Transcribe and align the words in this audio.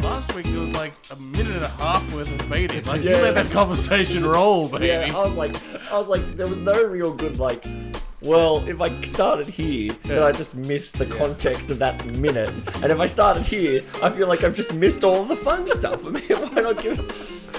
Last 0.00 0.34
week 0.34 0.46
it 0.46 0.58
was 0.58 0.70
like 0.70 0.92
a 1.10 1.16
minute 1.16 1.54
and 1.54 1.64
a 1.64 1.68
half 1.68 2.14
worth 2.14 2.30
of 2.32 2.46
fading. 2.48 2.82
Like 2.84 3.02
you 3.02 3.10
Yeah. 3.10 3.20
let 3.20 3.34
that 3.34 3.50
conversation 3.50 4.24
roll, 4.24 4.68
baby. 4.68 4.86
Yeah, 4.86 5.12
I 5.14 5.24
was 5.26 5.32
like, 5.34 5.56
I 5.92 5.98
was 5.98 6.08
like, 6.08 6.36
there 6.36 6.46
was 6.46 6.60
no 6.60 6.84
real 6.84 7.12
good 7.12 7.38
like. 7.38 7.64
Well, 8.22 8.66
if 8.66 8.80
I 8.80 8.98
started 9.02 9.46
here, 9.46 9.92
then 10.04 10.22
I 10.22 10.32
just 10.32 10.54
missed 10.54 10.98
the 10.98 11.06
context 11.06 11.70
of 11.70 11.78
that 11.80 12.04
minute, 12.06 12.48
and 12.82 12.90
if 12.90 12.98
I 12.98 13.06
started 13.06 13.42
here, 13.44 13.82
I 14.02 14.10
feel 14.10 14.26
like 14.26 14.42
I've 14.42 14.56
just 14.56 14.72
missed 14.72 15.04
all 15.04 15.24
the 15.24 15.36
fun 15.36 15.66
stuff. 15.66 16.04
I 16.06 16.10
mean, 16.10 16.22
why 16.22 16.62
not 16.62 16.82
give? 16.82 16.98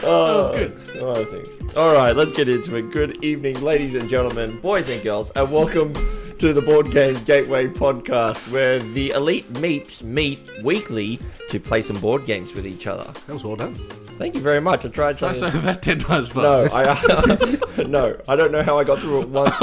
Oh, 0.04 0.52
good. 0.56 1.02
All 1.02 1.14
those 1.14 1.32
things. 1.32 1.76
All 1.76 1.94
right, 1.94 2.16
let's 2.16 2.32
get 2.32 2.48
into 2.48 2.76
it. 2.76 2.92
Good 2.92 3.24
evening, 3.24 3.60
ladies 3.62 3.96
and 3.96 4.08
gentlemen, 4.10 4.60
boys 4.62 4.90
and 4.90 5.02
girls, 5.04 5.32
and 5.32 5.52
welcome 5.52 5.94
to 6.38 6.54
the 6.54 6.62
Board 6.62 6.92
Game 6.92 7.16
Gateway 7.26 7.68
podcast, 7.68 8.50
where 8.52 8.80
the 8.80 9.10
elite 9.12 9.52
meeps 9.54 10.04
meet 10.04 10.40
weekly 10.64 11.20
to 11.50 11.60
play 11.60 11.82
some 11.82 12.00
board 12.00 12.26
games 12.26 12.54
with 12.54 12.66
each 12.68 12.86
other. 12.88 13.12
That 13.26 13.34
was 13.34 13.44
well 13.44 13.56
done. 13.56 13.76
Thank 14.18 14.36
you 14.36 14.42
very 14.42 14.62
much. 14.62 14.86
I 14.86 14.90
tried 14.90 15.22
I 15.24 15.34
something. 15.34 15.52
say 15.52 15.60
that 15.66 15.82
ten 15.82 16.00
times 16.00 16.34
No, 16.34 16.68
fast. 16.68 16.74
I 16.74 17.84
uh, 17.84 17.84
no, 17.88 18.20
I 18.28 18.36
don't 18.36 18.52
know 18.52 18.64
how 18.64 18.80
I 18.80 18.84
got 18.84 19.00
through 19.00 19.22
it 19.24 19.30
once. 19.30 19.56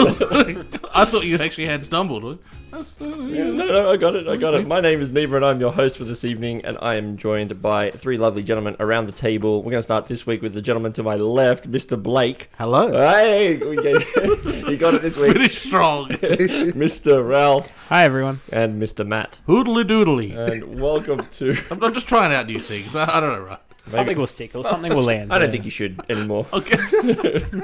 I 0.94 1.04
thought 1.04 1.24
you 1.24 1.36
actually 1.38 1.66
had 1.66 1.84
stumbled. 1.84 2.38
That's, 2.74 3.00
uh, 3.00 3.04
no, 3.04 3.52
no, 3.52 3.90
I 3.92 3.96
got 3.96 4.16
it. 4.16 4.26
I 4.26 4.36
got 4.36 4.54
it. 4.54 4.66
My 4.66 4.80
name 4.80 5.00
is 5.00 5.12
Neeber, 5.12 5.36
and 5.36 5.44
I'm 5.44 5.60
your 5.60 5.72
host 5.72 5.96
for 5.96 6.02
this 6.02 6.24
evening, 6.24 6.64
and 6.64 6.76
I 6.82 6.96
am 6.96 7.16
joined 7.16 7.62
by 7.62 7.92
three 7.92 8.18
lovely 8.18 8.42
gentlemen 8.42 8.74
around 8.80 9.06
the 9.06 9.12
table. 9.12 9.58
We're 9.62 9.70
going 9.70 9.78
to 9.78 9.82
start 9.82 10.06
this 10.06 10.26
week 10.26 10.42
with 10.42 10.54
the 10.54 10.60
gentleman 10.60 10.92
to 10.94 11.04
my 11.04 11.14
left, 11.14 11.70
Mr. 11.70 11.96
Blayke. 12.02 12.46
Hello. 12.58 12.90
Hey, 12.90 13.58
we 13.58 13.80
gave, 13.80 14.02
he 14.66 14.76
got 14.76 14.94
it 14.94 15.02
this 15.02 15.16
week, 15.16 15.34
Finish 15.34 15.62
strong. 15.62 16.08
Mr. 16.08 17.24
Ralph 17.24 17.70
Hi 17.90 18.02
everyone. 18.02 18.40
and 18.50 18.82
Mr. 18.82 19.06
Matt. 19.06 19.38
Hoodly 19.46 19.84
doodly. 19.84 20.36
And 20.36 20.80
welcome 20.80 21.20
to. 21.20 21.56
I'm, 21.70 21.80
I'm 21.80 21.94
just 21.94 22.08
trying 22.08 22.34
out 22.34 22.48
new 22.48 22.58
things. 22.58 22.96
I, 22.96 23.18
I 23.18 23.20
don't 23.20 23.30
know, 23.46 23.56
right? 23.86 23.92
Something 23.92 24.18
will 24.18 24.26
stick 24.26 24.54
or 24.54 24.62
something 24.72 24.94
will 24.94 25.04
land. 25.04 25.32
I 25.32 25.38
don't 25.38 25.48
yeah. 25.48 25.52
think 25.52 25.64
you 25.64 25.70
should 25.70 26.00
anymore. 26.08 26.46
Okay. 26.52 27.44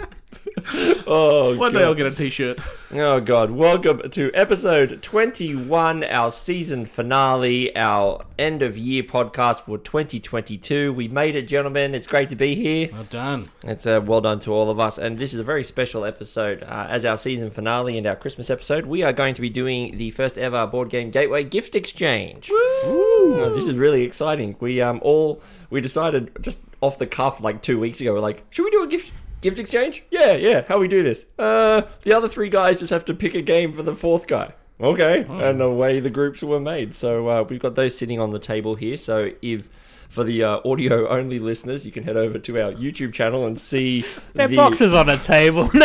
Oh, 1.07 1.57
One 1.57 1.73
day 1.73 1.83
I'll 1.83 1.95
get 1.95 2.07
a 2.07 2.11
t-shirt. 2.11 2.59
Oh 2.93 3.21
god, 3.21 3.51
welcome 3.51 4.09
to 4.11 4.31
episode 4.35 5.03
21, 5.03 6.05
our 6.05 6.31
season 6.31 6.87
finale, 6.87 7.75
our 7.77 8.25
end 8.39 8.63
of 8.63 8.77
year 8.77 9.03
podcast 9.03 9.63
for 9.63 9.79
2022. 9.79 10.93
We 10.93 11.09
made 11.09 11.35
it, 11.35 11.43
gentlemen. 11.43 11.95
It's 11.95 12.07
great 12.07 12.29
to 12.31 12.37
be 12.37 12.55
here. 12.55 12.91
Well 12.93 13.05
done. 13.05 13.51
It's 13.65 13.87
uh, 13.87 14.01
well 14.05 14.21
done 14.21 14.39
to 14.41 14.53
all 14.53 14.71
of 14.71 14.79
us, 14.79 14.98
and 14.98 15.19
this 15.19 15.33
is 15.33 15.41
a 15.41 15.45
very 15.45 15.65
special 15.65 16.05
episode. 16.05 16.63
Uh, 16.63 16.87
as 16.89 17.05
our 17.05 17.17
season 17.17 17.51
finale 17.51 17.97
and 17.98 18.07
our 18.07 18.17
Christmas 18.17 18.51
episode, 18.51 18.87
we 18.87 19.03
are 19.03 19.13
going 19.13 19.35
to 19.35 19.41
be 19.41 19.51
doing 19.51 19.97
the 19.97 20.11
first 20.11 20.39
ever 20.39 20.67
Board 20.67 20.91
Game 20.91 21.11
Gateway 21.11 21.43
gift 21.45 21.75
exchange. 21.75 22.51
Uh, 22.85 23.51
this 23.51 23.67
is 23.67 23.77
really 23.77 24.03
exciting. 24.03 24.57
We 24.61 24.81
um 24.81 25.01
all 25.03 25.43
we 25.71 25.81
decided 25.81 26.31
just 26.41 26.61
off 26.81 26.99
the 26.99 27.07
cuff 27.07 27.41
like 27.41 27.63
two 27.63 27.79
weeks 27.79 28.01
ago. 28.01 28.13
We're 28.13 28.21
like, 28.21 28.45
should 28.51 28.65
we 28.65 28.71
do 28.71 28.83
a 28.83 28.87
gift 28.87 29.13
gift 29.41 29.59
exchange? 29.59 30.05
Yeah, 30.11 30.33
yeah. 30.33 30.63
How 30.69 30.79
we 30.79 30.89
do 30.89 31.03
this? 31.03 31.27
Uh, 31.39 31.83
the 32.03 32.13
other 32.13 32.29
three 32.29 32.49
guys 32.49 32.81
just 32.81 32.91
have 32.91 33.05
to 33.07 33.15
pick 33.15 33.35
a 33.35 33.43
game 33.43 33.73
for 33.73 33.83
the 33.83 33.95
fourth 33.95 34.27
guy. 34.27 34.53
Okay, 34.81 35.27
and 35.29 35.61
away 35.61 36.01
the 36.01 36.11
groups 36.11 36.43
were 36.43 36.61
made. 36.61 36.95
So 36.95 37.29
uh, 37.29 37.45
we've 37.48 37.61
got 37.61 37.75
those 37.75 37.97
sitting 37.97 38.19
on 38.19 38.31
the 38.31 38.39
table 38.39 38.75
here. 38.75 38.97
So 38.97 39.31
if 39.43 39.69
for 40.09 40.25
the 40.25 40.43
uh, 40.43 40.61
audio 40.65 41.07
only 41.09 41.39
listeners, 41.39 41.85
you 41.85 41.93
can 41.93 42.03
head 42.03 42.17
over 42.17 42.39
to 42.39 42.63
our 42.63 42.73
YouTube 42.73 43.13
channel 43.13 43.47
and 43.47 43.61
see 43.61 44.05
They're 44.35 44.48
the, 44.48 44.57
boxes 44.57 44.95
on 44.95 45.09
a 45.09 45.19
table. 45.19 45.71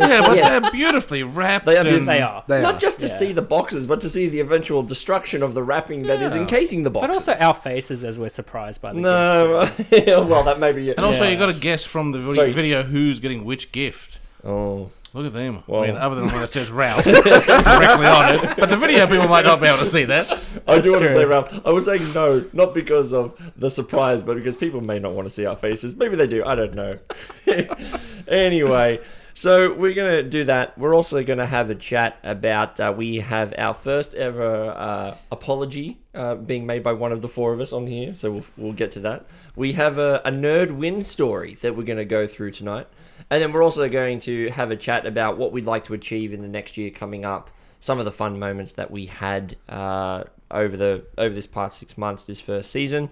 Yeah, 0.00 0.20
but 0.26 0.36
Yeah. 0.36 0.58
they're 0.60 0.70
beautifully 0.70 1.22
wrapped. 1.22 1.66
They 1.66 1.76
are 1.76 1.86
and- 1.86 2.08
they 2.08 2.20
are. 2.22 2.42
They 2.48 2.62
Not 2.62 2.74
are. 2.76 2.78
just 2.78 3.00
to 3.00 3.06
Yeah. 3.06 3.12
see 3.14 3.32
the 3.32 3.42
boxes, 3.42 3.86
but 3.86 4.00
to 4.00 4.08
see 4.08 4.28
the 4.28 4.40
eventual 4.40 4.82
destruction 4.82 5.42
of 5.42 5.54
the 5.54 5.62
wrapping 5.62 6.04
that 6.04 6.22
is 6.22 6.34
Yeah. 6.34 6.40
encasing 6.40 6.82
the 6.82 6.90
boxes. 6.90 7.08
But 7.08 7.14
also 7.16 7.44
our 7.44 7.54
faces 7.54 8.02
as 8.04 8.18
we're 8.18 8.28
surprised 8.28 8.80
by 8.82 8.88
the 8.92 9.00
gift. 9.00 10.06
No, 10.06 10.24
well, 10.26 10.42
that 10.44 10.58
may 10.58 10.72
be 10.72 10.90
it. 10.90 10.96
And 10.96 11.04
also, 11.06 11.24
Yeah. 11.24 11.30
you 11.30 11.38
got 11.38 11.46
to 11.46 11.52
guess 11.52 11.84
from 11.84 12.12
the 12.12 12.18
video, 12.18 12.32
Sorry. 12.34 12.52
video 12.52 12.82
who's 12.82 13.20
getting 13.20 13.44
which 13.44 13.72
gift. 13.72 14.18
Oh, 14.44 14.88
Look 15.12 15.26
at 15.26 15.32
them. 15.32 15.64
Well. 15.66 15.82
I 15.82 15.88
mean, 15.88 15.96
other 15.96 16.14
than 16.14 16.26
when 16.28 16.40
it 16.44 16.50
says 16.50 16.70
Ralph 16.70 17.02
directly 17.04 18.06
on 18.06 18.36
it. 18.36 18.40
But 18.56 18.70
the 18.70 18.76
video 18.76 19.08
people 19.08 19.26
might 19.26 19.44
not 19.44 19.60
be 19.60 19.66
able 19.66 19.78
to 19.78 19.86
see 19.86 20.04
that. 20.04 20.30
I 20.68 20.78
do 20.78 20.92
want 20.92 21.02
to 21.02 21.12
say, 21.12 21.24
Ralph. 21.24 21.66
I 21.66 21.70
was 21.72 21.84
saying 21.84 22.12
no, 22.14 22.44
not 22.52 22.72
because 22.74 23.12
of 23.12 23.34
the 23.56 23.70
surprise, 23.70 24.22
but 24.22 24.36
because 24.36 24.54
people 24.54 24.80
may 24.80 25.00
not 25.00 25.10
want 25.14 25.26
to 25.26 25.34
see 25.34 25.44
our 25.46 25.56
faces. 25.56 25.96
Maybe 25.96 26.14
they 26.14 26.28
do. 26.28 26.44
I 26.44 26.54
don't 26.54 26.74
know. 26.74 26.98
anyway, 28.28 29.00
so 29.40 29.72
we're 29.72 29.94
gonna 29.94 30.22
do 30.22 30.44
that. 30.44 30.76
We're 30.76 30.94
also 30.94 31.22
gonna 31.24 31.46
have 31.46 31.70
a 31.70 31.74
chat 31.74 32.18
about. 32.22 32.78
Uh, 32.78 32.92
we 32.94 33.20
have 33.20 33.54
our 33.56 33.72
first 33.72 34.14
ever 34.14 34.66
uh, 34.66 35.16
apology 35.32 35.98
uh, 36.14 36.34
being 36.34 36.66
made 36.66 36.82
by 36.82 36.92
one 36.92 37.10
of 37.10 37.22
the 37.22 37.28
four 37.28 37.54
of 37.54 37.60
us 37.60 37.72
on 37.72 37.86
here. 37.86 38.14
So 38.14 38.32
we'll 38.32 38.44
we'll 38.58 38.72
get 38.74 38.90
to 38.92 39.00
that. 39.00 39.30
We 39.56 39.72
have 39.72 39.96
a, 39.96 40.20
a 40.26 40.30
nerd 40.30 40.72
win 40.72 41.02
story 41.02 41.54
that 41.62 41.74
we're 41.74 41.84
gonna 41.84 42.04
go 42.04 42.26
through 42.26 42.50
tonight, 42.50 42.86
and 43.30 43.42
then 43.42 43.50
we're 43.54 43.62
also 43.62 43.88
going 43.88 44.18
to 44.20 44.50
have 44.50 44.70
a 44.70 44.76
chat 44.76 45.06
about 45.06 45.38
what 45.38 45.52
we'd 45.52 45.64
like 45.64 45.84
to 45.84 45.94
achieve 45.94 46.34
in 46.34 46.42
the 46.42 46.48
next 46.48 46.76
year 46.76 46.90
coming 46.90 47.24
up 47.24 47.50
some 47.80 47.98
of 47.98 48.04
the 48.04 48.10
fun 48.10 48.38
moments 48.38 48.74
that 48.74 48.90
we 48.90 49.06
had 49.06 49.56
uh, 49.70 50.24
over 50.50 50.76
the 50.76 51.06
over 51.16 51.34
this 51.34 51.46
past 51.46 51.78
six 51.78 51.96
months, 51.96 52.26
this 52.26 52.42
first 52.42 52.70
season, 52.70 53.08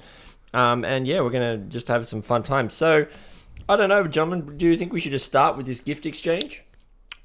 um, 0.52 0.84
and 0.84 1.06
yeah, 1.06 1.20
we're 1.20 1.30
gonna 1.30 1.56
just 1.56 1.88
have 1.88 2.06
some 2.06 2.20
fun 2.20 2.42
times. 2.42 2.74
So, 2.74 3.06
I 3.68 3.76
don't 3.76 3.88
know, 3.88 4.06
gentlemen. 4.06 4.56
Do 4.58 4.66
you 4.66 4.76
think 4.76 4.92
we 4.92 5.00
should 5.00 5.12
just 5.12 5.24
start 5.26 5.56
with 5.56 5.66
this 5.66 5.80
gift 5.80 6.04
exchange? 6.06 6.64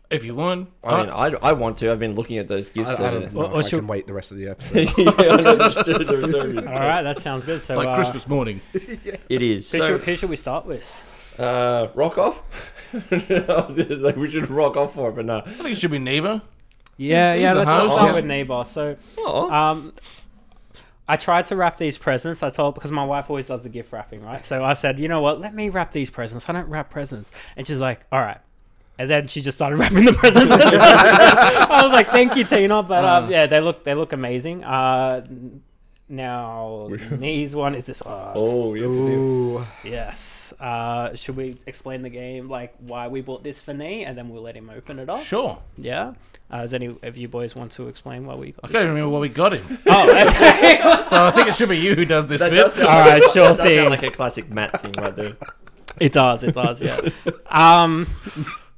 If 0.09 0.25
you 0.25 0.33
want. 0.33 0.69
I 0.83 0.97
mean, 1.01 1.09
I, 1.09 1.25
I 1.41 1.53
want 1.53 1.77
to. 1.79 1.91
I've 1.91 1.97
been 1.99 2.13
looking 2.13 2.37
at 2.37 2.47
those 2.47 2.69
gifts. 2.69 2.99
I 2.99 3.05
uh, 3.05 3.11
don't 3.11 3.33
know 3.33 3.41
Or- 3.41 3.45
if 3.45 3.51
or 3.53 3.57
I 3.57 3.61
should- 3.61 3.79
can 3.79 3.87
wait 3.87 4.05
the 4.05 4.13
rest 4.13 4.31
of 4.31 4.37
the 4.37 4.49
episode. 4.49 4.91
yeah, 4.97 5.11
I 5.17 5.41
know, 5.41 5.55
there's 5.55 5.75
two- 5.83 5.93
there's 6.03 6.31
two. 6.31 6.57
All 6.67 6.79
right, 6.79 7.01
that 7.01 7.19
sounds 7.19 7.45
good. 7.45 7.61
So 7.61 7.77
like 7.77 7.87
uh, 7.87 7.95
Christmas 7.95 8.27
morning. 8.27 8.61
It 9.29 9.41
is. 9.41 9.71
Who, 9.71 9.77
So, 9.79 9.87
should, 9.87 10.01
who 10.03 10.15
should 10.15 10.29
we 10.29 10.35
start 10.35 10.65
with? 10.65 11.39
uh, 11.39 11.87
rock 11.95 12.17
off. 12.19 12.43
I 12.93 13.65
was 13.67 13.77
gonna 13.77 13.99
say 13.99 14.11
we 14.11 14.29
should 14.29 14.49
rock 14.51 14.77
off 14.77 14.93
for 14.93 15.09
it, 15.09 15.15
but 15.15 15.25
no. 15.25 15.37
I 15.39 15.49
think 15.51 15.69
it 15.69 15.77
should 15.79 15.89
be 15.91 15.97
Neeber. 15.97 16.41
Yeah, 16.97 17.33
who's 17.33 17.41
yeah. 17.41 17.53
the 17.53 17.59
Let's, 17.61 17.67
let's 17.69 17.87
host? 17.87 18.01
start 18.11 18.15
with 18.15 18.25
Neeber. 18.25 18.65
So, 18.67 18.95
Oh, 19.17 19.51
um, 19.51 19.93
I 21.07 21.17
tried 21.17 21.45
to 21.47 21.55
wrap 21.55 21.77
these 21.77 21.97
presents. 21.97 22.43
I 22.43 22.49
told 22.49 22.75
because 22.75 22.91
my 22.91 23.03
wife 23.03 23.29
always 23.29 23.47
does 23.47 23.61
the 23.63 23.69
gift 23.69 23.91
wrapping, 23.91 24.23
right? 24.23 24.43
So 24.43 24.63
I 24.63 24.73
said, 24.73 24.99
you 24.99 25.07
know 25.07 25.21
what? 25.21 25.39
Let 25.39 25.53
me 25.53 25.69
wrap 25.69 25.91
these 25.91 26.09
presents. 26.09 26.47
I 26.49 26.53
don't 26.53 26.69
wrap 26.69 26.89
presents, 26.89 27.31
and 27.57 27.67
she's 27.67 27.79
like, 27.81 28.01
all 28.11 28.21
right. 28.21 28.39
And 28.97 29.09
then 29.09 29.27
she 29.27 29.41
just 29.41 29.57
started 29.57 29.77
wrapping 29.79 30.05
the 30.05 30.13
presents. 30.13 30.51
I 30.53 31.81
was 31.83 31.91
like, 31.91 32.09
"Thank 32.09 32.35
you, 32.35 32.43
Tina." 32.43 32.83
But 32.83 33.03
um, 33.03 33.31
yeah, 33.31 33.47
they 33.47 33.59
look 33.59 33.83
they 33.83 33.95
look 33.95 34.13
amazing. 34.13 34.63
Uh, 34.63 35.25
now, 36.13 36.89
Nee's 37.17 37.55
one 37.55 37.75
is 37.75 37.85
this 37.85 38.01
one. 38.01 38.31
oh, 38.35 38.73
yeah. 38.75 38.85
Ooh. 38.85 39.65
Yes. 39.83 40.53
Uh, 40.59 41.13
should 41.15 41.35
we 41.35 41.57
explain 41.67 42.01
the 42.01 42.09
game, 42.09 42.47
like 42.47 42.73
why 42.79 43.07
we 43.09 43.21
bought 43.21 43.43
this 43.43 43.59
for 43.59 43.73
Nee, 43.73 44.05
and 44.05 44.17
then 44.17 44.29
we'll 44.29 44.43
let 44.43 44.55
him 44.55 44.69
open 44.69 44.99
it 44.99 45.09
up? 45.09 45.21
Sure. 45.23 45.59
Yeah. 45.77 46.13
Uh, 46.51 46.61
does 46.61 46.73
any 46.73 46.95
of 47.01 47.17
you 47.17 47.27
boys 47.27 47.55
want 47.55 47.71
to 47.71 47.87
explain 47.87 48.25
why 48.27 48.35
we 48.35 48.51
got 48.51 48.65
I 48.65 48.67
can't 48.71 48.85
remember 48.87 49.09
what 49.09 49.21
we 49.21 49.29
got 49.29 49.53
him. 49.53 49.79
Oh, 49.87 50.09
okay. 50.09 50.79
So 51.09 51.25
I 51.25 51.31
think 51.31 51.47
it 51.49 51.55
should 51.55 51.69
be 51.69 51.77
you 51.79 51.95
who 51.95 52.05
does 52.05 52.27
this 52.27 52.39
That 52.39 52.51
bit. 52.51 52.57
does 52.57 52.73
sound, 52.75 52.87
All 52.87 52.99
right, 53.07 53.23
sure 53.33 53.47
that 53.47 53.57
does 53.57 53.65
thing. 53.67 53.77
sound 53.77 53.89
like 53.89 54.03
a 54.03 54.11
classic 54.11 54.49
Matt 54.53 54.79
thing 54.81 54.91
right 54.99 55.15
there. 55.15 55.33
it 55.99 56.11
does. 56.13 56.43
It 56.43 56.53
does. 56.53 56.81
Yeah. 56.81 56.99
Um, 57.47 58.07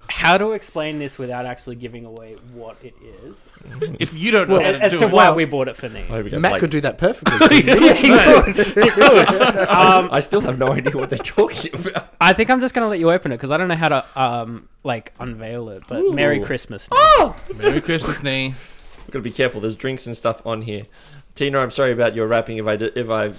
how 0.10 0.38
to 0.38 0.52
explain 0.54 0.98
this 1.00 1.18
without 1.18 1.46
actually 1.46 1.76
giving 1.76 2.06
away 2.06 2.36
what 2.54 2.78
it 2.84 2.96
is, 3.24 3.50
If 4.00 4.14
you 4.14 4.32
don't 4.32 4.50
know 4.50 4.60
how 4.60 4.66
as, 4.70 4.78
to 4.78 4.84
as 4.84 4.92
do 4.94 4.98
to 5.00 5.06
it. 5.06 5.12
why 5.12 5.26
well- 5.30 5.36
we 5.36 5.46
bought 5.46 5.68
it 5.68 5.76
for 5.76 5.90
Nee. 5.90 6.00
I 6.02 6.04
hope 6.08 6.24
we 6.26 6.30
don't 6.32 6.42
Matt 6.42 6.52
like- 6.54 6.60
could 6.62 6.70
do 6.70 6.82
that 6.82 6.98
perfectly. 6.98 7.60
Um, 9.68 10.10
I 10.12 10.20
still 10.22 10.42
have 10.42 10.58
no 10.58 10.68
idea 10.70 10.96
what 10.96 11.10
they're 11.10 11.20
talking 11.20 11.74
about. 11.74 12.14
I 12.22 12.34
think 12.34 12.50
I'm 12.50 12.62
just 12.62 12.74
gonna 12.74 12.88
let 12.88 13.00
you 13.00 13.12
open 13.12 13.32
it 13.32 13.36
because 13.38 13.52
I 13.52 13.58
don't 13.58 13.68
know 13.68 13.76
how 13.76 13.90
to 13.90 14.06
um 14.22 14.68
like 14.84 15.14
unveil 15.20 15.70
it. 15.70 15.84
But 15.88 16.12
Merry 16.14 16.40
Christmas. 16.40 16.90
Nee. 16.92 16.98
Oh! 17.00 17.36
Merry 17.56 17.82
Christmas, 17.82 18.22
Nee. 18.24 18.50
We've 18.50 19.12
got 19.12 19.20
to 19.20 19.22
be 19.22 19.32
careful. 19.32 19.62
There's 19.62 19.76
drinks 19.76 20.08
and 20.08 20.18
stuff 20.18 20.46
on 20.48 20.64
here. 20.64 20.84
Tina, 21.36 21.60
I'm 21.60 21.70
sorry 21.72 21.92
about 21.92 22.16
your 22.16 22.26
wrapping. 22.28 22.58
If 22.58 22.68
I 22.68 22.76
did, 22.76 22.98
if 22.98 23.10
I, 23.10 23.32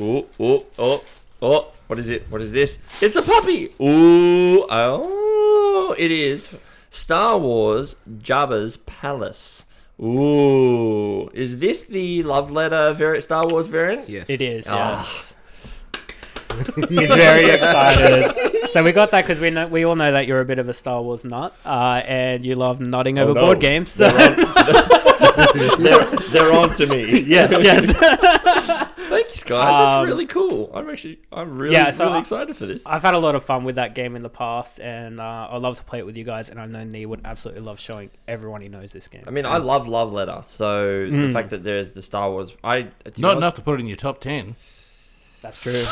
oh, 0.00 0.26
oh, 0.40 0.66
oh, 0.78 1.04
oh, 1.42 1.68
what 1.88 1.98
is 1.98 2.08
it? 2.08 2.24
What 2.30 2.40
is 2.40 2.52
this? 2.52 2.78
It's 3.02 3.16
a 3.16 3.22
puppy. 3.22 3.66
Ooh, 3.82 4.64
oh, 4.70 5.21
it 5.92 6.10
is 6.12 6.56
Star 6.90 7.36
Wars 7.38 7.96
Jabba's 8.08 8.76
Palace. 8.76 9.64
Ooh, 10.00 11.28
is 11.34 11.58
this 11.58 11.82
the 11.84 12.22
love 12.22 12.50
letter 12.50 12.92
vari- 12.94 13.20
Star 13.20 13.44
Wars 13.46 13.66
variant? 13.66 14.08
yes. 14.08 14.28
It 14.28 14.40
is. 14.42 14.66
Ah. 14.70 14.98
Yes. 14.98 15.34
He's 16.88 17.08
very 17.08 17.50
excited. 17.50 18.68
So 18.68 18.82
we 18.84 18.92
got 18.92 19.10
that 19.12 19.22
because 19.22 19.40
we 19.40 19.48
know 19.50 19.68
we 19.68 19.84
all 19.84 19.96
know 19.96 20.12
that 20.12 20.26
you're 20.26 20.40
a 20.40 20.44
bit 20.44 20.58
of 20.58 20.68
a 20.68 20.74
Star 20.74 21.00
Wars 21.02 21.24
nut, 21.24 21.54
uh, 21.64 22.02
and 22.06 22.44
you 22.44 22.56
love 22.56 22.78
nutting 22.80 23.18
over 23.18 23.30
Oh, 23.30 23.34
no. 23.34 23.40
board 23.40 23.60
games. 23.60 23.90
So 23.90 24.08
They're 24.08 24.36
on, 24.36 24.36
they're, 25.82 26.04
they're 26.30 26.52
on 26.52 26.74
to 26.74 26.86
me. 26.86 27.20
yes, 27.20 27.62
yes. 27.64 28.81
Thanks, 29.42 29.60
Thanks, 29.60 29.64
guys. 29.72 29.84
That's 29.84 29.94
Um, 29.96 30.06
really 30.06 30.26
cool. 30.26 30.70
I'm 30.74 30.88
actually, 30.90 31.18
I'm 31.32 31.58
really, 31.58 31.74
Yeah, 31.74 31.90
so 31.90 32.04
really 32.04 32.16
I- 32.16 32.20
excited 32.20 32.56
for 32.56 32.66
this. 32.66 32.82
I've 32.86 33.02
had 33.02 33.14
a 33.14 33.18
lot 33.18 33.34
of 33.34 33.42
fun 33.44 33.64
with 33.64 33.76
that 33.76 33.94
game 33.94 34.16
in 34.16 34.22
the 34.22 34.28
past, 34.28 34.80
and 34.80 35.20
uh, 35.20 35.48
I'd 35.50 35.62
love 35.62 35.76
to 35.76 35.84
play 35.84 35.98
it 35.98 36.06
with 36.06 36.16
you 36.16 36.24
guys. 36.24 36.48
And 36.48 36.60
I 36.60 36.66
know 36.66 36.84
Nee 36.84 37.06
would 37.06 37.20
absolutely 37.24 37.62
love 37.62 37.78
showing 37.80 38.10
everyone 38.28 38.60
he 38.62 38.68
knows 38.68 38.92
this 38.92 39.08
game. 39.08 39.22
I 39.26 39.30
mean, 39.30 39.46
I 39.46 39.58
love 39.58 39.88
Love 39.88 40.12
Letter, 40.12 40.40
so 40.44 41.06
the 41.06 41.12
Mm. 41.12 41.32
fact 41.32 41.50
that 41.50 41.64
there's 41.64 41.92
the 41.92 42.02
Star 42.02 42.30
Wars, 42.30 42.56
I 42.64 42.82
to 42.82 42.88
be 43.12 43.22
Not 43.22 43.32
honest- 43.32 43.42
enough 43.44 43.54
to 43.54 43.62
put 43.62 43.74
it 43.78 43.80
in 43.80 43.86
your 43.86 43.96
top 43.96 44.20
10. 44.20 44.56
That's 45.42 45.60
true. 45.60 45.82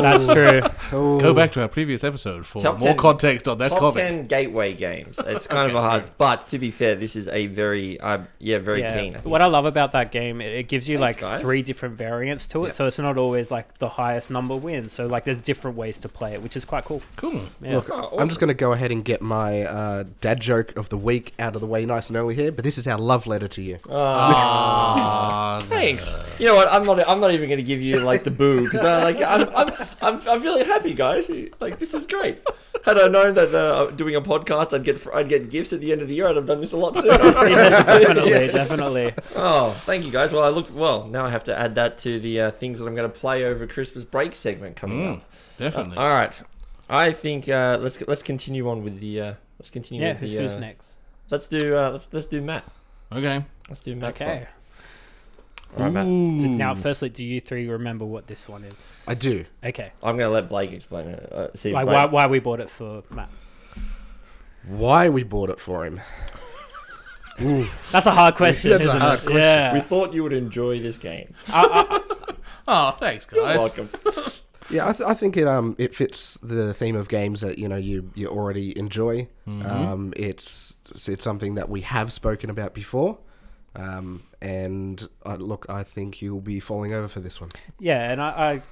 That's 0.00 0.26
true. 0.26 0.62
Go 0.90 1.34
back 1.34 1.52
to 1.52 1.60
our 1.62 1.68
previous 1.68 2.02
episode 2.04 2.46
for 2.46 2.60
Top 2.60 2.78
more 2.80 2.88
10 2.88 2.96
context 2.96 3.46
on 3.48 3.58
that 3.58 3.68
top 3.68 3.78
comment. 3.78 4.12
ten 4.12 4.26
gateway 4.26 4.72
games. 4.72 5.20
It's 5.26 5.46
kind 5.46 5.68
of 5.68 5.76
a 5.76 5.80
hard, 5.82 6.08
but 6.16 6.48
to 6.48 6.58
be 6.58 6.70
fair, 6.70 6.94
this 6.94 7.14
is 7.14 7.28
a 7.28 7.46
very, 7.48 8.00
uh, 8.00 8.22
yeah, 8.38 8.58
very 8.58 8.80
yeah. 8.80 8.98
keen. 9.00 9.14
I 9.14 9.18
think 9.18 9.30
What 9.30 9.42
I 9.42 9.46
love 9.46 9.66
about 9.66 9.92
that 9.92 10.10
game, 10.10 10.40
it, 10.40 10.52
it 10.54 10.68
gives 10.68 10.88
you 10.88 10.98
Thanks, 10.98 11.20
like 11.20 11.32
guys. 11.32 11.40
three 11.42 11.62
different 11.62 11.96
variants 11.96 12.46
to 12.48 12.64
it, 12.64 12.68
Yeah. 12.68 12.72
so 12.72 12.86
it's 12.86 12.98
not 12.98 13.18
always 13.18 13.50
like 13.50 13.76
the 13.78 13.90
highest 13.90 14.30
number 14.30 14.56
wins. 14.56 14.92
So 14.94 15.06
like, 15.06 15.24
there's 15.24 15.38
different 15.38 15.76
ways 15.76 16.00
to 16.00 16.08
play 16.08 16.32
it, 16.32 16.42
which 16.42 16.56
is 16.56 16.64
quite 16.64 16.84
cool. 16.84 17.02
Cool. 17.16 17.42
Yeah. 17.60 17.76
Look, 17.76 17.90
Oh, 17.92 18.16
I'm 18.18 18.28
just 18.28 18.40
going 18.40 18.48
to 18.48 18.54
go 18.54 18.72
ahead 18.72 18.90
and 18.90 19.04
get 19.04 19.20
my 19.20 19.64
uh, 19.64 20.04
dad 20.22 20.40
joke 20.40 20.76
of 20.78 20.88
the 20.88 20.96
week 20.96 21.34
out 21.38 21.54
of 21.54 21.60
the 21.60 21.66
way 21.66 21.84
nice 21.84 22.08
and 22.08 22.16
early 22.16 22.34
here, 22.34 22.50
but 22.52 22.64
this 22.64 22.78
is 22.78 22.88
our 22.88 22.98
love 22.98 23.26
letter 23.26 23.48
to 23.48 23.62
you. 23.62 23.76
Ah, 23.90 25.58
Thanks. 25.68 26.18
You 26.38 26.46
know 26.46 26.54
what? 26.54 26.68
I'm 26.72 26.84
not. 26.84 27.06
I'm 27.08 27.20
not 27.20 27.32
even 27.32 27.48
going 27.48 27.58
to 27.58 27.64
give 27.66 27.80
you 27.80 28.00
like 28.00 28.24
the 28.24 28.30
boo 28.30 28.64
because 28.80 28.84
I 28.84 29.02
like. 29.04 29.20
I'm, 29.22 29.48
I'm. 29.54 29.88
I'm. 30.02 30.28
I'm 30.28 30.42
really 30.42 30.64
happy, 30.64 30.94
guys. 30.94 31.30
Like 31.60 31.78
this 31.78 31.94
is 31.94 32.06
great. 32.06 32.40
Had 32.84 32.96
I 32.98 33.08
known 33.08 33.34
that 33.34 33.54
uh, 33.54 33.90
doing 33.90 34.14
a 34.16 34.20
podcast, 34.20 34.72
I'd 34.72 34.84
get. 34.84 35.04
I'd 35.14 35.28
get 35.28 35.50
gifts 35.50 35.72
at 35.72 35.80
the 35.80 35.92
end 35.92 36.00
of 36.02 36.08
the 36.08 36.14
year. 36.14 36.28
I'd 36.28 36.36
have 36.36 36.46
done 36.46 36.60
this 36.60 36.72
a 36.72 36.76
lot 36.76 36.96
sooner. 36.96 37.12
yeah, 37.48 37.82
definitely, 37.82 38.30
definitely. 38.52 39.14
oh, 39.36 39.70
thank 39.84 40.04
you, 40.04 40.10
guys. 40.12 40.32
Well, 40.32 40.44
I 40.44 40.48
look. 40.48 40.68
Well, 40.74 41.06
now 41.06 41.24
I 41.26 41.30
have 41.30 41.44
to 41.44 41.58
add 41.58 41.74
that 41.74 41.98
to 41.98 42.18
the 42.20 42.40
uh, 42.42 42.50
things 42.52 42.78
that 42.78 42.86
I'm 42.86 42.94
going 42.94 43.10
to 43.10 43.18
play 43.18 43.44
over 43.44 43.66
Christmas 43.66 44.04
break 44.04 44.34
segment 44.34 44.76
coming 44.76 45.00
Mm, 45.00 45.12
up. 45.16 45.22
definitely. 45.58 45.96
All 45.96 46.08
right. 46.08 46.32
I 46.88 47.12
think 47.12 47.48
uh, 47.48 47.78
let's 47.80 48.00
let's 48.08 48.22
continue 48.22 48.68
on 48.70 48.82
with 48.84 49.00
the. 49.00 49.20
Uh, 49.20 49.34
let's 49.58 49.70
continue 49.70 50.02
Yeah, 50.02 50.12
with 50.12 50.20
who- 50.20 50.28
the. 50.28 50.36
who's 50.36 50.56
uh, 50.56 50.60
next? 50.60 50.98
Let's 51.30 51.48
do. 51.48 51.76
Uh, 51.76 51.90
let's 51.90 52.12
let's 52.14 52.26
do 52.26 52.40
Matt. 52.40 52.64
okay. 53.12 53.44
Let's 53.68 53.82
do 53.82 53.94
Matt. 53.94 54.10
Okay. 54.10 54.46
All 55.76 55.84
right, 55.84 55.92
Matt. 55.92 56.06
Ooh. 56.06 56.48
Now, 56.48 56.74
firstly, 56.74 57.08
do 57.10 57.24
you 57.24 57.40
three 57.40 57.68
remember 57.68 58.04
what 58.04 58.26
this 58.26 58.48
one 58.48 58.64
is? 58.64 58.74
I 59.06 59.14
do. 59.14 59.44
Okay. 59.62 59.92
I'm 60.02 60.16
going 60.16 60.26
to 60.28 60.32
let 60.32 60.48
Blayke 60.48 60.72
explain 60.72 61.08
it. 61.08 61.32
Uh, 61.32 61.48
see, 61.54 61.72
Like 61.72 61.86
Blayke- 61.86 61.92
why, 61.92 62.04
why 62.06 62.26
we 62.26 62.38
bought 62.40 62.60
it 62.60 62.70
for 62.70 63.02
Matt? 63.10 63.28
Why 64.66 65.08
we 65.08 65.22
bought 65.22 65.50
it 65.50 65.60
for 65.60 65.84
him. 65.84 66.00
That's 67.92 68.06
a 68.06 68.10
hard 68.10 68.34
question, 68.34 68.70
That's 68.72 68.82
a 68.84 68.88
isn't 68.88 69.00
hard 69.00 69.18
it? 69.20 69.22
question. 69.22 69.36
Yeah. 69.40 69.72
We 69.74 69.80
thought 69.80 70.12
you 70.12 70.22
would 70.24 70.32
enjoy 70.32 70.80
this 70.80 70.98
game. 70.98 71.34
I, 71.48 71.64
I, 71.90 72.34
Oh, 72.70 72.90
thanks, 72.90 73.26
You're 73.32 73.44
guys. 73.46 73.56
welcome. 73.58 73.88
Yeah, 74.70 74.88
I, 74.88 74.92
th- 74.92 75.08
I 75.08 75.14
think 75.14 75.38
it 75.38 75.46
um 75.46 75.74
it 75.78 75.94
fits 75.94 76.36
the 76.42 76.74
theme 76.74 76.96
of 76.96 77.08
games 77.08 77.40
that 77.40 77.58
you 77.58 77.66
know 77.66 77.76
you 77.76 78.10
you 78.14 78.26
already 78.28 78.76
enjoy. 78.78 79.26
Um, 79.46 80.12
it's 80.16 80.76
it's 81.08 81.24
something 81.24 81.54
that 81.54 81.70
we 81.70 81.80
have 81.80 82.12
spoken 82.12 82.50
about 82.50 82.74
before, 82.74 83.16
um, 83.76 84.22
and 84.42 85.06
uh, 85.26 85.36
look, 85.36 85.66
I 85.68 85.82
think 85.82 86.20
you'll 86.22 86.40
be 86.40 86.60
falling 86.60 86.92
over 86.94 87.08
for 87.08 87.20
this 87.20 87.40
one. 87.40 87.50
yeah, 87.78 88.10
and 88.10 88.20
I, 88.20 88.62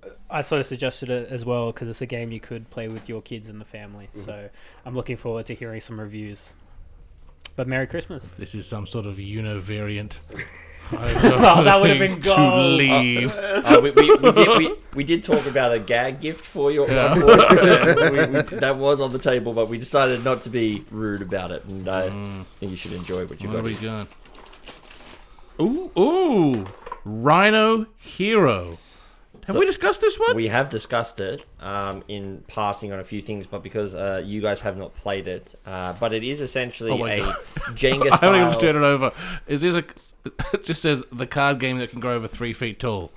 I, 0.00 0.08
I 0.38 0.40
sort 0.42 0.60
of 0.60 0.66
suggested 0.66 1.10
it 1.10 1.28
as 1.30 1.44
well 1.44 1.72
because 1.72 1.88
it's 1.88 2.02
a 2.02 2.06
game 2.06 2.32
you 2.32 2.40
could 2.40 2.68
play 2.70 2.88
with 2.88 3.08
your 3.08 3.22
kids 3.22 3.48
and 3.48 3.60
the 3.60 3.64
family. 3.64 4.08
So 4.12 4.48
I'm 4.84 4.94
looking 4.94 5.16
forward 5.16 5.46
to 5.46 5.54
hearing 5.54 5.80
some 5.80 6.00
reviews. 6.00 6.54
But 7.56 7.66
Merry 7.68 7.86
Christmas. 7.86 8.26
This 8.30 8.54
is 8.54 8.66
some 8.66 8.86
sort 8.86 9.06
of 9.06 9.18
Uno-variant. 9.18 10.20
Oh, 10.92 11.62
that 11.62 11.80
would've 11.80 12.00
been 12.00 12.20
to 12.20 12.28
gold. 12.28 12.72
leave. 12.72 13.32
Uh, 13.36 13.78
we, 13.80 13.92
we, 13.92 14.10
we, 14.16 14.32
did, 14.32 14.58
we, 14.58 14.74
we 14.92 15.04
did 15.04 15.22
talk 15.22 15.46
about 15.46 15.72
a 15.72 15.78
gag 15.78 16.18
gift 16.18 16.44
for 16.44 16.72
you. 16.72 16.84
Yeah. 16.84 17.14
for 17.14 17.26
we, 18.10 18.26
we, 18.26 18.58
that 18.58 18.76
was 18.76 19.00
on 19.00 19.12
the 19.12 19.18
table, 19.20 19.52
but 19.52 19.68
we 19.68 19.78
decided 19.78 20.24
not 20.24 20.42
to 20.42 20.50
be 20.50 20.84
rude 20.90 21.22
about 21.22 21.52
it, 21.52 21.64
and 21.66 21.88
I 21.88 22.08
Mm, 22.08 22.44
think 22.58 22.72
you 22.72 22.76
should 22.76 22.92
enjoy 22.94 23.24
what 23.26 23.40
you 23.40 23.48
what 23.48 23.62
got. 23.62 23.68
have 23.70 23.80
we 23.80 23.86
got? 23.86 24.08
Ooh, 25.60 25.90
ooh, 25.98 26.64
Rhino 27.04 27.86
Hero. 27.98 28.78
Have 29.46 29.54
So- 29.54 29.60
we 29.60 29.66
discussed 29.66 30.00
this 30.00 30.18
one? 30.18 30.36
We 30.36 30.48
have 30.48 30.68
discussed 30.68 31.18
it 31.18 31.44
um, 31.60 32.04
in 32.08 32.44
passing 32.46 32.92
on 32.92 33.00
a 33.00 33.04
few 33.04 33.20
things, 33.22 33.46
but 33.46 33.62
because 33.62 33.94
uh, 33.94 34.22
you 34.24 34.40
guys 34.40 34.60
have 34.60 34.76
not 34.76 34.94
played 34.96 35.26
it, 35.28 35.54
uh, 35.66 35.94
but 35.98 36.12
it 36.12 36.22
is 36.22 36.40
essentially 36.40 36.92
Oh 36.92 37.06
a. 37.06 37.20
Jenga 37.72 38.12
I 38.12 38.16
haven't 38.26 38.48
even 38.48 38.60
turned 38.60 38.76
it 38.78 38.84
over. 38.84 39.12
Is 39.46 39.60
this 39.62 39.74
a? 39.76 39.84
It 40.52 40.64
just 40.64 40.82
says 40.82 41.02
the 41.10 41.26
card 41.26 41.58
game 41.58 41.78
that 41.78 41.90
can 41.90 42.00
grow 42.00 42.14
over 42.14 42.28
three 42.28 42.52
feet 42.52 42.78
tall. 42.80 43.10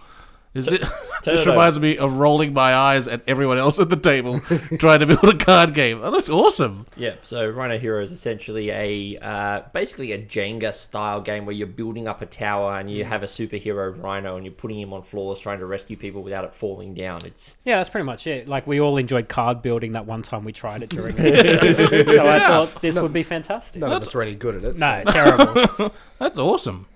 Is 0.54 0.68
it? 0.72 0.82
Turn 1.24 1.36
this 1.36 1.48
it 1.48 1.50
reminds 1.50 1.80
me 1.80 1.98
of 1.98 2.18
rolling 2.18 2.52
my 2.54 2.76
eyes 2.76 3.08
at 3.08 3.22
everyone 3.28 3.58
else 3.58 3.80
at 3.80 3.88
the 3.90 3.96
table 3.96 4.40
trying 4.78 5.00
to 5.00 5.06
build 5.06 5.24
a 5.24 5.38
card 5.38 5.74
game. 5.74 6.02
That 6.02 6.12
looks 6.12 6.28
awesome. 6.28 6.86
Yeah, 6.98 7.16
so 7.24 7.48
Rhino 7.50 7.78
Hero 7.78 8.04
is 8.04 8.12
essentially 8.12 8.70
a 8.70 9.18
uh, 9.20 9.62
basically 9.74 10.12
a 10.12 10.18
Jenga 10.22 10.74
style 10.74 11.22
game 11.22 11.46
where 11.46 11.56
you're 11.56 11.66
building 11.66 12.10
up 12.10 12.22
a 12.22 12.26
tower 12.26 12.78
and 12.78 12.92
you 12.92 13.06
have 13.06 13.24
a 13.24 13.26
superhero 13.26 13.98
Rhino 14.04 14.36
and 14.36 14.46
you're 14.46 14.54
putting 14.54 14.80
him 14.80 14.92
on 14.92 15.02
floors 15.02 15.40
trying 15.40 15.60
to 15.60 15.66
rescue 15.66 15.96
people 15.96 16.22
without 16.24 16.44
it 16.44 16.54
falling 16.54 16.94
down. 16.94 17.26
It's 17.26 17.56
Yeah, 17.64 17.78
that's 17.78 17.90
pretty 17.90 18.06
much 18.06 18.28
it. 18.28 18.50
Like 18.50 18.68
we 18.68 18.82
all 18.82 18.98
enjoyed 18.98 19.30
card 19.30 19.62
building 19.62 19.94
that 19.94 20.06
one 20.06 20.24
time 20.24 20.44
we 20.44 20.52
tried 20.52 20.84
it 20.84 20.90
during. 20.90 21.16
it. 21.18 22.06
so 22.16 22.26
I 22.26 22.40
thought 22.40 22.82
this 22.82 23.00
would 23.00 23.14
be 23.14 23.24
fantastic. 23.24 23.80
None 23.82 23.94
of 23.94 24.02
us 24.02 24.14
are 24.14 24.22
any 24.22 24.36
good 24.36 24.56
at 24.56 24.64
it. 24.66 24.78
No, 24.78 25.04
so- 25.08 25.12
terrible. 25.12 25.94
That's 26.20 26.38
awesome. 26.38 26.88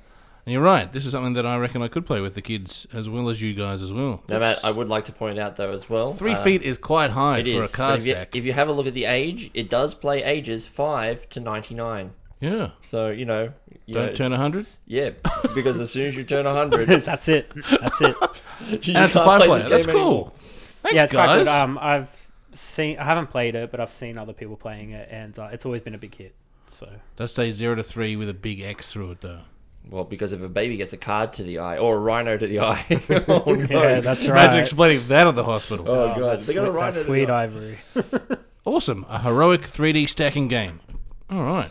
And 0.48 0.54
you're 0.54 0.62
right. 0.62 0.90
This 0.90 1.06
is 1.06 1.12
something 1.12 1.34
that 1.34 1.46
I 1.46 1.58
reckon 1.58 1.82
I 1.82 1.90
could 1.90 2.06
play 2.06 2.22
with 2.22 2.34
the 2.34 2.42
kids 2.42 2.88
as 2.94 3.10
well 3.10 3.28
as 3.28 3.42
you 3.42 3.54
guys 3.54 3.82
as 3.82 3.92
well. 3.92 4.24
now, 4.30 4.40
Matt, 4.40 4.64
I 4.64 4.72
would 4.72 4.88
like 4.88 5.04
to 5.06 5.12
point 5.12 5.38
out 5.38 5.58
though 5.58 5.72
as 5.74 5.90
well. 5.90 6.14
Three 6.14 6.36
uh, 6.36 6.42
feet 6.42 6.62
is 6.64 6.78
quite 6.78 7.12
high 7.12 7.40
It 7.40 7.48
for 7.48 7.64
is. 7.64 7.74
a 7.74 7.76
card 7.76 8.00
if 8.00 8.08
you, 8.08 8.14
stack. 8.14 8.34
if 8.34 8.46
you 8.46 8.54
have 8.54 8.70
a 8.70 8.72
look 8.72 8.88
at 8.88 8.94
the 8.94 9.04
age, 9.04 9.52
it 9.54 9.70
does 9.70 9.94
play 9.94 10.24
ages 10.24 10.66
five 10.66 11.28
to 11.32 11.42
ninety 11.42 11.76
nine. 11.76 12.12
yeah. 12.40 12.70
So 12.82 13.10
you 13.10 13.26
know, 13.26 13.52
you 13.86 13.96
Don't 13.96 14.16
turn 14.16 14.32
a 14.32 14.38
hundred. 14.38 14.68
Yeah, 14.86 15.10
because 15.54 15.82
as 15.82 15.92
soon 15.92 16.08
as 16.08 16.16
you 16.16 16.24
turn 16.24 16.46
hundred, 16.46 16.88
that's 17.04 17.28
it. 17.28 17.52
That's 17.82 18.00
it. 18.02 18.16
you 18.70 18.70
And 18.70 18.80
it's 18.80 18.94
a 18.94 18.94
can't 18.96 19.14
five 19.14 19.40
play 19.42 19.48
player. 19.48 19.60
this 19.64 19.70
That's 19.70 19.86
game 19.86 19.96
cool. 19.96 20.34
Thanks, 20.82 20.96
yeah, 20.96 21.04
it's 21.04 21.12
guys. 21.12 21.26
quite 21.26 21.38
good. 21.40 21.48
Um, 21.50 21.78
I've 21.82 22.32
seen. 22.54 22.98
I 23.00 23.04
haven't 23.04 23.28
played 23.32 23.56
it, 23.56 23.70
but 23.70 23.82
I've 23.82 23.92
seen 23.92 24.18
other 24.18 24.32
people 24.32 24.56
playing 24.56 24.92
it, 24.92 25.10
and 25.12 25.38
uh, 25.38 25.50
it's 25.52 25.66
always 25.66 25.82
been 25.82 25.94
a 25.96 25.98
big 25.98 26.16
hit. 26.16 26.36
So 26.68 26.90
Does 27.18 27.34
say 27.34 27.52
zero 27.52 27.76
to 27.76 27.84
three 27.84 28.16
with 28.16 28.30
a 28.30 28.34
big 28.34 28.62
X 28.62 28.94
through 28.94 29.12
it 29.12 29.20
though. 29.20 29.42
Well, 29.89 30.04
because 30.04 30.34
if 30.34 30.42
a 30.42 30.50
baby 30.50 30.75
gets 30.78 30.94
a 30.94 30.98
card 30.98 31.34
to 31.34 31.44
the 31.44 31.60
eye 31.60 31.78
or 31.78 31.95
a 31.95 32.00
rhino 32.00 32.38
to 32.38 32.45
the 32.48 32.60
eye, 32.62 32.86
oh 33.28 33.44
no! 33.54 33.66
yeah, 33.81 34.00
that's 34.01 34.28
right. 34.28 34.44
Imagine 34.44 34.60
explaining 34.62 35.07
that 35.07 35.28
at 35.28 35.36
the 35.36 35.44
hospital. 35.44 35.86
oh, 35.89 36.12
Oh, 36.13 36.19
god, 36.19 36.39
that 36.39 36.45
they 36.48 36.54
got 36.54 36.68
a 36.68 36.72
sweet, 36.72 36.74
rhino 36.74 36.92
that 36.92 36.94
to 36.94 37.04
sweet 37.06 37.25
the 37.25 37.34
eye. 37.34 37.44
ivory. 37.44 38.38
Awesome. 38.66 39.06
A 39.07 39.19
heroic 39.19 39.62
3D 39.62 40.10
stacking 40.10 40.50
game. 40.50 40.82
All 41.29 41.41
right. 41.44 41.70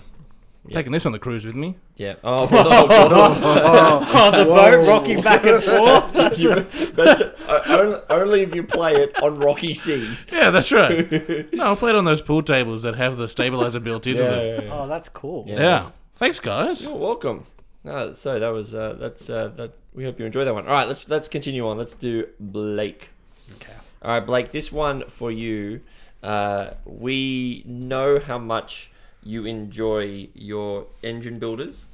Taking 0.71 0.93
this 0.93 1.05
on 1.05 1.13
the 1.13 1.19
cruise 1.19 1.45
with 1.45 1.55
me. 1.55 1.77
Yeah. 1.97 2.15
Oh, 2.25 2.37
oh, 2.41 2.49
oh, 2.51 4.11
Oh, 4.15 4.31
the 4.31 4.45
boat 4.47 4.89
rocking 4.89 5.21
back 5.21 5.45
and 5.45 5.63
forth. 5.63 6.39
You- 6.39 6.91
that's, 6.93 7.21
uh, 7.21 7.63
only, 7.69 7.99
only 8.09 8.41
if 8.43 8.55
you 8.55 8.63
play 8.65 8.95
it 8.95 9.23
on 9.23 9.37
rocky 9.39 9.75
seas. 9.75 10.27
Yeah, 10.33 10.49
that's 10.51 10.73
right. 10.73 11.53
no, 11.53 11.65
I'll 11.67 11.77
play 11.77 11.91
it 11.91 11.97
on 11.97 12.07
those 12.07 12.23
pool 12.23 12.41
tables 12.43 12.81
that 12.83 12.97
have 12.97 13.17
the 13.19 13.29
stabilizer 13.29 13.79
built 13.79 14.07
into 14.07 14.23
them. 14.23 14.73
Oh, 14.73 14.89
that's 14.89 15.09
cool. 15.11 15.45
Yeah. 15.47 15.61
Yeah. 15.61 15.91
Thanks, 16.17 16.41
guys. 16.41 16.83
You're 16.83 16.95
welcome. 16.97 17.45
No, 17.87 18.13
so 18.13 18.41
that 18.41 18.49
was 18.49 18.75
uh, 18.75 18.97
that's 18.99 19.31
uh, 19.31 19.47
that. 19.57 19.71
We 19.95 20.03
hope 20.03 20.19
you 20.19 20.27
enjoy 20.27 20.45
that 20.45 20.53
one. 20.53 20.67
All 20.67 20.73
right, 20.73 20.89
let's 20.89 21.09
let's 21.09 21.29
continue 21.29 21.65
on. 21.69 21.79
Let's 21.79 21.95
do 21.95 22.27
Blayke. 22.43 23.03
Okay. 23.55 23.73
All 24.03 24.11
right, 24.11 24.27
Blayke. 24.27 24.51
This 24.51 24.73
one 24.73 25.05
for 25.09 25.31
you. 25.31 25.83
Uh, 26.21 26.71
we 26.85 27.63
know 27.65 28.19
how 28.19 28.39
much 28.39 28.91
you 29.23 29.47
enjoy 29.47 30.29
your 30.35 30.87
engine 31.05 31.39
builders, 31.39 31.87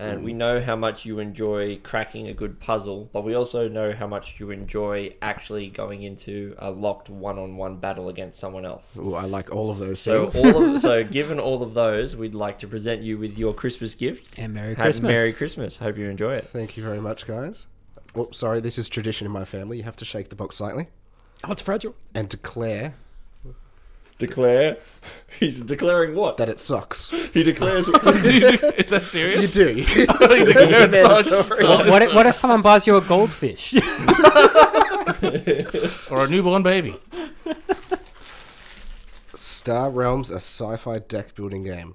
and 0.00 0.24
we 0.24 0.32
mm. 0.32 0.36
know 0.36 0.60
how 0.60 0.76
much 0.76 1.04
you 1.04 1.18
enjoy 1.18 1.78
cracking 1.82 2.28
a 2.28 2.34
good 2.34 2.58
puzzle. 2.58 3.10
But 3.12 3.24
we 3.24 3.34
also 3.34 3.68
know 3.68 3.92
how 3.92 4.06
much 4.06 4.40
you 4.40 4.50
enjoy 4.50 5.14
actually 5.20 5.68
going 5.68 6.02
into 6.02 6.54
a 6.58 6.70
locked 6.70 7.10
one-on-one 7.10 7.76
battle 7.76 8.08
against 8.08 8.38
someone 8.38 8.64
else. 8.64 8.96
Ooh, 8.98 9.14
I 9.14 9.26
like 9.26 9.54
all 9.54 9.70
of 9.70 9.78
those. 9.78 10.00
So 10.00 10.26
all 10.34 10.74
of 10.74 10.80
so 10.80 11.04
given 11.18 11.38
all 11.38 11.62
of 11.62 11.74
those, 11.74 12.16
we'd 12.16 12.34
like 12.34 12.58
to 12.60 12.66
present 12.66 13.02
you 13.02 13.18
with 13.18 13.36
your 13.36 13.52
Christmas 13.52 13.94
gifts. 13.94 14.38
And 14.38 14.54
Merry 14.54 14.74
Have 14.74 14.84
Christmas. 14.84 15.08
Merry 15.08 15.32
Christmas. 15.32 15.78
Hope 15.78 15.98
you 15.98 16.08
enjoy 16.08 16.34
it. 16.36 16.46
Thank 16.46 16.76
you 16.76 16.82
very 16.82 17.00
much, 17.00 17.26
guys. 17.26 17.66
Oh, 18.14 18.28
sorry, 18.32 18.60
this 18.60 18.78
is 18.78 18.88
tradition 18.88 19.26
in 19.26 19.32
my 19.32 19.44
family. 19.44 19.76
You 19.76 19.84
have 19.84 19.96
to 19.96 20.04
shake 20.04 20.30
the 20.30 20.36
box 20.36 20.56
slightly 20.56 20.88
Oh, 21.44 21.52
it's 21.52 21.62
fragile. 21.62 21.94
and 22.14 22.28
declare 22.28 22.94
Declare. 24.20 24.76
He's 25.38 25.62
declaring 25.62 26.14
what? 26.14 26.36
that 26.36 26.50
it 26.50 26.60
sucks. 26.60 27.08
He 27.32 27.42
declares. 27.42 27.88
Is 27.88 28.90
that 28.90 29.04
serious? 29.04 29.56
You 29.56 29.64
do. 29.64 29.84
It's 29.96 30.92
mandatory. 30.92 31.64
What, 31.64 31.88
what, 31.88 32.02
if, 32.02 32.14
what 32.14 32.26
if 32.26 32.34
someone 32.34 32.60
buys 32.60 32.86
you 32.86 32.96
a 32.96 33.00
goldfish? 33.00 33.74
Or 36.10 36.24
a 36.24 36.28
newborn 36.28 36.62
baby? 36.62 36.96
Star 39.34 39.90
Realms, 39.90 40.30
a 40.30 40.36
sci-fi 40.36 40.98
deck 40.98 41.34
building 41.34 41.62
game. 41.62 41.94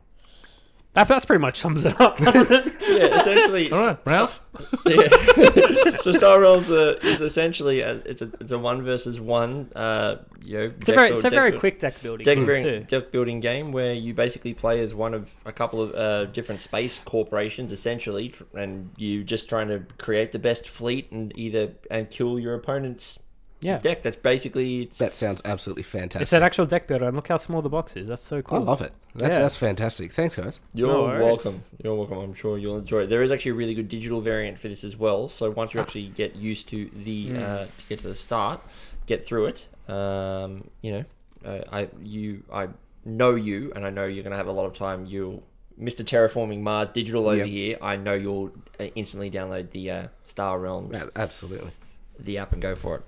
That, 0.96 1.08
that's 1.08 1.26
pretty 1.26 1.42
much 1.42 1.60
sums 1.60 1.86
it 1.86 2.00
up, 2.02 2.18
doesn't 2.18 2.50
it? 2.52 2.74
Yeah, 2.88 3.20
essentially. 3.20 3.72
All 3.72 3.86
right, 3.86 3.98
Ralph. 4.06 4.42
Yeah. 4.86 5.98
so 6.00 6.12
Star 6.14 6.40
Realms 6.40 6.72
uh, 6.72 6.98
is 7.02 7.20
essentially 7.20 7.82
a, 7.82 7.96
it's 8.06 8.22
a 8.22 8.32
it's 8.40 8.52
a 8.52 8.58
one 8.58 8.84
versus 8.84 9.20
one. 9.20 9.70
Uh, 9.76 10.18
you 10.42 10.54
know, 10.58 10.64
It's 10.78 10.88
a 10.88 10.94
very, 10.94 11.10
it's 11.12 11.24
a 11.26 11.30
very 11.30 11.52
quick 11.52 11.80
deck 11.80 12.02
building 12.02 12.24
deck, 12.24 12.38
game, 12.38 12.46
building, 12.46 12.64
too. 12.64 12.80
deck 12.88 13.12
building 13.12 13.40
game 13.42 13.74
where 13.74 13.94
you 13.94 14.14
basically 14.14 14.54
play 14.54 14.80
as 14.80 14.94
one 14.94 15.14
of 15.14 15.34
a 15.46 15.52
couple 15.52 15.82
of 15.82 15.94
uh, 15.94 16.26
different 16.32 16.62
space 16.62 17.00
corporations, 17.00 17.74
essentially, 17.74 18.34
and 18.54 18.92
you're 18.96 19.24
just 19.24 19.50
trying 19.50 19.68
to 19.68 19.84
create 19.98 20.32
the 20.32 20.40
best 20.40 20.70
fleet 20.70 21.12
and 21.12 21.38
either 21.38 21.74
and 21.92 22.10
kill 22.10 22.40
your 22.40 22.54
opponent's 22.54 23.20
Yeah. 23.66 23.80
deck. 23.80 24.04
That's 24.04 24.16
basically 24.16 24.84
it's 24.84 24.98
That 25.00 25.14
sounds 25.14 25.42
absolutely 25.44 25.84
fantastic. 25.84 26.22
It's 26.22 26.34
an 26.34 26.44
actual 26.44 26.66
deck 26.66 26.88
builder, 26.88 27.06
and 27.08 27.16
look 27.16 27.28
how 27.28 27.38
small 27.38 27.62
the 27.62 27.70
box 27.70 27.96
is. 27.98 28.08
That's 28.08 28.22
so 28.22 28.42
cool. 28.42 28.60
I 28.60 28.62
love 28.62 28.82
it. 28.82 28.94
That's 29.16 29.36
Yeah. 29.36 29.40
that's 29.42 29.58
fantastic. 29.58 30.12
Thanks, 30.14 30.36
guys. 30.36 30.60
You're 30.74 30.88
No 30.92 31.02
worries. 31.04 31.24
welcome. 31.24 31.64
You're 31.84 31.96
welcome. 31.96 32.18
I'm 32.20 32.34
sure 32.34 32.58
you'll 32.58 32.78
enjoy 32.78 33.02
it. 33.02 33.08
There 33.10 33.24
is 33.24 33.32
actually 33.32 33.52
a 33.52 33.56
really 33.56 33.74
good 33.74 33.90
digital 33.90 34.22
variant 34.22 34.60
for 34.60 34.68
this 34.68 34.84
as 34.84 34.96
well. 34.98 35.28
So 35.30 35.50
once 35.52 35.74
you 35.74 35.80
actually 35.82 36.08
get 36.10 36.36
used 36.36 36.68
to 36.70 36.90
the 36.94 37.28
Mm. 37.30 37.42
uh, 37.42 37.66
to 37.66 37.88
get 37.90 38.00
to 38.00 38.08
the 38.08 38.16
start, 38.16 38.62
get 39.08 39.26
through 39.26 39.48
it. 39.48 39.68
Um, 39.90 40.70
you 40.82 40.92
know, 40.92 41.04
uh, 41.46 41.62
I 41.72 41.88
you 42.02 42.44
I 42.52 42.68
know 43.04 43.36
you, 43.36 43.72
and 43.76 43.86
I 43.86 43.90
know 43.90 44.06
you're 44.06 44.24
gonna 44.24 44.36
have 44.38 44.48
a 44.48 44.52
lot 44.52 44.66
of 44.66 44.74
time. 44.74 45.06
You'll 45.06 45.44
Mr. 45.80 46.04
Terraforming 46.06 46.62
Mars 46.62 46.88
digital 46.90 47.26
over 47.28 47.36
Yep. 47.36 47.48
here. 47.48 47.78
I 47.82 47.98
know 47.98 48.14
you'll 48.14 48.52
uh, 48.80 48.86
instantly 48.96 49.30
download 49.30 49.72
the 49.72 49.92
uh, 49.92 50.08
Star 50.24 50.58
Realms 50.58 50.94
Yeah, 50.94 51.08
absolutely. 51.18 51.72
the 52.18 52.38
app 52.38 52.54
and 52.54 52.62
go 52.62 52.76
for 52.76 52.96
it. 52.96 53.02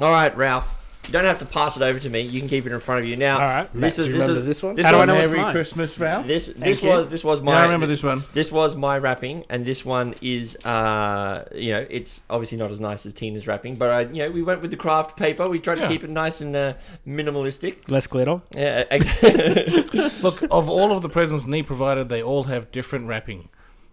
All 0.00 0.10
right, 0.10 0.34
Ralph. 0.36 0.72
You 1.06 1.12
don't 1.12 1.24
have 1.24 1.38
to 1.38 1.44
pass 1.46 1.76
it 1.76 1.82
over 1.84 2.00
to 2.00 2.10
me. 2.10 2.22
You 2.22 2.40
can 2.40 2.48
keep 2.48 2.66
it 2.66 2.72
in 2.72 2.80
front 2.80 3.00
of 3.00 3.06
you 3.06 3.16
now. 3.16 3.34
All 3.34 3.46
right. 3.46 3.72
Matt, 3.72 3.94
do 3.94 4.02
you 4.02 4.12
remember 4.14 4.34
was- 4.34 4.44
this 4.44 4.60
one? 4.60 4.74
This 4.74 4.84
How 4.86 4.90
do 4.90 4.96
I 4.96 5.00
one, 5.02 5.08
know 5.08 5.14
it's 5.14 5.30
Merry 5.30 5.40
mine? 5.42 5.52
Christmas, 5.52 5.96
Ralph. 6.00 6.26
this 6.26 6.46
this 6.56 6.82
you. 6.82 6.88
was 6.90 7.06
this 7.06 7.22
was 7.22 7.40
my 7.40 7.52
Yeah, 7.52 7.58
I 7.60 7.62
remember 7.62 7.86
this 7.86 8.02
one. 8.02 8.24
this 8.34 8.50
was 8.50 8.74
my 8.74 8.98
wrapping, 8.98 9.44
and 9.48 9.64
this 9.64 9.84
one 9.84 10.16
is, 10.20 10.56
uh, 10.66 11.44
you 11.54 11.70
know, 11.74 11.86
it's 11.88 12.22
obviously 12.28 12.58
not 12.58 12.72
as 12.72 12.80
nice 12.80 13.06
as 13.06 13.14
Tina's 13.14 13.46
wrapping, 13.46 13.76
but 13.76 13.90
I, 13.92 14.00
you 14.00 14.24
know, 14.24 14.30
we 14.32 14.42
went 14.42 14.62
with 14.62 14.72
the 14.72 14.76
craft 14.76 15.16
paper. 15.16 15.48
We 15.48 15.60
tried 15.60 15.78
Yeah. 15.78 15.84
to 15.84 15.88
keep 15.92 16.02
it 16.02 16.10
nice 16.10 16.40
and 16.40 16.56
uh, 16.56 16.74
minimalistic. 17.06 17.88
Less 17.88 18.08
glitter. 18.08 18.40
Yeah, 18.56 18.82
ex- 18.90 20.22
Look, 20.24 20.42
of 20.50 20.68
all 20.68 20.90
of 20.90 21.02
the 21.02 21.08
presents 21.08 21.46
Nee 21.46 21.62
provided, 21.62 22.08
they 22.08 22.22
all 22.22 22.44
have 22.44 22.72
different 22.72 23.06
wrapping. 23.06 23.48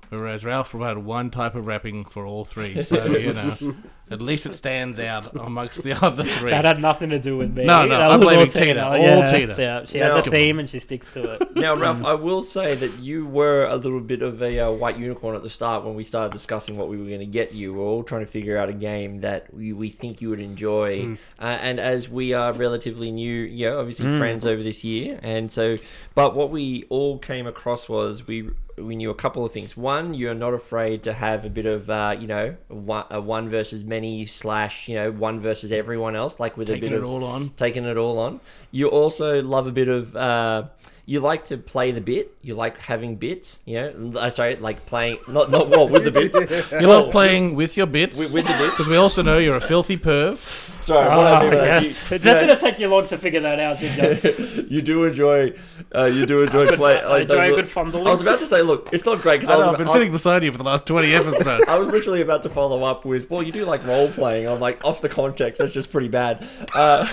Whereas 0.10 0.46
Ralph 0.46 0.70
provided 0.70 1.04
one 1.06 1.32
type 1.32 1.56
of 1.56 1.66
wrapping 1.66 2.06
for 2.06 2.24
all 2.26 2.46
three. 2.46 2.84
So, 2.84 3.06
you 3.06 3.34
know, 3.34 3.76
at 4.12 4.22
least 4.22 4.46
it 4.46 4.54
stands 4.54 5.00
out 5.00 5.36
amongst 5.36 5.82
the 5.84 5.94
other 6.06 6.24
three. 6.24 6.52
That 6.52 6.66
had 6.66 6.80
nothing 6.82 7.10
to 7.12 7.20
do 7.20 7.38
with 7.38 7.56
me. 7.56 7.66
No, 7.66 7.86
no, 7.86 7.98
that 7.98 8.12
I'm 8.12 8.20
was 8.20 8.28
blaming 8.30 8.50
Tina. 8.50 8.82
All 8.84 8.98
yeah, 8.98 9.26
Tina. 9.26 9.56
Yeah, 9.58 9.86
she 9.86 10.00
No. 10.00 10.16
has 10.16 10.28
a 10.28 10.30
theme 10.30 10.60
and 10.60 10.70
she 10.70 10.80
sticks 10.80 11.08
to 11.14 11.34
it. 11.34 11.56
now, 11.56 11.76
Ralph, 11.76 12.04
I 12.04 12.14
will 12.14 12.44
say 12.44 12.76
that 12.76 13.00
you 13.00 13.26
were 13.26 13.66
a 13.66 13.76
little 13.76 14.02
bit 14.02 14.22
of 14.22 14.42
a 14.42 14.60
uh, 14.60 14.72
white 14.72 14.98
unicorn 14.98 15.36
at 15.36 15.42
the 15.42 15.50
start 15.50 15.86
when 15.86 15.96
we 15.96 16.04
started 16.04 16.34
discussing 16.34 16.76
what 16.76 16.90
we 16.90 16.98
were 16.98 17.06
going 17.06 17.20
to 17.20 17.26
get 17.26 17.54
you. 17.54 17.74
We 17.74 17.80
are 17.80 17.84
all 17.84 18.04
trying 18.04 18.26
to 18.26 18.32
figure 18.32 18.58
out 18.58 18.70
a 18.70 18.74
game 18.74 19.20
that 19.20 19.54
we, 19.54 19.72
we 19.74 19.90
think 19.90 20.22
you 20.22 20.30
would 20.30 20.42
enjoy. 20.42 21.18
Uh, 21.40 21.44
and 21.46 21.80
as 21.80 22.10
we 22.10 22.34
are 22.34 22.52
relatively 22.54 23.12
new, 23.12 23.34
you 23.42 23.70
know, 23.70 23.80
obviously 23.80 24.06
friends 24.18 24.46
over 24.46 24.62
this 24.62 24.84
year, 24.84 25.20
and 25.24 25.52
so, 25.52 25.78
but 26.14 26.36
what 26.36 26.50
we 26.52 26.84
all 26.90 27.18
came 27.20 27.48
across 27.48 27.88
was 27.88 28.28
we 28.28 28.50
we 28.78 28.96
knew 28.96 29.10
a 29.12 29.16
couple 29.16 29.46
of 29.46 29.52
things. 29.52 29.78
One, 29.78 30.14
you're 30.16 30.34
not 30.34 30.54
afraid 30.54 31.04
to 31.04 31.14
have 31.14 31.46
a 31.46 31.50
bit 31.50 31.66
of, 31.68 31.90
uh, 31.90 32.16
you 32.20 32.26
know, 32.26 32.56
one, 32.70 33.06
a 33.12 33.22
one 33.22 33.48
versus 33.48 33.84
many 33.96 34.26
slash, 34.26 34.88
you 34.90 34.96
know, 35.00 35.12
one 35.12 35.38
versus 35.40 35.72
everyone 35.72 36.16
else, 36.16 36.34
like 36.44 36.54
with 36.58 36.70
a 36.70 36.74
Taking 36.74 36.90
bit 36.90 36.98
it 36.98 37.04
of 37.04 37.10
all 37.12 37.24
on. 37.24 37.42
taking 37.66 37.86
it 37.86 37.98
all 37.98 38.18
on. 38.26 38.40
You 38.72 38.86
also 39.02 39.42
love 39.56 39.66
a 39.68 39.72
bit 39.72 39.88
of. 39.98 40.16
Uh, 40.16 40.64
you 41.06 41.20
like 41.20 41.46
to 41.46 41.58
play 41.58 41.92
the 41.92 42.02
bit. 42.02 42.34
You 42.42 42.56
like 42.56 42.80
having 42.80 43.16
bits. 43.18 43.60
You 43.66 43.76
know, 43.82 44.20
uh, 44.20 44.30
sorry, 44.30 44.56
like 44.58 44.86
playing 44.86 45.18
not 45.28 45.52
not 45.52 45.70
what 45.70 45.90
with 45.92 46.04
the 46.06 46.12
bits. 46.12 46.72
You 46.82 46.88
love 46.88 47.12
playing 47.12 47.56
with 47.56 47.76
your 47.78 47.88
bits. 47.88 48.18
With- 48.18 48.34
with 48.34 48.46
the 48.48 48.54
bits. 48.54 48.72
Because 48.72 48.88
we 48.88 48.98
also 48.98 49.22
know 49.22 49.38
you're 49.38 49.56
a 49.58 49.62
filthy 49.62 49.98
perv. 49.98 50.38
Sorry, 50.84 51.08
what 51.08 51.18
I 51.34 51.42
mean 51.44 51.52
by 51.52 51.58
that, 51.60 51.84
yes. 51.84 52.10
you- 52.12 52.16
It 52.18 52.26
you 52.26 52.34
know, 52.34 52.40
didn't 52.42 52.60
take 52.60 52.78
you 52.80 52.88
long 52.90 53.08
to 53.08 53.18
figure 53.18 53.40
that 53.40 53.58
out, 53.60 53.80
did 53.80 54.24
you? 54.24 54.64
you 54.70 54.82
do 54.82 55.06
enjoy. 55.06 55.54
Uh, 55.96 56.06
you 56.06 56.26
do 56.26 56.42
enjoy 56.44 56.66
Good 56.68 56.78
play. 56.80 56.96
fun- 57.00 57.10
like, 57.10 57.22
enjoy 57.24 57.36
a 57.46 57.48
those- 57.50 57.56
good 57.58 57.68
fondling. 57.68 58.08
I 58.08 58.12
was 58.12 58.20
about 58.22 58.40
to 58.40 58.46
say, 58.46 58.62
look, 58.62 58.90
it's 58.92 59.06
not 59.06 59.22
great 59.22 59.40
because 59.40 59.50
I, 59.50 59.54
I 59.54 59.58
have 59.60 59.68
about- 59.70 59.78
been 59.78 59.88
I- 59.88 59.94
sitting 59.94 60.12
beside 60.12 60.44
you 60.44 60.52
for 60.52 60.58
the 60.58 60.64
last 60.66 60.86
20 60.86 61.14
episodes. 61.14 61.64
I 61.70 61.80
was 61.80 61.90
literally 61.90 62.20
about 62.22 62.44
to 62.44 62.50
follow 62.50 62.84
up 62.84 63.06
with, 63.06 63.30
well, 63.30 63.42
you 63.44 63.52
do 63.54 63.64
like 63.66 63.86
role 63.86 64.10
playing. 64.10 64.48
I'm 64.48 64.60
like, 64.60 64.84
off 64.84 65.00
the 65.02 65.10
context, 65.10 65.60
that's 65.60 65.74
just 65.74 65.90
pretty 65.92 66.10
bad. 66.10 66.46
Uh, 66.76 67.08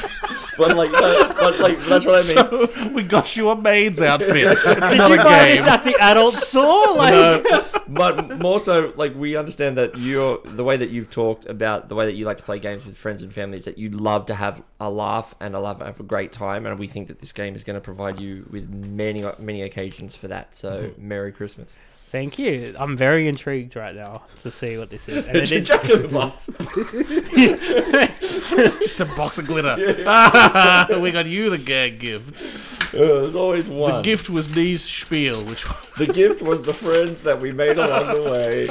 but 0.59 0.77
like, 0.77 0.91
but, 0.91 1.37
but 1.39 1.61
like, 1.61 1.79
that's 1.87 2.05
what 2.07 2.25
I 2.25 2.59
mean. 2.59 2.69
So, 2.75 2.89
we 2.91 3.03
got 3.05 3.37
you 3.37 3.51
a 3.51 3.57
maid's 3.83 4.03
outfit. 4.03 4.37
It's 4.37 4.65
Did 4.91 4.99
you 4.99 5.15
a 5.15 5.17
buy 5.17 5.47
game. 5.47 5.57
this 5.57 5.67
at 5.67 5.85
the 5.85 5.97
adult 6.01 6.35
store? 6.35 6.97
Like, 6.97 7.13
No, 7.13 7.83
but 7.89 8.39
more 8.41 8.59
so, 8.59 8.93
like 8.97 9.15
we 9.15 9.37
understand 9.37 9.77
that 9.79 9.99
you're 9.99 10.41
the 10.45 10.65
way 10.65 10.77
that 10.77 10.91
you've 10.91 11.11
talked 11.11 11.47
about 11.47 11.89
the 11.89 11.95
way 11.95 12.07
that 12.07 12.15
you 12.15 12.25
like 12.25 12.37
to 12.39 12.43
play 12.43 12.59
games 12.59 12.85
with 12.85 12.97
friends 12.97 13.23
and 13.23 13.33
family 13.33 13.57
is 13.57 13.65
that 13.65 13.79
you 13.79 13.91
love 13.91 14.27
to 14.27 14.35
have 14.35 14.63
a 14.79 14.91
laugh 14.91 15.35
and 15.41 15.55
a 15.55 15.61
love 15.61 15.81
have 15.81 16.01
a 16.01 16.05
great 16.05 16.33
time, 16.33 16.67
and 16.67 16.79
we 16.79 16.87
think 16.87 17.09
that 17.09 17.19
this 17.19 17.33
game 17.33 17.55
is 17.55 17.65
going 17.65 17.75
to 17.75 17.81
provide 17.81 18.21
you 18.21 18.47
with 18.51 18.69
many 18.71 19.25
many 19.39 19.63
occasions 19.63 20.17
for 20.17 20.29
that. 20.29 20.55
So, 20.55 20.83
mm-hmm. 20.83 21.09
Merry 21.09 21.33
Christmas! 21.33 21.75
Thank 22.11 22.41
you. 22.41 22.75
I'm 22.77 22.97
very 22.97 23.29
intrigued 23.29 23.77
right 23.77 23.95
now 23.95 24.23
to 24.41 24.51
see 24.51 24.77
what 24.77 24.91
this 24.91 25.09
is. 25.09 25.25
And 25.27 25.37
it 25.37 25.53
is 25.53 25.69
Jack 25.69 25.89
in 25.89 26.03
the 26.03 26.09
Box. 26.09 26.47
Just 28.81 29.01
a 29.01 29.05
box 29.05 29.39
of 29.39 29.47
glitter. 29.47 29.77
we 31.01 31.13
got 31.13 31.27
you 31.27 31.51
the 31.51 31.63
gag 31.65 32.01
gift. 32.01 32.93
Uh, 32.93 32.99
there's 32.99 33.37
always 33.37 33.69
one. 33.69 33.99
The 33.99 34.03
gift 34.03 34.29
was 34.29 34.57
Nee's 34.57 34.85
spiel, 34.85 35.45
which 35.45 35.65
The 35.99 36.13
gift 36.13 36.43
was 36.43 36.63
the 36.63 36.75
friends 36.75 37.23
that 37.23 37.41
we 37.41 37.53
made 37.53 37.79
along 37.79 38.13
the 38.13 38.23
way. 38.25 38.69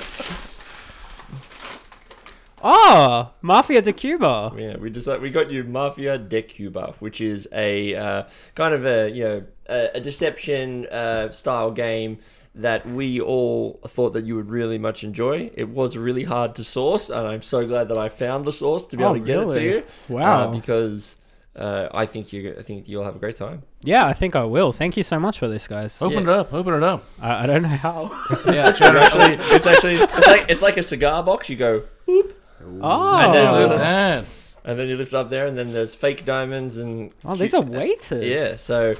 Oh, 2.61 3.31
Mafia 3.41 3.81
de 3.81 3.93
Cuba. 3.93 4.51
Yeah, 4.57 4.75
we 4.75 4.89
decided 4.89 5.21
we 5.21 5.29
got 5.29 5.49
you 5.49 5.63
Mafia 5.63 6.17
de 6.17 6.41
Cuba, 6.41 6.93
which 6.99 7.21
is 7.21 7.47
a 7.53 7.95
uh, 7.95 8.23
kind 8.55 8.73
of 8.73 8.85
a 8.85 9.09
you 9.09 9.23
know 9.23 9.43
a, 9.69 9.91
a 9.93 9.99
deception 10.01 10.87
uh, 10.87 11.31
style 11.31 11.71
game 11.71 12.19
that 12.55 12.85
we 12.87 13.21
all 13.21 13.79
thought 13.87 14.11
that 14.13 14.25
you 14.25 14.35
would 14.35 14.49
really 14.49 14.77
much 14.77 15.03
enjoy. 15.03 15.51
It 15.53 15.69
was 15.69 15.95
really 15.95 16.23
hard 16.23 16.55
to 16.55 16.63
source, 16.63 17.09
and 17.09 17.27
I'm 17.27 17.41
so 17.41 17.65
glad 17.65 17.89
that 17.89 17.97
I 17.97 18.09
found 18.09 18.45
the 18.45 18.53
source 18.53 18.85
to 18.87 18.97
be 18.97 19.03
Oh, 19.03 19.15
able 19.15 19.19
to 19.19 19.25
get 19.25 19.39
it 19.39 19.49
to 19.53 19.63
you. 19.63 19.83
Wow. 20.09 20.49
uh, 20.49 20.51
because 20.55 21.15
uh, 21.55 21.87
I 21.93 22.05
think 22.05 22.31
you 22.33 22.55
I 22.57 22.61
think 22.61 22.87
you'll 22.89 23.03
have 23.03 23.15
a 23.15 23.19
great 23.19 23.35
time. 23.35 23.63
Yeah, 23.81 24.05
I 24.05 24.13
think 24.13 24.35
I 24.35 24.43
will. 24.43 24.71
Thank 24.71 24.97
you 24.97 25.03
so 25.03 25.19
much 25.19 25.39
for 25.39 25.47
this, 25.47 25.67
guys. 25.67 26.01
open 26.01 26.23
it 26.23 26.29
up, 26.29 26.53
open 26.53 26.73
it 26.73 26.83
up. 26.83 27.03
I, 27.21 27.43
I 27.43 27.45
don't 27.45 27.61
know 27.61 27.69
how. 27.69 28.11
Yeah, 28.45 28.75
You're 28.79 28.97
actually, 28.97 29.35
it's 29.55 29.67
actually 29.67 29.95
it's 29.95 30.27
like 30.27 30.45
it's 30.49 30.61
like 30.61 30.77
a 30.77 30.83
cigar 30.83 31.23
box. 31.23 31.49
You 31.49 31.55
go, 31.55 31.83
Oh, 32.81 33.19
And 33.21 33.33
there's 33.33 33.51
a- 33.51 33.73
at 33.73 33.77
that. 33.77 34.25
And 34.63 34.77
then 34.79 34.87
you 34.87 34.97
lift 34.97 35.13
up 35.13 35.29
there, 35.29 35.45
and 35.47 35.57
then 35.57 35.73
there's 35.73 35.95
fake 35.95 36.25
diamonds 36.25 36.77
and 36.77 37.11
oh, 37.25 37.35
these 37.35 37.53
are 37.53 37.61
weighted. 37.61 38.23
Yeah, 38.23 38.55
so 38.55 38.95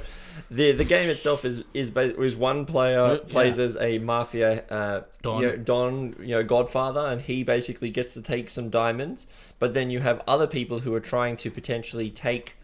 the 0.50 0.72
the 0.72 0.84
game 0.84 1.08
itself 1.10 1.44
is 1.44 1.62
is 1.74 1.90
ba- 1.90 2.18
is 2.20 2.34
one 2.36 2.64
player 2.66 3.14
Yeah. 3.14 3.32
plays 3.32 3.58
as 3.58 3.76
a 3.76 3.98
mafia 3.98 4.64
uh, 4.70 5.02
Don. 5.22 5.42
You 5.42 5.48
know, 5.48 5.56
Don, 5.56 6.14
you 6.20 6.34
know, 6.36 6.42
Godfather, 6.42 7.00
and 7.06 7.20
he 7.20 7.44
basically 7.44 7.90
gets 7.90 8.14
to 8.14 8.22
take 8.22 8.48
some 8.48 8.70
diamonds. 8.70 9.26
But 9.58 9.74
then 9.74 9.90
you 9.90 10.00
have 10.00 10.22
other 10.26 10.46
people 10.46 10.78
who 10.80 10.94
are 10.94 11.00
trying 11.00 11.36
to 11.38 11.50
potentially 11.50 12.10
take 12.10 12.54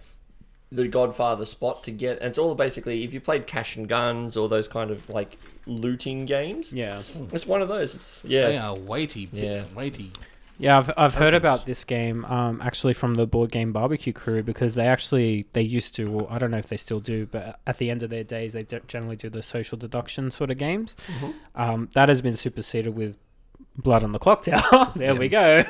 the 0.73 0.89
Godfather 0.89 1.45
spot 1.45 1.85
to 1.85 1.91
get. 1.93 2.19
And 2.19 2.29
it's 2.29 2.39
all 2.39 2.55
basically 2.55 3.05
if 3.05 3.13
you 3.15 3.21
played 3.21 3.47
Cash 3.47 3.77
and 3.77 3.89
Guns 3.89 4.37
or 4.37 4.49
those 4.49 4.67
kind 4.67 4.91
of 4.91 5.09
like 5.09 5.39
looting 5.67 6.27
games, 6.27 6.73
Yeah. 6.73 7.03
it's 7.33 7.47
one 7.47 7.63
of 7.63 7.69
those. 7.69 7.95
It's 7.95 8.25
yeah, 8.25 8.49
They 8.49 8.59
are 8.59 8.75
weighty. 8.75 9.29
Yeah. 9.33 9.65
Weighty. 9.77 10.11
Yeah, 10.59 10.79
I've, 10.79 10.91
I've 10.97 11.15
heard 11.15 11.35
about 11.35 11.67
this 11.67 11.85
game 11.85 12.25
um, 12.25 12.63
actually 12.63 12.95
from 12.95 13.15
the 13.15 13.27
board 13.27 13.51
game 13.53 13.73
barbecue 13.73 14.13
crew 14.13 14.43
because 14.43 14.75
they 14.75 14.87
actually 14.87 15.47
they 15.53 15.63
used 15.63 15.95
to 15.97 16.11
well 16.11 16.27
I 16.31 16.39
don't 16.39 16.51
know 16.51 16.59
if 16.59 16.69
they 16.69 16.79
still 16.79 17.01
do 17.01 17.27
but 17.27 17.61
at 17.67 17.79
the 17.79 17.91
end 17.91 18.03
of 18.03 18.11
their 18.11 18.25
days 18.25 18.55
they 18.55 18.63
ge- 18.63 18.87
generally 18.89 19.17
do 19.17 19.29
the 19.29 19.43
social 19.43 19.77
deduction 19.77 20.31
sort 20.31 20.51
of 20.51 20.59
games. 20.59 20.97
Um, 21.55 21.91
that 21.95 22.09
has 22.09 22.23
been 22.23 22.37
superseded 22.37 22.95
with 22.95 23.17
Blood 23.77 24.03
on 24.03 24.13
the 24.13 24.19
Clock 24.19 24.43
Tower. 24.43 24.93
there 24.97 25.15
we 25.15 25.29
go. 25.29 25.63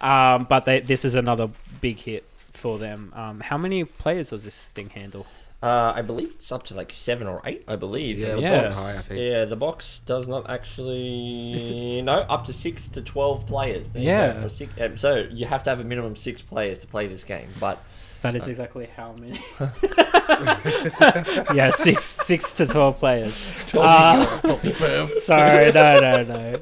Um, 0.00 0.44
but 0.44 0.66
they, 0.66 0.80
this 0.80 1.04
is 1.04 1.14
another 1.14 1.48
big 1.80 1.98
hit 1.98 2.24
for 2.36 2.78
them. 2.78 3.12
Um, 3.16 3.40
how 3.40 3.56
many 3.56 3.84
players 3.84 4.30
does 4.30 4.44
this 4.44 4.68
thing 4.68 4.90
handle? 4.90 5.26
Uh, 5.64 5.92
I 5.96 6.02
believe 6.02 6.30
it's 6.38 6.52
up 6.52 6.62
to 6.64 6.74
like 6.74 6.92
seven 6.92 7.26
or 7.26 7.40
eight. 7.44 7.64
I 7.66 7.76
believe. 7.76 8.18
Yeah, 8.18 8.32
it 8.32 8.36
was 8.36 8.44
the 8.44 8.50
Yeah. 8.50 8.58
quite 8.60 8.68
box- 8.70 8.76
high, 8.82 8.90
I 8.90 9.02
think. 9.02 9.20
Yeah, 9.20 9.44
the 9.46 9.56
box 9.56 10.00
does 10.04 10.28
not 10.28 10.50
actually. 10.50 11.54
Is 11.54 11.70
No, 11.70 12.12
up 12.28 12.44
to 12.46 12.52
six 12.52 12.88
to 12.88 13.00
twelve 13.00 13.46
players. 13.46 13.88
There 13.90 14.02
Yeah. 14.02 14.32
go, 14.34 14.42
for 14.42 14.48
six, 14.48 14.72
um, 14.80 14.96
so 14.96 15.26
you 15.30 15.46
have 15.46 15.62
to 15.64 15.70
have 15.70 15.80
a 15.80 15.84
minimum 15.84 16.16
six 16.16 16.42
players 16.42 16.78
to 16.80 16.86
play 16.86 17.06
this 17.06 17.24
game. 17.24 17.48
But 17.58 17.78
That 18.24 18.36
is 18.36 18.48
exactly 18.48 18.86
how 18.86 19.12
many. 19.12 19.38
yeah, 21.54 21.68
six 21.68 22.04
six 22.04 22.54
to 22.54 22.66
twelve 22.66 22.98
players. 22.98 23.52
Uh, 23.74 24.24
sorry, 25.20 25.70
no, 25.72 26.00
no, 26.00 26.22
no. 26.22 26.60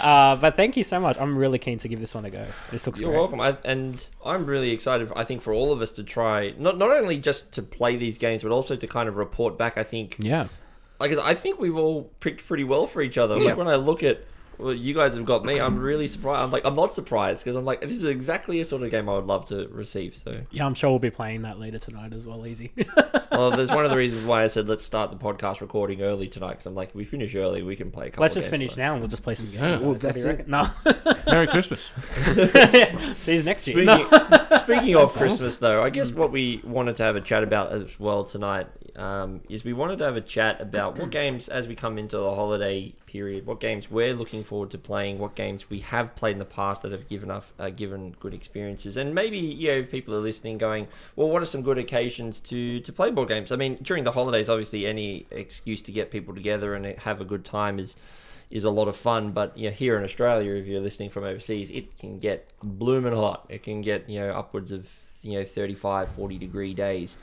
Uh, 0.00 0.34
but 0.36 0.56
thank 0.56 0.78
you 0.78 0.82
so 0.82 0.98
much. 0.98 1.18
I'm 1.20 1.36
really 1.36 1.58
keen 1.58 1.76
to 1.80 1.88
give 1.88 2.00
this 2.00 2.14
one 2.14 2.24
a 2.24 2.30
go. 2.30 2.46
This 2.70 2.86
looks 2.86 3.02
you're 3.02 3.10
great. 3.10 3.18
welcome. 3.18 3.38
I, 3.38 3.58
and 3.66 4.02
I'm 4.24 4.46
really 4.46 4.70
excited. 4.70 5.12
I 5.14 5.24
think 5.24 5.42
for 5.42 5.52
all 5.52 5.74
of 5.74 5.82
us 5.82 5.92
to 5.92 6.02
try 6.02 6.54
not 6.56 6.78
not 6.78 6.90
only 6.90 7.18
just 7.18 7.52
to 7.52 7.62
play 7.62 7.96
these 7.96 8.16
games, 8.16 8.42
but 8.42 8.50
also 8.50 8.74
to 8.74 8.86
kind 8.86 9.06
of 9.06 9.16
report 9.16 9.58
back. 9.58 9.76
I 9.76 9.82
think 9.82 10.16
Yeah, 10.20 10.48
like 10.98 11.12
I 11.18 11.34
think 11.34 11.60
we've 11.60 11.76
all 11.76 12.04
picked 12.20 12.46
pretty 12.46 12.64
well 12.64 12.86
for 12.86 13.02
each 13.02 13.18
other. 13.18 13.36
Yeah. 13.36 13.48
Like 13.48 13.56
when 13.58 13.68
I 13.68 13.76
look 13.76 14.02
at 14.02 14.24
well, 14.58 14.72
you 14.74 14.94
guys 14.94 15.14
have 15.14 15.24
got 15.24 15.44
me. 15.44 15.60
I'm 15.60 15.78
really 15.78 16.06
surprised. 16.06 16.42
I'm 16.44 16.50
like 16.50 16.64
I'm 16.64 16.74
not 16.74 16.92
surprised 16.92 17.44
because 17.44 17.56
I'm 17.56 17.64
like 17.64 17.80
this 17.80 17.96
is 17.96 18.04
exactly 18.04 18.60
a 18.60 18.64
sort 18.64 18.82
of 18.82 18.90
game 18.90 19.08
I 19.08 19.14
would 19.14 19.26
love 19.26 19.44
to 19.46 19.68
receive. 19.68 20.16
So 20.16 20.30
Yeah, 20.50 20.66
I'm 20.66 20.74
sure 20.74 20.90
we'll 20.90 20.98
be 20.98 21.10
playing 21.10 21.42
that 21.42 21.58
later 21.58 21.78
tonight 21.78 22.12
as 22.12 22.26
well. 22.26 22.46
Easy. 22.46 22.72
well, 23.32 23.50
there's 23.50 23.70
one 23.70 23.84
of 23.84 23.90
the 23.90 23.96
reasons 24.04 24.24
why 24.26 24.42
I 24.42 24.46
said 24.46 24.68
let's 24.68 24.84
start 24.84 25.10
the 25.10 25.16
podcast 25.16 25.60
recording 25.60 26.02
early 26.02 26.28
tonight 26.28 26.50
because 26.52 26.66
I'm 26.66 26.74
like 26.74 26.90
if 26.90 26.94
we 26.94 27.04
finish 27.04 27.34
early 27.34 27.62
we 27.62 27.76
can 27.76 27.90
play 27.90 28.06
a 28.06 28.10
couple. 28.10 28.22
Let's 28.22 28.34
of 28.34 28.42
just 28.42 28.50
games 28.50 28.60
finish 28.60 28.72
tonight. 28.74 28.84
now 28.86 28.92
and 28.92 29.00
we'll 29.02 29.08
just 29.08 29.22
play 29.22 29.34
some 29.34 29.46
games. 29.50 29.60
Yeah. 29.60 29.78
Well, 29.78 29.94
guys. 29.94 30.04
What 30.04 30.14
do 30.14 30.22
that's 30.22 30.40
it. 30.40 30.48
No. 30.48 30.70
Merry 31.26 31.46
Christmas. 31.46 31.80
See 33.16 33.36
you 33.36 33.42
next 33.42 33.66
year. 33.66 33.76
Speaking, 33.76 33.86
No. 33.86 34.40
Speaking 34.58 34.96
of 34.96 35.12
Christmas, 35.12 35.58
though, 35.58 35.82
I 35.82 35.90
guess 35.90 36.10
what 36.10 36.30
we 36.30 36.60
wanted 36.64 36.96
to 36.96 37.02
have 37.02 37.16
a 37.16 37.20
chat 37.20 37.42
about 37.42 37.72
as 37.72 37.98
well 37.98 38.24
tonight 38.24 38.66
um, 38.96 39.40
is 39.48 39.64
we 39.64 39.72
wanted 39.72 39.98
to 39.98 40.04
have 40.04 40.16
a 40.16 40.20
chat 40.20 40.60
about 40.60 40.98
what 40.98 41.10
games, 41.10 41.48
as 41.48 41.66
we 41.66 41.74
come 41.74 41.98
into 41.98 42.16
the 42.16 42.34
holiday 42.34 42.94
period, 43.06 43.46
what 43.46 43.60
games 43.60 43.90
we're 43.90 44.14
looking 44.14 44.44
forward 44.44 44.70
to 44.70 44.78
playing, 44.78 45.18
what 45.18 45.34
games 45.34 45.68
we 45.70 45.80
have 45.80 46.14
played 46.16 46.32
in 46.32 46.38
the 46.38 46.44
past 46.44 46.82
that 46.82 46.92
have 46.92 47.08
given 47.08 47.30
us 47.30 47.52
uh, 47.58 47.70
given 47.70 48.14
good 48.20 48.34
experiences, 48.34 48.96
and 48.96 49.14
maybe 49.14 49.38
you 49.38 49.68
know 49.68 49.78
if 49.78 49.90
people 49.90 50.14
are 50.14 50.20
listening, 50.20 50.58
going, 50.58 50.88
well, 51.16 51.28
what 51.28 51.42
are 51.42 51.46
some 51.46 51.62
good 51.62 51.78
occasions 51.78 52.40
to 52.40 52.80
to 52.80 52.92
play 52.92 53.10
board 53.10 53.28
games? 53.28 53.52
I 53.52 53.56
mean, 53.56 53.78
during 53.82 54.04
the 54.04 54.12
holidays, 54.12 54.48
obviously, 54.48 54.86
any 54.86 55.26
excuse 55.30 55.82
to 55.82 55.92
get 55.92 56.10
people 56.10 56.34
together 56.34 56.74
and 56.74 56.86
have 57.00 57.20
a 57.20 57.24
good 57.24 57.44
time 57.44 57.78
is 57.78 57.96
is 58.54 58.64
a 58.64 58.70
lot 58.70 58.88
of 58.88 58.96
fun. 58.96 59.32
But 59.32 59.58
you 59.58 59.68
know, 59.68 59.74
here 59.74 59.98
in 59.98 60.04
Australia, 60.04 60.54
if 60.54 60.66
you're 60.66 60.80
listening 60.80 61.10
from 61.10 61.24
overseas, 61.24 61.70
it 61.70 61.98
can 61.98 62.16
get 62.16 62.50
blooming 62.62 63.14
hot. 63.14 63.44
It 63.50 63.62
can 63.62 63.82
get 63.82 64.08
you 64.08 64.20
know 64.20 64.30
upwards 64.30 64.72
of 64.72 64.90
you 65.20 65.38
know 65.38 65.44
35, 65.44 66.08
40 66.08 66.38
degree 66.38 66.72
days. 66.72 67.18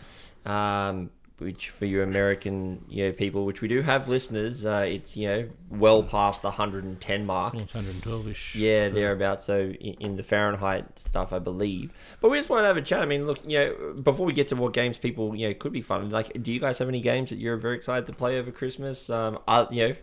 Um, 0.45 1.09
which 1.37 1.71
for 1.71 1.85
you 1.85 2.03
American 2.03 2.85
you 2.87 3.07
know 3.07 3.13
people, 3.13 3.45
which 3.45 3.61
we 3.61 3.67
do 3.67 3.81
have 3.81 4.07
listeners, 4.07 4.63
uh, 4.63 4.85
it's 4.87 5.17
you 5.17 5.27
know 5.27 5.49
well 5.69 6.03
past 6.03 6.43
the 6.43 6.49
110 6.49 7.25
mark. 7.25 7.55
It's 7.55 7.73
112ish. 7.73 8.53
Yeah, 8.53 8.89
thereabouts. 8.89 9.45
So 9.45 9.59
in, 9.59 9.93
in 9.99 10.15
the 10.17 10.23
Fahrenheit 10.23 10.99
stuff, 10.99 11.33
I 11.33 11.39
believe. 11.39 11.93
But 12.19 12.29
we 12.29 12.37
just 12.37 12.49
want 12.49 12.63
to 12.63 12.67
have 12.67 12.77
a 12.77 12.81
chat. 12.81 13.01
I 13.01 13.05
mean, 13.05 13.25
look, 13.25 13.39
you 13.47 13.57
know, 13.57 13.93
before 13.93 14.25
we 14.25 14.33
get 14.33 14.49
to 14.49 14.55
what 14.55 14.73
games 14.73 14.97
people, 14.97 15.35
you 15.35 15.47
know, 15.47 15.53
could 15.55 15.71
be 15.71 15.81
fun. 15.81 16.11
Like, 16.11 16.43
do 16.43 16.53
you 16.53 16.59
guys 16.59 16.77
have 16.77 16.89
any 16.89 17.01
games 17.01 17.31
that 17.31 17.39
you're 17.39 17.57
very 17.57 17.77
excited 17.77 18.05
to 18.07 18.13
play 18.13 18.37
over 18.37 18.51
Christmas? 18.51 19.09
Um, 19.09 19.39
uh, 19.47 19.65
you 19.71 19.87
know, 19.87 19.95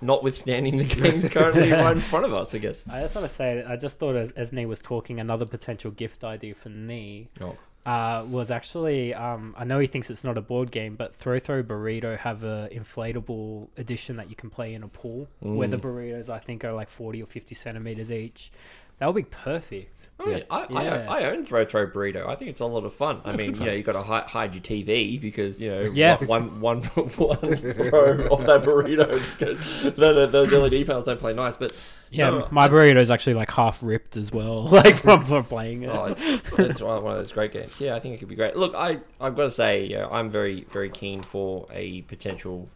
notwithstanding 0.00 0.76
the 0.78 0.84
games 0.84 1.28
currently 1.28 1.70
right 1.72 1.92
in 1.96 2.00
front 2.00 2.24
of 2.26 2.34
us, 2.34 2.54
I 2.54 2.58
guess. 2.58 2.84
I 2.88 3.00
just 3.02 3.14
want 3.14 3.28
to 3.28 3.34
say, 3.34 3.64
I 3.66 3.76
just 3.76 3.98
thought 3.98 4.16
as, 4.16 4.30
as 4.32 4.52
Nee 4.52 4.66
was 4.66 4.80
talking, 4.80 5.20
another 5.20 5.46
potential 5.46 5.90
gift 5.90 6.24
idea 6.24 6.54
for 6.54 6.68
Nee 6.68 7.28
Oh. 7.40 7.56
uh, 7.86 8.24
was 8.28 8.50
actually, 8.50 9.14
um, 9.14 9.54
I 9.58 9.64
know 9.64 9.78
he 9.78 9.86
thinks 9.86 10.10
it's 10.10 10.24
not 10.24 10.38
a 10.38 10.40
board 10.40 10.70
game, 10.70 10.96
but 10.96 11.14
Throw 11.14 11.38
Throw 11.38 11.62
Burrito 11.62 12.16
have 12.18 12.42
a 12.44 12.68
inflatable 12.72 13.68
edition 13.76 14.16
that 14.16 14.30
you 14.30 14.36
can 14.36 14.50
play 14.50 14.74
in 14.74 14.82
a 14.82 14.88
pool, 14.88 15.28
where 15.40 15.68
the 15.68 15.76
Mm. 15.78 15.82
burritos 15.82 16.28
I 16.30 16.38
think 16.38 16.64
are 16.64 16.72
like 16.72 16.88
forty 16.88 17.22
or 17.22 17.26
fifty 17.26 17.54
centimeters 17.54 18.10
each. 18.10 18.50
That 18.98 19.06
would 19.06 19.16
be 19.16 19.28
perfect. 19.28 20.08
I, 20.20 20.24
mean, 20.26 20.42
I, 20.48 20.66
Yeah. 20.70 21.06
I, 21.10 21.18
I 21.18 21.24
own 21.32 21.42
Throw 21.42 21.64
Throw 21.64 21.88
Burrito. 21.88 22.26
I 22.28 22.36
think 22.36 22.50
it's 22.50 22.60
a 22.60 22.64
lot 22.66 22.84
of 22.84 22.94
fun. 22.94 23.20
I 23.24 23.32
mean, 23.34 23.52
you 23.54 23.66
know, 23.66 23.72
you 23.72 23.82
got 23.82 23.92
to 23.92 24.02
hide, 24.02 24.24
hide 24.24 24.54
your 24.54 24.62
TV 24.62 25.20
because 25.20 25.60
you 25.60 25.70
know, 25.70 25.80
Yeah. 25.92 26.16
one 26.24 26.60
one 26.60 26.82
one 26.94 27.08
throw 27.10 27.32
of 27.32 28.46
that 28.46 28.62
burrito 28.64 29.18
just 29.18 29.38
goes. 29.38 29.98
no, 29.98 30.26
those 30.26 30.52
LED 30.52 30.86
panels 30.86 31.06
don't 31.06 31.18
play 31.18 31.34
nice, 31.34 31.56
but 31.56 31.74
Yeah, 32.10 32.28
um, 32.28 32.38
no, 32.38 32.48
my 32.52 32.68
burrito 32.68 32.96
is 32.98 33.10
actually 33.10 33.34
like 33.34 33.50
half 33.50 33.82
ripped 33.82 34.16
as 34.16 34.32
well, 34.32 34.62
like 34.68 34.96
from, 34.96 35.24
from 35.24 35.44
playing 35.44 35.82
it. 35.82 35.88
Oh, 35.90 36.04
it's, 36.06 36.22
it's 36.58 36.80
one 36.80 37.02
one 37.02 37.12
of 37.12 37.18
those 37.18 37.32
great 37.32 37.52
games. 37.52 37.80
Yeah, 37.80 37.96
I 37.96 38.00
think 38.00 38.14
it 38.14 38.18
could 38.18 38.28
be 38.28 38.36
great. 38.36 38.54
Look, 38.56 38.74
I 38.76 39.00
I've 39.20 39.34
got 39.34 39.44
to 39.44 39.50
say, 39.50 39.84
you 39.86 39.96
know, 39.96 40.08
I'm 40.10 40.30
very 40.30 40.66
very 40.72 40.90
keen 40.90 41.24
for 41.24 41.66
a 41.72 42.02
potential. 42.02 42.68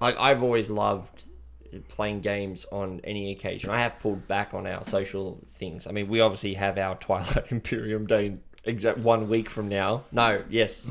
Like 0.00 0.16
I've 0.18 0.42
always 0.42 0.68
loved 0.70 1.24
playing 1.88 2.20
games 2.20 2.66
on 2.72 3.00
any 3.04 3.30
occasion. 3.32 3.70
I 3.70 3.80
have 3.80 3.98
pulled 3.98 4.26
back 4.28 4.54
on 4.54 4.66
our 4.66 4.84
social 4.84 5.38
things. 5.50 5.86
I 5.86 5.92
mean, 5.92 6.08
we 6.08 6.20
obviously 6.20 6.54
have 6.54 6.78
our 6.78 6.94
Twilight 6.96 7.46
Imperium 7.50 8.06
Day 8.06 8.36
exact 8.64 8.98
one 8.98 9.28
week 9.28 9.48
from 9.48 9.68
now. 9.68 10.02
No, 10.10 10.42
yes, 10.50 10.84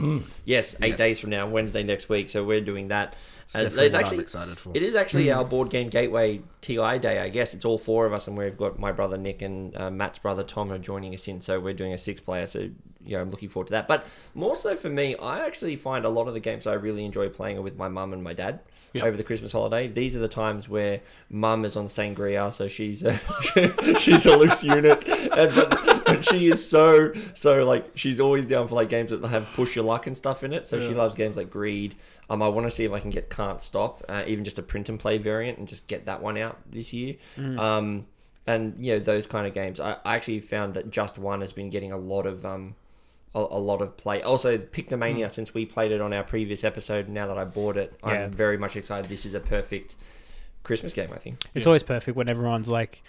yes, 0.46 0.75
eight 0.82 0.89
Yes. 0.92 0.98
days 0.98 1.20
from 1.20 1.30
now, 1.32 1.46
Wednesday 1.48 1.84
next 1.84 2.08
week. 2.08 2.30
So 2.30 2.44
we're 2.44 2.62
doing 2.62 2.88
that. 2.88 3.15
It's 3.44 3.56
As- 3.56 3.63
definitely 3.63 3.82
there's 3.82 3.94
what 3.94 4.00
actually- 4.04 4.18
I'm 4.18 4.22
excited 4.24 4.58
for. 4.58 4.72
it 4.74 4.82
is 4.82 4.96
actually 4.96 5.32
our 5.32 5.44
board 5.44 5.69
game 5.69 5.89
gateway 5.89 6.41
TI 6.62 6.98
day, 7.00 7.19
I 7.19 7.30
guess. 7.30 7.54
It's 7.54 7.65
all 7.65 7.78
four 7.78 8.06
of 8.06 8.13
us, 8.13 8.28
and 8.28 8.38
we've 8.38 8.58
got 8.58 8.80
my 8.80 8.91
brother 8.93 9.17
Nick 9.17 9.41
and 9.41 9.76
uh, 9.76 9.91
Matt's 9.91 10.19
brother 10.19 10.43
Tom 10.43 10.71
are 10.71 10.80
joining 10.80 11.13
us 11.13 11.28
in. 11.28 11.41
So 11.41 11.60
we're 11.60 11.74
doing 11.74 11.91
a 11.93 11.98
six 11.98 12.21
player. 12.21 12.45
So 12.45 12.69
yeah, 13.06 13.20
I'm 13.22 13.30
looking 13.30 13.50
forward 13.50 13.68
to 13.68 13.72
that. 13.72 13.88
But 13.88 14.08
more 14.34 14.56
so 14.56 14.76
for 14.76 14.89
me, 14.89 15.15
I 15.15 15.46
actually 15.46 15.76
find 15.76 16.06
a 16.06 16.10
lot 16.10 16.28
of 16.28 16.34
the 16.34 16.39
games 16.39 16.65
I 16.68 16.74
really 16.74 17.06
enjoy 17.06 17.30
playing 17.30 17.58
are 17.58 17.62
with 17.62 17.78
my 17.78 17.88
mum 17.88 18.13
and 18.13 18.24
my 18.24 18.34
dad 18.34 18.60
Yep. 18.94 19.04
over 19.04 19.18
the 19.18 19.24
Christmas 19.26 19.52
holiday. 19.52 19.88
These 19.88 20.15
are 20.15 20.20
the 20.20 20.30
times 20.30 20.70
where 20.70 21.00
mum 21.30 21.65
is 21.65 21.76
on 21.76 21.84
the 21.84 21.89
sangria, 21.89 22.50
so 22.54 22.70
she's 22.70 23.04
a, 23.04 23.20
she's 24.00 24.26
a 24.26 24.38
loose 24.38 24.63
unit, 24.63 25.06
and 25.06 25.54
but, 25.54 26.06
but 26.06 26.24
she 26.26 26.48
is 26.48 26.65
so 26.65 27.12
so 27.34 27.65
like 27.65 27.91
she's 27.96 28.22
always 28.22 28.46
down 28.46 28.70
for 28.70 28.76
like 28.76 28.88
games 28.88 29.12
that 29.12 29.22
have 29.26 29.48
push 29.54 29.76
your 29.76 29.84
luck 29.84 30.08
and 30.08 30.15
stuff 30.15 30.46
in 30.46 30.54
it. 30.54 30.65
So 30.65 30.80
she 30.80 30.94
loves 30.94 31.13
games 31.13 31.36
like 31.36 31.50
Greed. 31.50 31.96
Um, 32.30 32.41
I 32.41 32.48
want 32.48 32.68
to 32.68 32.72
see 32.72 32.86
if 32.86 32.94
I 32.94 33.02
can 33.02 33.10
get 33.10 33.30
Can't 33.30 33.60
Stop, 33.60 34.02
uh, 34.08 34.24
even 34.28 34.46
just 34.46 34.60
a 34.60 34.63
print 34.63 34.88
and 34.88 34.98
play 34.98 35.18
variant, 35.18 35.58
and 35.58 35.68
just 35.68 35.88
get 35.88 36.06
that 36.06 36.22
one 36.22 36.38
out 36.38 36.58
this 36.72 36.94
year. 36.94 37.15
Um, 37.38 38.06
and 38.48 38.76
you 38.80 38.94
know 38.94 39.00
those 39.00 39.26
kind 39.26 39.46
of 39.46 39.54
games. 39.54 39.82
I, 39.82 39.98
I 40.06 40.15
actually 40.15 40.39
found 40.39 40.74
that 40.76 40.89
Just 40.89 41.18
One 41.20 41.41
has 41.41 41.52
been 41.52 41.70
getting 41.70 41.91
a 41.91 41.98
lot 41.98 42.26
of 42.26 42.46
um, 42.46 42.76
a, 43.36 43.39
a 43.39 43.60
lot 43.60 43.82
of 43.82 43.95
play. 43.98 44.21
Also, 44.24 44.58
Pictomania, 44.58 45.30
since 45.30 45.54
we 45.54 45.65
played 45.65 45.91
it 45.91 46.02
on 46.02 46.13
our 46.13 46.24
previous 46.24 46.63
episode, 46.63 47.08
now 47.10 47.28
that 47.28 47.38
I 47.38 47.43
bought 47.45 47.78
it, 47.78 47.93
Yeah. 48.04 48.12
I'm 48.26 48.32
very 48.32 48.58
much 48.58 48.76
excited. 48.76 49.06
This 49.08 49.26
is 49.26 49.34
a 49.36 49.39
perfect 49.39 49.95
Christmas 50.63 50.93
game, 50.93 51.10
I 51.13 51.17
think. 51.17 51.38
It's 51.54 51.65
Yeah. 51.65 51.69
always 51.69 51.84
perfect 51.84 52.17
when 52.17 52.28
everyone's 52.30 52.69
like 52.69 53.04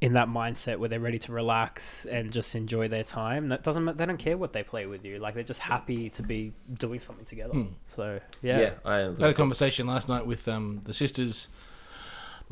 in 0.00 0.14
that 0.14 0.28
mindset 0.28 0.78
where 0.78 0.88
they're 0.88 0.98
ready 1.00 1.18
to 1.20 1.32
relax 1.32 2.06
and 2.06 2.32
just 2.32 2.54
enjoy 2.56 2.88
their 2.88 3.04
time. 3.04 3.48
That 3.48 3.62
doesn't 3.62 3.96
they 3.96 4.04
don't 4.04 4.16
care 4.18 4.36
what 4.36 4.52
they 4.52 4.62
play 4.64 4.84
with 4.86 5.04
you. 5.04 5.18
Like 5.20 5.34
they're 5.34 5.44
just 5.44 5.60
happy 5.60 6.10
to 6.10 6.22
be 6.22 6.52
doing 6.74 6.98
something 7.00 7.24
together. 7.24 7.54
Hmm. 7.54 7.66
So 7.88 8.20
Yeah, 8.42 8.60
yeah, 8.60 8.70
I 8.84 8.96
I 8.96 9.00
had 9.02 9.20
a 9.30 9.34
conversation 9.34 9.86
last 9.86 10.08
night 10.08 10.26
with 10.26 10.46
um, 10.48 10.80
the 10.84 10.92
sisters, 10.92 11.46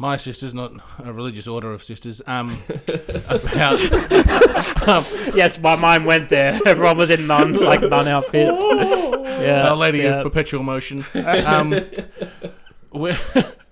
my 0.00 0.16
sisters, 0.16 0.54
not 0.54 0.72
a 1.04 1.12
religious 1.12 1.46
order 1.46 1.74
of 1.74 1.82
sisters, 1.82 2.22
um, 2.26 2.58
about 3.28 3.78
um, 4.88 5.04
yes, 5.36 5.60
my 5.60 5.76
mind 5.76 6.06
went 6.06 6.30
there. 6.30 6.58
Everyone 6.64 6.96
was 6.96 7.10
in 7.10 7.26
nun 7.26 7.52
like 7.52 7.82
nun 7.82 8.08
outfits. 8.08 8.58
yeah, 9.42 9.68
Our 9.68 9.76
Lady 9.76 9.98
yeah. 9.98 10.16
of 10.16 10.22
Perpetual 10.22 10.62
Motion. 10.62 11.04
Um, 11.14 11.74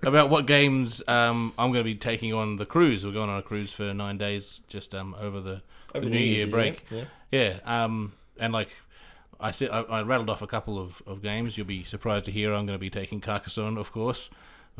about 0.03 0.29
what 0.29 0.45
games 0.45 1.01
um, 1.07 1.51
I'm 1.57 1.71
going 1.71 1.83
to 1.83 1.91
be 1.91 1.95
taking 1.95 2.31
on 2.31 2.57
the 2.57 2.65
cruise. 2.65 3.03
We're 3.03 3.11
going 3.11 3.31
on 3.31 3.39
a 3.39 3.43
cruise 3.43 3.73
for 3.73 3.91
nine 3.95 4.19
days, 4.19 4.61
just 4.67 4.93
um, 4.93 5.15
over 5.19 5.41
the 5.41 5.63
Over 5.95 6.05
the 6.05 6.11
New 6.11 6.19
Year's, 6.19 6.37
Year 6.37 6.47
break. 6.47 6.85
Yeah. 6.91 7.05
Yeah, 7.31 7.59
um, 7.65 8.13
and 8.37 8.53
like 8.53 8.69
I 9.39 9.49
said, 9.49 9.71
I, 9.71 9.81
I 9.81 10.01
rattled 10.03 10.29
off 10.29 10.43
a 10.43 10.47
couple 10.47 10.77
of, 10.77 11.01
of 11.07 11.23
games. 11.23 11.57
You'll 11.57 11.65
be 11.65 11.83
surprised 11.83 12.25
to 12.25 12.31
hear 12.31 12.53
I'm 12.53 12.67
going 12.67 12.77
to 12.77 12.79
be 12.79 12.91
taking 12.91 13.19
Carcassonne, 13.19 13.79
of 13.79 13.91
course. 13.91 14.29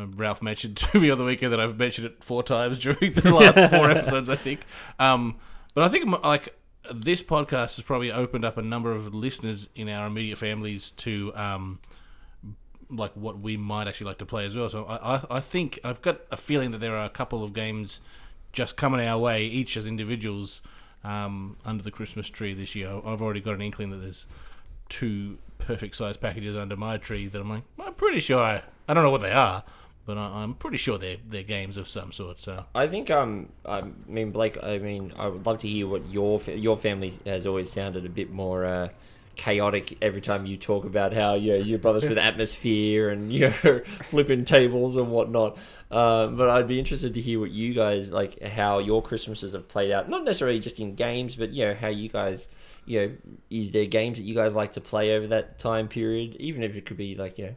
Ralph 0.08 0.42
mentioned 0.42 0.78
to 0.92 1.00
me 1.00 1.10
on 1.10 1.18
the 1.18 1.26
weekend 1.26 1.54
that 1.54 1.60
I've 1.60 1.78
mentioned 1.78 2.08
it 2.08 2.24
four 2.24 2.44
times 2.44 2.80
during 2.80 3.14
the 3.14 3.32
last 3.32 3.70
four 3.70 3.90
episodes, 3.90 4.30
I 4.30 4.36
think. 4.36 4.62
Um, 4.98 5.38
but 5.74 5.84
I 5.84 5.90
think 5.90 6.24
like 6.24 6.56
this 6.94 7.22
podcast 7.22 7.76
has 7.76 7.82
probably 7.82 8.12
opened 8.12 8.46
up 8.46 8.58
a 8.58 8.62
number 8.62 8.92
of 8.92 9.14
listeners 9.14 9.70
in 9.76 9.90
our 9.90 10.08
immediate 10.08 10.38
families 10.38 10.92
to 10.92 11.34
um, 11.36 11.80
like 12.90 13.12
what 13.14 13.40
we 13.40 13.58
might 13.58 13.88
actually 13.88 14.08
like 14.08 14.18
to 14.20 14.26
play 14.26 14.46
as 14.46 14.56
well. 14.56 14.70
So 14.70 14.86
I, 14.86 15.16
I, 15.16 15.26
I 15.32 15.40
think 15.40 15.80
I've 15.84 16.02
got 16.02 16.22
a 16.32 16.38
feeling 16.38 16.72
that 16.72 16.80
there 16.80 16.96
are 16.96 17.06
a 17.06 17.10
couple 17.10 17.44
of 17.44 17.54
games 17.54 18.00
just 18.52 18.78
coming 18.78 19.06
our 19.06 19.20
way, 19.20 19.46
each 19.46 19.78
as 19.78 19.86
individuals, 19.86 20.62
um, 21.04 21.58
under 21.66 21.84
the 21.84 21.92
Christmas 21.92 22.30
tree 22.30 22.54
this 22.54 22.76
year. 22.76 22.90
I've 23.06 23.22
already 23.22 23.42
got 23.42 23.54
an 23.54 23.62
inkling 23.62 23.92
that 23.92 23.98
there's 23.98 24.26
two 24.90 25.38
perfect 25.60 25.96
sized 25.96 26.20
packages 26.20 26.56
under 26.56 26.76
my 26.76 26.98
tree 26.98 27.28
that 27.28 27.40
I'm 27.40 27.50
like, 27.50 27.64
I'm 27.80 27.94
pretty 27.94 28.20
sure 28.20 28.44
I, 28.44 28.64
I 28.88 28.94
don't 28.94 29.04
know 29.04 29.12
what 29.12 29.22
they 29.22 29.32
are, 29.32 29.64
but 30.10 30.18
I, 30.18 30.42
I'm 30.42 30.56
pretty 30.56 30.78
sure 30.78 30.98
they're 30.98 31.18
they're 31.30 31.44
games 31.44 31.78
of 31.78 31.88
some 31.88 32.12
sort. 32.12 32.40
So 32.40 32.66
I 32.74 32.88
think 32.88 33.12
um 33.12 33.50
I 33.64 33.84
mean 34.08 34.34
Blayke 34.34 34.58
I 34.64 34.80
mean 34.80 35.14
I 35.16 35.28
would 35.28 35.46
love 35.46 35.60
to 35.60 35.68
hear 35.68 35.88
what 35.88 36.10
your 36.10 36.42
your 36.48 36.78
family 36.78 37.14
has 37.28 37.46
always 37.46 37.72
sounded 37.72 38.08
a 38.08 38.10
bit 38.10 38.32
more 38.32 38.66
uh, 38.66 38.90
chaotic 39.36 40.00
every 40.02 40.20
time 40.20 40.48
you 40.48 40.58
talk 40.58 40.84
about 40.84 41.14
how 41.14 41.36
you 41.36 41.52
know, 41.52 41.64
your 41.64 41.78
brothers 41.78 42.10
with 42.10 42.18
atmosphere 42.32 43.12
and 43.12 43.32
you 43.32 43.42
know 43.42 43.52
flipping 44.10 44.46
tables 44.46 44.98
and 44.98 45.12
whatnot. 45.12 45.60
Uh, 45.92 46.26
but 46.26 46.50
I'd 46.50 46.68
be 46.68 46.80
interested 46.80 47.14
to 47.14 47.22
hear 47.22 47.40
what 47.40 47.52
you 47.52 47.76
guys 47.76 48.10
like 48.10 48.42
how 48.42 48.80
your 48.80 49.04
Christmases 49.04 49.54
have 49.54 49.68
played 49.68 49.92
out. 49.92 50.10
Not 50.10 50.24
necessarily 50.24 50.58
just 50.58 50.80
in 50.80 50.96
games, 50.96 51.36
but 51.36 51.52
you 51.52 51.66
know 51.66 51.76
how 51.76 51.90
you 51.90 52.10
guys 52.10 52.48
you 52.88 53.00
know 53.00 53.16
is 53.52 53.70
there 53.70 53.86
games 53.86 54.18
that 54.18 54.24
you 54.24 54.34
guys 54.34 54.56
like 54.56 54.72
to 54.72 54.82
play 54.82 55.16
over 55.16 55.28
that 55.28 55.60
time 55.60 55.88
period, 55.88 56.36
even 56.40 56.64
if 56.64 56.76
it 56.76 56.88
could 56.88 56.98
be 56.98 57.14
like 57.14 57.38
you 57.38 57.46
know 57.46 57.56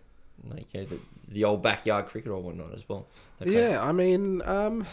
like 0.48 0.66
you 0.72 0.80
know, 0.80 0.86
the, 0.86 0.98
the 1.32 1.44
old 1.44 1.62
backyard 1.62 2.06
cricket 2.06 2.30
or 2.30 2.38
whatnot 2.40 2.74
as 2.74 2.88
well. 2.88 3.06
That 3.38 3.48
Yeah, 3.48 3.82
I 3.82 3.92
mean, 3.92 4.42
um, 4.44 4.86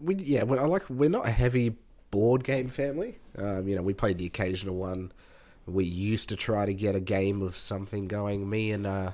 we 0.00 0.16
yeah, 0.16 0.42
well, 0.42 0.58
I 0.60 0.66
like 0.66 0.88
we're 0.90 1.10
not 1.10 1.26
a 1.26 1.30
heavy 1.30 1.76
board 2.10 2.44
game 2.44 2.68
family. 2.68 3.18
Um, 3.38 3.66
you 3.68 3.76
know, 3.76 3.82
we 3.82 3.94
played 3.94 4.18
the 4.18 4.26
occasional 4.26 4.76
one. 4.76 5.12
We 5.66 5.84
used 5.84 6.28
to 6.30 6.36
try 6.36 6.66
to 6.66 6.74
get 6.74 6.94
a 6.94 7.00
game 7.00 7.40
of 7.40 7.56
something 7.56 8.08
going. 8.08 8.48
Me 8.50 8.72
and 8.72 8.86
uh, 8.86 9.12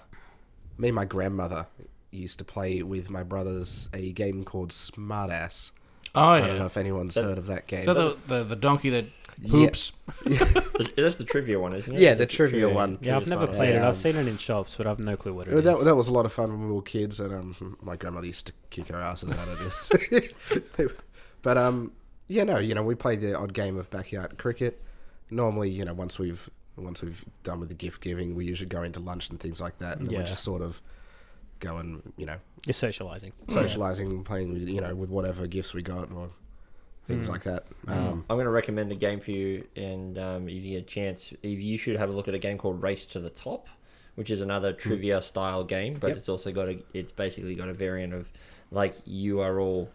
me 0.79 0.89
and 0.89 0.95
my 0.97 1.05
grandmother 1.05 1.67
used 2.11 2.39
to 2.39 2.45
play 2.45 2.83
with 2.83 3.11
my 3.11 3.23
brothers 3.23 3.91
a 3.93 4.13
game 4.13 4.45
called 4.45 4.71
Smartass. 4.71 5.73
Oh 6.15 6.23
I 6.31 6.41
don't 6.41 6.59
know 6.59 6.65
if 6.67 6.77
anyone's 6.79 7.15
That- 7.15 7.25
heard 7.25 7.39
of 7.39 7.47
that 7.49 7.67
game. 7.67 7.85
So 7.85 7.93
the, 7.93 8.27
the 8.27 8.45
the 8.45 8.57
donkey 8.57 8.91
that 8.91 9.05
Yeah. 9.05 9.11
Poops. 9.47 9.93
That's- 10.25 10.89
That's 10.97 11.17
the 11.17 11.25
trivia 11.25 11.59
one, 11.61 11.75
isn't 11.75 11.95
it? 11.95 12.01
Yeah, 12.01 12.13
Is 12.13 12.19
the 12.19 12.25
it 12.25 12.31
trivia 12.31 12.69
one. 12.69 12.99
Yeah, 13.01 13.17
I've 13.17 13.27
never 13.27 13.47
smart 13.47 13.57
played 13.57 13.75
it. 13.77 13.83
I've 13.83 13.97
seen 13.97 14.17
it 14.17 14.27
in 14.27 14.37
shops, 14.37 14.75
but 14.77 14.87
I've 14.87 14.99
no 14.99 15.17
clue 15.17 15.33
what 15.35 15.47
it 15.47 15.51
Well, 15.51 15.59
is. 15.59 15.65
that, 15.79 15.85
that 15.85 15.95
was 15.95 16.09
a 16.09 16.13
lot 16.13 16.27
of 16.27 16.33
fun 16.33 16.51
when 16.51 16.69
we 16.69 16.75
were 16.75 16.83
kids, 16.83 17.21
and 17.21 17.33
um, 17.33 17.77
my 17.83 17.97
grandmother 17.97 18.27
used 18.27 18.47
to 18.47 18.53
kick 18.71 18.93
our 18.93 19.01
asses 19.01 19.33
out 19.33 19.49
of 19.49 20.09
it. 20.13 20.93
but 21.43 21.59
um, 21.59 21.93
yeah, 22.27 22.45
no, 22.45 22.59
you 22.59 22.75
know, 22.75 22.83
we 22.83 22.95
played 22.95 23.21
the 23.21 23.37
odd 23.39 23.53
game 23.55 23.77
of 23.77 23.91
backyard 23.91 24.39
cricket. 24.39 24.83
Normally, 25.31 25.71
you 25.71 25.85
know, 25.85 25.95
once 25.95 26.19
we've 26.19 26.49
once 26.77 27.03
we've 27.03 27.25
done 27.43 27.59
with 27.61 27.69
the 27.69 27.75
gift 27.75 28.01
giving, 28.01 28.35
we 28.35 28.45
usually 28.47 28.69
go 28.69 28.83
into 28.83 29.01
lunch 29.01 29.31
and 29.31 29.39
things 29.41 29.61
like 29.61 29.79
that, 29.79 29.99
and 29.99 30.07
then 30.07 30.15
Yeah. 30.15 30.21
we 30.21 30.25
just 30.27 30.45
sort 30.45 30.63
of 30.63 30.81
go 31.61 31.77
and 31.79 32.13
you 32.17 32.25
know 32.25 32.37
You're 32.67 32.73
socializing. 32.73 33.33
socializing, 33.49 34.23
playing 34.25 34.53
with 34.53 34.69
you 34.69 34.81
know 34.81 34.95
with 34.95 35.11
whatever 35.11 35.47
gifts 35.47 35.75
we 35.75 35.83
got 35.83 36.11
or 36.13 36.31
things 37.09 37.27
Mm. 37.27 37.33
like 37.33 37.43
that. 37.45 37.65
Um, 37.89 38.25
I'm 38.29 38.37
going 38.37 38.45
to 38.45 38.51
recommend 38.51 38.93
a 38.93 38.95
game 38.95 39.19
for 39.19 39.31
you, 39.33 39.67
and 39.75 40.19
um, 40.19 40.49
if 40.49 40.63
you 40.63 40.73
get 40.79 40.83
a 40.83 40.87
chance, 40.87 41.33
if 41.43 41.59
you 41.61 41.77
should 41.79 41.97
have 41.97 42.11
a 42.11 42.13
look 42.13 42.29
at 42.29 42.35
a 42.35 42.39
game 42.39 42.59
called 42.59 42.83
Race 42.83 43.07
to 43.07 43.19
the 43.21 43.31
Top, 43.31 43.67
which 44.15 44.31
is 44.31 44.41
another 44.41 44.73
trivia 44.73 45.21
style 45.23 45.65
game, 45.65 45.95
but 45.95 46.09
Yep. 46.09 46.17
it's 46.19 46.29
also 46.29 46.53
got 46.53 46.69
a, 46.69 46.79
it's 46.93 47.11
basically 47.13 47.55
got 47.55 47.69
a 47.69 47.73
variant 47.75 48.13
of 48.15 48.31
like 48.71 48.95
you 49.07 49.41
are 49.41 49.59
all 49.59 49.91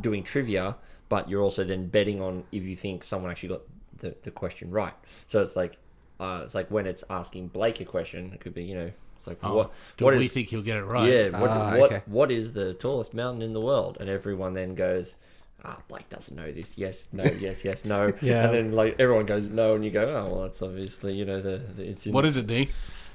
doing 0.00 0.22
trivia, 0.22 0.76
but 1.08 1.28
you're 1.28 1.42
also 1.42 1.64
then 1.64 1.88
betting 1.88 2.20
on 2.22 2.44
if 2.52 2.62
you 2.62 2.76
think 2.76 3.02
someone 3.02 3.30
actually 3.30 3.48
got 3.50 3.62
the, 3.98 4.14
the 4.22 4.30
question 4.30 4.70
right. 4.70 4.94
So 5.26 5.42
it's 5.42 5.56
like, 5.56 5.76
uh, 6.20 6.42
it's 6.44 6.54
like 6.54 6.70
when 6.70 6.86
it's 6.86 7.02
asking 7.10 7.50
Blayke 7.50 7.80
a 7.80 7.84
question, 7.84 8.32
it 8.32 8.40
could 8.40 8.54
be 8.54 8.62
you 8.62 8.74
know, 8.76 8.90
it's 9.16 9.26
like 9.26 9.38
Oh, 9.42 9.54
what 9.56 9.72
do 9.96 10.04
what 10.04 10.16
we 10.16 10.26
is 10.26 10.32
think 10.32 10.48
he'll 10.48 10.62
get 10.62 10.76
it 10.76 10.84
right? 10.84 11.10
yeah, 11.10 11.40
what, 11.40 11.50
Ah, 11.50 11.76
what, 11.78 11.92
okay. 11.92 12.02
what 12.06 12.30
is 12.30 12.52
the 12.52 12.74
tallest 12.74 13.12
mountain 13.14 13.42
in 13.42 13.52
the 13.52 13.60
world? 13.60 13.96
And 14.00 14.08
everyone 14.08 14.52
then 14.52 14.74
goes, 14.76 15.16
ah, 15.64 15.78
Blayke 15.88 16.08
doesn't 16.08 16.36
know 16.36 16.50
this. 16.52 16.76
Yes, 16.78 17.08
no, 17.12 17.24
yes, 17.24 17.64
yes, 17.64 17.84
no. 17.84 18.10
Yeah. 18.22 18.44
And 18.44 18.54
then 18.54 18.72
like 18.72 18.96
everyone 18.98 19.26
goes 19.26 19.48
no, 19.48 19.74
and 19.74 19.84
you 19.84 19.90
go, 19.90 20.04
oh 20.04 20.32
well, 20.32 20.42
that's 20.42 20.62
obviously 20.62 21.14
you 21.14 21.24
know 21.24 21.40
the, 21.40 21.58
the 21.76 21.88
it's 21.88 22.06
in, 22.06 22.12
What 22.12 22.24
is 22.24 22.36
it, 22.36 22.46
D? 22.46 22.70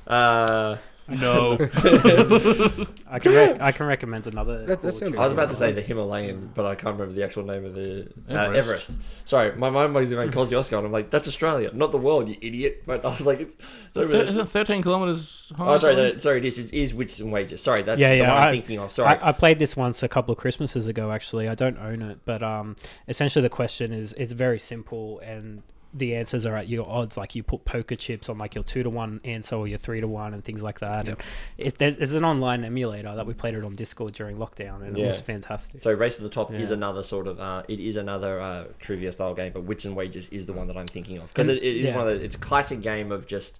Uh, 0.05 0.77
No. 1.09 1.53
I 3.09 3.19
can 3.19 3.33
rec- 3.33 3.61
I 3.61 3.71
can 3.71 3.85
recommend 3.85 4.27
another. 4.27 4.65
That- 4.65 4.81
that 4.81 4.81
cool 4.81 4.91
sounds 4.91 5.17
I 5.17 5.23
was 5.23 5.33
about 5.33 5.49
to 5.49 5.55
say 5.55 5.71
the 5.71 5.81
Himalayan, 5.81 6.51
but 6.53 6.65
I 6.65 6.75
can't 6.75 6.93
remember 6.97 7.13
the 7.13 7.23
actual 7.23 7.43
name 7.43 7.65
of 7.65 7.73
the 7.73 8.09
uh, 8.29 8.33
Everest. 8.33 8.57
Everest. 8.57 8.91
Sorry, 9.25 9.55
my 9.55 9.69
mind 9.69 9.93
was 9.93 10.09
going 10.09 10.29
Kosciuszko, 10.31 10.77
and 10.77 10.85
I'm 10.87 10.91
like, 10.91 11.09
that's 11.09 11.27
Australia, 11.27 11.71
not 11.73 11.91
the 11.91 11.97
world, 11.97 12.27
you 12.27 12.35
idiot. 12.41 12.83
But 12.85 13.05
I 13.05 13.09
was 13.09 13.25
like, 13.25 13.39
it's, 13.39 13.55
it's 13.87 13.97
over 13.97 14.07
Thir- 14.07 14.17
there. 14.19 14.27
Isn't 14.27 14.41
it 14.41 14.47
13 14.49 14.81
kilometers 14.81 15.51
high? 15.55 15.67
Oh, 15.73 15.77
sorry, 15.77 15.95
something? 15.95 16.13
that, 16.15 16.21
sorry. 16.21 16.39
This 16.41 16.57
is, 16.57 16.71
is 16.71 16.93
Wits 16.93 17.19
and 17.19 17.31
Wagers. 17.31 17.61
Sorry, 17.61 17.81
that's 17.83 17.99
Yeah, 17.99 18.09
the 18.09 18.17
yeah, 18.17 18.33
one 18.33 18.43
I'm 18.43 18.47
I- 18.49 18.51
thinking 18.51 18.79
of. 18.79 18.91
Sorry, 18.91 19.09
I, 19.17 19.29
I 19.29 19.31
played 19.31 19.59
this 19.59 19.75
once 19.77 20.03
a 20.03 20.07
couple 20.09 20.31
of 20.33 20.37
Christmases 20.37 20.87
ago. 20.87 21.11
Actually, 21.11 21.47
I 21.47 21.55
don't 21.55 21.77
own 21.77 22.01
it, 22.01 22.19
but 22.25 22.43
um, 22.43 22.75
essentially 23.07 23.41
the 23.43 23.49
question 23.49 23.93
is 23.93 24.13
it's 24.13 24.33
very 24.33 24.59
simple, 24.59 25.19
and 25.19 25.63
the 25.93 26.15
answers 26.15 26.45
are 26.45 26.55
at 26.55 26.67
your 26.67 26.89
odds. 26.89 27.17
Like 27.17 27.35
you 27.35 27.43
put 27.43 27.65
poker 27.65 27.95
chips 27.95 28.29
on 28.29 28.37
like 28.37 28.55
your 28.55 28.63
two 28.63 28.83
to 28.83 28.89
one 28.89 29.19
answer 29.23 29.55
or 29.55 29.67
your 29.67 29.77
three 29.77 30.01
to 30.01 30.07
one 30.07 30.33
and 30.33 30.43
things 30.43 30.63
like 30.63 30.79
that. 30.79 31.07
Yep. 31.07 31.19
And 31.57 31.67
it, 31.67 31.77
there's, 31.77 31.97
there's 31.97 32.13
an 32.13 32.25
online 32.25 32.63
emulator 32.63 33.15
that 33.15 33.25
we 33.25 33.33
played 33.33 33.55
it 33.55 33.63
on 33.63 33.73
Discord 33.73 34.13
during 34.13 34.37
lockdown, 34.37 34.83
and 34.83 34.97
it 34.97 35.05
was 35.05 35.21
fantastic. 35.21 35.79
So 35.81 35.91
Race 35.91 36.17
to 36.17 36.23
the 36.23 36.29
Top 36.29 36.53
is 36.53 36.71
another 36.71 37.03
sort 37.03 37.27
of 37.27 37.39
uh, 37.39 37.63
it 37.67 37.79
is 37.79 37.95
another 37.95 38.39
uh, 38.39 38.65
trivia 38.79 39.11
style 39.11 39.33
game, 39.33 39.51
but 39.53 39.63
Wits 39.63 39.85
and 39.85 39.95
Wagers 39.95 40.29
is 40.29 40.45
the 40.45 40.53
one 40.53 40.67
that 40.67 40.77
I'm 40.77 40.87
thinking 40.87 41.17
of 41.17 41.29
because 41.29 41.49
it, 41.49 41.57
it 41.57 41.77
is 41.77 41.87
yeah. 41.87 41.95
one 41.95 42.07
of 42.07 42.19
the, 42.19 42.23
it's 42.23 42.35
a 42.35 42.39
classic 42.39 42.81
game 42.81 43.11
of 43.11 43.27
just 43.27 43.59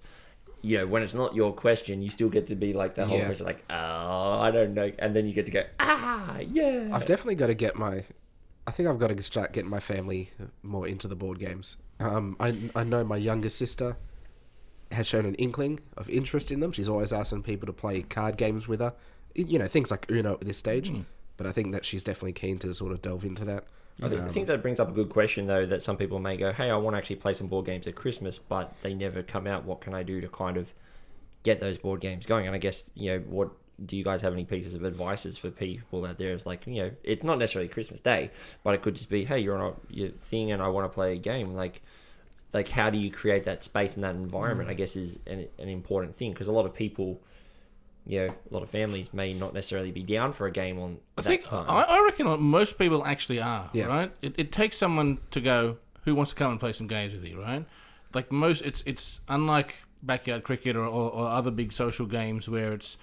you 0.62 0.78
know 0.78 0.86
when 0.86 1.02
it's 1.02 1.14
not 1.14 1.34
your 1.34 1.52
question, 1.52 2.02
you 2.02 2.10
still 2.10 2.28
get 2.28 2.48
to 2.48 2.54
be 2.56 2.72
like 2.72 2.94
the 2.94 3.06
whole 3.06 3.18
Yeah. 3.18 3.26
question 3.26 3.46
like 3.46 3.64
oh 3.70 4.40
I 4.40 4.50
don't 4.50 4.74
know, 4.74 4.90
and 4.98 5.14
then 5.14 5.26
you 5.26 5.32
get 5.32 5.46
to 5.46 5.52
go 5.52 5.64
ah 5.80 6.38
yeah. 6.38 6.90
I've 6.92 7.06
definitely 7.06 7.36
got 7.36 7.48
to 7.48 7.54
get 7.54 7.76
my. 7.76 8.04
I 8.68 8.70
think 8.70 8.86
I've 8.88 8.98
got 8.98 9.08
to 9.08 9.22
start 9.22 9.52
getting 9.54 9.70
my 9.70 9.80
family 9.80 10.30
more 10.62 10.86
into 10.86 11.08
the 11.08 11.16
board 11.16 11.38
games. 11.38 11.78
Um, 12.00 12.36
I 12.38 12.48
I 12.76 12.84
know 12.84 13.02
my 13.02 13.16
younger 13.16 13.48
sister 13.48 13.96
has 14.92 15.06
shown 15.06 15.24
an 15.24 15.34
inkling 15.36 15.80
of 15.96 16.08
interest 16.10 16.52
in 16.52 16.60
them. 16.60 16.72
She's 16.72 16.88
always 16.88 17.12
asking 17.12 17.44
people 17.44 17.66
to 17.66 17.72
play 17.72 18.02
card 18.02 18.36
games 18.36 18.68
with 18.68 18.80
her. 18.80 18.92
You 19.34 19.58
know 19.58 19.66
things 19.66 19.90
like 19.90 20.10
Uno 20.10 20.34
at 20.34 20.42
this 20.42 20.58
stage. 20.58 20.92
But 21.38 21.46
I 21.46 21.52
think 21.52 21.72
that 21.72 21.86
she's 21.86 22.04
definitely 22.04 22.32
keen 22.34 22.58
to 22.58 22.74
sort 22.74 22.92
of 22.92 23.00
delve 23.00 23.24
into 23.24 23.44
that. 23.46 23.64
I 24.02 24.08
think, 24.08 24.20
I 24.20 24.24
Um, 24.24 24.30
think 24.30 24.46
that 24.48 24.60
brings 24.60 24.80
up 24.80 24.88
a 24.88 24.92
good 24.92 25.08
question 25.08 25.46
though 25.46 25.64
that 25.66 25.82
some 25.82 25.96
people 25.96 26.18
may 26.18 26.36
go 26.36 26.52
hey 26.52 26.68
I 26.70 26.76
want 26.76 26.94
to 26.94 26.98
actually 26.98 27.16
play 27.16 27.32
some 27.32 27.46
board 27.46 27.64
games 27.64 27.86
at 27.86 27.94
Christmas, 27.94 28.38
but 28.38 28.74
they 28.82 28.92
never 28.92 29.22
come 29.22 29.46
out. 29.46 29.64
What 29.64 29.80
can 29.80 29.94
I 29.94 30.02
do 30.02 30.20
to 30.20 30.28
kind 30.28 30.56
of 30.58 30.74
get 31.42 31.58
those 31.58 31.78
board 31.78 32.00
games 32.00 32.26
going? 32.26 32.46
And 32.46 32.54
I 32.54 32.58
guess 32.58 32.84
you 32.94 33.12
know 33.12 33.20
what. 33.20 33.50
Do 33.84 33.96
you 33.96 34.04
guys 34.04 34.20
have 34.22 34.32
any 34.32 34.44
pieces 34.44 34.74
of 34.74 34.84
advices 34.84 35.38
for 35.38 35.50
people 35.50 36.04
out 36.04 36.16
there? 36.16 36.32
It's 36.32 36.46
like 36.46 36.66
you 36.66 36.82
know, 36.82 36.90
it's 37.04 37.22
not 37.22 37.38
necessarily 37.38 37.68
Christmas 37.68 38.00
Day, 38.00 38.30
but 38.64 38.74
it 38.74 38.82
could 38.82 38.94
just 38.94 39.08
be, 39.08 39.24
hey, 39.24 39.38
you're 39.38 39.56
on 39.56 39.72
a 39.72 39.94
your 39.94 40.08
thing, 40.10 40.50
and 40.52 40.62
I 40.62 40.68
want 40.68 40.90
to 40.90 40.94
play 40.94 41.12
a 41.12 41.16
game. 41.18 41.54
Like, 41.54 41.82
like 42.52 42.68
how 42.68 42.90
do 42.90 42.98
you 42.98 43.10
create 43.10 43.44
that 43.44 43.62
space 43.62 43.94
and 43.94 44.04
that 44.04 44.14
environment? 44.14 44.68
I 44.68 44.74
mm. 44.74 44.78
guess 44.78 44.96
is 44.96 45.20
an, 45.26 45.46
an 45.58 45.68
important 45.68 46.14
thing 46.14 46.32
because 46.32 46.48
a 46.48 46.52
lot 46.52 46.66
of 46.66 46.74
people, 46.74 47.20
you 48.06 48.26
know, 48.26 48.26
a 48.50 48.54
lot 48.54 48.62
of 48.62 48.70
families 48.70 49.12
may 49.12 49.32
not 49.32 49.54
necessarily 49.54 49.92
be 49.92 50.02
down 50.02 50.32
for 50.32 50.46
a 50.46 50.50
game 50.50 50.78
on 50.80 50.98
I 51.16 51.22
that 51.22 51.28
think 51.28 51.44
time. 51.44 51.66
I, 51.68 51.82
I 51.82 52.04
reckon 52.04 52.26
most 52.42 52.78
people 52.78 53.04
actually 53.04 53.40
are. 53.40 53.70
Yeah. 53.72 53.86
Right. 53.86 54.12
It, 54.22 54.34
it 54.38 54.52
takes 54.52 54.76
someone 54.76 55.18
to 55.30 55.40
go 55.40 55.78
who 56.04 56.14
wants 56.14 56.30
to 56.32 56.36
come 56.36 56.50
and 56.50 56.58
play 56.58 56.72
some 56.72 56.86
games 56.86 57.12
with 57.12 57.24
you. 57.24 57.40
Right. 57.40 57.64
Like 58.14 58.32
most, 58.32 58.62
it's 58.62 58.82
it's 58.86 59.20
unlike 59.28 59.76
backyard 60.02 60.42
cricket 60.42 60.76
or, 60.76 60.84
or, 60.84 61.10
or 61.10 61.28
other 61.28 61.50
big 61.50 61.72
social 61.72 62.06
games 62.06 62.48
where 62.48 62.72
it's 62.72 62.96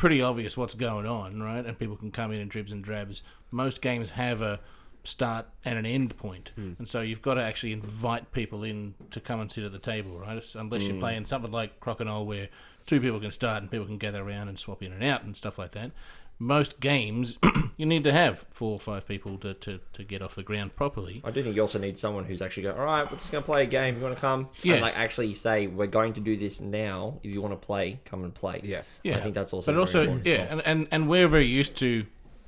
pretty 0.00 0.22
obvious 0.22 0.56
what's 0.56 0.72
going 0.72 1.04
on, 1.04 1.42
right? 1.42 1.66
And 1.66 1.78
people 1.78 1.94
can 1.94 2.10
come 2.10 2.32
in 2.32 2.40
in 2.40 2.48
dribs 2.48 2.72
and 2.72 2.82
drabs. 2.82 3.22
Most 3.50 3.82
games 3.82 4.08
have 4.08 4.40
a 4.40 4.58
start 5.04 5.44
and 5.62 5.78
an 5.78 5.84
end 5.84 6.16
point, 6.16 6.52
hmm. 6.54 6.72
and 6.78 6.88
so 6.88 7.02
you've 7.02 7.20
got 7.20 7.34
to 7.34 7.42
actually 7.42 7.74
invite 7.74 8.32
people 8.32 8.64
in 8.64 8.94
to 9.10 9.20
come 9.20 9.42
and 9.42 9.52
sit 9.52 9.62
at 9.62 9.72
the 9.72 9.78
table, 9.78 10.18
right? 10.18 10.42
Unless 10.54 10.82
you're 10.84 10.94
hmm. 10.94 11.00
playing 11.00 11.26
something 11.26 11.52
like 11.52 11.80
Crocodile, 11.80 12.24
where 12.24 12.48
two 12.86 12.98
people 12.98 13.20
can 13.20 13.30
start 13.30 13.60
and 13.60 13.70
people 13.70 13.84
can 13.84 13.98
gather 13.98 14.26
around 14.26 14.48
and 14.48 14.58
swap 14.58 14.82
in 14.82 14.90
and 14.90 15.04
out 15.04 15.22
and 15.22 15.36
stuff 15.36 15.58
like 15.58 15.72
that. 15.72 15.90
Most 16.42 16.80
games, 16.80 17.38
you 17.76 17.84
need 17.84 18.02
to 18.04 18.12
have 18.12 18.46
four 18.50 18.72
or 18.72 18.80
five 18.80 19.06
people 19.06 19.36
to, 19.38 19.52
to, 19.52 19.78
to 19.92 20.02
get 20.02 20.22
off 20.22 20.34
the 20.34 20.42
ground 20.42 20.74
properly. 20.74 21.20
I 21.22 21.30
do 21.30 21.42
think 21.42 21.54
you 21.54 21.60
also 21.60 21.78
need 21.78 21.98
someone 21.98 22.24
who's 22.24 22.40
actually 22.40 22.62
going, 22.62 22.78
all 22.78 22.84
right, 22.86 23.04
we're 23.10 23.18
just 23.18 23.30
going 23.30 23.42
to 23.42 23.46
play 23.46 23.64
a 23.64 23.66
game. 23.66 23.96
You 23.98 24.02
want 24.02 24.16
to 24.16 24.20
come? 24.20 24.48
Yeah. 24.62 24.72
And 24.74 24.82
like 24.82 24.96
actually 24.96 25.34
say, 25.34 25.66
we're 25.66 25.86
going 25.86 26.14
to 26.14 26.20
do 26.22 26.38
this 26.38 26.58
now. 26.58 27.20
If 27.22 27.30
you 27.30 27.42
want 27.42 27.52
to 27.52 27.66
play, 27.66 28.00
come 28.06 28.24
and 28.24 28.34
play. 28.34 28.62
Yeah. 28.64 28.80
Yeah, 29.02 29.18
I 29.18 29.20
think 29.20 29.34
that's 29.34 29.52
also 29.52 29.66
But 29.70 29.72
very 29.74 29.80
also, 29.82 30.00
important 30.00 30.26
yeah, 30.26 30.46
and, 30.50 30.62
and 30.64 30.88
and 30.90 31.08
we're 31.10 31.28
very 31.28 31.46
used 31.46 31.76
to 31.76 32.06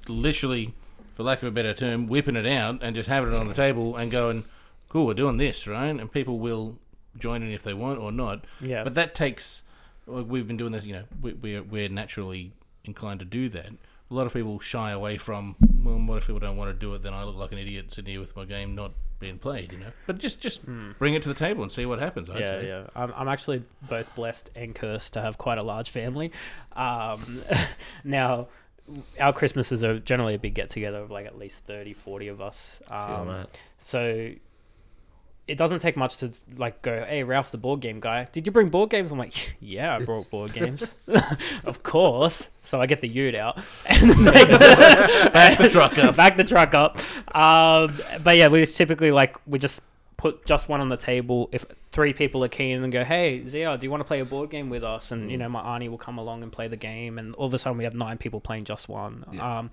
literally, 0.09 0.75
for 1.15 1.23
lack 1.23 1.43
of 1.43 1.49
a 1.49 1.51
better 1.51 1.75
term, 1.75 2.07
whipping 2.07 2.37
it 2.37 2.47
out 2.47 2.83
and 2.83 2.97
just 2.97 3.11
having 3.11 3.35
it 3.35 3.37
on 3.39 3.47
the 3.47 3.55
table 3.55 3.97
and 3.97 4.11
going, 4.11 4.45
"Cool, 4.89 5.05
we're 5.07 5.15
doing 5.15 5.37
this, 5.37 5.67
right?" 5.67 5.89
And 5.89 6.11
people 6.11 6.39
will 6.39 6.79
join 7.19 7.43
in 7.43 7.51
if 7.51 7.63
they 7.63 7.75
want 7.75 7.99
or 7.99 8.11
not. 8.11 8.47
Yeah. 8.59 8.85
But 8.85 8.95
that 8.95 9.15
takes. 9.15 9.63
We've 10.07 10.47
been 10.47 10.57
doing 10.57 10.73
this, 10.73 10.85
you 10.85 10.95
know. 10.95 11.05
We, 11.21 11.35
we're 11.35 11.63
we're 11.63 11.89
naturally 11.89 12.53
inclined 12.85 13.21
to 13.21 13.27
do 13.27 13.49
that. 13.51 13.67
A 14.11 14.15
lot 14.15 14.27
of 14.27 14.33
people 14.35 14.61
shy 14.61 14.91
away 14.91 15.17
from. 15.17 15.57
Well, 15.83 15.97
what 15.99 16.19
if 16.19 16.27
people 16.27 16.41
don't 16.41 16.57
want 16.57 16.71
to 16.71 16.79
do 16.79 16.93
it? 16.95 17.03
Then 17.03 17.15
I 17.15 17.25
look 17.25 17.37
like 17.37 17.53
an 17.53 17.59
idiot 17.59 17.93
sitting 17.95 18.11
here 18.13 18.21
with 18.21 18.37
my 18.37 18.45
game 18.45 18.75
not 18.75 18.93
being 19.19 19.39
played, 19.39 19.73
you 19.73 19.79
know. 19.79 19.93
But 20.07 20.19
just 20.19 20.41
just 20.41 20.67
bring 20.99 21.15
it 21.15 21.23
to 21.23 21.29
the 21.29 21.35
table 21.35 21.63
and 21.63 21.73
see 21.73 21.87
what 21.87 21.99
happens. 21.99 22.29
I'd 22.29 22.41
yeah, 22.41 22.47
say. 22.47 22.67
yeah. 22.69 22.87
I'm, 22.95 23.13
I'm 23.17 23.29
actually 23.29 23.65
both 23.89 24.15
blessed 24.15 24.51
and 24.55 24.75
cursed 24.75 25.15
to 25.15 25.23
have 25.23 25.39
quite 25.39 25.59
a 25.59 25.65
large 25.65 25.89
family. 25.91 26.31
Um, 26.73 27.43
now, 28.05 28.49
our 29.19 29.33
Christmases 29.33 29.83
are 29.83 29.99
generally 29.99 30.35
a 30.35 30.39
big 30.39 30.55
get 30.55 30.69
together 30.69 30.99
of 30.99 31.11
like 31.11 31.25
at 31.25 31.39
least 31.39 31.65
30, 31.67 31.95
40 31.95 32.29
of 32.29 32.41
us. 32.43 32.83
Feel 32.89 32.97
Um, 32.99 33.29
that. 33.29 33.59
so 33.79 34.33
it 35.49 35.59
doesn't 35.59 35.81
take 35.81 35.97
much 35.97 36.19
to 36.19 36.33
like 36.57 36.83
go, 36.83 37.05
hey, 37.05 37.25
Ralph's 37.25 37.51
the 37.51 37.59
board 37.59 37.81
game 37.81 37.99
guy. 37.99 38.29
Did 38.33 38.47
you 38.47 38.53
bring 38.53 38.69
board 38.69 38.91
games? 38.91 39.11
I'm 39.11 39.19
like, 39.19 39.57
yeah, 39.61 39.97
I 39.97 40.05
brought 40.05 40.31
board 40.31 40.53
games. 40.53 40.97
of 41.65 41.83
course. 41.83 42.51
So 42.63 42.81
I 42.81 42.87
get 42.87 43.01
the 43.01 43.09
ute 43.09 43.35
out 43.35 43.57
and 43.87 44.09
Back 44.25 45.59
the 45.59 45.69
truck 45.71 45.99
up. 45.99 46.17
back 46.17 46.37
the 46.37 46.45
truck 46.45 46.75
up. 46.75 46.97
Um, 47.35 47.99
but 48.23 48.37
yeah, 48.37 48.49
we 48.49 48.65
typically 48.67 49.11
like 49.11 49.37
we 49.47 49.59
just 49.59 49.83
put 50.17 50.47
just 50.47 50.69
one 50.69 50.81
on 50.81 50.89
the 50.89 50.97
table. 50.97 51.49
If 51.51 51.63
three 51.91 52.13
people 52.13 52.45
are 52.45 52.49
keen 52.49 52.83
and 52.85 52.93
go, 52.93 53.03
hey 53.03 53.45
Zia, 53.47 53.77
do 53.77 53.85
you 53.85 53.91
want 53.91 54.01
to 54.01 54.05
play 54.05 54.21
a 54.21 54.25
board 54.25 54.49
game 54.51 54.71
with 54.71 54.85
us? 54.85 55.11
And 55.11 55.29
you 55.29 55.37
know, 55.37 55.49
my 55.49 55.61
auntie 55.75 55.89
will 55.89 55.99
come 55.99 56.19
along 56.19 56.45
and 56.45 56.53
play 56.53 56.69
the 56.69 56.77
game, 56.77 57.19
and 57.19 57.35
all 57.35 57.47
of 57.47 57.55
a 57.55 57.59
sudden 57.59 57.77
we 57.79 57.85
have 57.85 57.95
nine 57.95 58.17
people 58.17 58.41
playing 58.41 58.65
just 58.65 58.89
one. 58.89 59.25
Um, 59.41 59.71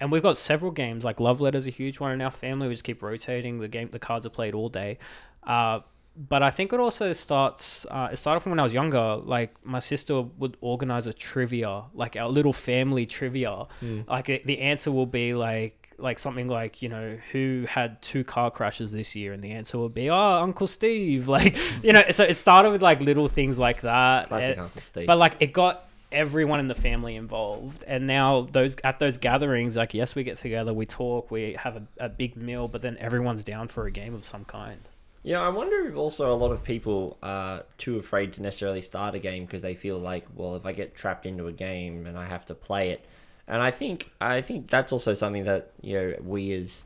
and 0.00 0.12
we've 0.12 0.22
got 0.22 0.38
several 0.38 0.70
games 0.70 1.04
like 1.04 1.18
Love 1.20 1.40
Letter's 1.40 1.66
a 1.66 1.70
huge 1.70 1.98
one 2.00 2.12
in 2.12 2.20
our 2.22 2.30
family. 2.30 2.68
We 2.68 2.74
just 2.74 2.84
keep 2.84 3.02
rotating. 3.02 3.58
The 3.60 3.68
game, 3.68 3.88
the 3.90 3.98
cards 3.98 4.24
are 4.26 4.30
played 4.30 4.54
all 4.54 4.68
day. 4.68 4.98
Uh, 5.42 5.80
but 6.16 6.42
I 6.42 6.50
think 6.50 6.72
it 6.72 6.80
also 6.80 7.12
starts. 7.12 7.86
Uh, 7.90 8.08
it 8.12 8.16
started 8.16 8.40
from 8.40 8.50
when 8.50 8.58
I 8.60 8.64
was 8.64 8.74
younger. 8.74 9.16
Like 9.16 9.54
my 9.64 9.78
sister 9.78 10.20
would 10.22 10.56
organize 10.60 11.06
a 11.06 11.12
trivia, 11.12 11.84
like 11.94 12.16
our 12.16 12.28
little 12.28 12.52
family 12.52 13.06
trivia. 13.06 13.66
Like 14.08 14.26
the 14.44 14.58
answer 14.60 14.90
will 14.90 15.06
be 15.06 15.34
like 15.34 15.74
like 16.00 16.20
something 16.20 16.46
like 16.46 16.80
you 16.80 16.88
know 16.88 17.18
who 17.32 17.64
had 17.68 18.00
two 18.02 18.22
car 18.24 18.50
crashes 18.50 18.90
this 18.92 19.14
year, 19.16 19.32
and 19.32 19.42
the 19.42 19.50
answer 19.52 19.78
would 19.78 19.94
be 19.94 20.10
oh 20.10 20.16
Uncle 20.42 20.66
Steve. 20.66 21.28
Like 21.38 21.56
you 21.84 21.92
know, 21.92 22.02
so 22.10 22.24
it 22.24 22.34
started 22.36 22.70
with 22.70 22.82
like 22.82 23.00
little 23.00 23.28
things 23.28 23.58
like 23.58 23.80
that. 23.82 24.28
Classic 24.28 24.58
Uh, 24.58 24.62
Uncle 24.62 24.82
Steve. 24.82 25.06
but 25.06 25.18
like 25.18 25.36
it 25.40 25.52
got 25.52 25.87
everyone 26.10 26.60
in 26.60 26.68
the 26.68 26.74
family 26.74 27.16
involved. 27.16 27.84
And 27.86 28.06
now 28.06 28.48
those 28.52 28.76
at 28.84 28.98
those 28.98 29.18
gatherings, 29.18 29.76
like 29.76 29.94
yes, 29.94 30.14
we 30.14 30.24
get 30.24 30.38
together, 30.38 30.72
we 30.72 30.86
talk, 30.86 31.30
we 31.30 31.54
have 31.54 31.76
a, 31.76 31.82
a 31.98 32.08
big 32.08 32.36
meal, 32.36 32.68
but 32.68 32.82
then 32.82 32.96
everyone's 32.98 33.44
down 33.44 33.68
for 33.68 33.86
a 33.86 33.90
game 33.90 34.14
of 34.14 34.24
some 34.24 34.44
kind. 34.44 34.80
Yeah, 35.22 35.40
I 35.40 35.48
wonder 35.48 35.86
if 35.86 35.96
also 35.96 36.32
a 36.32 36.36
lot 36.36 36.52
of 36.52 36.62
people 36.62 37.18
are 37.22 37.64
too 37.76 37.98
afraid 37.98 38.32
to 38.34 38.42
necessarily 38.42 38.82
start 38.82 39.14
a 39.14 39.18
game 39.18 39.44
because 39.44 39.62
they 39.62 39.74
feel 39.74 39.98
like, 39.98 40.24
well, 40.34 40.56
if 40.56 40.64
I 40.64 40.72
get 40.72 40.94
trapped 40.94 41.26
into 41.26 41.48
a 41.48 41.52
game 41.52 42.06
and 42.06 42.16
I 42.16 42.24
have 42.24 42.46
to 42.46 42.54
play 42.54 42.90
it, 42.90 43.04
and 43.46 43.60
I 43.62 43.70
think 43.70 44.10
I 44.20 44.40
think 44.40 44.68
that's 44.68 44.92
also 44.92 45.14
something 45.14 45.44
that 45.44 45.72
you 45.82 45.94
know 45.94 46.14
we 46.22 46.52
as 46.52 46.84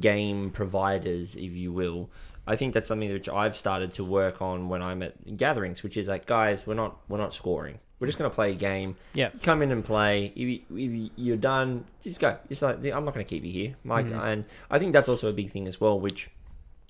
game 0.00 0.50
providers, 0.50 1.36
if 1.36 1.52
you 1.52 1.72
will, 1.72 2.10
I 2.46 2.56
think 2.56 2.74
that's 2.74 2.88
something 2.88 3.12
which 3.12 3.28
I've 3.28 3.56
started 3.56 3.92
to 3.94 4.04
work 4.04 4.42
on 4.42 4.68
when 4.68 4.82
I'm 4.82 5.02
at 5.02 5.36
gatherings, 5.36 5.82
which 5.82 5.96
is 5.96 6.08
like, 6.08 6.26
guys, 6.26 6.66
we're 6.66 6.74
not 6.74 6.98
we're 7.08 7.18
not 7.18 7.32
scoring. 7.32 7.78
We're 8.04 8.08
just 8.08 8.18
going 8.18 8.30
to 8.30 8.34
play 8.34 8.52
a 8.52 8.54
game. 8.54 8.96
Yeah. 9.14 9.30
Come 9.42 9.62
in 9.62 9.72
and 9.72 9.84
play. 9.84 10.32
If, 10.36 10.36
you, 10.36 10.60
if 10.70 11.10
you're 11.16 11.36
done, 11.36 11.84
just 12.00 12.20
go. 12.20 12.36
It's 12.50 12.62
like 12.62 12.76
I'm 12.76 13.04
not 13.04 13.14
going 13.14 13.24
to 13.24 13.30
keep 13.30 13.44
you 13.44 13.52
here, 13.52 13.76
Mike. 13.82 14.06
Mm. 14.06 14.22
And 14.22 14.44
I 14.70 14.78
think 14.78 14.92
that's 14.92 15.08
also 15.08 15.28
a 15.28 15.32
big 15.32 15.50
thing 15.50 15.66
as 15.66 15.80
well, 15.80 15.98
which 15.98 16.30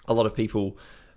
a 0.07 0.15
lot 0.15 0.27
of 0.27 0.35
people 0.35 0.77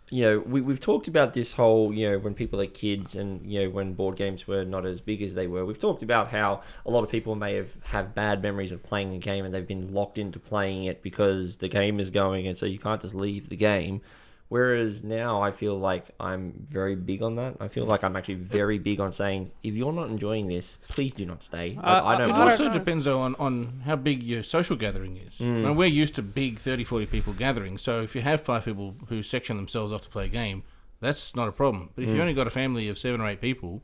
you 0.10 0.24
know 0.24 0.40
we, 0.40 0.62
we've 0.62 0.80
talked 0.80 1.08
about 1.08 1.34
this 1.34 1.54
whole 1.54 1.94
you 1.94 2.10
know 2.10 2.18
when 2.20 2.34
people 2.34 2.62
are 2.62 2.68
kids 2.68 3.16
and 3.16 3.46
you 3.46 3.62
know 3.62 3.70
when 3.70 3.94
board 3.94 4.16
games 4.16 4.48
were 4.48 4.64
not 4.64 4.86
as 4.86 5.02
big 5.02 5.22
as 5.22 5.36
they 5.36 5.48
were 5.48 5.66
we've 5.66 5.80
talked 5.80 6.02
about 6.02 6.30
how 6.30 6.62
a 6.86 6.92
lot 6.92 7.04
of 7.04 7.10
people 7.10 7.36
may 7.36 7.56
have 7.56 7.76
have 7.84 8.16
bad 8.16 8.42
memories 8.42 8.72
of 8.72 8.82
playing 8.84 9.14
a 9.14 9.18
game 9.18 9.44
and 9.44 9.54
they've 9.54 9.68
been 9.68 9.94
locked 9.94 10.18
into 10.18 10.40
playing 10.40 10.86
it 10.86 11.02
because 11.02 11.58
the 11.58 11.68
game 11.68 12.00
is 12.00 12.10
going 12.10 12.48
and 12.48 12.58
so 12.58 12.66
you 12.66 12.80
can't 12.80 13.02
just 13.02 13.16
leave 13.16 13.50
the 13.50 13.56
game 13.56 14.02
whereas 14.50 15.04
now 15.04 15.42
i 15.42 15.52
feel 15.52 15.78
like 15.78 16.06
i'm 16.20 16.54
very 16.66 16.96
big 16.96 17.22
on 17.22 17.36
that 17.36 17.56
i 17.60 17.68
feel 17.68 17.86
like 17.86 18.04
i'm 18.04 18.16
actually 18.16 18.36
very 18.36 18.80
big 18.80 19.00
on 19.00 19.12
saying 19.12 19.52
if 19.64 19.74
you're 19.76 19.92
not 19.92 20.10
enjoying 20.10 20.48
this 20.48 20.78
please 20.88 21.14
do 21.14 21.26
not 21.26 21.44
stay 21.44 21.76
like, 21.76 21.86
Uh, 21.86 22.06
i 22.06 22.18
don't 22.18 22.30
It 22.30 22.34
I 22.34 22.52
also 22.52 22.72
depends 22.72 23.06
though 23.06 23.20
on, 23.20 23.36
on 23.40 23.82
how 23.86 23.96
big 23.98 24.24
your 24.24 24.44
social 24.44 24.76
gathering 24.76 25.18
is. 25.18 25.36
Mm. 25.40 25.66
And 25.66 25.78
we're 25.78 25.88
used 25.88 26.16
to 26.16 26.22
big 26.22 26.60
30, 26.60 26.84
40 26.84 27.06
people 27.08 27.34
gatherings. 27.34 27.82
So 27.82 28.02
if 28.02 28.16
you 28.16 28.22
have 28.22 28.40
five 28.42 28.64
people 28.66 28.96
who 29.10 29.22
section 29.24 29.58
themselves 29.58 29.92
off 29.92 30.02
to 30.04 30.10
play 30.10 30.26
a 30.26 30.30
game, 30.30 30.64
that's 31.02 31.36
not 31.36 31.48
a 31.48 31.52
problem. 31.52 31.90
But 31.96 32.04
if 32.06 32.10
Mm. 32.10 32.16
you 32.16 32.22
only 32.22 32.34
got 32.34 32.48
a 32.48 32.52
family 32.52 32.88
of 32.90 32.98
seven 32.98 33.20
or 33.22 33.28
eight 33.28 33.42
people 33.42 33.82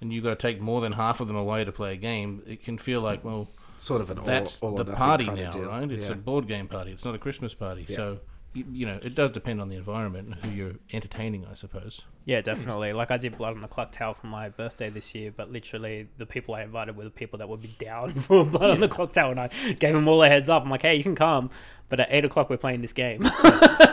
and 0.00 0.12
you've 0.12 0.24
got 0.24 0.30
to 0.38 0.42
take 0.48 0.60
more 0.60 0.80
than 0.80 0.92
half 0.92 1.20
of 1.20 1.28
them 1.28 1.36
away 1.36 1.64
to 1.64 1.72
play 1.72 1.92
a 1.94 1.96
game, 1.96 2.42
it 2.46 2.62
can 2.62 2.76
feel 2.78 3.00
like, 3.00 3.24
well, 3.24 3.48
Sort 3.78 4.00
of 4.00 4.10
an 4.10 4.18
all, 4.18 4.24
that's 4.24 4.62
all 4.62 4.72
or 4.78 4.84
the 4.84 4.92
party 4.92 5.26
kind 5.26 5.40
now, 5.40 5.48
of 5.48 5.54
deal. 5.54 5.64
right? 5.68 5.90
It's 5.90 6.06
yeah. 6.08 6.12
a 6.14 6.16
board 6.16 6.46
game 6.46 6.68
party. 6.68 6.92
It's 6.92 7.04
not 7.04 7.14
a 7.14 7.18
Christmas 7.18 7.54
party. 7.54 7.84
Yeah. 7.88 7.96
So, 7.96 8.18
you, 8.54 8.64
you 8.72 8.86
know, 8.86 8.98
it 9.02 9.14
does 9.14 9.30
depend 9.30 9.60
on 9.60 9.68
the 9.68 9.76
environment 9.76 10.28
and 10.28 10.36
who 10.44 10.50
you're 10.50 10.74
entertaining, 10.92 11.46
I 11.50 11.54
suppose. 11.54 12.02
Yeah, 12.24 12.40
definitely. 12.40 12.92
Like 12.92 13.10
I 13.10 13.18
did 13.18 13.36
Blood 13.36 13.54
on 13.56 13.60
the 13.60 13.68
Clock 13.68 13.92
Tower 13.92 14.14
for 14.14 14.28
my 14.28 14.48
birthday 14.48 14.88
this 14.88 15.14
year, 15.14 15.30
but 15.36 15.52
literally 15.52 16.08
the 16.16 16.24
people 16.24 16.54
I 16.54 16.62
invited 16.62 16.96
were 16.96 17.04
the 17.04 17.10
people 17.10 17.38
that 17.40 17.48
would 17.48 17.60
be 17.60 17.76
down 17.78 18.12
for 18.14 18.44
Blood 18.44 18.70
on 18.70 18.80
the 18.80 18.88
Clock 18.88 19.12
Tower, 19.12 19.32
and 19.32 19.40
I 19.40 19.48
gave 19.48 19.92
them 19.92 20.08
all 20.08 20.22
a 20.22 20.28
heads 20.28 20.48
up. 20.48 20.62
I'm 20.62 20.70
like, 20.70 20.82
hey, 20.82 20.94
you 20.94 21.02
can 21.02 21.16
come, 21.16 21.50
but 21.88 22.00
at 22.00 22.08
eight 22.10 22.24
o'clock 22.24 22.48
we're 22.48 22.56
playing 22.56 22.80
this 22.80 22.92
game. 22.92 23.22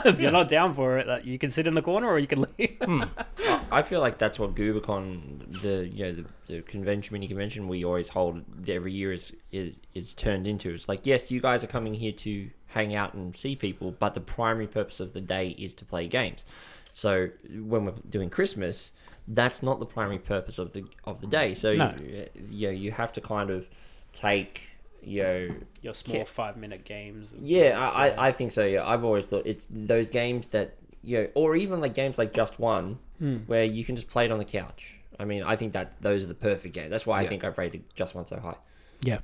if 0.06 0.20
you're 0.20 0.32
not 0.32 0.48
down 0.48 0.74
for 0.74 0.98
it, 0.98 1.08
like, 1.08 1.26
you 1.26 1.38
can 1.38 1.52
sit 1.52 1.68
in 1.68 1.74
the 1.74 1.82
corner 1.82 2.08
or 2.08 2.20
you 2.20 2.28
can 2.28 2.46
leave. 2.58 2.78
Hmm. 2.84 3.04
I 3.72 3.82
feel 3.82 4.00
like 4.00 4.18
that's 4.18 4.40
what 4.40 4.56
GubaCon, 4.56 5.62
the 5.62 5.88
you 5.88 6.06
know 6.06 6.12
the, 6.14 6.26
the 6.48 6.62
convention 6.62 7.14
mini 7.14 7.28
convention 7.28 7.68
we 7.68 7.84
always 7.84 8.10
hold 8.10 8.44
every 8.68 8.94
year 8.94 9.12
is, 9.12 9.34
is 9.52 9.82
is 9.94 10.14
turned 10.14 10.48
into. 10.48 10.74
It's 10.74 10.88
like 10.88 11.06
yes, 11.06 11.32
you 11.32 11.42
guys 11.42 11.64
are 11.64 11.68
coming 11.68 11.94
here 11.94 12.12
to 12.12 12.50
hang 12.74 12.96
out 12.96 13.14
and 13.14 13.36
see 13.36 13.56
people, 13.56 13.92
but 14.00 14.14
the 14.14 14.22
primary 14.22 14.68
purpose 14.68 15.00
of 15.00 15.14
the 15.14 15.22
day 15.22 15.50
is 15.58 15.74
to 15.76 15.86
play 15.86 16.08
games. 16.08 16.46
So 16.94 17.30
when 17.54 17.86
we're 17.86 17.94
doing 18.10 18.30
Christmas, 18.30 18.92
that's 19.28 19.62
not 19.64 19.80
the 19.80 19.86
primary 19.86 20.20
purpose 20.20 20.58
of 20.60 20.74
the 20.74 20.84
of 21.06 21.22
the 21.22 21.28
day. 21.28 21.54
So 21.54 21.74
No. 21.74 21.94
you, 22.02 22.28
you 22.50 22.68
know 22.68 22.74
you 22.74 22.92
have 22.92 23.14
to 23.14 23.22
kind 23.22 23.50
of 23.50 23.70
take 24.14 24.62
you 25.04 25.24
know 25.24 25.56
Your 25.82 25.94
small 25.94 26.18
Yeah. 26.20 26.24
five 26.26 26.58
minute 26.58 26.84
games. 26.86 27.34
yeah, 27.40 27.72
things, 27.80 27.96
I, 27.96 28.10
I, 28.10 28.28
I 28.28 28.32
think 28.32 28.52
so. 28.52 28.66
Yeah, 28.66 28.86
I've 28.88 29.04
always 29.04 29.26
thought 29.26 29.46
it's 29.46 29.68
those 29.70 30.10
games 30.10 30.50
that 30.50 30.76
you 31.04 31.18
know, 31.18 31.28
or 31.34 31.56
even 31.56 31.82
like 31.82 31.94
games 31.96 32.18
like 32.18 32.34
Just 32.34 32.60
One, 32.60 33.00
hmm. 33.18 33.38
where 33.48 33.64
you 33.64 33.84
can 33.84 33.96
just 33.96 34.08
play 34.08 34.26
it 34.26 34.32
on 34.32 34.38
the 34.38 34.46
couch. 34.46 34.98
I 35.20 35.26
mean, 35.26 35.44
I 35.44 35.56
think 35.56 35.74
that 35.74 36.02
those 36.02 36.24
are 36.24 36.28
the 36.28 36.36
perfect 36.36 36.74
games. 36.76 36.90
That's 36.92 37.06
why 37.08 37.20
I 37.22 37.26
think 37.28 37.44
I've 37.44 37.58
rated 37.58 37.84
Just 37.96 38.14
One 38.16 38.26
so 38.28 38.40
high. 38.40 38.58
yeah, 39.02 39.20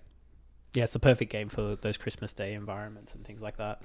yeah, 0.74 0.84
it's 0.84 0.94
the 0.94 1.00
perfect 1.00 1.32
game 1.32 1.50
for 1.50 1.76
those 1.76 1.98
Christmas 1.98 2.34
Day 2.34 2.54
environments 2.54 3.14
and 3.14 3.26
things 3.26 3.42
like 3.42 3.58
that. 3.58 3.82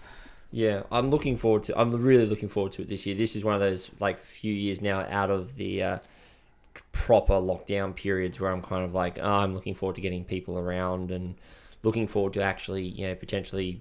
Yeah, 0.50 0.82
I'm 0.92 1.10
looking 1.10 1.38
forward 1.38 1.62
to. 1.64 1.80
I'm 1.80 1.90
really 1.90 2.26
looking 2.26 2.48
forward 2.48 2.72
to 2.74 2.82
it 2.82 2.88
this 2.88 3.06
year. 3.06 3.16
This 3.16 3.34
is 3.34 3.42
one 3.42 3.54
of 3.54 3.60
those 3.60 3.90
like 4.00 4.18
few 4.18 4.52
years 4.52 4.82
now 4.82 5.00
out 5.08 5.30
of 5.30 5.56
the 5.56 5.82
uh, 5.82 5.98
proper 6.92 7.34
lockdown 7.34 7.94
periods 7.94 8.38
where 8.38 8.50
I'm 8.50 8.60
kind 8.60 8.84
of 8.84 8.92
like, 8.92 9.18
oh, 9.18 9.22
I'm 9.24 9.54
looking 9.54 9.74
forward 9.74 9.94
to 9.96 10.02
getting 10.02 10.24
people 10.24 10.58
around 10.58 11.10
and 11.10 11.36
looking 11.82 12.06
forward 12.06 12.34
to 12.34 12.42
actually, 12.42 12.84
you 12.84 13.06
know, 13.06 13.14
potentially 13.14 13.80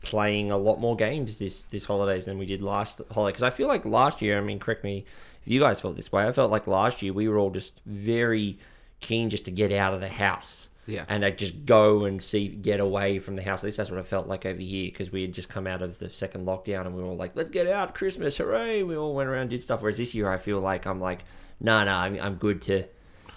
playing 0.00 0.50
a 0.50 0.56
lot 0.56 0.80
more 0.80 0.96
games 0.96 1.38
this 1.38 1.64
this 1.64 1.84
holidays 1.84 2.24
than 2.24 2.38
we 2.38 2.46
did 2.46 2.62
last 2.62 3.00
holiday. 3.12 3.32
Because 3.32 3.44
I 3.44 3.50
feel 3.50 3.68
like 3.68 3.84
last 3.84 4.20
year, 4.20 4.38
I 4.38 4.40
mean, 4.40 4.58
correct 4.58 4.82
me 4.82 5.04
if 5.46 5.52
you 5.52 5.60
guys 5.60 5.80
felt 5.80 5.94
this 5.94 6.10
way. 6.10 6.26
I 6.26 6.32
felt 6.32 6.50
like 6.50 6.66
last 6.66 7.02
year 7.02 7.12
we 7.12 7.28
were 7.28 7.38
all 7.38 7.50
just 7.50 7.80
very 7.86 8.58
keen 8.98 9.30
just 9.30 9.44
to 9.44 9.52
get 9.52 9.70
out 9.70 9.94
of 9.94 10.00
the 10.00 10.08
house 10.08 10.68
Yeah. 10.86 11.04
and 11.08 11.24
I 11.24 11.30
just 11.30 11.64
go 11.64 12.04
and 12.06 12.20
see 12.22 12.48
get 12.48 12.80
away 12.80 13.18
from 13.20 13.36
the 13.36 13.42
house. 13.42 13.62
At 13.62 13.66
least 13.66 13.76
that's 13.76 13.90
what 13.90 14.00
I 14.00 14.02
felt 14.02 14.26
like 14.26 14.44
over 14.44 14.60
here 14.60 14.90
because 14.90 15.12
we 15.12 15.22
had 15.22 15.32
just 15.32 15.48
come 15.48 15.66
out 15.66 15.80
of 15.80 15.98
the 16.00 16.10
second 16.10 16.44
lockdown 16.46 16.86
and 16.86 16.94
we 16.96 17.02
were 17.02 17.08
all 17.10 17.16
like, 17.16 17.36
"Let's 17.36 17.50
get 17.50 17.66
out, 17.68 17.94
Christmas, 17.94 18.36
hooray!" 18.36 18.82
We 18.82 18.96
all 18.96 19.14
went 19.14 19.28
around 19.28 19.50
did 19.50 19.62
stuff. 19.62 19.80
Whereas 19.82 19.98
this 19.98 20.14
year, 20.14 20.30
I 20.30 20.38
feel 20.38 20.58
like 20.60 20.86
I'm 20.86 21.00
like, 21.00 21.20
"No, 21.60 21.84
no, 21.84 21.94
I'm, 21.94 22.18
I'm 22.20 22.34
good 22.34 22.62
to." 22.62 22.84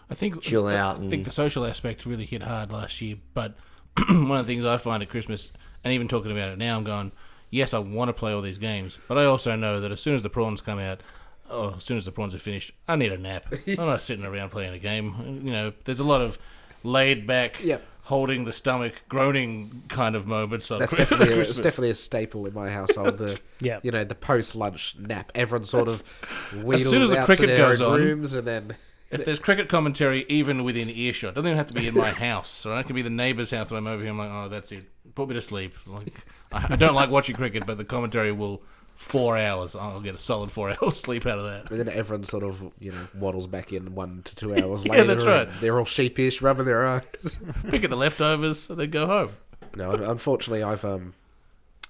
I 0.10 0.14
think 0.16 0.42
Chill 0.42 0.68
I- 0.68 0.76
out 0.76 1.02
I 1.04 1.08
think 1.10 1.26
the 1.26 1.32
social 1.32 1.66
aspect 1.66 2.06
really 2.06 2.26
hit 2.26 2.42
hard 2.44 2.72
last 2.72 3.00
year. 3.02 3.18
But 3.34 3.56
one 4.10 4.32
of 4.40 4.46
the 4.46 4.52
things 4.54 4.66
I 4.66 4.78
find 4.78 5.02
at 5.04 5.10
Christmas, 5.10 5.52
and 5.84 5.94
even 5.94 6.08
talking 6.08 6.32
about 6.32 6.50
it 6.50 6.58
now, 6.58 6.76
I'm 6.78 6.84
going, 6.84 7.12
yes, 7.52 7.74
I 7.74 7.80
want 7.80 8.10
to 8.10 8.14
play 8.14 8.34
all 8.34 8.42
these 8.42 8.58
games, 8.58 8.98
but 9.08 9.18
I 9.18 9.26
also 9.26 9.56
know 9.56 9.80
that 9.82 9.92
as 9.92 10.02
soon 10.02 10.16
as 10.16 10.24
the 10.24 10.30
prawns 10.30 10.62
come 10.62 10.80
out, 10.80 11.02
oh, 11.50 11.76
as 11.78 11.84
soon 11.84 11.98
as 11.98 12.06
the 12.06 12.12
prawns 12.12 12.34
are 12.36 12.40
finished, 12.40 12.72
I 12.88 12.96
need 12.96 13.12
a 13.12 13.18
nap. 13.18 13.46
I'm 13.68 13.76
not 13.78 14.02
sitting 14.02 14.26
around 14.26 14.50
playing 14.50 14.74
a 14.74 14.80
game. 14.80 15.44
You 15.46 15.54
know, 15.54 15.74
there's 15.86 16.00
a 16.00 16.04
lot 16.04 16.22
of 16.22 16.38
laid 16.86 17.26
back, 17.28 17.64
Yep. 17.64 17.84
holding 18.04 18.46
the 18.46 18.54
stomach, 18.54 19.02
groaning 19.10 19.84
kind 19.90 20.16
of 20.16 20.26
moments. 20.28 20.70
On 20.72 20.80
That's 20.80 20.94
Chri- 20.96 20.98
definitely 20.98 21.34
a, 21.34 21.40
it's 21.40 21.58
definitely 21.60 21.90
a 21.90 21.94
staple 21.96 22.46
in 22.46 22.54
my 22.54 22.70
household. 22.70 23.18
The 23.18 23.40
Yeah. 23.60 23.80
you 23.84 23.92
know 23.92 24.04
the 24.04 24.16
post 24.16 24.56
lunch 24.56 24.96
nap. 25.00 25.32
Everyone 25.36 25.64
sort 25.66 25.88
of 25.90 26.02
wheedles 26.64 26.84
soon 26.92 27.02
as 27.02 27.10
the 27.10 27.20
out 27.20 27.26
cricket 27.26 27.42
to 27.50 27.56
their 27.56 27.58
goes 27.70 27.82
own 27.82 27.94
on- 27.96 28.00
rooms, 28.00 28.34
and 28.34 28.46
then 28.48 28.76
If 29.12 29.24
there's 29.26 29.40
cricket 29.40 29.70
commentary, 29.70 30.26
even 30.30 30.64
within 30.64 30.90
earshot, 30.90 31.32
it 31.32 31.36
doesn't 31.36 31.48
even 31.48 31.58
have 31.58 31.68
to 31.68 31.74
be 31.74 31.88
in 31.88 31.94
my 31.96 32.10
house, 32.12 32.66
or 32.66 32.78
it 32.80 32.86
can 32.86 32.96
be 32.96 33.02
the 33.02 33.10
neighbour's 33.10 33.52
house 33.52 33.70
that 33.70 33.76
I'm 33.76 33.88
over 33.88 34.02
here. 34.02 34.12
I'm 34.12 34.18
like, 34.18 34.32
oh, 34.32 34.50
that's 34.50 34.72
it. 34.72 34.86
Put 35.16 35.30
me 35.30 35.36
to 35.36 35.42
sleep. 35.42 35.74
Like, 35.88 36.08
I, 36.52 36.74
I 36.74 36.76
don't 36.76 36.96
like 36.96 37.10
watching 37.10 37.36
cricket, 37.36 37.66
but 37.66 37.78
the 37.78 37.86
commentary 37.86 38.32
will 38.34 38.62
four 38.96 39.38
hours. 39.38 39.76
I'll 39.76 40.02
get 40.02 40.16
a 40.16 40.20
solid 40.20 40.52
four 40.52 40.70
hours 40.84 40.98
sleep 41.00 41.26
out 41.26 41.38
of 41.40 41.46
that. 41.46 41.70
and 41.70 41.80
then 41.80 41.90
everyone 41.90 42.24
sort 42.24 42.44
of 42.44 42.64
you 42.80 42.92
know 42.92 43.08
waddles 43.16 43.46
back 43.48 43.72
in 43.74 43.94
one 43.96 44.22
to 44.24 44.36
two 44.36 44.56
hours 44.58 44.86
Yeah, 44.86 44.92
later. 44.94 45.04
that's 45.06 45.26
right. 45.26 45.50
They're 45.62 45.78
all 45.78 45.86
sheepish, 45.86 46.42
rubbing 46.42 46.66
their 46.66 46.86
eyes. 46.86 47.38
Pick 47.70 47.84
at 47.84 47.90
the 47.90 47.98
leftovers, 47.98 48.70
and 48.70 48.80
then 48.80 48.90
go 48.90 49.06
home. 49.08 49.30
no, 49.76 49.92
unfortunately, 49.92 50.64
I've 50.64 50.86
um 50.86 51.14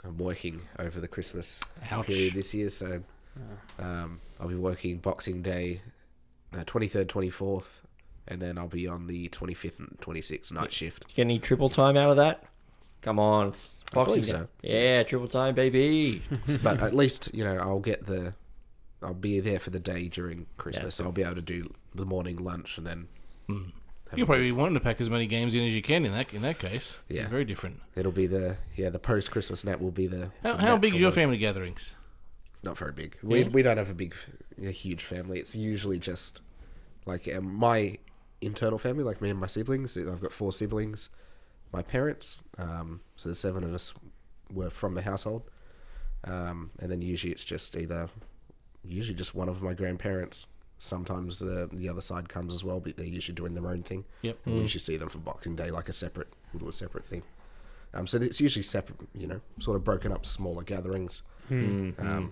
I'm 0.03 0.17
working 0.17 0.61
over 0.79 0.99
the 0.99 1.07
Christmas 1.07 1.61
Ouch. 1.91 2.05
period 2.07 2.33
this 2.33 2.53
year, 2.53 2.69
so 2.69 3.01
um 3.79 4.19
I'll 4.39 4.47
be 4.47 4.55
working 4.55 4.97
Boxing 4.97 5.41
Day, 5.41 5.81
twenty 6.65 6.87
third, 6.87 7.09
twenty 7.09 7.29
fourth, 7.29 7.81
and 8.27 8.41
then 8.41 8.57
I'll 8.57 8.67
be 8.67 8.87
on 8.87 9.07
the 9.07 9.27
twenty 9.29 9.53
fifth 9.53 9.79
and 9.79 9.97
twenty 10.01 10.21
sixth 10.21 10.51
night 10.51 10.71
shift. 10.73 11.07
Get 11.15 11.21
any 11.23 11.39
triple 11.39 11.69
time 11.69 11.97
out 11.97 12.09
of 12.11 12.17
that? 12.17 12.43
Come 13.05 13.19
on, 13.19 13.49
it's 13.49 13.79
I 13.91 14.03
believe 14.03 14.21
Boxing 14.21 14.23
so. 14.23 14.47
Yeah, 14.63 15.03
triple 15.03 15.27
time, 15.27 15.53
baby. 15.55 16.21
but 16.63 16.81
at 16.81 16.93
least 16.95 17.29
you 17.33 17.43
know 17.43 17.55
I'll 17.57 17.79
get 17.79 18.07
the 18.07 18.33
I'll 19.03 19.13
be 19.13 19.39
there 19.39 19.59
for 19.59 19.69
the 19.69 19.79
day 19.79 20.07
during 20.07 20.47
Christmas. 20.57 20.95
so 20.95 21.03
I'll 21.05 21.11
be 21.11 21.21
able 21.21 21.35
to 21.35 21.41
do 21.41 21.71
the 21.93 22.05
morning 22.05 22.37
lunch 22.37 22.77
and 22.79 22.85
then 22.87 23.07
You'll 24.15 24.25
probably 24.27 24.45
be 24.45 24.51
wanting 24.51 24.73
to 24.75 24.79
pack 24.79 24.99
as 25.01 25.09
many 25.09 25.27
games 25.27 25.53
in 25.53 25.67
as 25.67 25.75
you 25.75 25.81
can 25.81 26.05
in 26.05 26.13
that 26.13 26.33
in 26.33 26.41
that 26.41 26.57
case. 26.57 26.97
Yeah. 27.09 27.21
It's 27.21 27.29
very 27.29 27.45
different. 27.45 27.79
it'll 27.95 28.11
be 28.11 28.25
the 28.27 28.57
yeah 28.75 28.89
the 28.89 28.99
post 28.99 29.29
Christmas 29.31 29.63
nap 29.63 29.79
will 29.79 29.91
be 29.91 30.07
the. 30.07 30.31
How, 30.41 30.53
the 30.53 30.57
how 30.61 30.73
nap 30.73 30.81
big 30.81 30.91
for 30.91 30.95
is 30.95 31.01
your 31.01 31.09
work. 31.09 31.15
family 31.15 31.37
gatherings? 31.37 31.91
Not 32.63 32.77
very 32.77 32.91
big. 32.93 33.17
We 33.21 33.41
Yeah. 33.43 33.49
we 33.49 33.61
don't 33.61 33.77
have 33.77 33.91
a 33.91 33.93
big, 33.93 34.15
a 34.63 34.71
huge 34.71 35.03
family. 35.03 35.37
It's 35.39 35.55
usually 35.55 35.99
just 35.99 36.39
like 37.05 37.31
um, 37.35 37.53
my 37.53 37.97
internal 38.41 38.79
family, 38.79 39.03
like 39.03 39.21
me 39.21 39.29
and 39.29 39.39
my 39.39 39.47
siblings. 39.47 39.95
I've 39.97 40.21
got 40.21 40.31
four 40.31 40.51
siblings. 40.51 41.09
My 41.75 41.81
parents, 41.81 42.41
um, 42.57 43.01
so 43.17 43.27
the 43.27 43.35
seven 43.35 43.61
of 43.65 43.73
us 43.73 43.93
were 44.49 44.69
from 44.69 44.93
the 44.95 45.01
household, 45.01 45.43
um, 46.23 46.71
and 46.79 46.89
then 46.89 47.01
usually 47.01 47.33
it's 47.33 47.43
just 47.43 47.75
either, 47.75 48.07
usually 48.85 49.13
just 49.17 49.35
one 49.35 49.49
of 49.49 49.61
my 49.61 49.73
grandparents. 49.73 50.47
Sometimes 50.77 51.39
the 51.39 51.69
the 51.73 51.89
other 51.89 51.99
side 51.99 52.29
comes 52.29 52.53
as 52.53 52.63
well, 52.63 52.79
but 52.79 52.95
they're 52.95 53.05
usually 53.05 53.35
doing 53.35 53.55
their 53.55 53.67
own 53.67 53.83
thing. 53.83 54.05
Yep. 54.21 54.37
And 54.45 54.55
we 54.55 54.61
usually 54.61 54.79
see 54.79 54.95
them 54.95 55.09
for 55.09 55.17
Boxing 55.17 55.55
Day, 55.57 55.69
like 55.69 55.89
a 55.89 55.93
separate, 55.93 56.29
we'll 56.53 56.61
do 56.61 56.69
a 56.69 56.73
separate 56.73 57.03
thing. 57.03 57.23
Um, 57.93 58.07
so 58.07 58.19
it's 58.19 58.39
usually 58.39 58.63
separate, 58.63 58.99
you 59.13 59.27
know, 59.27 59.41
sort 59.59 59.75
of 59.75 59.83
broken 59.83 60.13
up 60.13 60.25
smaller 60.25 60.63
gatherings. 60.63 61.23
Um, 61.49 62.31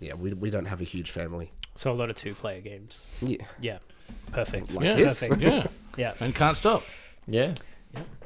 yeah, 0.00 0.14
we, 0.14 0.32
we 0.32 0.50
don't 0.50 0.66
have 0.66 0.80
a 0.80 0.84
huge 0.84 1.12
family. 1.12 1.52
So 1.76 1.92
a 1.92 1.94
lot 1.94 2.10
of 2.10 2.16
two 2.16 2.34
player 2.34 2.60
games. 2.60 3.10
Yeah, 3.22 3.46
Yeah, 3.60 3.78
perfect. 4.32 4.74
Like 4.74 4.84
yeah, 4.84 4.94
this? 4.96 5.20
Perfect. 5.20 5.40
yeah. 5.42 5.66
Yeah. 5.96 6.14
and 6.18 6.34
can't 6.34 6.56
stop. 6.56 6.82
Yeah. 7.28 7.54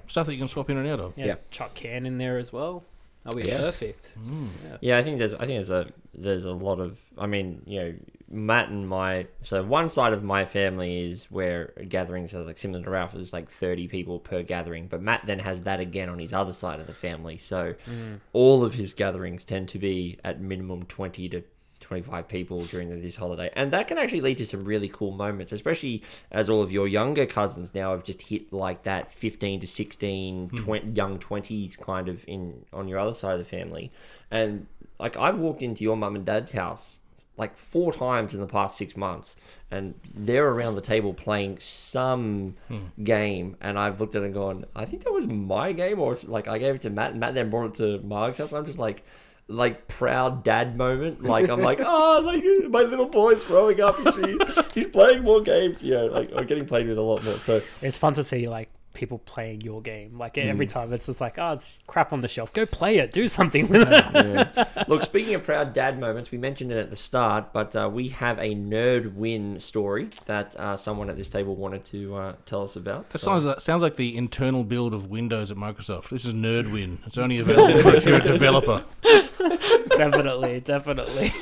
Stuff 0.07 0.27
that 0.27 0.33
you 0.33 0.39
can 0.39 0.49
swap 0.49 0.71
in 0.71 0.77
and 0.77 0.89
out 0.89 1.01
of. 1.01 1.13
Yeah. 1.17 1.27
Yeah. 1.27 1.35
Chuck 1.51 1.75
can 1.75 2.07
in 2.07 2.19
there 2.19 2.39
as 2.39 2.53
well. 2.53 2.85
That'll 3.25 3.41
be 3.41 3.49
Yeah. 3.49 3.59
perfect. 3.59 4.13
Mm. 4.25 4.49
Yeah, 4.81 4.99
I 4.99 5.03
think 5.03 5.19
there's 5.19 5.35
I 5.35 5.47
think 5.47 5.67
there's 5.67 5.71
a 5.71 5.87
there's 6.15 6.45
a 6.45 6.53
lot 6.53 6.79
of 6.81 6.99
I 7.19 7.27
mean, 7.27 7.63
you 7.67 7.81
know, 7.81 7.95
Matt 8.31 8.69
and 8.69 8.89
my 8.89 9.27
so 9.43 9.63
one 9.65 9.89
side 9.89 10.13
of 10.13 10.23
my 10.23 10.45
family 10.45 11.11
is 11.11 11.25
where 11.25 11.73
gatherings 11.89 12.35
are 12.35 12.43
like 12.45 12.57
similar 12.59 12.85
to 12.85 12.91
Ralph 12.91 13.15
is 13.17 13.33
like 13.33 13.51
thirty 13.51 13.89
people 13.89 14.21
per 14.21 14.43
gathering, 14.43 14.87
but 14.87 15.03
Matt 15.03 15.23
then 15.27 15.41
has 15.41 15.63
that 15.63 15.81
again 15.81 16.09
on 16.09 16.21
his 16.21 16.33
other 16.33 16.53
side 16.53 16.79
of 16.79 16.87
the 16.87 16.95
family. 16.95 17.37
So 17.37 17.75
mm. 17.91 18.21
all 18.33 18.63
of 18.63 18.75
his 18.75 18.95
gatherings 18.95 19.45
tend 19.45 19.69
to 19.71 19.79
be 19.79 20.19
at 20.23 20.41
minimum 20.41 20.85
twenty 20.85 21.29
to 21.31 21.43
25 21.87 22.27
people 22.27 22.61
during 22.65 22.91
the, 22.91 22.97
this 22.97 23.17
holiday. 23.17 23.51
And 23.55 23.73
that 23.73 23.87
can 23.87 23.97
actually 23.97 24.21
lead 24.21 24.39
to 24.39 24.47
some 24.47 24.61
really 24.61 24.89
cool 24.89 25.13
moments 25.13 25.53
especially 25.53 26.03
as 26.31 26.49
all 26.49 26.61
of 26.61 26.73
your 26.73 26.89
younger 26.89 27.27
cousins 27.27 27.75
now 27.75 27.93
have 27.93 28.03
just 28.03 28.23
hit 28.23 28.53
like 28.53 28.83
that 28.83 29.13
15 29.13 29.61
to 29.61 29.67
16 29.67 30.49
hmm. 30.49 30.57
20, 30.57 30.91
young 30.93 31.19
20s 31.19 31.79
kind 31.79 32.09
of 32.09 32.25
in 32.27 32.65
on 32.73 32.89
your 32.89 32.99
other 32.99 33.15
side 33.15 33.35
of 33.35 33.39
the 33.39 33.45
family. 33.45 33.91
And 34.31 34.67
like 34.99 35.17
i've 35.17 35.39
walked 35.39 35.63
into 35.63 35.85
your 35.85 35.97
mum 35.97 36.17
and 36.17 36.25
dad's 36.25 36.53
house 36.53 36.99
like 37.37 37.57
four 37.59 37.93
times 37.93 38.35
in 38.35 38.41
the 38.41 38.47
past 38.47 38.79
six 38.79 38.97
months 38.97 39.37
and 39.71 39.95
they're 40.15 40.49
around 40.49 40.75
the 40.75 40.81
table 40.81 41.13
playing 41.13 41.59
some 41.59 42.55
hmm. 42.69 43.05
game. 43.05 43.57
And 43.61 43.79
i've 43.79 44.01
looked 44.01 44.17
at 44.17 44.23
it 44.23 44.27
and 44.27 44.35
gone 44.35 44.65
i 44.75 44.85
think 44.85 45.05
that 45.05 45.13
was 45.13 45.27
my 45.27 45.73
game 45.73 46.01
or 46.01 46.17
like 46.27 46.49
i 46.49 46.59
gave 46.59 46.75
it 46.75 46.81
to 46.83 46.91
matt 46.91 47.13
and 47.13 47.21
matt 47.21 47.35
then 47.35 47.51
brought 47.51 47.67
it 47.67 47.75
to 47.75 48.05
mark's 48.05 48.39
house. 48.39 48.53
I'm 48.53 48.67
just 48.67 48.79
like 48.79 49.05
like 49.49 49.89
proud 49.89 50.43
dad 50.43 50.77
moment. 50.77 51.23
Like 51.23 51.49
I'm 51.49 51.61
like, 51.61 51.81
oh, 51.81 52.21
like 52.25 52.43
my 52.71 52.83
little 52.83 53.09
boy's 53.09 53.45
growing 53.45 53.81
up. 53.81 53.97
He's, 53.97 54.73
he's 54.75 54.87
playing 54.87 55.23
more 55.23 55.41
games. 55.41 55.85
You 55.85 55.95
know, 55.95 56.07
like 56.07 56.31
I'm 56.37 56.47
getting 56.47 56.67
played 56.67 56.89
with 56.89 56.99
a 56.99 57.03
lot 57.03 57.25
more. 57.25 57.39
So 57.39 57.61
It's 57.83 57.99
fun 57.99 58.15
to 58.15 58.25
see 58.25 58.47
like 58.49 58.69
people 58.97 59.19
playing 59.19 59.61
your 59.61 59.81
game. 59.83 60.19
Like 60.19 60.35
Mm. 60.35 60.49
every 60.49 60.67
time 60.67 60.93
it's 60.93 61.07
just 61.07 61.21
like, 61.21 61.39
oh, 61.39 61.53
it's 61.53 61.79
crap 61.87 62.13
on 62.13 62.21
the 62.23 62.29
shelf. 62.29 62.53
Go 62.53 62.67
play 62.67 62.99
it. 62.99 63.13
Do 63.13 63.29
something 63.29 63.69
with 63.71 63.87
it. 63.91 64.05
yeah. 64.15 64.85
look, 64.89 65.03
speaking 65.03 65.35
of 65.35 65.45
proud 65.45 65.73
dad 65.73 66.01
moments, 66.01 66.31
we 66.31 66.39
mentioned 66.39 66.73
it 66.73 66.79
at 66.79 66.91
the 66.91 66.97
start, 66.97 67.53
but 67.53 67.77
uh, 67.77 67.89
we 67.93 68.09
have 68.09 68.39
a 68.39 68.55
nerd 68.55 69.15
win 69.15 69.61
story 69.61 70.09
that 70.27 70.57
uh, 70.57 70.77
someone 70.77 71.09
at 71.11 71.17
this 71.17 71.29
table 71.31 71.55
wanted 71.55 71.85
to 71.87 72.17
uh, 72.17 72.35
tell 72.47 72.63
us 72.63 72.75
about. 72.77 73.11
That 73.11 73.19
So- 73.21 73.27
sounds 73.27 73.45
like, 73.45 73.61
sounds 73.61 73.83
like 73.83 73.97
the 73.97 74.17
internal 74.17 74.65
build 74.65 74.95
of 74.95 75.11
Windows 75.11 75.51
at 75.51 75.57
Microsoft. 75.57 76.09
This 76.09 76.25
is 76.25 76.33
nerd 76.33 76.73
win. 76.73 76.99
It's 77.07 77.19
only 77.19 77.39
available 77.45 77.89
if 77.95 78.05
you're 78.07 78.17
a 78.17 78.23
developer. 78.23 78.85
definitely, 79.97 80.61
definitely. 80.61 81.33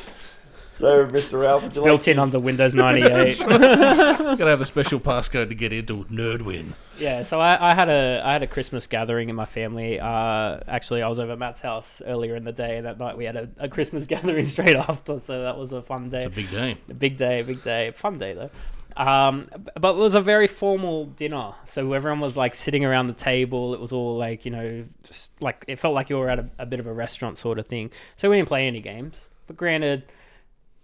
So, 0.74 1.06
Mr. 1.06 1.40
Ralph, 1.40 1.62
would 1.62 1.76
you 1.76 1.82
like 1.82 1.88
Built 1.88 2.08
in 2.08 2.18
under 2.18 2.40
Windows 2.40 2.74
98. 2.74 3.38
Gotta 3.38 4.44
have 4.44 4.60
a 4.60 4.66
special 4.66 4.98
passcode 4.98 5.48
to 5.48 5.54
get 5.54 5.72
into 5.72 6.04
Nerdwin. 6.06 6.72
Yeah, 6.98 7.22
so 7.22 7.40
I, 7.40 7.70
I 7.70 7.74
had 7.74 7.88
a 7.88 8.20
I 8.24 8.32
had 8.32 8.42
a 8.42 8.46
Christmas 8.48 8.87
gathering 8.88 9.28
in 9.28 9.37
my 9.37 9.44
family. 9.44 10.00
Uh, 10.00 10.58
actually, 10.66 11.02
I 11.02 11.08
was 11.08 11.20
over 11.20 11.32
at 11.32 11.38
Matt's 11.38 11.60
house 11.60 12.02
earlier 12.04 12.34
in 12.34 12.42
the 12.44 12.52
day, 12.52 12.76
and 12.76 12.87
that 12.87 12.98
night 12.98 13.16
we 13.16 13.24
had 13.24 13.37
a, 13.37 13.48
a 13.58 13.68
Christmas 13.68 14.06
gathering 14.14 14.46
straight 14.46 14.76
after. 14.76 15.18
So 15.20 15.42
that 15.42 15.56
was 15.56 15.72
a 15.72 15.82
fun 15.82 16.10
day. 16.10 16.24
It's 16.24 16.26
a 16.26 16.30
big 16.30 16.50
day. 16.50 16.76
A 16.88 16.94
big 16.94 17.16
day, 17.16 17.42
big 17.42 17.62
day, 17.62 17.92
fun 17.92 18.18
day 18.18 18.34
though. 18.34 18.50
Um, 18.96 19.48
but 19.80 19.96
it 19.96 19.98
was 19.98 20.14
a 20.14 20.20
very 20.20 20.46
formal 20.46 21.06
dinner, 21.06 21.54
so 21.64 21.92
everyone 21.92 22.20
was 22.20 22.37
like 22.37 22.54
sitting 22.54 22.84
around 22.84 23.08
the 23.08 23.12
table. 23.12 23.74
It 23.74 23.80
was 23.80 23.92
all 23.92 24.16
like 24.16 24.44
you 24.44 24.50
know, 24.50 24.84
just 25.04 25.30
like 25.40 25.64
it 25.68 25.78
felt 25.78 25.94
like 25.94 26.10
you 26.10 26.18
were 26.18 26.30
at 26.30 26.38
a, 26.40 26.48
a 26.60 26.66
bit 26.66 26.80
of 26.80 26.87
a 26.87 26.92
restaurant 26.92 27.38
sort 27.38 27.58
of 27.58 27.66
thing. 27.66 27.90
So 28.16 28.30
we 28.30 28.37
didn't 28.37 28.48
play 28.48 28.66
any 28.66 28.80
games. 28.80 29.30
But 29.46 29.56
granted, 29.56 30.04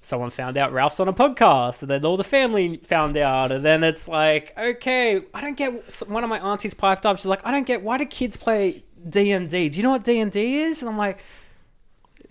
someone 0.00 0.30
found 0.30 0.56
out 0.56 0.72
Ralph's 0.72 0.98
on 1.00 1.08
a 1.08 1.12
podcast, 1.12 1.82
and 1.82 1.90
then 1.90 2.04
all 2.04 2.16
the 2.16 2.24
family 2.24 2.78
found 2.78 3.16
out, 3.16 3.52
and 3.52 3.64
then 3.64 3.84
it's 3.84 4.08
like, 4.08 4.52
okay, 4.58 5.20
I 5.34 5.40
don't 5.40 5.56
get. 5.56 6.02
One 6.08 6.24
of 6.24 6.30
my 6.30 6.38
aunties 6.38 6.74
piped 6.74 7.04
up. 7.06 7.18
She's 7.18 7.26
like, 7.26 7.46
I 7.46 7.50
don't 7.50 7.66
get 7.66 7.82
why 7.82 7.98
do 7.98 8.04
kids 8.06 8.36
play 8.36 8.82
D 9.08 9.30
and 9.32 9.48
D? 9.48 9.68
Do 9.68 9.76
you 9.78 9.82
know 9.82 9.90
what 9.90 10.04
D 10.04 10.18
and 10.20 10.30
D 10.32 10.58
is? 10.58 10.82
And 10.82 10.88
I'm 10.90 10.98
like. 10.98 11.22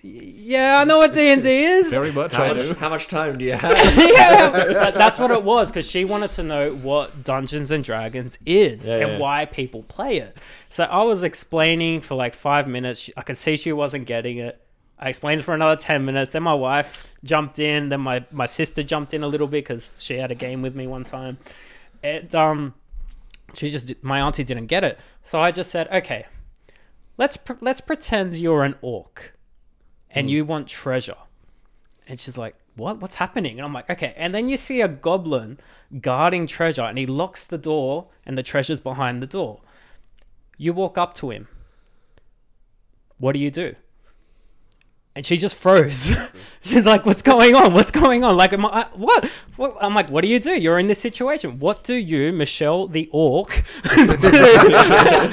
Yeah, 0.01 0.79
I 0.79 0.85
know 0.85 0.99
what 0.99 1.13
D 1.13 1.29
and 1.29 1.43
D 1.43 1.49
is. 1.65 1.89
Very 1.91 2.13
much 2.13 2.31
How 2.31 2.45
I 2.45 2.53
much, 2.53 2.67
do. 2.69 2.73
how 2.75 2.87
much 2.87 3.07
time 3.07 3.37
do 3.37 3.43
you 3.43 3.51
have? 3.57 3.97
yeah, 3.97 4.91
that's 4.91 5.19
what 5.19 5.29
it 5.29 5.43
was 5.43 5.69
because 5.69 5.89
she 5.89 6.05
wanted 6.05 6.31
to 6.31 6.43
know 6.43 6.71
what 6.73 7.25
Dungeons 7.25 7.69
and 7.69 7.83
Dragons 7.83 8.39
is 8.45 8.87
Yeah, 8.87 8.95
and 8.99 9.07
yeah. 9.11 9.17
why 9.17 9.43
people 9.43 9.83
play 9.83 10.19
it. 10.19 10.37
So 10.69 10.85
I 10.85 11.03
was 11.03 11.23
explaining 11.25 11.99
for 11.99 12.15
like 12.15 12.33
five 12.33 12.65
minutes. 12.65 13.09
I 13.17 13.23
could 13.23 13.35
see 13.37 13.57
she 13.57 13.73
wasn't 13.73 14.05
getting 14.05 14.37
it. 14.37 14.61
I 14.99 15.09
explained 15.09 15.43
for 15.43 15.53
another 15.53 15.75
ten 15.75 16.05
minutes. 16.05 16.31
Then 16.31 16.43
my 16.43 16.53
wife 16.53 17.13
jumped 17.23 17.59
in. 17.59 17.89
Then 17.89 18.01
my, 18.01 18.25
my 18.31 18.45
sister 18.45 18.83
jumped 18.83 19.13
in 19.13 19.23
a 19.23 19.27
little 19.27 19.47
bit 19.47 19.63
because 19.63 20.03
she 20.03 20.17
had 20.17 20.31
a 20.31 20.35
game 20.35 20.61
with 20.61 20.75
me 20.75 20.87
one 20.87 21.05
time. 21.05 21.37
And 22.03 22.33
um, 22.35 22.73
she 23.53 23.69
just 23.69 23.93
my 24.03 24.19
auntie 24.19 24.43
didn't 24.43 24.67
get 24.67 24.83
it. 24.83 24.99
So 25.23 25.39
I 25.41 25.51
just 25.51 25.71
said, 25.71 25.87
okay, 25.89 26.25
let's 27.17 27.37
pr- 27.37 27.53
let's 27.61 27.81
pretend 27.81 28.35
you're 28.35 28.63
an 28.63 28.75
orc, 28.81 29.37
and 30.09 30.29
you 30.29 30.43
want 30.45 30.67
treasure. 30.67 31.15
And 32.09 32.19
she's 32.19 32.37
like, 32.37 32.55
What? 32.75 32.99
What's 32.99 33.15
happening? 33.15 33.57
And 33.57 33.65
I'm 33.65 33.73
like, 33.73 33.89
Okay. 33.89 34.13
And 34.17 34.33
then 34.33 34.49
you 34.49 34.57
see 34.57 34.81
a 34.81 34.87
goblin 34.87 35.59
guarding 36.01 36.47
treasure 36.47 36.81
and 36.81 36.97
he 36.97 37.05
locks 37.05 37.45
the 37.45 37.57
door 37.57 38.07
and 38.25 38.37
the 38.37 38.43
treasure's 38.43 38.79
behind 38.79 39.21
the 39.21 39.27
door. 39.27 39.61
You 40.57 40.73
walk 40.73 40.97
up 40.97 41.13
to 41.15 41.29
him. 41.29 41.47
What 43.19 43.33
do 43.33 43.39
you 43.39 43.51
do? 43.51 43.75
And 45.19 45.25
she 45.25 45.35
just 45.35 45.55
froze. 45.55 46.15
She's 46.61 46.85
like, 46.85 47.05
"What's 47.05 47.21
going 47.21 47.53
on? 47.53 47.73
What's 47.73 47.91
going 47.91 48.23
on? 48.23 48.37
Like, 48.37 48.53
am 48.53 48.65
I, 48.65 48.87
what? 48.93 49.25
what? 49.57 49.75
I'm 49.81 49.93
like, 49.93 50.09
what 50.09 50.21
do 50.21 50.29
you 50.29 50.39
do? 50.39 50.51
You're 50.51 50.79
in 50.79 50.87
this 50.87 50.99
situation. 50.99 51.59
What 51.59 51.83
do 51.83 51.95
you, 51.95 52.31
Michelle 52.31 52.87
the 52.87 53.09
orc, 53.11 53.65
do? 53.83 54.07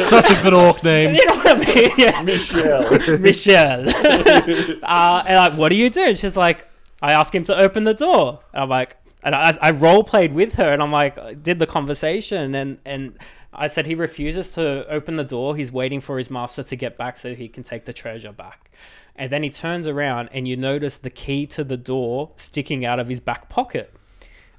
Such 0.09 0.31
a 0.33 0.43
good 0.43 0.55
orc 0.55 0.83
name. 0.83 1.15
you 1.15 1.25
know 1.25 1.37
what 1.37 1.69
I 1.69 1.73
mean? 1.73 1.91
Yeah. 1.99 2.21
Michelle. 2.23 3.19
Michelle. 3.21 3.89
uh, 3.89 5.23
and 5.25 5.37
like, 5.37 5.53
what 5.53 5.69
do 5.69 5.77
you 5.77 5.89
do? 5.89 6.03
And 6.03 6.19
she's 6.19 6.37
like, 6.37 6.67
I 7.01 7.13
ask 7.13 7.33
him 7.33 7.45
to 7.45 7.57
open 7.57 7.85
the 7.85 7.95
door. 7.95 8.41
And 8.53 8.65
I'm 8.65 8.69
like, 8.69 8.97
and 9.23 9.37
I, 9.37 9.57
I 9.63 9.71
role 9.71 10.03
played 10.03 10.33
with 10.33 10.57
her, 10.57 10.73
and 10.73 10.83
I'm 10.83 10.91
like, 10.91 11.45
did 11.45 11.61
the 11.61 11.67
conversation, 11.69 12.57
and 12.57 12.79
and 12.85 13.17
I 13.53 13.69
said 13.69 13.87
he 13.87 13.95
refuses 13.95 14.51
to 14.51 14.85
open 14.89 15.15
the 15.15 15.25
door. 15.25 15.55
He's 15.55 15.71
waiting 15.71 16.01
for 16.01 16.19
his 16.19 16.29
master 16.29 16.65
to 16.65 16.75
get 16.75 16.97
back 16.97 17.17
so 17.17 17.37
he 17.37 17.47
can 17.47 17.63
take 17.63 17.85
the 17.85 17.93
treasure 17.93 18.33
back. 18.33 18.71
And 19.19 19.33
then 19.33 19.43
he 19.43 19.51
turns 19.51 19.87
around, 19.87 20.29
and 20.33 20.47
you 20.47 20.57
notice 20.57 20.99
the 20.99 21.11
key 21.11 21.47
to 21.49 21.65
the 21.65 21.77
door 21.77 22.33
sticking 22.37 22.85
out 22.85 23.01
of 23.01 23.09
his 23.09 23.21
back 23.21 23.49
pocket. 23.49 23.93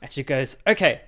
And 0.01 0.11
she 0.11 0.23
goes, 0.23 0.57
okay. 0.65 1.01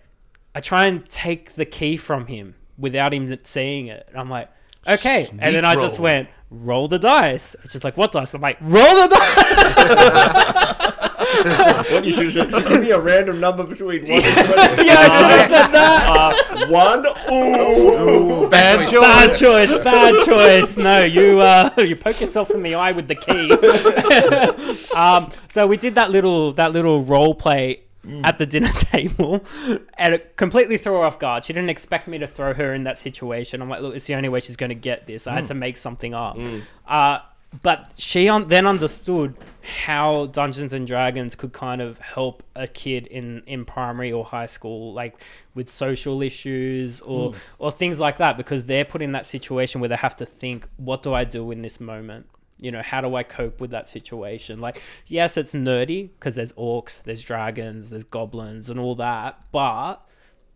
I 0.55 0.61
try 0.61 0.85
and 0.85 1.07
take 1.09 1.53
the 1.53 1.65
key 1.65 1.97
from 1.97 2.27
him 2.27 2.55
without 2.77 3.13
him 3.13 3.35
seeing 3.43 3.87
it. 3.87 4.05
And 4.09 4.17
I'm 4.17 4.29
like, 4.29 4.49
okay. 4.87 5.27
and 5.31 5.55
then 5.55 5.65
I 5.65 5.73
Sneak 5.73 5.81
just 5.81 5.99
went, 5.99 6.29
roll 6.49 6.87
the 6.87 6.99
dice. 6.99 7.55
And 7.55 7.71
she's 7.71 7.83
like, 7.83 7.97
what 7.97 8.11
dice? 8.11 8.33
I'm 8.33 8.41
like, 8.41 8.57
roll 8.61 8.71
the 8.71 9.07
dice. 9.07 10.99
what 11.91 12.05
you 12.05 12.11
should 12.13 12.25
have 12.25 12.33
said? 12.33 12.67
Give 12.67 12.81
me 12.81 12.91
a 12.91 12.99
random 12.99 13.39
number 13.39 13.63
between 13.65 14.03
one 14.07 14.23
and 14.23 14.47
twenty. 14.47 14.85
yeah, 14.85 14.95
I 14.97 15.17
should 15.19 15.39
have 15.39 15.49
said 15.49 15.67
that. 15.67 16.47
Uh, 16.49 16.67
one. 16.67 17.05
Ooh. 17.31 18.49
Bad 18.49 18.89
choice. 18.89 19.01
Bad 19.01 19.37
choice, 19.37 19.83
bad 19.83 20.25
choice. 20.25 20.77
No, 20.77 21.03
you 21.03 21.41
uh, 21.41 21.71
you 21.77 21.95
poke 21.97 22.21
yourself 22.21 22.51
in 22.51 22.63
the 22.63 22.75
eye 22.75 22.93
with 22.93 23.09
the 23.09 23.15
key. 23.15 23.51
um, 24.95 25.29
so 25.49 25.67
we 25.67 25.75
did 25.75 25.95
that 25.95 26.09
little 26.09 26.53
that 26.53 26.71
little 26.71 27.01
role 27.01 27.35
play 27.35 27.83
at 28.23 28.37
the 28.37 28.45
dinner 28.45 28.71
table, 28.73 29.43
and 29.97 30.13
it 30.13 30.37
completely 30.37 30.77
threw 30.77 30.93
her 30.93 31.03
off 31.03 31.19
guard. 31.19 31.43
She 31.43 31.51
didn't 31.51 31.69
expect 31.69 32.07
me 32.07 32.17
to 32.19 32.27
throw 32.27 32.53
her 32.53 32.73
in 32.73 32.85
that 32.85 32.97
situation. 32.97 33.61
I'm 33.61 33.69
like, 33.69 33.81
look, 33.81 33.93
it's 33.95 34.05
the 34.05 34.15
only 34.15 34.29
way 34.29 34.39
she's 34.39 34.55
going 34.55 34.69
to 34.69 34.75
get 34.75 35.05
this. 35.05 35.27
I 35.27 35.35
had 35.35 35.47
to 35.47 35.53
make 35.53 35.75
something 35.75 36.13
up. 36.13 36.39
Uh, 36.87 37.19
but 37.61 37.91
she 37.97 38.29
un- 38.29 38.47
then 38.47 38.65
understood 38.67 39.35
how 39.69 40.25
Dungeons 40.25 40.73
and 40.73 40.85
Dragons 40.85 41.35
could 41.35 41.53
kind 41.53 41.81
of 41.81 41.99
help 41.99 42.43
a 42.55 42.67
kid 42.67 43.07
in, 43.07 43.43
in 43.45 43.63
primary 43.63 44.11
or 44.11 44.25
high 44.25 44.47
school, 44.47 44.93
like 44.93 45.21
with 45.53 45.69
social 45.69 46.21
issues 46.21 47.01
or 47.01 47.31
hmm. 47.31 47.37
or 47.59 47.71
things 47.71 47.99
like 47.99 48.17
that, 48.17 48.35
because 48.35 48.65
they're 48.65 48.85
put 48.85 49.01
in 49.01 49.13
that 49.13 49.25
situation 49.25 49.79
where 49.79 49.87
they 49.87 49.95
have 49.95 50.15
to 50.17 50.25
think, 50.25 50.67
what 50.77 51.03
do 51.03 51.13
I 51.13 51.23
do 51.23 51.51
in 51.51 51.61
this 51.61 51.79
moment? 51.79 52.27
You 52.59 52.71
know, 52.71 52.81
how 52.81 52.99
do 52.99 53.15
I 53.15 53.23
cope 53.23 53.61
with 53.61 53.71
that 53.71 53.87
situation? 53.87 54.59
Like, 54.59 54.81
yes, 55.07 55.37
it's 55.37 55.53
nerdy 55.53 56.09
because 56.19 56.35
there's 56.35 56.51
orcs, 56.53 57.01
there's 57.01 57.21
dragons, 57.21 57.89
there's 57.89 58.03
goblins, 58.03 58.69
and 58.69 58.79
all 58.79 58.95
that, 58.95 59.41
but 59.51 60.05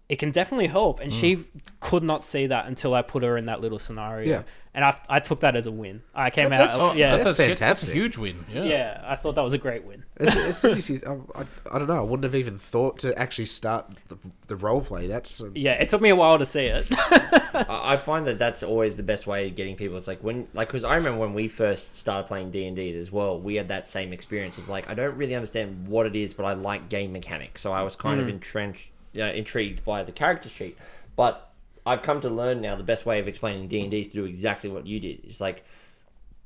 it 0.10 0.18
can 0.18 0.32
definitely 0.32 0.68
help. 0.68 1.00
And 1.00 1.14
hmm. 1.14 1.20
she 1.20 1.34
f- 1.34 1.46
could 1.80 2.04
not 2.04 2.24
see 2.24 2.48
that 2.48 2.66
until 2.66 2.94
I 2.94 3.02
put 3.02 3.24
her 3.24 3.38
in 3.38 3.46
that 3.46 3.62
little 3.62 3.80
scenario. 3.80 4.30
Yeah. 4.30 4.44
And 4.76 4.84
I, 4.84 5.00
I 5.08 5.20
took 5.20 5.42
that 5.42 5.56
as 5.56 5.68
a 5.68 5.72
win. 5.72 6.02
I 6.16 6.32
came 6.32 6.50
That's- 6.50 6.74
out, 6.74 6.78
that's- 6.80 6.98
yeah, 6.98 7.12
that's 7.12 7.24
That's, 7.26 7.38
that's 7.38 7.48
fantastic. 7.62 7.90
a 7.90 7.94
huge 7.94 8.18
win. 8.18 8.44
Yeah. 8.52 8.64
yeah, 8.64 9.04
I 9.06 9.16
thought 9.16 9.36
that 9.36 9.44
was 9.44 9.54
a 9.54 9.60
great 9.60 9.84
win. 9.86 10.04
As, 10.18 10.36
as 10.36 10.58
soon 10.58 10.80
as 10.80 10.90
you, 10.90 11.00
I, 11.06 11.42
I, 11.42 11.46
I 11.74 11.78
don't 11.78 11.88
know. 11.88 11.98
I 11.98 12.02
wouldn't 12.02 12.24
have 12.24 12.34
even 12.34 12.58
thought 12.58 12.98
to 13.00 13.16
actually 13.20 13.46
start 13.46 13.92
the, 14.08 14.18
the 14.48 14.56
role 14.56 14.82
play. 14.82 15.06
That's 15.06 15.42
uh, 15.42 15.52
Yeah, 15.54 15.74
it 15.74 15.90
took 15.90 16.02
me 16.02 16.10
a 16.10 16.16
while 16.16 16.40
to 16.40 16.46
see 16.46 16.66
it. 16.66 16.88
I 16.92 17.94
I 17.94 17.98
find 17.98 18.26
that 18.26 18.40
that's 18.40 18.64
always 18.64 18.96
the 18.96 19.04
best 19.04 19.28
way 19.28 19.48
of 19.48 19.54
getting 19.56 19.76
people. 19.76 19.96
It's 19.98 20.08
like 20.08 20.24
when, 20.24 20.48
like, 20.56 20.70
because 20.70 20.84
I 20.84 20.96
remember 20.96 21.20
when 21.20 21.36
we 21.36 21.48
first 21.48 21.98
started 22.00 22.28
playing 22.28 22.50
D 22.50 22.66
and 22.66 22.76
D 22.76 22.96
as 22.98 23.12
well, 23.12 23.40
we 23.40 23.54
had 23.56 23.68
that 23.68 23.88
same 23.88 24.12
experience 24.12 24.58
of 24.58 24.70
like, 24.70 24.90
I 24.90 24.96
don't 24.96 25.16
really 25.16 25.36
understand 25.36 25.88
what 25.88 26.08
it 26.08 26.16
is, 26.16 26.34
but 26.34 26.46
I 26.46 26.54
like 26.54 26.90
game 26.90 27.12
mechanics, 27.14 27.62
so 27.62 27.72
I 27.72 27.84
was 27.84 27.96
kind 27.96 28.20
of 28.20 28.28
entrenched, 28.28 28.90
uh, 29.16 29.22
intrigued 29.26 29.86
by 29.86 30.02
the 30.02 30.12
character 30.12 30.50
sheet. 30.50 30.78
But 31.16 31.52
I've 31.86 32.02
come 32.02 32.22
to 32.22 32.30
learn 32.30 32.62
now 32.62 32.76
the 32.76 32.84
best 32.84 33.06
way 33.06 33.20
of 33.20 33.28
explaining 33.28 33.68
D 33.68 33.82
and 33.82 33.92
D 33.92 34.00
is 34.00 34.08
to 34.10 34.14
do 34.16 34.26
exactly 34.26 34.70
what 34.70 34.88
you 34.88 35.00
did. 35.00 35.22
It's 35.26 35.42
like, 35.42 35.64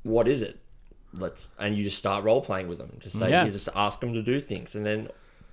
what 0.04 0.28
is 0.28 0.42
it? 0.42 0.60
Let's 1.14 1.52
and 1.60 1.76
you 1.78 1.84
just 1.84 1.98
start 1.98 2.24
role 2.24 2.42
playing 2.42 2.68
with 2.68 2.78
them. 2.80 2.98
Just 3.00 3.18
say 3.18 3.30
Yeah. 3.30 3.46
you 3.46 3.52
just 3.52 3.70
ask 3.76 4.00
them 4.00 4.14
to 4.14 4.22
do 4.22 4.40
things, 4.40 4.76
and 4.76 4.86
then 4.86 5.10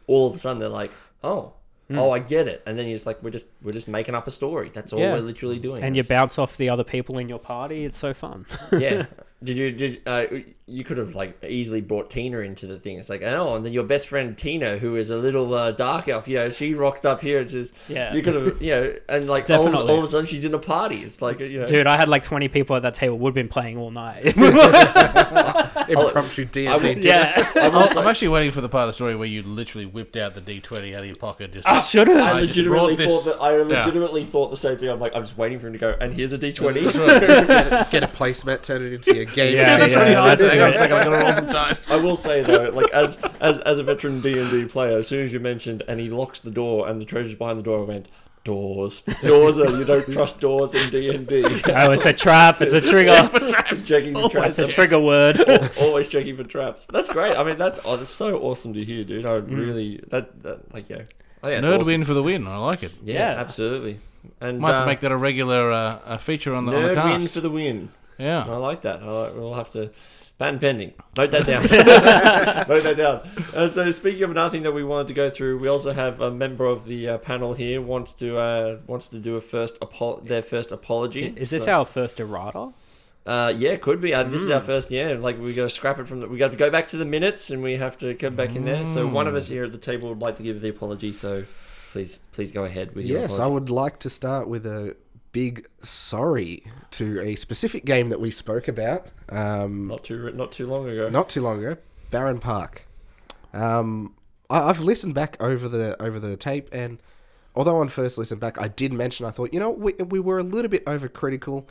all 0.06 0.26
of 0.28 0.34
a 0.34 0.38
sudden 0.38 0.58
they're 0.58 0.68
like, 0.68 0.90
oh. 1.22 1.52
Hmm. 1.88 1.98
Oh, 1.98 2.10
I 2.12 2.18
get 2.18 2.48
it, 2.48 2.62
and 2.64 2.78
then 2.78 2.86
you're 2.86 2.94
just 2.96 3.04
like, 3.06 3.22
we're 3.22 3.28
just 3.28 3.46
we're 3.62 3.72
just 3.72 3.88
making 3.88 4.14
up 4.14 4.26
a 4.26 4.30
story. 4.30 4.70
That's 4.72 4.94
all 4.94 5.00
Yeah. 5.00 5.12
we're 5.12 5.20
literally 5.20 5.58
doing. 5.58 5.82
and 5.84 5.94
you 5.94 6.02
bounce 6.02 6.38
off 6.38 6.56
the 6.56 6.70
other 6.70 6.82
people 6.84 7.18
in 7.18 7.28
your 7.28 7.38
party. 7.38 7.84
It's 7.84 7.98
so 7.98 8.14
fun. 8.14 8.46
yeah. 8.72 9.04
Did 9.42 9.58
you 9.58 9.72
did 9.72 10.00
uh, 10.06 10.24
you 10.66 10.84
could 10.84 10.96
have 10.96 11.14
like 11.14 11.44
easily 11.44 11.82
brought 11.82 12.08
Tina 12.08 12.38
into 12.38 12.66
the 12.66 12.78
thing? 12.78 12.98
It's 12.98 13.10
like 13.10 13.20
oh, 13.22 13.56
and 13.56 13.66
then 13.66 13.74
your 13.74 13.82
best 13.84 14.08
friend 14.08 14.38
Tina, 14.38 14.78
who 14.78 14.96
is 14.96 15.10
a 15.10 15.18
little 15.18 15.52
uh, 15.52 15.72
dark 15.72 16.08
elf, 16.08 16.26
you 16.26 16.36
know, 16.36 16.48
she 16.48 16.72
rocked 16.72 17.04
up 17.04 17.20
here. 17.20 17.40
and 17.40 17.50
Just 17.50 17.74
Yeah. 17.88 18.14
you 18.14 18.22
could 18.22 18.34
have 18.36 18.62
you 18.62 18.70
know, 18.70 18.94
and 19.06 19.28
like 19.28 19.50
all 19.50 19.66
of, 19.66 19.74
all 19.74 19.98
of 19.98 20.04
a 20.04 20.08
sudden 20.08 20.24
she's 20.24 20.46
in 20.46 20.54
a 20.54 20.58
party. 20.58 21.02
It's 21.02 21.20
like 21.20 21.40
you 21.40 21.60
know, 21.60 21.66
Dude, 21.66 21.86
I 21.86 21.98
had 21.98 22.08
like 22.08 22.22
20 22.22 22.48
people 22.48 22.74
at 22.76 22.82
that 22.82 22.94
table. 22.94 23.18
Would 23.18 23.30
have 23.30 23.34
been 23.34 23.48
playing 23.48 23.76
all 23.76 23.90
night. 23.90 24.24
Impromptu 25.88 26.44
D 26.46 26.66
I 26.66 26.74
and 26.74 26.82
will- 26.82 26.94
D. 26.94 27.00
yeah. 27.08 27.50
I 27.56 27.68
will 27.68 27.80
I'm, 27.80 27.88
say- 27.88 28.00
I'm 28.00 28.06
actually 28.06 28.28
waiting 28.28 28.50
for 28.50 28.60
the 28.62 28.68
part 28.68 28.84
of 28.84 28.88
the 28.88 28.94
story 28.94 29.16
where 29.16 29.28
you 29.28 29.42
literally 29.42 29.84
whipped 29.86 30.16
out 30.16 30.34
the 30.34 30.40
D20 30.40 30.94
out 30.94 31.00
of 31.00 31.06
your 31.06 31.16
pocket. 31.16 31.52
Just, 31.52 31.68
I 31.68 31.80
should 31.80 32.08
have. 32.08 32.16
I 32.18 32.30
I 32.30 32.40
legitimately 32.40 32.96
brought 32.96 33.22
thought 33.24 33.38
that 33.38 33.42
I 33.42 33.56
Yeah. 33.68 34.24
thought 34.24 34.50
the 34.50 34.56
same 34.56 34.78
thing. 34.78 34.88
I'm 34.88 35.00
like, 35.00 35.14
I'm 35.14 35.22
just 35.22 35.36
waiting 35.36 35.58
for 35.58 35.66
him 35.66 35.74
to 35.74 35.78
go, 35.78 35.94
and 36.00 36.14
here's 36.14 36.32
a 36.32 36.38
D20. 36.38 36.92
Get 37.90 38.02
a 38.02 38.06
placemat, 38.06 38.62
turn 38.62 38.82
it 38.86 38.92
into 38.94 39.10
your 39.26 39.34
game. 39.34 39.56
Yeah, 39.56 39.78
machine. 39.78 39.92
yeah, 39.92 40.04
Hang 40.04 40.16
on 40.16 40.24
a 40.32 40.36
that's 40.36 40.76
second, 40.78 40.96
it. 40.96 41.00
I'm 41.00 41.04
gonna 41.04 41.24
roll 41.24 41.32
some 41.32 41.46
dice. 41.46 41.90
I 41.92 41.96
will 41.96 42.16
say 42.16 42.42
though, 42.42 42.70
like 42.70 42.90
as 42.92 43.16
as 43.40 43.60
as 43.60 43.78
a 43.78 43.82
veteran 43.82 44.20
D 44.20 44.38
and 44.38 44.50
D 44.50 44.64
player, 44.66 44.98
as 44.98 45.08
soon 45.08 45.24
as 45.24 45.32
you 45.32 45.40
mentioned, 45.40 45.82
and 45.88 46.00
he 46.00 46.08
locks 46.10 46.40
the 46.40 46.50
door, 46.50 46.88
and 46.88 47.00
the 47.00 47.04
treasure's 47.04 47.34
behind 47.34 47.58
the 47.58 47.62
door, 47.62 47.80
I 47.84 47.88
went, 47.88 48.08
doors, 48.44 49.00
doors 49.24 49.58
are 49.58 49.70
you 49.70 49.84
don't 49.84 50.10
trust 50.12 50.40
doors 50.40 50.74
in 50.74 50.90
D 50.90 51.14
and 51.14 51.26
D. 51.26 51.42
Oh, 51.68 51.90
it's 51.92 52.04
a 52.06 52.12
trap. 52.12 52.60
It's 52.60 52.72
a 52.72 52.80
trigger. 52.92 53.28
Checking 53.86 54.14
for 54.14 54.28
traps. 54.28 54.58
It's 54.58 54.68
a 54.68 54.72
trigger 54.72 55.00
word. 55.00 55.40
Always 55.80 56.08
checking 56.08 56.36
for 56.36 56.44
traps. 56.44 56.86
That's 56.92 57.08
great. 57.08 57.36
I 57.36 57.42
mean, 57.44 57.58
that's 57.58 57.80
oh, 57.84 57.96
that's 57.96 58.10
so 58.10 58.38
awesome 58.40 58.74
to 58.74 58.84
hear, 58.84 59.04
dude. 59.04 59.26
I 59.26 59.34
really 59.34 60.00
that, 60.08 60.42
that 60.42 60.72
like 60.74 60.88
yeah. 60.90 61.02
Oh, 61.42 61.48
yeah, 61.48 61.60
Nerd 61.60 61.80
awesome. 61.80 61.86
win 61.88 62.04
for 62.04 62.14
the 62.14 62.22
win. 62.22 62.46
I 62.46 62.56
like 62.56 62.82
it. 62.82 62.92
Yeah, 63.02 63.14
Yeah. 63.34 63.40
absolutely. 63.40 63.98
And 64.40 64.58
Might 64.60 64.68
have 64.68 64.76
uh, 64.76 64.80
to 64.80 64.86
make 64.86 65.00
that 65.00 65.12
a 65.12 65.16
regular 65.16 65.70
uh, 65.70 65.98
a 66.06 66.18
feature 66.18 66.54
on 66.54 66.64
the, 66.64 66.74
on 66.74 66.82
the 66.84 66.88
nerd 66.94 67.18
win 67.18 67.28
for 67.28 67.40
the 67.42 67.50
win. 67.50 67.90
I 68.18 68.56
like 68.56 68.82
that. 68.82 69.02
I 69.02 69.06
like, 69.06 69.34
we'll 69.34 69.54
have 69.54 69.70
to 69.70 69.90
patent 70.38 70.60
pending. 70.60 70.92
Note 71.16 71.30
that 71.30 71.46
down. 71.46 71.62
Note 72.68 72.82
that 72.82 72.96
down. 72.96 73.20
Uh, 73.54 73.68
so 73.68 73.90
speaking 73.90 74.22
of 74.24 74.30
another 74.30 74.50
thing 74.50 74.62
that 74.64 74.72
we 74.72 74.82
wanted 74.84 75.08
to 75.08 75.14
go 75.14 75.30
through, 75.30 75.58
we 75.58 75.68
also 75.68 75.92
have 75.92 76.20
a 76.20 76.30
member 76.30 76.66
of 76.66 76.86
the 76.86 77.08
uh, 77.08 77.18
panel 77.18 77.54
here 77.54 77.80
wants 77.80 78.14
to 78.16 78.36
uh, 78.38 78.78
wants 78.86 79.08
to 79.08 79.18
do 79.18 79.36
a 79.36 79.40
first 79.40 79.78
apo- 79.82 80.20
their 80.20 80.42
first 80.42 80.72
apology. 80.72 81.32
Is 81.36 81.50
this 81.50 81.64
So- 81.64 81.72
our 81.78 81.84
first 81.84 82.18
errata? 82.20 82.70
Uh, 83.26 83.50
yeah, 83.56 83.74
could 83.76 84.02
be. 84.02 84.12
Uh, 84.12 84.22
this 84.22 84.42
is 84.42 84.50
our 84.50 84.60
Mm. 84.60 84.64
first. 84.66 84.90
Yeah, 84.90 85.16
like 85.18 85.40
we 85.40 85.54
got 85.54 85.62
to 85.62 85.70
scrap 85.70 85.98
it 85.98 86.06
from. 86.06 86.20
The, 86.20 86.28
we 86.28 86.36
got 86.36 86.52
to 86.52 86.58
go 86.58 86.68
back 86.68 86.88
to 86.88 86.98
the 86.98 87.06
minutes, 87.06 87.48
and 87.50 87.62
we 87.62 87.76
have 87.76 87.96
to 87.98 88.14
come 88.14 88.34
back 88.36 88.54
in 88.54 88.66
there. 88.66 88.84
So 88.84 89.06
one 89.06 89.26
of 89.26 89.34
us 89.34 89.48
here 89.48 89.64
at 89.64 89.72
the 89.72 89.78
table 89.78 90.10
would 90.10 90.18
like 90.20 90.36
to 90.36 90.42
give 90.42 90.60
the 90.60 90.68
apology. 90.68 91.10
So 91.12 91.44
please, 91.92 92.20
please 92.32 92.52
go 92.52 92.64
ahead 92.66 92.94
with 92.94 93.06
your 93.06 93.20
Yes, 93.20 93.38
I 93.38 93.46
would 93.46 93.70
like 93.70 93.98
to 94.00 94.10
start 94.10 94.46
with 94.46 94.66
a 94.66 94.94
big 95.34 95.66
sorry 95.82 96.62
to 96.92 97.20
a 97.20 97.34
specific 97.34 97.84
game 97.84 98.08
that 98.08 98.20
we 98.20 98.30
spoke 98.30 98.68
about 98.68 99.08
um, 99.30 99.88
Not 99.88 100.04
too 100.04 100.30
not 100.32 100.52
too 100.52 100.64
long 100.66 100.88
ago. 100.88 101.08
not 101.10 101.28
too 101.28 101.42
long 101.42 101.58
ago, 101.58 101.76
Barenpark. 102.12 102.82
Um, 103.52 104.14
I, 104.48 104.68
I've 104.70 104.80
listened 104.80 105.14
back 105.14 105.36
over 105.42 105.68
the 105.68 106.00
over 106.00 106.20
the 106.20 106.36
tape, 106.36 106.68
and 106.72 107.00
although 107.56 107.76
on 107.78 107.88
first 107.88 108.16
listen 108.16 108.38
back, 108.38 108.60
I 108.62 108.68
did 108.68 108.92
mention 108.92 109.26
I 109.26 109.30
thought 109.30 109.52
you 109.52 109.58
know 109.60 109.70
we 109.70 109.92
we 109.94 110.20
were 110.20 110.38
a 110.38 110.44
little 110.44 110.70
bit 110.70 110.86
overcritical, 110.86 111.66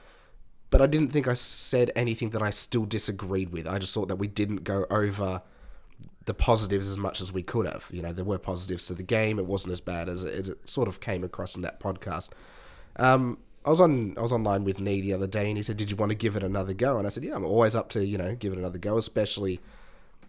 but 0.70 0.82
I 0.82 0.86
didn't 0.88 1.10
think 1.14 1.28
I 1.30 1.34
said 1.34 1.90
anything 1.96 2.32
that 2.32 2.42
I 2.42 2.50
still 2.50 2.86
disagreed 2.86 3.52
with. 3.54 3.66
I 3.66 3.80
just 3.80 3.94
thought 3.94 4.10
that 4.10 4.18
we 4.18 4.28
didn't 4.28 4.66
go 4.66 4.86
over 4.90 5.42
the 6.26 6.34
positives 6.34 6.90
as 6.90 6.98
much 6.98 7.22
as 7.22 7.32
we 7.32 7.44
could 7.44 7.66
have. 7.66 7.88
You 7.94 8.02
know, 8.02 8.12
there 8.12 8.26
were 8.26 8.38
positives 8.40 8.88
to 8.88 8.94
the 8.94 9.04
game. 9.04 9.40
It 9.40 9.46
wasn't 9.46 9.72
as 9.72 9.80
bad 9.82 10.10
as 10.10 10.26
it, 10.26 10.34
as 10.34 10.50
it 10.50 10.68
sort 10.68 10.90
of 10.90 11.00
came 11.00 11.24
across 11.24 11.56
in 11.56 11.62
that 11.62 11.80
podcast. 11.80 12.30
Um, 12.98 13.38
I 13.66 13.70
was 13.70 13.80
on 13.80 14.16
I 14.18 14.22
was 14.22 14.32
online 14.34 14.64
with 14.64 14.82
Nee 14.82 15.02
the 15.02 15.14
other 15.14 15.28
day, 15.28 15.48
and 15.48 15.58
he 15.58 15.64
said, 15.64 15.78
"Did 15.78 15.90
you 15.90 15.98
want 15.98 16.10
to 16.10 16.16
give 16.16 16.36
it 16.36 16.44
another 16.44 16.74
go?" 16.74 16.98
And 16.98 17.08
I 17.08 17.10
said, 17.10 17.24
"Yeah, 17.24 17.36
I'm 17.36 17.46
always 17.46 17.76
up 17.76 17.90
to 17.90 18.06
you 18.06 18.18
know 18.18 18.36
give 18.36 18.54
it 18.54 18.60
another 18.60 18.78
go, 18.78 18.98
especially 18.98 19.60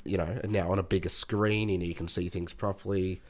you 0.05 0.19
know 0.19 0.41
now 0.45 0.71
on 0.71 0.79
a 0.79 0.83
bigger 0.83 1.09
screen 1.09 1.71
and 1.71 1.83
you 1.83 1.95
can 1.95 2.09
see 2.09 2.29
things 2.29 2.53
properly. 2.53 3.21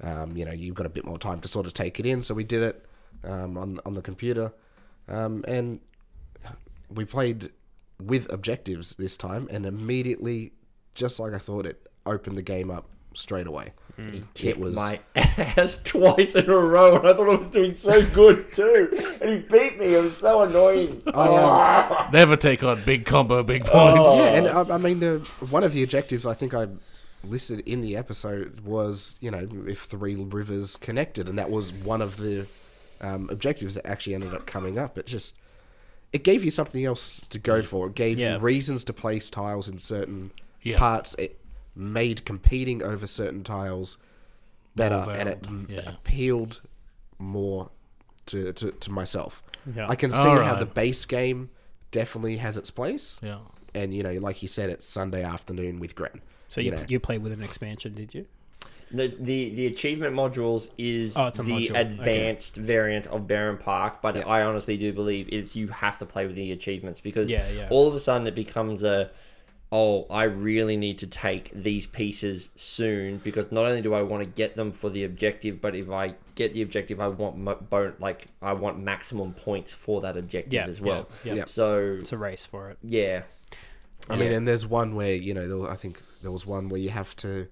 Um, 0.00 0.36
you 0.36 0.44
know, 0.44 0.52
you've 0.52 0.74
got 0.74 0.86
a 0.86 0.90
bit 0.90 1.04
more 1.04 1.18
time 1.18 1.40
to 1.40 1.48
sort 1.48 1.66
of 1.66 1.74
take 1.74 2.00
it 2.00 2.06
in. 2.06 2.22
So 2.22 2.34
we 2.34 2.44
did 2.44 2.62
it 2.62 2.86
um, 3.24 3.56
on 3.56 3.80
on 3.86 3.94
the 3.94 4.02
computer, 4.02 4.52
um, 5.08 5.44
and 5.46 5.80
we 6.90 7.04
played 7.04 7.50
with 8.00 8.32
objectives 8.32 8.96
this 8.96 9.16
time, 9.16 9.48
and 9.50 9.64
immediately, 9.64 10.52
just 10.94 11.20
like 11.20 11.34
I 11.34 11.38
thought, 11.38 11.66
it 11.66 11.86
opened 12.04 12.36
the 12.36 12.42
game 12.42 12.70
up 12.70 12.88
straight 13.14 13.46
away. 13.46 13.72
He 13.96 14.18
It 14.18 14.34
kicked 14.34 14.58
was 14.58 14.74
my 14.74 15.00
ass 15.14 15.80
twice 15.84 16.34
in 16.34 16.48
a 16.50 16.56
row, 16.56 16.96
and 16.98 17.06
I 17.06 17.12
thought 17.12 17.28
I 17.28 17.36
was 17.36 17.50
doing 17.50 17.74
so 17.74 18.04
good 18.06 18.52
too. 18.52 19.16
And 19.20 19.30
he 19.30 19.38
beat 19.38 19.78
me. 19.78 19.94
It 19.94 20.02
was 20.02 20.16
so 20.16 20.42
annoying. 20.42 21.02
I, 21.14 22.00
um, 22.06 22.10
Never 22.12 22.36
take 22.36 22.62
on 22.62 22.82
big 22.84 23.04
combo, 23.04 23.42
big 23.42 23.64
points. 23.64 24.00
Oh. 24.02 24.18
Yeah, 24.24 24.30
and 24.38 24.48
I, 24.48 24.74
I 24.74 24.78
mean, 24.78 25.00
the 25.00 25.18
one 25.50 25.62
of 25.64 25.72
the 25.74 25.82
objectives 25.82 26.24
I 26.26 26.34
think 26.34 26.54
I 26.54 26.68
listed 27.24 27.60
in 27.60 27.82
the 27.82 27.96
episode 27.96 28.60
was, 28.60 29.16
you 29.20 29.30
know, 29.30 29.46
if 29.68 29.80
three 29.82 30.14
rivers 30.16 30.76
connected, 30.76 31.28
and 31.28 31.38
that 31.38 31.50
was 31.50 31.72
one 31.72 32.00
of 32.02 32.16
the 32.16 32.46
um, 33.00 33.28
objectives 33.30 33.74
that 33.74 33.86
actually 33.86 34.14
ended 34.14 34.34
up 34.34 34.46
coming 34.46 34.78
up. 34.78 34.96
It 34.98 35.06
just 35.06 35.36
it 36.12 36.24
gave 36.24 36.44
you 36.44 36.50
something 36.50 36.84
else 36.84 37.20
to 37.28 37.38
go 37.38 37.62
for. 37.62 37.86
It 37.88 37.94
gave 37.94 38.18
Yeah. 38.18 38.34
you 38.34 38.40
reasons 38.40 38.84
to 38.84 38.92
place 38.92 39.30
tiles 39.30 39.68
in 39.68 39.78
certain 39.78 40.30
Yeah. 40.62 40.78
parts. 40.78 41.14
It 41.18 41.38
made 41.74 42.24
competing 42.24 42.82
over 42.82 43.06
certain 43.06 43.42
tiles 43.44 43.96
better, 44.76 44.98
More 45.04 45.10
and 45.14 45.28
it 45.28 45.46
yeah. 45.68 45.80
appealed 45.90 46.60
more 47.18 47.70
to, 48.26 48.52
to, 48.52 48.72
to 48.72 48.90
myself. 48.90 49.42
Yeah. 49.74 49.86
I 49.88 49.94
can 49.94 50.10
see 50.10 50.18
All 50.18 50.38
how 50.40 50.52
right. 50.52 50.58
the 50.60 50.66
base 50.66 51.04
game 51.04 51.50
definitely 51.90 52.38
has 52.38 52.56
its 52.56 52.70
place 52.70 53.18
Yeah. 53.22 53.38
and 53.74 53.94
you 53.94 54.02
know, 54.02 54.12
like 54.14 54.42
you 54.42 54.48
said, 54.48 54.70
it's 54.70 54.86
Sunday 54.86 55.22
afternoon 55.22 55.78
with 55.80 55.94
Gren. 55.94 56.20
So 56.48 56.60
you 56.60 56.66
you, 56.66 56.76
know. 56.76 56.84
you 56.88 57.00
played 57.00 57.22
with 57.22 57.32
an 57.32 57.42
expansion, 57.42 57.94
did 57.94 58.14
you? 58.14 58.26
There's 58.90 59.16
the 59.16 59.50
the 59.54 59.66
achievement 59.66 60.14
modules 60.14 60.68
is 60.76 61.16
Oh, 61.16 61.30
the 61.30 61.42
module. 61.42 61.70
Okay. 61.70 61.80
advanced 61.80 62.56
variant 62.56 63.06
of 63.06 63.22
Barenpark, 63.22 63.96
but 64.02 64.16
Yeah. 64.16 64.26
I 64.26 64.42
honestly 64.42 64.76
do 64.76 64.92
believe 64.92 65.28
is 65.30 65.56
you 65.56 65.68
have 65.68 65.96
to 65.98 66.06
play 66.06 66.26
with 66.26 66.36
the 66.36 66.52
achievements 66.52 67.00
because 67.00 67.30
Yeah, 67.30 67.48
yeah. 67.50 67.68
all 67.70 67.86
of 67.88 67.94
a 67.94 68.00
sudden 68.00 68.26
it 68.26 68.34
becomes 68.34 68.82
a 68.84 69.10
oh 69.74 70.06
I 70.10 70.24
really 70.24 70.76
need 70.76 70.98
to 70.98 71.06
take 71.06 71.50
these 71.54 71.86
pieces 71.86 72.50
soon 72.56 73.16
because 73.24 73.50
not 73.50 73.64
only 73.64 73.80
do 73.80 73.94
I 73.94 74.02
want 74.02 74.22
to 74.22 74.28
get 74.28 74.54
them 74.54 74.70
for 74.70 74.90
the 74.90 75.04
objective, 75.04 75.60
but 75.62 75.74
if 75.74 75.90
I 75.90 76.14
get 76.34 76.52
the 76.52 76.60
objective, 76.62 77.00
I 77.00 77.08
want 77.08 77.38
mo- 77.38 77.58
bon- 77.70 77.94
like 77.98 78.26
I 78.42 78.52
want 78.52 78.78
maximum 78.78 79.32
points 79.32 79.72
for 79.72 80.02
that 80.02 80.16
objective 80.18 80.52
Yeah, 80.52 80.66
as 80.66 80.80
well. 80.80 81.08
Yeah, 81.24 81.32
yeah. 81.32 81.38
Yeah. 81.38 81.44
So 81.46 81.96
It's 82.00 82.12
a 82.12 82.18
race 82.18 82.44
for 82.44 82.70
it. 82.70 82.78
yeah, 82.82 83.22
I 84.10 84.16
mean, 84.16 84.30
and 84.32 84.46
there's 84.46 84.66
one 84.66 84.94
where 84.94 85.14
you 85.14 85.32
know, 85.32 85.48
there, 85.48 85.56
was- 85.56 85.70
I 85.70 85.76
think 85.76 86.02
there 86.22 86.30
was 86.32 86.44
one 86.46 86.68
where 86.68 86.80
you 86.80 86.90
have 86.90 87.16
to. 87.16 87.48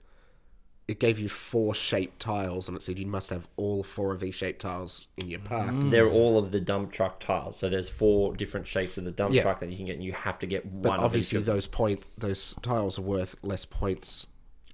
It 0.91 0.99
gave 0.99 1.21
you 1.21 1.29
four 1.29 1.73
shaped 1.73 2.19
tiles, 2.19 2.67
and 2.67 2.77
it 2.77 2.83
said 2.83 2.99
you 2.99 3.07
must 3.07 3.31
have 3.31 3.49
all 3.57 3.85
four 3.85 4.13
of 4.13 4.19
these 4.19 4.35
shaped 4.35 4.63
tiles 4.63 5.07
in 5.17 5.29
your 5.29 5.39
park. 5.39 5.71
Mm. 5.71 5.89
they're 5.89 6.11
all 6.11 6.37
of 6.37 6.51
the 6.51 6.59
dump 6.61 6.91
truck 6.91 7.21
tiles. 7.21 7.57
So 7.57 7.69
there's 7.69 7.89
four 7.89 8.35
different 8.35 8.67
shapes 8.67 8.99
of 8.99 9.05
the 9.05 9.13
dump 9.13 9.33
Yeah. 9.33 9.43
truck 9.43 9.61
that 9.61 9.69
you 9.71 9.77
can 9.77 9.87
get, 9.87 9.95
and 9.95 10.05
you 10.05 10.11
have 10.13 10.41
to 10.41 10.47
get 10.47 10.65
But 10.83 10.89
one. 10.91 10.99
of 10.99 11.05
obviously, 11.05 11.39
of 11.39 11.45
those 11.45 11.69
point 11.69 12.03
those 12.19 12.57
tiles 12.61 12.99
are 12.99 13.03
worth 13.03 13.37
less 13.43 13.65
points 13.65 14.27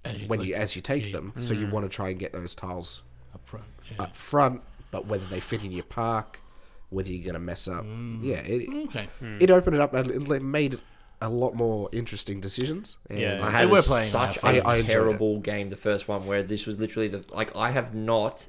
As 0.06 0.16
you 0.22 0.26
when 0.26 0.38
click 0.38 0.48
you 0.48 0.54
as 0.54 0.74
you 0.74 0.80
take 0.80 1.04
yeah, 1.04 1.12
them. 1.12 1.34
So 1.38 1.52
you 1.52 1.66
mm. 1.66 1.70
want 1.72 1.84
to 1.84 1.94
try 1.94 2.08
and 2.08 2.18
get 2.18 2.32
those 2.32 2.54
tiles 2.54 3.02
up 3.34 3.46
front. 3.46 3.66
Yeah. 3.90 4.04
up 4.04 4.16
front. 4.16 4.62
But 4.90 5.04
whether 5.06 5.26
they 5.26 5.40
fit 5.40 5.62
in 5.64 5.70
your 5.70 5.84
park, 5.84 6.40
whether 6.88 7.12
you're 7.12 7.26
gonna 7.26 7.40
mess 7.44 7.68
up, 7.68 7.84
mm. 7.84 8.18
yeah, 8.22 8.36
it, 8.38 8.70
Okay. 8.88 9.08
it 9.38 9.50
opened 9.50 9.76
it 9.76 9.82
up. 9.82 9.92
and 9.92 10.08
It 10.10 10.42
made 10.42 10.72
it 10.72 10.80
a 11.20 11.30
lot 11.30 11.54
more 11.54 11.88
interesting 11.92 12.40
decisions. 12.40 12.96
And 13.08 13.18
Yeah. 13.20 13.40
I 13.46 13.50
They 13.50 13.56
had 13.58 13.70
were 13.70 13.78
a- 13.78 13.82
playing 13.82 14.08
such 14.10 14.22
our 14.22 14.50
a 14.50 14.54
favourites. 14.54 14.66
I 14.68 14.76
enjoyed 14.76 14.90
it. 14.90 14.92
terrible 14.92 15.38
game, 15.40 15.70
the 15.70 15.76
first 15.76 16.08
one, 16.08 16.26
where 16.26 16.42
this 16.42 16.66
was 16.66 16.78
literally 16.78 17.08
the 17.08 17.24
like 17.32 17.54
I 17.56 17.70
have 17.70 17.94
not 17.94 18.46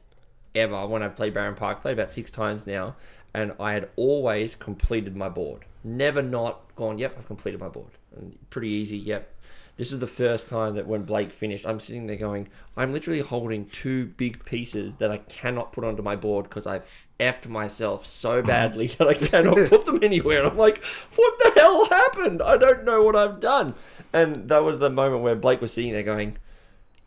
ever 0.55 0.85
when 0.87 1.03
I've 1.03 1.15
played 1.15 1.33
Barenpark, 1.33 1.81
played 1.81 1.93
about 1.93 2.11
six 2.11 2.31
times 2.31 2.65
now, 2.67 2.95
and 3.33 3.53
I 3.59 3.73
had 3.73 3.89
always 3.95 4.55
completed 4.55 5.15
my 5.15 5.29
board. 5.29 5.65
Never 5.83 6.21
not 6.21 6.61
gone, 6.75 6.97
yep, 6.97 7.15
I've 7.17 7.27
completed 7.27 7.59
my 7.59 7.69
board. 7.69 7.91
And 8.15 8.37
pretty 8.49 8.69
easy, 8.69 8.97
yep. 8.97 9.31
This 9.77 9.91
is 9.91 9.99
the 9.99 10.07
first 10.07 10.49
time 10.49 10.75
that 10.75 10.87
when 10.87 11.05
Blayke 11.05 11.31
finished, 11.31 11.65
I'm 11.65 11.79
sitting 11.79 12.07
there 12.07 12.15
going, 12.15 12.49
I'm 12.75 12.91
literally 12.91 13.19
holding 13.19 13.67
two 13.67 14.07
big 14.17 14.43
pieces 14.43 14.97
that 14.97 15.11
I 15.11 15.17
cannot 15.17 15.71
put 15.71 15.83
onto 15.83 16.01
my 16.01 16.15
board 16.15 16.45
because 16.45 16.65
I've 16.65 16.89
effed 17.19 17.47
myself 17.47 18.05
so 18.05 18.39
mm-hmm. 18.39 18.47
badly 18.47 18.87
that 18.97 19.07
I 19.07 19.13
cannot 19.13 19.57
put 19.69 19.85
them 19.85 19.99
anywhere. 20.01 20.39
And 20.39 20.47
I'm 20.47 20.57
like, 20.57 20.83
what 21.15 21.33
the 21.39 21.59
hell 21.59 21.85
happened? 21.85 22.41
I 22.41 22.57
don't 22.57 22.85
know 22.85 23.03
what 23.03 23.15
I've 23.15 23.39
done. 23.39 23.75
And 24.11 24.49
that 24.49 24.63
was 24.63 24.79
the 24.79 24.89
moment 24.89 25.21
where 25.21 25.35
Blayke 25.35 25.61
was 25.61 25.73
sitting 25.73 25.93
there 25.93 26.03
going, 26.03 26.37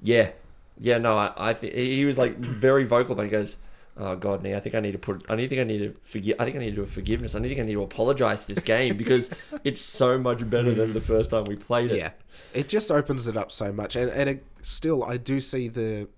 yeah, 0.00 0.30
yeah, 0.78 0.98
no, 0.98 1.18
I, 1.18 1.32
I 1.36 1.54
think 1.54 1.74
he 1.74 2.04
was 2.04 2.18
like 2.18 2.38
very 2.38 2.84
vocal, 2.84 3.14
but 3.16 3.24
he 3.24 3.30
goes, 3.30 3.56
Oh 4.02 4.16
god, 4.16 4.42
nee, 4.42 4.54
I 4.54 4.60
think 4.60 4.74
I 4.74 4.80
need 4.80 4.92
to 4.92 4.98
put. 4.98 5.24
I 5.28 5.36
think 5.36 5.60
I 5.60 5.64
need 5.64 5.78
to 5.78 5.94
forgive. 6.04 6.36
I 6.40 6.44
think 6.44 6.56
I 6.56 6.60
need 6.60 6.70
to 6.70 6.76
do 6.76 6.82
a 6.82 6.86
forgiveness. 6.86 7.34
I 7.34 7.40
think 7.40 7.60
I 7.60 7.62
need 7.64 7.74
to 7.74 7.82
apologize 7.82 8.46
to 8.46 8.54
this 8.54 8.62
game 8.64 8.96
because 8.96 9.28
it's 9.64 9.82
so 9.82 10.16
much 10.18 10.48
better 10.48 10.72
than 10.72 10.94
the 10.94 11.00
first 11.02 11.30
time 11.32 11.44
we 11.46 11.56
played 11.56 11.90
it. 11.90 11.98
Yeah, 11.98 12.12
it 12.54 12.68
just 12.68 12.90
opens 12.90 13.28
it 13.28 13.36
up 13.36 13.52
so 13.52 13.72
much, 13.72 13.96
and 13.96 14.10
and 14.10 14.30
it, 14.30 14.44
still, 14.62 15.04
I 15.04 15.16
do 15.18 15.38
see 15.40 15.68
the 15.68 16.08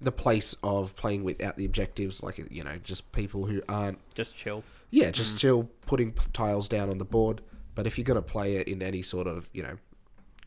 the 0.00 0.12
place 0.12 0.56
of 0.62 0.96
playing 0.96 1.22
without 1.22 1.56
the 1.58 1.64
objectives, 1.66 2.22
like 2.22 2.40
you 2.50 2.64
know, 2.64 2.78
just 2.82 3.12
people 3.12 3.46
who 3.46 3.62
aren't, 3.68 3.98
Just 4.14 4.34
chill. 4.36 4.64
yeah, 4.90 5.10
just 5.10 5.38
chill, 5.38 5.68
putting 5.86 6.12
tiles 6.32 6.68
down 6.68 6.88
on 6.90 6.98
the 6.98 7.04
board. 7.04 7.40
But 7.74 7.86
if 7.86 7.98
you're 7.98 8.04
gonna 8.04 8.22
play 8.22 8.56
it 8.56 8.66
in 8.68 8.82
any 8.82 9.02
sort 9.02 9.26
of, 9.26 9.48
you 9.52 9.62
know, 9.62 9.76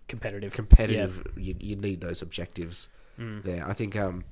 Competitive. 0.08 0.52
competitive, 0.54 1.26
you, 1.38 1.56
you 1.60 1.76
need 1.76 2.02
those 2.02 2.22
objectives 2.22 2.88
Mm. 3.20 3.44
there. 3.44 3.66
I 3.66 3.72
think 3.72 3.96
um, 3.96 4.26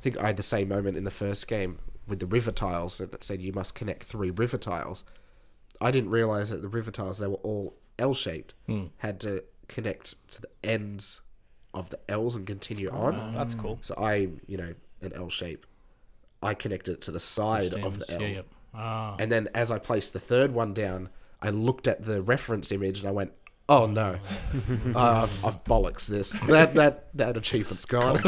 I 0.00 0.02
think 0.02 0.18
I 0.18 0.28
had 0.28 0.38
the 0.38 0.42
same 0.42 0.68
moment 0.68 0.96
in 0.96 1.04
the 1.04 1.10
first 1.10 1.46
game 1.46 1.78
with 2.06 2.20
the 2.20 2.26
river 2.26 2.50
tiles, 2.52 3.00
and 3.00 3.12
it 3.12 3.22
said 3.22 3.42
you 3.42 3.52
must 3.52 3.74
connect 3.74 4.04
three 4.04 4.30
river 4.30 4.56
tiles. 4.56 5.04
I 5.78 5.90
didn't 5.90 6.08
realize 6.08 6.48
that 6.48 6.62
the 6.62 6.68
river 6.68 6.90
tiles 6.90 7.18
they 7.18 7.26
were 7.26 7.34
all 7.36 7.76
L 7.98 8.14
shaped. 8.14 8.54
Had 8.98 9.20
to 9.20 9.44
connect 9.68 10.14
to 10.32 10.40
the 10.40 10.48
ends 10.64 11.20
of 11.74 11.90
the 11.90 11.98
L's 12.08 12.34
and 12.34 12.46
continue 12.46 12.88
on. 12.88 13.14
Oh, 13.14 13.32
that's 13.36 13.54
cool. 13.54 13.78
So 13.82 13.94
I, 13.98 14.30
you 14.46 14.56
know, 14.56 14.72
an 15.02 15.12
L 15.14 15.28
shape. 15.28 15.66
I 16.42 16.54
connected 16.54 16.92
it 16.92 17.00
to 17.02 17.10
the 17.10 17.20
side 17.20 17.74
of 17.74 17.98
the 17.98 18.10
L, 18.14 18.22
Yeah, 18.22 18.28
yeah. 18.28 18.42
Ah. 18.72 19.16
and 19.18 19.30
then 19.30 19.48
as 19.54 19.70
I 19.70 19.78
placed 19.78 20.14
the 20.14 20.20
third 20.20 20.52
one 20.54 20.72
down, 20.72 21.10
I 21.42 21.50
looked 21.50 21.86
at 21.86 22.06
the 22.06 22.22
reference 22.22 22.72
image 22.72 23.00
and 23.00 23.08
I 23.08 23.10
went, 23.12 23.32
"Oh 23.70 23.86
no, 23.86 24.16
uh, 24.94 25.22
I've, 25.22 25.44
I've 25.44 25.64
bollocks 25.64 26.06
this. 26.06 26.30
That 26.48 26.74
that 26.74 27.06
that 27.14 27.36
achievement's 27.36 27.86
gone. 27.86 28.18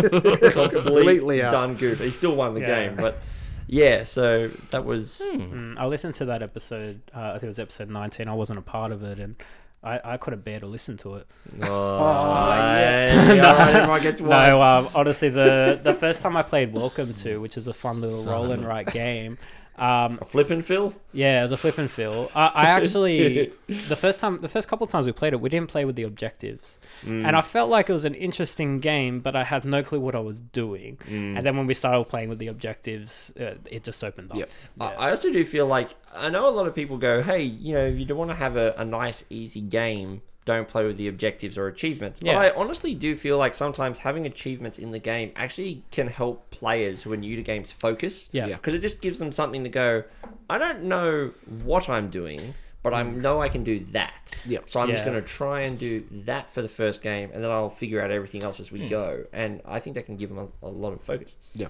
completely 0.70 1.42
out. 1.42 1.52
done 1.52 1.74
good. 1.74 1.98
He 1.98 2.10
still 2.12 2.34
won 2.36 2.54
the 2.54 2.60
Yeah. 2.60 2.66
game, 2.88 2.94
but 2.96 3.18
yeah. 3.66 4.04
So 4.04 4.48
that 4.70 4.84
was 4.84 5.20
Mm, 5.34 5.78
I 5.78 5.86
listened 5.86 6.14
to 6.16 6.24
that 6.26 6.42
episode. 6.42 7.00
Uh, 7.14 7.20
I 7.20 7.32
think 7.32 7.44
it 7.44 7.46
was 7.48 7.58
episode 7.58 7.90
19. 7.90 8.28
I 8.28 8.34
wasn't 8.34 8.58
a 8.58 8.62
part 8.62 8.92
of 8.92 9.02
it, 9.02 9.18
and 9.18 9.36
I, 9.84 10.00
I 10.04 10.16
couldn't 10.16 10.44
bear 10.44 10.60
to 10.60 10.66
listen 10.66 10.96
to 10.98 11.14
it. 11.16 11.26
Oh, 11.62 11.98
yeah. 11.98 13.32
yeah. 13.34 13.46
all 13.50 13.58
right, 13.58 13.74
everyone 13.74 14.02
gets 14.02 14.20
one. 14.20 14.30
No, 14.30 14.62
um, 14.62 14.88
honestly, 14.94 15.28
the 15.28 15.80
the 15.82 15.94
first 15.94 16.22
time 16.22 16.36
I 16.36 16.42
played 16.42 16.72
Welcome 16.72 17.14
to, 17.14 17.38
which 17.40 17.56
is 17.56 17.66
a 17.66 17.72
fun 17.74 18.00
little 18.00 18.24
roll 18.24 18.52
and 18.52 18.64
write 18.66 18.92
game. 18.92 19.36
Um, 19.78 20.18
A 20.20 20.24
flip 20.24 20.50
and 20.50 20.62
fill. 20.64 20.94
yeah, 21.12 21.40
it 21.40 21.42
was 21.42 21.52
a 21.52 21.56
flip 21.56 21.78
and 21.78 21.90
fill. 21.90 22.30
I, 22.34 22.46
I 22.54 22.64
actually 22.66 23.52
the 23.66 23.96
first 23.96 24.20
time, 24.20 24.38
the 24.38 24.48
first 24.48 24.68
couple 24.68 24.84
of 24.84 24.90
times 24.90 25.06
we 25.06 25.12
played 25.12 25.32
it, 25.32 25.40
we 25.40 25.48
didn't 25.48 25.70
play 25.70 25.84
with 25.86 25.96
the 25.96 26.02
objectives, 26.02 26.78
Mm. 27.04 27.24
and 27.26 27.34
I 27.36 27.40
felt 27.40 27.70
like 27.70 27.88
it 27.88 27.92
was 27.92 28.04
an 28.04 28.14
interesting 28.14 28.80
game, 28.80 29.20
but 29.20 29.34
I 29.34 29.44
had 29.44 29.66
no 29.66 29.82
clue 29.82 29.98
what 29.98 30.14
I 30.14 30.20
was 30.20 30.40
doing. 30.40 30.98
Mm. 31.08 31.36
And 31.38 31.46
then 31.46 31.56
when 31.56 31.66
we 31.66 31.74
started 31.74 32.04
playing 32.08 32.28
with 32.28 32.38
the 32.38 32.48
objectives, 32.48 33.32
uh, 33.40 33.54
it 33.70 33.82
just 33.82 34.04
opened 34.04 34.30
up. 34.32 34.38
Yep. 34.38 34.50
I 34.80 34.84
Yeah. 34.90 34.98
I 34.98 35.10
also 35.10 35.32
do 35.32 35.44
feel 35.44 35.66
like 35.66 35.90
I 36.14 36.28
know 36.28 36.46
a 36.48 36.50
lot 36.58 36.66
of 36.66 36.74
people 36.74 36.98
go, 36.98 37.22
"Hey, 37.22 37.42
you 37.42 37.72
know, 37.74 37.86
if 37.86 37.98
you 37.98 38.04
don't 38.04 38.18
want 38.18 38.30
to 38.30 38.36
have 38.36 38.56
a, 38.56 38.74
a 38.76 38.84
nice, 38.84 39.24
easy 39.30 39.62
game, 39.62 40.20
don't 40.44 40.68
play 40.68 40.84
with 40.86 40.96
the 40.96 41.08
objectives 41.08 41.56
or 41.58 41.66
achievements." 41.68 42.20
But 42.20 42.26
Yeah. 42.28 42.38
I 42.40 42.54
honestly 42.54 42.94
do 42.94 43.14
feel 43.16 43.38
like 43.38 43.54
sometimes 43.54 43.98
having 43.98 44.26
achievements 44.26 44.78
in 44.78 44.90
the 44.90 44.98
game 44.98 45.32
actually 45.36 45.82
can 45.90 46.08
help 46.08 46.50
players 46.50 47.02
who 47.02 47.12
are 47.12 47.16
new 47.16 47.36
to 47.36 47.42
games 47.42 47.70
focus. 47.70 48.28
Yeah. 48.32 48.46
Yeah. 48.46 48.56
because 48.56 48.74
it 48.74 48.80
just 48.80 49.00
gives 49.00 49.18
them 49.18 49.32
something 49.32 49.62
to 49.64 49.70
go. 49.70 50.04
I 50.50 50.58
don't 50.58 50.84
know 50.84 51.32
what 51.64 51.88
I'm 51.88 52.10
doing, 52.10 52.54
but 52.82 52.92
I 52.92 53.02
know 53.02 53.40
I 53.40 53.48
can 53.48 53.62
do 53.64 53.78
that. 53.92 54.34
Yep. 54.46 54.68
So 54.68 54.80
I'm 54.80 54.88
just 54.88 55.02
Mm. 55.02 55.06
Going 55.06 55.22
to 55.22 55.28
try 55.28 55.60
and 55.60 55.78
do 55.78 56.04
that 56.10 56.52
for 56.52 56.62
the 56.62 56.68
first 56.68 57.00
game, 57.02 57.30
and 57.32 57.42
then 57.42 57.50
I'll 57.50 57.70
figure 57.70 58.00
out 58.02 58.10
everything 58.10 58.42
else 58.42 58.58
as 58.60 58.70
we 58.72 58.88
go. 58.88 59.24
And 59.32 59.60
I 59.64 59.78
think 59.78 59.94
that 59.94 60.06
can 60.06 60.16
give 60.16 60.28
them 60.30 60.38
a, 60.62 60.66
a 60.66 60.68
lot 60.68 60.92
of 60.92 61.00
focus. 61.00 61.36
Yeah. 61.54 61.68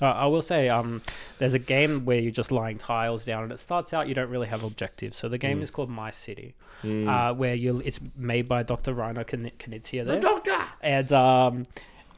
Uh, 0.00 0.06
I 0.06 0.26
will 0.26 0.42
say, 0.42 0.68
um, 0.68 1.00
there's 1.38 1.54
a 1.54 1.58
game 1.60 2.04
where 2.04 2.18
you're 2.18 2.32
just 2.32 2.50
lying 2.50 2.78
tiles 2.78 3.24
down, 3.24 3.44
and 3.44 3.52
it 3.52 3.58
starts 3.58 3.92
out 3.92 4.08
you 4.08 4.14
don't 4.14 4.30
really 4.30 4.48
have 4.48 4.64
objectives. 4.64 5.16
So 5.16 5.28
the 5.28 5.38
game 5.38 5.60
Mm. 5.60 5.62
is 5.62 5.70
called 5.70 5.90
My 5.90 6.10
City, 6.10 6.54
uh, 6.84 7.32
where 7.34 7.54
you 7.54 7.80
it's 7.84 8.00
made 8.16 8.48
by 8.48 8.62
Dr. 8.64 8.94
Reiner 8.94 9.24
Kn- 9.26 9.52
Knizia 9.58 10.04
there, 10.04 10.18
Doctor. 10.18 10.58
and 10.80 11.12
um, 11.12 11.66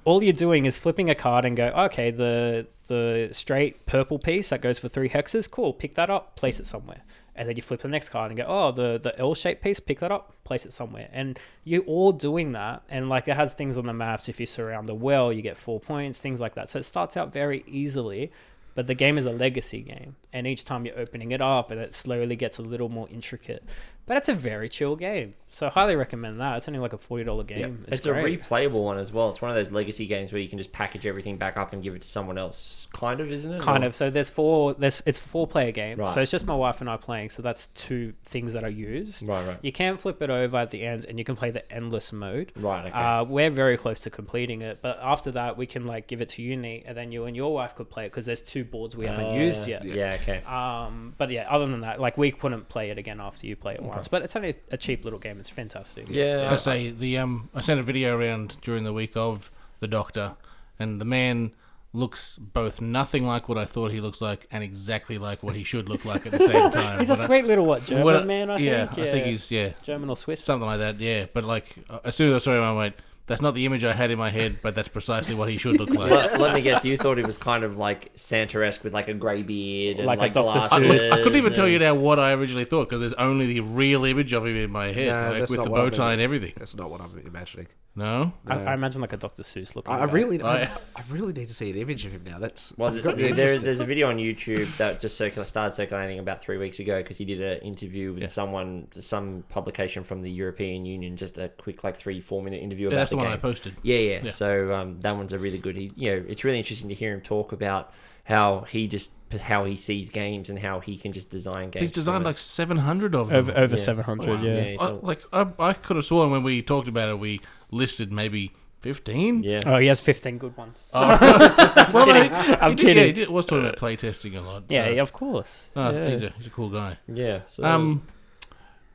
all 0.05 0.23
you're 0.23 0.33
doing 0.33 0.65
is 0.67 0.79
flipping 0.79 1.11
a 1.11 1.15
card 1.15 1.45
and 1.45 1.57
go, 1.57 1.67
okay, 1.69 2.11
the 2.11 2.67
the 2.87 3.29
straight 3.33 3.87
purple 3.87 4.19
piece 4.19 4.51
that 4.51 4.61
goes 4.61 4.79
for 4.79 4.89
three 4.89 5.09
hexes, 5.09 5.51
cool, 5.51 5.73
pick 5.73 5.95
that 5.97 6.09
up, 6.11 6.37
place 6.37 6.61
it 6.61 6.67
somewhere. 6.67 7.01
And 7.37 7.49
then 7.49 7.57
you 7.57 7.63
flip 7.63 7.81
the 7.81 7.89
next 7.89 8.11
card 8.11 8.31
and 8.31 8.39
go, 8.39 8.45
oh, 8.47 8.71
the, 8.71 8.99
the 9.03 9.19
L 9.19 9.35
shaped 9.35 9.63
piece, 9.63 9.81
pick 9.81 9.99
that 10.01 10.13
up, 10.13 10.35
place 10.45 10.65
it 10.65 10.73
somewhere. 10.73 11.09
And 11.13 11.39
you're 11.65 11.83
all 11.83 12.13
doing 12.13 12.53
that. 12.53 12.83
And 12.89 13.09
like 13.09 13.27
it 13.27 13.37
has 13.37 13.55
things 13.55 13.77
on 13.77 13.87
the 13.87 13.93
maps. 13.93 14.29
If 14.29 14.39
you 14.39 14.47
surround 14.47 14.89
the 14.89 14.95
well, 14.95 15.33
you 15.33 15.43
get 15.43 15.59
four 15.59 15.81
points, 15.81 16.21
things 16.21 16.41
like 16.41 16.55
that. 16.55 16.69
So 16.69 16.79
it 16.79 16.85
starts 16.85 17.17
out 17.17 17.33
very 17.33 17.65
easily. 17.67 18.31
But 18.75 18.89
the 18.89 18.95
game 18.95 19.19
is 19.19 19.27
a 19.27 19.31
legacy 19.31 19.83
game. 19.83 20.17
And 20.33 20.47
each 20.47 20.65
time 20.65 20.85
you're 20.85 20.99
opening 20.99 21.31
it 21.33 21.41
up, 21.41 21.71
and 21.71 21.81
it 21.81 21.95
slowly 21.95 22.37
gets 22.37 22.59
a 22.59 22.63
little 22.63 22.89
more 22.89 23.09
intricate. 23.09 23.65
But 24.07 24.17
it's 24.19 24.29
a 24.29 24.35
very 24.35 24.69
chill 24.69 24.97
game. 24.97 25.35
So 25.49 25.69
I 25.69 25.71
highly 25.71 25.95
recommend 25.95 26.41
that. 26.41 26.57
It's 26.57 26.67
only 26.69 26.81
like 26.81 26.93
a 26.93 26.99
$40 26.99 27.47
game. 27.47 27.85
It's, 27.87 28.01
It's, 28.01 28.07
a 28.07 28.11
replayable 28.11 28.83
one 28.85 28.99
as 28.99 29.13
well. 29.13 29.31
It's 29.31 29.41
one 29.41 29.53
of 29.53 29.55
those 29.55 29.71
legacy 29.71 30.05
games 30.05 30.33
where 30.33 30.43
you 30.43 30.49
can 30.49 30.59
just 30.59 30.73
package 30.73 31.07
everything 31.07 31.37
back 31.37 31.57
up 31.57 31.73
and 31.73 31.81
give 31.81 31.95
it 31.95 32.03
to 32.03 32.09
someone 32.09 32.37
else. 32.37 32.89
Kind 32.93 33.21
of, 33.21 33.31
isn't 33.31 33.53
it? 33.53 33.63
kind 33.63 33.85
Or- 33.85 33.87
of 33.87 33.95
so 33.95 34.11
there's 34.11 34.29
four 34.29 34.75
there's 34.75 35.03
it's 35.07 35.19
a 35.19 35.23
four 35.29 35.47
player 35.47 35.71
game 35.71 35.99
Right. 35.99 36.11
so 36.11 36.21
it's 36.21 36.31
just 36.31 36.45
my 36.47 36.55
wife 36.55 36.81
and 36.81 36.89
i 36.91 36.97
playing 36.97 37.31
so 37.31 37.43
that's 37.43 37.67
two 37.69 38.15
things 38.25 38.53
that 38.53 38.65
i 38.65 38.69
use 38.69 39.21
Right, 39.23 39.45
right, 39.47 39.59
you 39.63 39.73
can 39.73 39.97
flip 39.97 40.23
it 40.23 40.31
over 40.31 40.57
at 40.59 40.71
the 40.71 40.83
end 40.83 41.05
and 41.09 41.19
you 41.19 41.25
can 41.25 41.35
play 41.35 41.51
the 41.51 41.71
endless 41.73 42.13
mode 42.13 42.53
right. 42.57 42.87
Okay. 42.87 42.91
uh, 42.97 43.25
we're 43.25 43.51
very 43.51 43.77
close 43.77 43.99
to 44.01 44.11
completing 44.11 44.63
it 44.63 44.79
but 44.81 44.97
after 45.03 45.31
that 45.33 45.57
we 45.57 45.67
can 45.67 45.87
like 45.87 46.07
give 46.07 46.21
it 46.21 46.29
to 46.31 46.43
you 46.43 46.57
Nate, 46.57 46.85
and 46.87 46.97
then 46.97 47.11
you 47.11 47.25
and 47.25 47.35
your 47.37 47.53
wife 47.53 47.75
could 47.75 47.91
play 47.91 48.05
it 48.07 48.11
because 48.13 48.27
there's 48.27 48.43
two 48.43 48.65
boards 48.65 48.97
we 48.97 49.07
haven't 49.07 49.27
Uh, 49.37 49.41
used 49.41 49.67
yet 49.67 49.85
Yeah. 49.85 50.17
Okay. 50.23 50.41
um, 50.47 51.15
but 51.19 51.31
yeah 51.31 51.47
other 51.51 51.67
than 51.67 51.81
that 51.81 52.01
like 52.01 52.17
we 52.17 52.31
couldn't 52.31 52.69
play 52.69 52.91
it 52.91 52.99
again 52.99 53.21
after 53.21 53.47
you 53.47 53.57
play 53.57 53.75
it 53.75 53.83
once 53.83 53.94
but 54.11 54.23
it's 54.23 54.35
only 54.37 54.55
a 54.71 54.77
cheap 54.77 55.05
little 55.05 55.19
game. 55.19 55.39
It's 55.41 55.51
fantastic. 55.51 56.07
Yeah. 56.09 56.49
I 56.53 56.57
say 56.57 56.91
the 56.91 57.19
um, 57.19 57.49
I 57.55 57.61
sent 57.61 57.81
a 57.81 57.83
video 57.83 58.17
around 58.17 58.57
during 58.63 58.85
the 58.85 58.93
week 58.93 59.17
of 59.17 59.51
the 59.81 59.87
Doctor, 59.89 60.37
and 60.79 61.01
the 61.01 61.05
man 61.05 61.53
looks 61.93 62.37
both 62.39 62.81
nothing 62.81 63.25
like 63.25 63.49
what 63.49 63.57
I 63.57 63.65
thought 63.65 63.93
he 63.93 64.01
looks 64.01 64.21
like 64.21 64.49
and 64.51 64.65
exactly 64.65 65.17
like 65.17 65.45
what 65.45 65.55
he 65.55 65.63
should 65.63 65.89
look 65.89 66.05
like 66.05 66.27
at 66.27 66.33
the 66.33 66.41
same 66.41 66.71
time. 66.73 66.99
he's 66.99 67.09
a 67.09 67.13
But 67.15 67.21
I- 67.21 67.27
sweet 67.27 67.45
little 67.47 67.65
what 67.65 67.85
german 67.85 68.05
what- 68.05 68.27
man 68.27 68.51
i 68.51 68.57
yeah, 68.59 68.87
think? 68.87 68.99
Yeah, 68.99 69.05
I 69.05 69.11
think 69.13 69.27
he's 69.27 69.51
yeah. 69.53 69.73
German 69.85 70.11
or 70.11 70.17
swiss? 70.17 70.43
Something 70.43 70.67
like 70.67 70.81
that. 70.81 70.99
Yeah, 70.99 71.27
but 71.33 71.45
like 71.45 71.67
uh, 71.89 72.01
as 72.05 72.17
soon 72.17 72.33
as 72.33 72.43
I 72.43 72.45
saw 72.45 72.57
him, 72.57 72.65
I 72.65 72.73
went, 72.73 72.97
"That's 73.27 73.41
not 73.41 73.55
the 73.55 73.65
image 73.67 73.85
I 73.85 73.93
had 73.93 74.11
in 74.11 74.19
my 74.19 74.31
head, 74.31 74.59
but 74.63 74.75
that's 74.75 74.89
precisely 74.89 75.35
what 75.35 75.49
he 75.49 75.57
should 75.57 75.79
look 75.79 75.91
like." 75.91 76.11
let, 76.11 76.41
let 76.41 76.55
me 76.55 76.61
guess. 76.63 76.85
You 76.85 76.97
thought 76.97 77.17
he 77.19 77.25
was 77.25 77.39
kind 77.39 77.65
of 77.65 77.77
like 77.77 78.11
Santa-esque 78.15 78.85
with 78.85 78.93
like 78.93 79.09
a 79.09 79.15
grey 79.15 79.43
beard 79.43 79.99
and 79.99 80.07
Like 80.07 80.19
like, 80.19 80.31
a 80.33 80.35
Dr. 80.35 80.53
glasses. 80.53 80.73
I, 80.73 80.79
couldn't- 80.81 81.13
I 81.13 81.17
couldn't 81.23 81.39
even 81.39 81.53
tell 81.53 81.69
you 81.69 81.79
now 81.79 81.95
what 81.95 82.19
I 82.19 82.33
originally 82.33 82.65
thought 82.65 82.89
because 82.89 83.01
there's 83.01 83.15
only 83.15 83.47
the 83.47 83.61
real 83.61 84.05
image 84.05 84.33
of 84.33 84.47
him 84.47 84.57
in 84.57 84.71
my 84.71 84.93
head, 84.93 85.09
No, 85.09 85.39
like 85.39 85.49
with 85.49 85.59
not 85.59 85.65
the 85.65 85.71
bow 85.71 85.91
tie 85.91 86.13
and 86.13 86.21
everything. 86.23 86.53
That's 86.57 86.75
not 86.77 86.91
what 86.91 87.01
I'm 87.01 87.19
imagining. 87.27 87.67
No, 87.97 88.33
I, 88.47 88.59
I 88.59 88.75
imagine 88.75 89.01
like 89.01 89.13
a 89.13 89.17
dr 89.17 89.41
seuss 89.45 89.77
looking 89.77 89.93
I, 89.95 90.03
I 90.03 90.07
guy. 90.07 90.13
really, 90.13 90.43
I, 90.43 90.63
I- 90.65 90.71
I 90.97 91.03
really 91.11 91.33
need 91.33 91.47
to 91.47 91.55
see 91.55 91.71
an 91.71 91.77
image 91.77 92.05
of 92.05 92.11
him 92.13 92.25
now. 92.25 92.39
That's 92.41 92.73
Well, 92.77 92.93
I've 92.93 93.03
got 93.05 93.17
me 93.17 93.23
there, 93.25 93.31
interested. 93.33 93.63
there's 93.63 93.79
a 93.81 93.85
video 93.85 94.09
on 94.09 94.17
YouTube 94.17 94.77
that 94.79 94.99
just 94.99 95.21
circula- 95.21 95.47
started 95.47 95.71
circulating 95.73 96.19
about 96.19 96.41
three 96.41 96.57
weeks 96.59 96.81
ago 96.81 97.01
because 97.03 97.17
he 97.19 97.25
did 97.25 97.41
an 97.41 97.59
interview 97.61 98.13
with 98.13 98.23
Yeah. 98.23 98.29
someone, 98.29 98.89
some 98.93 99.45
publication 99.49 100.03
from 100.03 100.23
the 100.23 100.31
European 100.31 100.85
Union, 100.85 101.17
just 101.17 101.39
a 101.39 101.51
quick 101.51 101.85
like 101.85 101.97
three, 101.97 102.21
four 102.21 102.43
minute 102.43 102.63
interview 102.63 102.87
yeah, 102.89 102.95
about 102.95 103.01
that's 103.03 103.11
the 103.11 103.17
the 103.17 103.23
one 103.23 103.31
game. 103.31 103.35
I 103.39 103.41
posted. 103.41 103.77
Yeah, 103.83 103.99
yeah. 103.99 104.21
Yeah. 104.25 104.31
So 104.31 104.75
um, 104.75 105.01
that 105.01 105.17
one's 105.17 105.33
a 105.33 105.39
really 105.39 105.59
good. 105.59 105.77
He, 105.77 105.93
you 105.95 106.11
know, 106.17 106.25
it's 106.29 106.43
really 106.43 106.59
interesting 106.59 106.89
to 106.89 106.95
hear 106.95 107.13
him 107.15 107.21
talk 107.21 107.53
about 107.53 107.93
how 108.25 108.61
he 108.63 108.89
just 108.89 109.13
how 109.43 109.65
he 109.65 109.75
sees 109.77 110.09
games 110.11 110.49
and 110.49 110.59
how 110.59 110.81
he 110.81 110.97
can 110.97 111.13
just 111.13 111.29
design 111.29 111.69
games. 111.71 111.83
He's 111.83 111.93
designed 111.93 112.19
from 112.23 112.27
it. 112.27 112.31
like 112.31 112.39
700 112.39 113.15
of 113.17 113.29
them. 113.29 113.37
over, 113.37 113.53
over 113.59 113.77
Yeah. 113.77 113.83
700 113.83 114.29
Wow. 114.39 114.43
yeah 114.45 114.63
he's 114.63 114.81
I, 114.81 114.85
got- 114.87 115.05
like 115.05 115.23
I, 115.33 115.47
I 115.59 115.73
could 115.75 115.97
have 115.97 116.05
sworn 116.05 116.31
when 116.31 116.43
we 116.45 116.63
talked 116.63 116.89
about 116.89 117.09
it, 117.09 117.19
we 117.19 117.41
listed 117.75 118.13
maybe 118.13 118.53
15. 118.81 119.43
yeah. 119.43 119.61
Oh, 119.67 119.79
he 119.79 119.87
has 119.89 120.01
15 120.01 120.39
good 120.39 120.57
ones. 120.57 120.79
Oh. 120.93 121.01
well, 121.93 122.05
kidding. 122.07 122.33
I- 122.35 122.59
I'm 122.61 122.71
he 122.71 122.75
did- 122.77 122.79
kidding. 122.87 122.97
Yeah, 122.99 123.07
he 123.07 123.13
did, 123.13 123.29
was 123.31 123.47
talking 123.47 123.67
about 123.67 123.79
playtesting 123.79 124.37
a 124.37 124.41
lot. 124.41 124.65
Yeah, 124.69 124.85
so- 124.87 124.91
yeah, 124.93 125.03
of 125.03 125.13
course. 125.13 125.71
Oh, 125.75 125.91
yeah. 125.91 126.09
he's, 126.11 126.23
a, 126.23 126.31
he's 126.37 126.47
a 126.47 126.51
cool 126.51 126.69
guy. 126.71 126.99
Yeah. 127.09 127.41
So, 127.49 127.65
Um, 127.65 128.07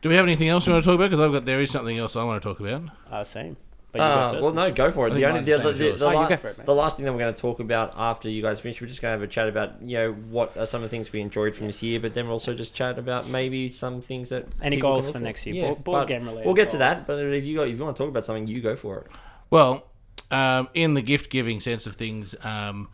do 0.01 0.09
we 0.09 0.15
have 0.15 0.25
anything 0.25 0.47
else 0.47 0.65
we 0.67 0.73
want 0.73 0.84
to 0.84 0.89
talk 0.89 0.95
about? 0.95 1.09
Because 1.09 1.19
I've 1.25 1.32
got 1.34 1.45
there 1.45 1.61
is 1.61 1.71
something 1.71 1.97
else 1.97 2.15
I 2.15 2.23
want 2.23 2.41
to 2.41 2.47
talk 2.47 2.59
about. 2.59 2.84
Uh, 3.11 3.23
same. 3.23 3.57
But 3.91 3.99
you 4.01 4.05
Uh, 4.05 4.25
go 4.27 4.31
first. 4.33 4.43
well, 4.43 4.53
no, 4.53 4.71
go 4.71 4.91
for 4.91 5.07
it. 5.07 5.15
The 5.15 5.25
only 5.25 5.41
the, 5.41 5.57
the 5.57 5.71
the, 5.71 5.91
the, 5.93 6.05
Oh, 6.05 6.13
la- 6.13 6.27
it, 6.27 6.65
the 6.65 6.75
last 6.75 6.97
thing 6.97 7.05
that 7.05 7.11
we're 7.11 7.17
going 7.19 7.33
to 7.33 7.41
talk 7.41 7.59
about 7.59 7.93
after 7.97 8.29
you 8.29 8.41
guys 8.43 8.59
finish, 8.59 8.79
we're 8.79 8.87
just 8.87 9.01
going 9.01 9.09
to 9.13 9.19
have 9.19 9.27
a 9.27 9.31
chat 9.31 9.47
about 9.47 9.81
you 9.81 9.97
know 9.97 10.11
what 10.11 10.55
are 10.57 10.65
some 10.67 10.79
of 10.83 10.83
the 10.83 10.89
things 10.89 11.11
we 11.11 11.21
enjoyed 11.21 11.55
from 11.55 11.65
this 11.67 11.81
year, 11.81 11.99
but 11.99 12.13
then 12.13 12.25
we'll 12.25 12.33
also 12.33 12.53
just 12.53 12.75
chat 12.75 12.99
about 12.99 13.27
maybe 13.27 13.67
some 13.67 13.99
things 14.01 14.29
that 14.29 14.45
Any 14.61 14.77
goals 14.77 15.05
can 15.05 15.13
for 15.13 15.19
next 15.19 15.45
year? 15.47 15.55
Yeah, 15.55 15.67
Board- 15.69 15.83
board 15.83 16.07
game 16.07 16.25
related 16.25 16.45
We'll 16.45 16.53
get 16.55 16.69
to 16.69 16.77
that, 16.77 17.07
but 17.07 17.17
if 17.19 17.45
you 17.45 17.55
got 17.57 17.67
if 17.67 17.77
you 17.77 17.83
want 17.83 17.97
to 17.97 18.03
talk 18.03 18.09
about 18.09 18.23
something, 18.25 18.45
you 18.47 18.61
go 18.61 18.75
for 18.75 18.99
it. 18.99 19.07
Well, 19.49 19.85
um, 20.29 20.69
in 20.75 20.93
the 20.93 21.01
gift 21.01 21.31
giving 21.31 21.59
sense 21.59 21.87
of 21.87 21.95
things, 21.95 22.35
um, 22.43 22.89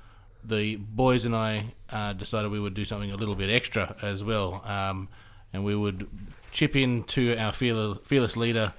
the 0.46 0.78
boys 0.78 1.26
and 1.26 1.36
I 1.36 1.74
uh, 1.90 2.14
decided 2.14 2.52
we 2.52 2.60
would 2.60 2.74
do 2.74 2.86
something 2.86 3.12
a 3.12 3.18
little 3.18 3.36
bit 3.36 3.50
extra 3.50 3.96
as 4.02 4.24
well, 4.24 4.62
um, 4.66 5.10
and 5.52 5.66
we 5.66 5.76
would 5.76 6.08
chip 6.54 6.74
in 6.78 7.04
to 7.04 7.36
our 7.36 7.52
fearless, 7.52 7.98
fearless 8.06 8.38
leader. 8.38 8.72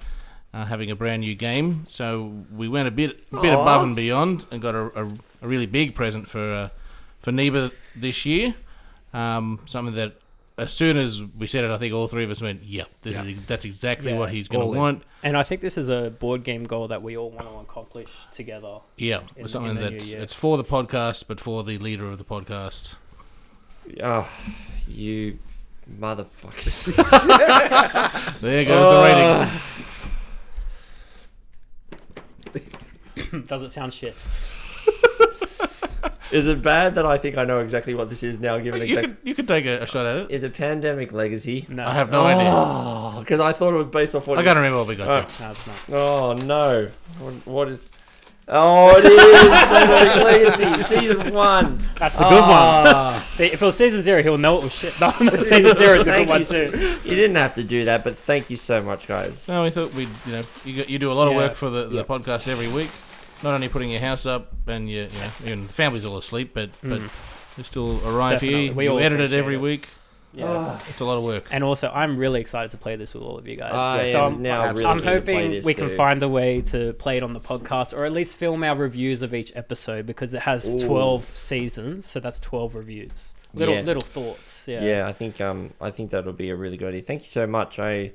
Uh, 0.55 0.65
having 0.65 0.91
a 0.91 0.97
brand 0.97 1.21
new 1.21 1.35
game, 1.35 1.85
so 1.87 2.33
we 2.55 2.67
went 2.67 2.89
a 2.89 2.91
bit, 2.91 3.23
a 3.31 3.41
bit 3.43 3.53
Aw. 3.53 3.61
above 3.61 3.83
and 3.83 3.95
beyond, 3.95 4.47
and 4.51 4.63
got 4.63 4.75
a, 4.75 5.03
a, 5.03 5.07
a 5.43 5.47
really 5.47 5.67
big 5.67 5.95
present 5.95 6.27
for 6.29 6.41
uh, 6.55 6.69
for 7.21 7.31
Neeber 7.31 7.73
this 7.95 8.25
year. 8.25 8.55
Um, 9.13 9.61
something 9.67 9.95
that 9.97 10.15
as 10.57 10.73
soon 10.73 10.97
as 10.97 11.21
we 11.39 11.47
said 11.47 11.65
it, 11.65 11.71
I 11.71 11.77
think 11.77 11.93
all 11.93 12.09
three 12.09 12.25
of 12.25 12.31
us 12.31 12.41
went, 12.41 12.63
"Yeah, 12.63 12.85
this 13.03 13.13
Yeah. 13.13 13.25
Is, 13.25 13.45
that's 13.47 13.67
exactly 13.67 14.13
Yeah. 14.13 14.19
what 14.19 14.31
he's 14.33 14.49
going 14.49 14.73
to 14.73 14.79
want." 14.79 15.03
And 15.23 15.37
I 15.37 15.43
think 15.43 15.61
this 15.61 15.77
is 15.77 15.91
a 15.91 16.09
board 16.11 16.43
game 16.43 16.65
goal 16.65 16.89
that 16.89 17.03
we 17.03 17.19
all 17.19 17.29
want 17.31 17.49
to 17.51 17.57
accomplish 17.57 18.09
together. 18.33 18.79
Yeah, 18.97 19.21
In- 19.37 19.45
it's 19.45 19.53
something 19.53 19.73
in 19.73 19.77
the 19.77 19.91
new 19.91 19.99
that's 19.99 20.11
year. 20.13 20.23
it's 20.23 20.33
for 20.33 20.57
the 20.57 20.65
podcast, 20.65 21.25
but 21.29 21.39
for 21.39 21.65
the 21.65 21.77
leader 21.77 22.09
of 22.09 22.17
the 22.17 22.25
podcast. 22.25 22.95
Oh, 24.03 24.27
you 24.89 25.39
motherfuckers. 26.01 26.97
There 28.41 28.65
goes 28.65 28.89
the 28.89 29.03
rating. 29.05 29.61
Does 33.47 33.63
it 33.63 33.71
sound 33.71 33.93
shit? 33.93 34.25
Is 36.33 36.49
it 36.49 36.61
bad 36.61 36.97
that 36.97 37.07
I 37.07 37.19
think 37.19 37.39
I 37.39 37.45
know 37.45 37.61
exactly 37.61 37.95
what 37.95 38.11
this 38.11 38.25
is 38.25 38.41
now, 38.41 38.59
given 38.59 38.81
You 38.81 38.87
exactly. 38.99 39.15
could 39.15 39.29
you 39.29 39.35
could 39.35 39.49
take 39.49 39.65
a, 39.65 39.83
a 39.83 39.87
shot 39.87 40.07
at 40.07 40.17
it. 40.17 40.31
Is 40.31 40.43
it 40.43 40.55
Pandemic 40.55 41.13
Legacy? 41.13 41.67
No, 41.69 41.87
I 41.87 41.93
have 41.93 42.11
no 42.11 42.23
idea. 42.23 42.51
Oh, 42.51 43.17
because 43.21 43.39
I 43.39 43.53
thought 43.53 43.75
it 43.75 43.77
was 43.77 43.87
based 43.87 44.15
off 44.15 44.27
what. 44.27 44.39
I 44.39 44.43
gotta 44.43 44.59
remember 44.59 44.79
what 44.79 44.89
we 44.89 44.97
got. 44.97 45.09
Oh. 45.09 45.25
to. 45.25 45.43
No, 45.43 45.51
it's 45.51 45.67
not. 45.67 45.99
Oh 45.99 46.33
no! 46.33 46.89
What, 47.21 47.35
what 47.47 47.69
is? 47.69 47.89
Oh, 48.49 48.97
it 48.97 49.05
is 49.05 49.49
Pandemic 49.51 50.25
Legacy 50.25 50.83
season 51.01 51.35
one. 51.35 51.79
That's 51.99 52.15
the 52.15 52.21
good 52.23 52.41
one. 52.43 52.51
Ah. 52.53 53.27
See, 53.33 53.47
if 53.47 53.61
it 53.61 53.65
was 53.65 53.77
season 53.77 54.05
zero, 54.05 54.23
he'll 54.23 54.39
know 54.39 54.59
it 54.59 54.63
was 54.65 54.73
shit. 54.73 54.95
No, 55.01 55.13
no, 55.21 55.31
season 55.43 55.77
zero 55.77 56.01
is 56.01 56.07
a 56.07 56.11
Thank 56.13 56.29
good 56.29 56.29
one 56.29 56.41
you. 56.43 56.47
too. 56.47 56.99
You 57.09 57.17
didn't 57.17 57.35
have 57.37 57.57
to 57.57 57.65
do 57.65 57.87
that, 57.87 58.05
but 58.05 58.17
thank 58.17 58.49
you 58.49 58.55
so 58.57 58.81
much, 58.83 59.09
guys. 59.09 59.49
No, 59.49 59.65
we 59.65 59.71
thought 59.71 59.93
we'd 59.95 60.09
you 60.27 60.33
know 60.33 60.43
you, 60.65 60.77
got- 60.77 60.89
you 60.89 60.99
do 61.01 61.11
a 61.11 61.15
lot 61.15 61.27
of 61.27 61.33
Yeah. 61.33 61.39
work 61.39 61.57
for 61.57 61.71
the, 61.71 61.87
the 61.89 61.97
Yeah. 61.97 62.03
podcast 62.05 62.47
every 62.47 62.69
week. 62.69 62.91
Not 63.43 63.53
only 63.55 63.69
putting 63.69 63.91
your 63.91 64.01
house 64.01 64.27
up 64.27 64.53
and 64.69 64.89
your 64.89 65.05
you 65.07 65.19
know 65.19 65.31
even 65.45 65.67
the 65.67 65.73
family's 65.73 66.05
all 66.05 66.17
asleep, 66.17 66.53
but 66.55 66.71
but 66.85 67.01
you 67.59 67.65
still 67.65 68.01
arrive 68.09 68.33
Definitely. 68.35 68.65
here. 68.67 68.73
We 68.75 68.85
you 68.85 68.91
all 68.93 68.99
edit 69.01 69.13
it 69.19 69.25
appreciate 69.25 69.39
every 69.41 69.55
it. 69.57 69.61
week. 69.61 69.89
Yeah. 70.37 70.79
It's 70.89 71.01
a 71.01 71.05
lot 71.05 71.17
of 71.19 71.25
work. 71.25 71.45
And 71.51 71.65
also, 71.65 71.91
I'm 71.93 72.17
really 72.17 72.41
excited 72.41 72.71
to 72.73 72.77
play 72.79 72.97
this 72.97 73.15
with 73.15 73.23
all 73.23 73.39
of 73.39 73.47
you 73.49 73.57
guys. 73.57 73.73
I 73.73 74.13
so 74.13 74.27
am 74.27 74.35
I'm, 74.35 74.43
now 74.43 74.73
really 74.73 74.85
I'm 74.85 74.99
keen 74.99 75.07
to 75.07 75.21
play 75.23 75.35
hoping 75.35 75.51
this, 75.51 75.65
we 75.65 75.75
can 75.75 75.89
dude. 75.89 75.97
find 75.97 76.23
a 76.23 76.29
way 76.29 76.61
to 76.63 76.93
play 76.95 77.17
it 77.17 77.23
on 77.23 77.33
the 77.33 77.41
podcast, 77.41 77.97
or 77.97 78.05
at 78.05 78.13
least 78.13 78.37
film 78.37 78.63
our 78.63 78.77
reviews 78.77 79.23
of 79.23 79.33
each 79.35 79.53
episode 79.57 80.07
because 80.07 80.35
it 80.35 80.43
has 80.43 80.75
Ooh. 80.75 80.87
12 80.87 81.25
seasons, 81.37 82.07
so 82.07 82.21
that's 82.21 82.39
12 82.41 82.75
reviews. 82.75 83.35
Little 83.55 83.77
Yeah. 83.77 83.81
little 83.83 84.03
thoughts. 84.03 84.69
Yeah. 84.69 84.83
Yeah. 84.85 85.09
I 85.09 85.13
think 85.13 85.41
um 85.41 85.71
I 85.81 85.91
think 85.91 86.11
that'll 86.11 86.33
be 86.35 86.51
a 86.51 86.57
really 86.57 86.77
good 86.77 86.89
idea. 86.89 87.03
Thank 87.03 87.23
you 87.23 87.29
so 87.29 87.47
much. 87.47 87.79
I 87.79 88.13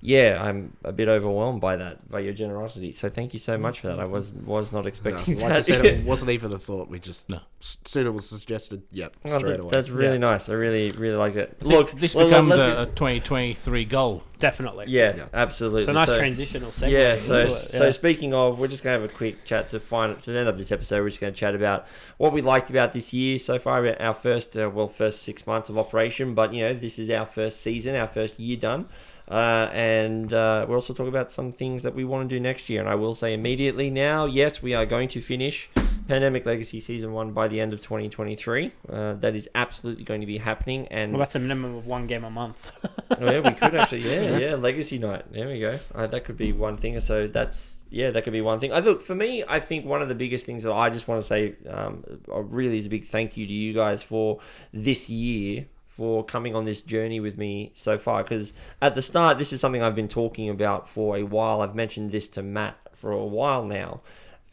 yeah, 0.00 0.38
I'm 0.40 0.76
a 0.84 0.92
bit 0.92 1.08
overwhelmed 1.08 1.60
by 1.60 1.76
that, 1.76 2.08
by 2.10 2.20
your 2.20 2.32
generosity. 2.34 2.92
So 2.92 3.08
thank 3.08 3.32
you 3.32 3.38
so 3.40 3.56
much 3.58 3.80
for 3.80 3.88
that. 3.88 3.98
I 3.98 4.04
was 4.06 4.34
was 4.34 4.72
not 4.72 4.82
No, 4.84 4.88
expecting 4.88 5.38
like 5.40 5.48
that. 5.48 5.56
I 5.56 5.60
said, 5.62 5.84
it 5.86 6.04
wasn't 6.12 6.30
even 6.30 6.52
a 6.52 6.58
thought. 6.58 6.88
We 6.88 6.98
just 7.00 7.28
No. 7.28 7.40
s- 7.60 7.78
soon 7.84 8.06
it 8.06 8.10
was 8.14 8.28
suggested. 8.28 8.82
Yep, 8.92 9.16
Oh, 9.24 9.38
straight 9.38 9.50
that- 9.52 9.60
away. 9.60 9.70
That's 9.72 9.88
really 9.90 10.12
Yeah. 10.14 10.18
nice. 10.18 10.48
I 10.48 10.52
really, 10.52 10.92
really 10.92 11.16
like 11.16 11.34
it. 11.36 11.56
Look, 11.62 11.92
this 11.92 12.14
well, 12.14 12.26
becomes 12.28 12.50
let's 12.50 12.78
a, 12.78 12.82
a 12.82 12.86
2023 12.86 13.84
goal. 13.86 14.22
Definitely. 14.38 14.84
yeah, 14.88 15.16
Yeah. 15.16 15.24
absolutely. 15.32 15.84
So 15.84 15.92
nice 15.92 16.14
transitional 16.14 16.70
segue. 16.70 16.90
Yeah, 16.90 17.16
so 17.16 17.36
into 17.36 17.46
it, 17.64 17.70
so 17.70 17.84
yeah. 17.86 17.90
speaking 17.90 18.34
of, 18.34 18.58
we're 18.58 18.68
just 18.68 18.82
gonna 18.84 19.00
have 19.00 19.10
a 19.10 19.12
quick 19.12 19.44
chat 19.46 19.70
to 19.70 19.80
find 19.80 20.20
to 20.20 20.36
end 20.38 20.46
of 20.48 20.58
this 20.58 20.70
episode. 20.70 21.00
We're 21.00 21.08
just 21.08 21.20
gonna 21.22 21.32
chat 21.32 21.54
about 21.54 21.86
what 22.18 22.32
we 22.34 22.42
liked 22.42 22.68
about 22.68 22.92
this 22.92 23.14
year 23.14 23.38
so 23.38 23.58
far. 23.58 23.86
Our 23.98 24.12
first, 24.14 24.56
uh, 24.56 24.70
well, 24.72 24.88
first 24.88 25.22
six 25.22 25.46
months 25.46 25.70
of 25.70 25.78
operation, 25.78 26.34
but 26.34 26.52
you 26.52 26.62
know, 26.62 26.74
this 26.74 26.98
is 26.98 27.08
our 27.10 27.24
first 27.24 27.62
season, 27.62 27.96
our 27.96 28.06
first 28.06 28.38
year 28.38 28.58
done, 28.58 28.88
uh, 29.28 29.68
and 29.72 30.32
uh, 30.32 30.64
we'll 30.68 30.76
also 30.76 30.94
talk 30.94 31.08
about 31.08 31.30
some 31.30 31.50
things 31.50 31.82
that 31.82 31.94
we 31.94 32.04
want 32.04 32.28
to 32.28 32.34
do 32.34 32.40
next 32.40 32.68
year. 32.68 32.80
And 32.80 32.88
I 32.88 32.94
will 32.94 33.14
say 33.14 33.34
immediately 33.34 33.90
now, 33.90 34.26
yes, 34.26 34.62
we 34.62 34.74
are 34.74 34.86
going 34.86 35.08
to 35.08 35.20
finish 35.20 35.68
Pandemic 36.06 36.46
Legacy 36.46 36.80
season 36.80 37.12
one 37.12 37.32
by 37.32 37.48
the 37.48 37.60
end 37.60 37.72
of 37.72 37.80
2023. 37.80 38.70
Uh, 38.88 39.14
that 39.14 39.34
is 39.34 39.48
absolutely 39.54 40.04
going 40.04 40.20
to 40.20 40.26
be 40.26 40.38
happening, 40.38 40.86
and 40.88 41.12
Well, 41.12 41.18
that's 41.18 41.34
a 41.34 41.40
minimum 41.40 41.74
of 41.74 41.86
one 41.86 42.06
game 42.06 42.24
a 42.24 42.30
month. 42.30 42.70
Oh, 43.10 43.16
yeah, 43.20 43.40
we 43.40 43.52
could 43.52 43.74
actually. 43.74 43.96
Yeah, 44.06 44.38
yeah. 44.38 44.54
Legacy 44.54 44.98
night. 44.98 45.24
There 45.32 45.48
we 45.48 45.58
go. 45.58 45.78
Uh, 45.94 46.06
that 46.06 46.24
could 46.24 46.36
be 46.36 46.52
one 46.52 46.76
thing. 46.76 46.98
So 47.00 47.26
that's 47.26 47.82
yeah, 47.90 48.10
that 48.10 48.22
could 48.24 48.32
be 48.32 48.40
one 48.40 48.60
thing. 48.60 48.72
I 48.72 48.78
look 48.80 49.00
for 49.00 49.14
me. 49.14 49.44
I 49.48 49.58
think 49.58 49.84
one 49.84 50.02
of 50.02 50.08
the 50.08 50.14
biggest 50.14 50.46
things 50.46 50.62
that 50.62 50.72
I 50.72 50.90
just 50.90 51.08
want 51.08 51.20
to 51.22 51.26
say, 51.26 51.54
um, 51.68 52.04
uh, 52.28 52.40
really, 52.40 52.78
is 52.78 52.86
a 52.86 52.88
big 52.88 53.04
thank 53.04 53.36
you 53.36 53.46
to 53.46 53.52
you 53.52 53.72
guys 53.72 54.02
for 54.02 54.40
this 54.72 55.08
year 55.08 55.66
for 55.96 56.22
coming 56.22 56.54
on 56.54 56.66
this 56.66 56.82
journey 56.82 57.20
with 57.20 57.38
me 57.38 57.72
so 57.74 57.96
far. 57.96 58.22
Because 58.22 58.52
at 58.82 58.94
the 58.94 59.02
start, 59.02 59.38
this 59.38 59.52
is 59.52 59.60
something 59.60 59.82
I've 59.82 59.94
been 59.94 60.08
talking 60.08 60.50
about 60.50 60.88
for 60.88 61.16
a 61.16 61.22
while. 61.22 61.62
I've 61.62 61.74
mentioned 61.74 62.10
this 62.10 62.28
to 62.30 62.42
Matt 62.42 62.76
for 62.92 63.10
a 63.10 63.24
while 63.24 63.64
now, 63.64 64.02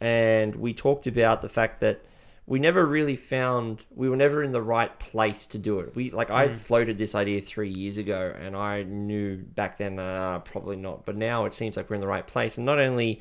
and 0.00 0.56
we 0.56 0.72
talked 0.72 1.06
about 1.06 1.42
the 1.42 1.48
fact 1.48 1.80
that 1.80 2.02
we 2.46 2.58
never 2.58 2.84
really 2.84 3.16
found 3.16 3.84
we 3.94 4.08
were 4.08 4.16
never 4.16 4.42
in 4.42 4.52
the 4.52 4.62
right 4.62 4.98
place 4.98 5.46
to 5.48 5.58
do 5.58 5.80
it. 5.80 5.94
We 5.94 6.10
like 6.10 6.30
I 6.30 6.48
floated 6.48 6.96
this 6.96 7.14
idea 7.14 7.42
three 7.42 7.70
years 7.70 7.98
ago, 7.98 8.34
and 8.38 8.56
I 8.56 8.82
knew 8.82 9.36
back 9.36 9.76
then 9.76 9.98
uh, 9.98 10.38
probably 10.40 10.76
not. 10.76 11.04
But 11.04 11.16
now 11.16 11.44
it 11.44 11.52
seems 11.52 11.76
like 11.76 11.90
we're 11.90 11.96
in 11.96 12.00
the 12.00 12.06
right 12.06 12.26
place, 12.26 12.56
and 12.56 12.64
not 12.64 12.78
only 12.78 13.20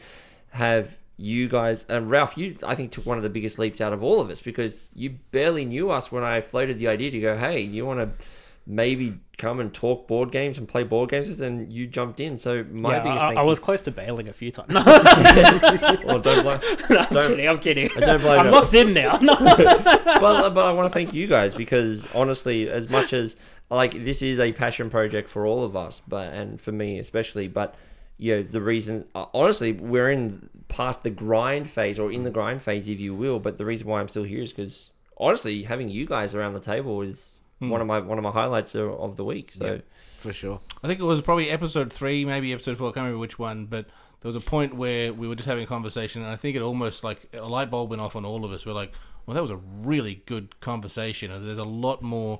have 0.51 0.97
you 1.17 1.47
guys 1.47 1.85
and 1.89 2.09
Ralph, 2.09 2.37
you 2.37 2.57
I 2.63 2.75
think 2.75 2.91
took 2.91 3.05
one 3.05 3.17
of 3.17 3.23
the 3.23 3.29
biggest 3.29 3.59
leaps 3.59 3.79
out 3.81 3.93
of 3.93 4.03
all 4.03 4.19
of 4.19 4.29
us 4.29 4.39
because 4.41 4.85
you 4.95 5.11
barely 5.31 5.63
knew 5.65 5.91
us 5.91 6.11
when 6.11 6.23
I 6.23 6.41
floated 6.41 6.79
the 6.79 6.87
idea 6.87 7.11
to 7.11 7.19
go, 7.19 7.37
hey, 7.37 7.59
you 7.61 7.85
want 7.85 7.99
to 7.99 8.25
maybe 8.65 9.19
come 9.37 9.59
and 9.59 9.73
talk 9.73 10.07
board 10.07 10.31
games 10.31 10.57
and 10.57 10.67
play 10.69 10.83
board 10.83 11.09
games, 11.09 11.41
and 11.41 11.71
you 11.71 11.85
jumped 11.85 12.19
in. 12.21 12.37
So 12.37 12.63
my 12.71 12.95
yeah, 12.97 13.03
biggest 13.03 13.25
I, 13.25 13.33
I 13.33 13.41
you- 13.41 13.47
was 13.47 13.59
close 13.59 13.81
to 13.83 13.91
bailing 13.91 14.27
a 14.29 14.33
few 14.33 14.51
times. 14.51 14.69
No, 14.73 14.81
well, 16.05 16.19
don't 16.19 16.43
blame- 16.43 16.59
I'm 16.89 17.07
Don't- 17.09 17.27
kidding. 17.27 17.49
I'm 17.49 17.57
kidding. 17.59 17.89
I 17.97 17.99
don't 17.99 18.21
blame 18.21 18.39
I'm 18.39 18.45
you. 18.45 18.51
locked 18.51 18.73
in 18.73 18.93
now. 18.93 19.17
No. 19.21 19.35
but, 19.35 20.49
but 20.53 20.67
I 20.67 20.71
want 20.71 20.89
to 20.89 20.93
thank 20.93 21.13
you 21.13 21.27
guys 21.27 21.53
because 21.53 22.07
honestly, 22.13 22.69
as 22.69 22.89
much 22.89 23.13
as 23.13 23.35
like 23.69 24.03
this 24.05 24.21
is 24.21 24.39
a 24.39 24.51
passion 24.53 24.89
project 24.89 25.29
for 25.29 25.45
all 25.45 25.63
of 25.63 25.75
us, 25.75 26.01
but 26.07 26.33
and 26.33 26.59
for 26.59 26.71
me 26.71 26.99
especially, 26.99 27.47
but 27.47 27.75
you 28.17 28.35
know 28.37 28.43
the 28.43 28.61
reason 28.61 29.05
uh, 29.15 29.25
honestly 29.33 29.71
we're 29.73 30.11
in 30.11 30.47
past 30.73 31.03
the 31.03 31.09
grind 31.09 31.69
phase 31.69 31.99
or 31.99 32.11
in 32.11 32.23
the 32.23 32.31
grind 32.31 32.61
phase, 32.61 32.89
if 32.89 32.99
you 32.99 33.13
will. 33.13 33.39
But 33.39 33.57
the 33.57 33.65
reason 33.65 33.87
why 33.87 33.99
I'm 33.99 34.07
still 34.07 34.23
here 34.23 34.41
is 34.41 34.51
because 34.51 34.89
honestly, 35.17 35.63
having 35.63 35.89
you 35.89 36.05
guys 36.05 36.33
around 36.33 36.53
the 36.53 36.59
table 36.59 37.01
is 37.01 37.31
hmm. 37.59 37.69
one 37.69 37.79
of 37.79 37.87
my 37.87 37.99
one 37.99 38.17
of 38.17 38.23
my 38.23 38.31
highlights 38.31 38.73
of, 38.75 38.89
of 38.91 39.15
the 39.15 39.23
week. 39.23 39.51
So 39.53 39.65
Yeah. 39.65 39.81
for 40.17 40.33
sure. 40.33 40.59
I 40.83 40.87
think 40.87 40.99
it 40.99 41.03
was 41.03 41.21
probably 41.21 41.49
episode 41.49 41.93
three, 41.93 42.25
maybe 42.25 42.51
episode 42.51 42.77
four. 42.77 42.89
I 42.89 42.91
can't 42.91 43.03
remember 43.03 43.19
which 43.19 43.37
one, 43.37 43.67
but 43.67 43.85
there 44.21 44.29
was 44.29 44.35
a 44.35 44.41
point 44.41 44.75
where 44.75 45.13
we 45.13 45.27
were 45.27 45.35
just 45.35 45.47
having 45.47 45.63
a 45.63 45.67
conversation, 45.67 46.23
and 46.23 46.31
I 46.31 46.35
think 46.37 46.55
it 46.55 46.61
almost 46.61 47.03
like 47.03 47.29
a 47.33 47.47
light 47.47 47.69
bulb 47.69 47.91
went 47.91 48.01
off 48.01 48.15
on 48.15 48.25
all 48.25 48.43
of 48.43 48.51
us. 48.51 48.65
We're 48.65 48.73
like, 48.73 48.91
"Well, 49.25 49.35
that 49.35 49.41
was 49.41 49.51
a 49.51 49.57
really 49.57 50.23
good 50.25 50.59
conversation." 50.59 51.29
And 51.29 51.47
there's 51.47 51.59
a 51.59 51.63
lot 51.63 52.01
more, 52.01 52.39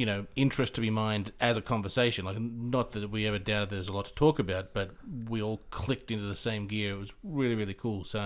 you 0.00 0.06
know, 0.06 0.24
interest 0.34 0.74
to 0.76 0.80
be 0.80 0.88
mined 0.88 1.30
as 1.42 1.58
a 1.58 1.60
conversation. 1.60 2.24
Like, 2.24 2.40
not 2.40 2.92
that 2.92 3.10
we 3.10 3.26
ever 3.26 3.38
doubted 3.38 3.68
there's 3.68 3.88
a 3.88 3.92
lot 3.92 4.06
to 4.06 4.14
talk 4.14 4.38
about, 4.38 4.72
but 4.72 4.92
we 5.28 5.42
all 5.42 5.60
clicked 5.70 6.10
into 6.10 6.24
the 6.24 6.36
same 6.36 6.66
gear. 6.66 6.92
It 6.92 6.98
was 6.98 7.12
really, 7.22 7.54
really 7.54 7.74
cool. 7.74 8.04
So, 8.04 8.18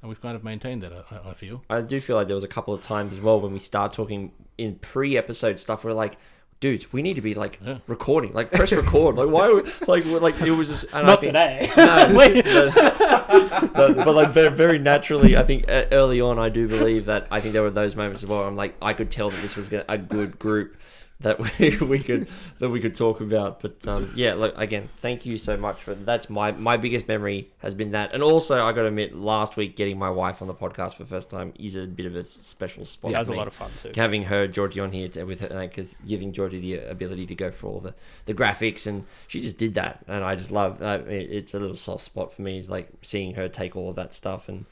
and 0.00 0.08
we've 0.08 0.18
kind 0.22 0.34
of 0.34 0.42
maintained 0.42 0.82
that. 0.82 0.94
I, 0.94 1.28
I 1.28 1.34
feel. 1.34 1.62
I 1.68 1.82
do 1.82 2.00
feel 2.00 2.16
like 2.16 2.26
there 2.28 2.36
was 2.36 2.42
a 2.42 2.48
couple 2.48 2.72
of 2.72 2.80
times 2.80 3.12
as 3.12 3.20
well 3.20 3.38
when 3.38 3.52
we 3.52 3.58
start 3.58 3.92
talking 3.92 4.32
in 4.56 4.76
pre-episode 4.76 5.60
stuff. 5.60 5.84
We're 5.84 5.92
like, 5.92 6.16
dudes, 6.58 6.90
we 6.90 7.02
need 7.02 7.16
to 7.16 7.20
be 7.20 7.34
like 7.34 7.60
Yeah. 7.62 7.80
recording, 7.86 8.32
like 8.32 8.50
press 8.50 8.72
record. 8.72 9.16
Like 9.16 9.28
why? 9.28 9.48
Are 9.48 9.56
we, 9.56 9.62
like 9.86 10.04
we're, 10.06 10.20
like 10.20 10.40
it 10.40 10.52
was 10.52 10.68
just 10.70 10.84
and 10.94 11.04
I 11.04 11.06
Not 11.06 11.20
think- 11.20 11.32
today. 11.34 11.70
No, 11.76 12.16
Wait. 12.16 12.44
but, 12.46 13.72
but, 13.74 13.96
but, 14.06 14.14
like 14.14 14.30
very, 14.30 14.48
very 14.50 14.78
naturally, 14.78 15.36
I 15.36 15.42
think 15.44 15.66
early 15.68 16.22
on, 16.22 16.38
I 16.38 16.48
do 16.48 16.66
believe 16.66 17.04
that 17.06 17.26
I 17.30 17.40
think 17.40 17.52
there 17.52 17.62
were 17.62 17.70
those 17.70 17.94
moments 17.94 18.22
as 18.22 18.28
well. 18.28 18.44
I'm 18.44 18.56
like, 18.56 18.74
I 18.80 18.94
could 18.94 19.10
tell 19.10 19.28
that 19.28 19.42
this 19.42 19.54
was 19.54 19.70
a 19.72 19.98
good 19.98 20.38
group 20.38 20.76
that 21.20 21.58
we, 21.58 21.76
we 21.86 21.98
could 21.98 22.28
that 22.58 22.68
we 22.70 22.80
could 22.80 22.94
talk 22.94 23.20
about. 23.20 23.60
But 23.60 23.86
um, 23.86 24.12
yeah, 24.14 24.34
look 24.34 24.54
again, 24.56 24.88
thank 24.98 25.26
you 25.26 25.38
so 25.38 25.56
much 25.56 25.82
for 25.82 25.94
that's 25.94 26.30
my 26.30 26.52
my 26.52 26.76
biggest 26.76 27.08
memory 27.08 27.50
has 27.58 27.74
been 27.74 27.90
that, 27.92 28.12
and 28.12 28.22
also 28.22 28.62
I 28.62 28.72
got 28.72 28.82
to 28.82 28.88
admit, 28.88 29.14
last 29.14 29.56
week 29.56 29.76
getting 29.76 29.98
my 29.98 30.10
wife 30.10 30.40
on 30.42 30.48
the 30.48 30.54
podcast 30.54 30.94
for 30.94 31.04
the 31.04 31.08
first 31.08 31.30
time 31.30 31.52
is 31.58 31.76
a 31.76 31.86
bit 31.86 32.06
of 32.06 32.16
a 32.16 32.24
special 32.24 32.84
spot. 32.84 33.12
that 33.12 33.18
was 33.20 33.28
for 33.28 33.34
a 33.34 33.38
lot 33.38 33.46
of 33.46 33.54
fun 33.54 33.70
too. 33.78 33.92
having 33.94 34.24
her 34.24 34.46
Georgie 34.46 34.80
on 34.80 34.92
here 34.92 35.08
to, 35.08 35.24
with 35.24 35.40
her 35.40 35.48
because 35.48 35.96
giving 36.06 36.32
Georgie 36.32 36.60
the 36.60 36.90
ability 36.90 37.26
to 37.26 37.34
go 37.34 37.50
for 37.50 37.68
all 37.68 37.80
the, 37.80 37.94
the 38.26 38.34
graphics 38.34 38.86
and 38.86 39.04
she 39.28 39.40
just 39.40 39.58
did 39.58 39.74
that 39.74 40.02
and 40.08 40.24
I 40.24 40.34
just 40.34 40.50
love 40.50 40.82
uh, 40.82 41.00
it, 41.06 41.30
it's 41.30 41.54
a 41.54 41.58
little 41.58 41.76
soft 41.76 42.04
spot 42.04 42.32
for 42.32 42.42
me 42.42 42.58
it's 42.58 42.70
like 42.70 42.88
seeing 43.02 43.34
her 43.34 43.48
take 43.48 43.76
all 43.76 43.90
of 43.90 43.96
that 43.96 44.14
stuff 44.14 44.48
and 44.48 44.64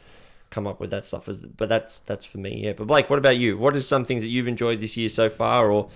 come 0.51 0.67
up 0.67 0.81
with 0.81 0.91
that 0.91 1.05
stuff 1.05 1.29
as 1.29 1.45
but 1.45 1.69
that's 1.69 2.01
that's 2.01 2.25
for 2.25 2.39
me 2.39 2.65
yeah 2.65 2.73
but 2.73 2.87
Blayke 2.87 3.11
what 3.11 3.19
about 3.19 3.37
you 3.37 3.59
what 3.59 3.77
are 3.77 3.81
some 3.83 4.05
things 4.05 4.23
that 4.23 4.29
you've 4.29 4.49
enjoyed 4.49 4.81
this 4.81 4.97
year 4.97 5.09
so 5.09 5.29
far 5.29 5.71
or 5.71 5.91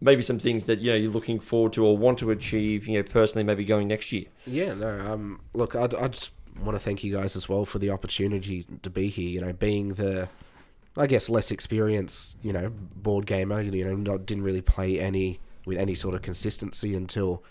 maybe 0.00 0.22
some 0.22 0.38
things 0.38 0.64
that 0.64 0.80
you 0.80 0.90
know 0.90 0.96
you're 0.96 1.10
looking 1.10 1.40
forward 1.40 1.72
to 1.72 1.84
or 1.84 1.96
want 1.96 2.18
to 2.18 2.30
achieve 2.30 2.86
you 2.86 2.94
know 2.94 3.02
personally 3.02 3.44
maybe 3.44 3.64
going 3.64 3.88
next 3.88 4.12
year 4.12 4.26
Yeah, 4.46 4.74
no. 4.74 4.88
Um, 5.00 5.40
look, 5.54 5.74
I, 5.74 5.86
just 5.86 6.30
want 6.62 6.76
to 6.76 6.82
thank 6.82 7.04
you 7.04 7.12
guys 7.12 7.36
as 7.36 7.48
well 7.48 7.64
for 7.64 7.78
the 7.78 7.90
opportunity 7.90 8.64
to 8.82 8.90
be 8.90 9.08
here. 9.08 9.28
You 9.28 9.40
know, 9.40 9.52
being 9.52 9.90
the, 9.90 10.28
I 10.96 11.06
guess, 11.06 11.28
less 11.28 11.50
experienced, 11.50 12.38
you 12.42 12.52
know, 12.52 12.70
board 12.70 13.26
gamer. 13.26 13.60
You 13.60 13.84
know, 13.84 13.96
not 13.96 14.26
didn't 14.26 14.44
really 14.44 14.62
play 14.62 14.98
any 14.98 15.40
with 15.64 15.78
any 15.78 15.94
sort 15.94 16.14
of 16.14 16.22
consistency 16.22 16.94
until 16.94 17.42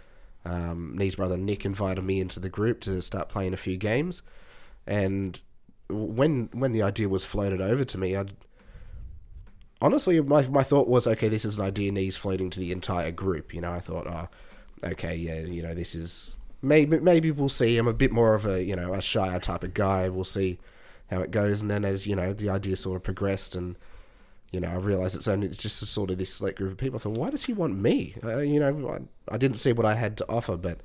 um, 0.45 0.97
Nee's 0.97 1.17
brother 1.17 1.37
Nick 1.37 1.65
invited 1.65 2.03
me 2.03 2.19
into 2.19 2.39
the 2.39 2.49
group 2.49 2.79
to 2.81 3.01
start 3.01 3.29
playing 3.29 3.53
a 3.53 3.57
few 3.57 3.77
games, 3.77 4.21
and 4.87 5.41
when 5.89 6.49
when 6.53 6.71
the 6.71 6.81
idea 6.81 7.09
was 7.09 7.25
floated 7.25 7.61
over 7.61 7.83
to 7.83 7.97
me, 7.97 8.15
I 8.15 8.25
honestly, 9.82 10.19
my 10.21 10.47
my 10.49 10.63
thought 10.63 10.88
was, 10.88 11.07
okay, 11.07 11.30
this 11.30 11.45
is 11.45 11.57
an 11.57 11.65
idea 11.65 11.91
needs 11.91 12.17
floating 12.17 12.49
to 12.51 12.59
the 12.59 12.71
entire 12.71 13.11
group. 13.11 13.53
You 13.53 13.61
know, 13.61 13.71
I 13.71 13.80
thought, 13.80 14.07
oh, 14.07 14.28
okay, 14.84 15.15
yeah, 15.15 15.39
you 15.41 15.61
know, 15.61 15.73
this 15.73 15.95
is 15.95 16.38
maybe 16.61 16.99
maybe 16.99 17.32
we'll 17.32 17.49
see. 17.49 17.78
I'm 17.78 17.88
a 17.88 17.93
bit 17.93 18.11
more 18.11 18.34
of 18.34 18.45
a 18.45 18.63
you 18.63 18.76
know 18.76 18.93
a 18.93 19.01
shyer 19.01 19.39
type 19.39 19.63
of 19.63 19.73
guy. 19.73 20.09
We'll 20.09 20.23
see 20.23 20.59
how 21.09 21.21
it 21.21 21.32
goes, 21.32 21.61
and 21.61 21.69
then 21.69 21.86
as 21.86 22.07
you 22.07 22.15
know, 22.15 22.34
the 22.34 22.49
idea 22.49 22.76
sort 22.76 22.97
of 22.97 23.03
progressed 23.03 23.55
and. 23.55 23.76
You 24.51 24.61
know, 24.61 24.69
I 24.69 24.76
realized 24.76 25.17
it's 25.17 25.28
only 25.28 25.47
it's 25.47 25.61
just 25.61 25.80
sort 25.86 26.11
of 26.11 26.17
this 26.17 26.36
select 26.36 26.59
group 26.59 26.71
of 26.71 26.78
people. 26.78 26.97
I 26.97 27.01
thought, 27.01 27.17
why 27.17 27.30
does 27.30 27.43
he 27.43 27.51
want 27.51 27.78
me? 27.78 28.15
Uh, 28.23 28.38
you 28.38 28.61
know, 28.61 28.89
I, 28.89 29.34
I 29.34 29.38
didn't 29.38 29.57
see 29.57 29.73
what 29.73 29.86
I 29.86 29.95
had 29.95 30.15
to 30.17 30.30
offer, 30.30 30.55
but 30.55 30.80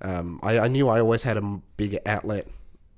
um, 0.00 0.40
I, 0.42 0.58
I 0.58 0.66
knew 0.66 0.88
I 0.88 0.98
always 0.98 1.22
had 1.22 1.36
a 1.36 1.60
bigger 1.76 2.00
outlet 2.04 2.48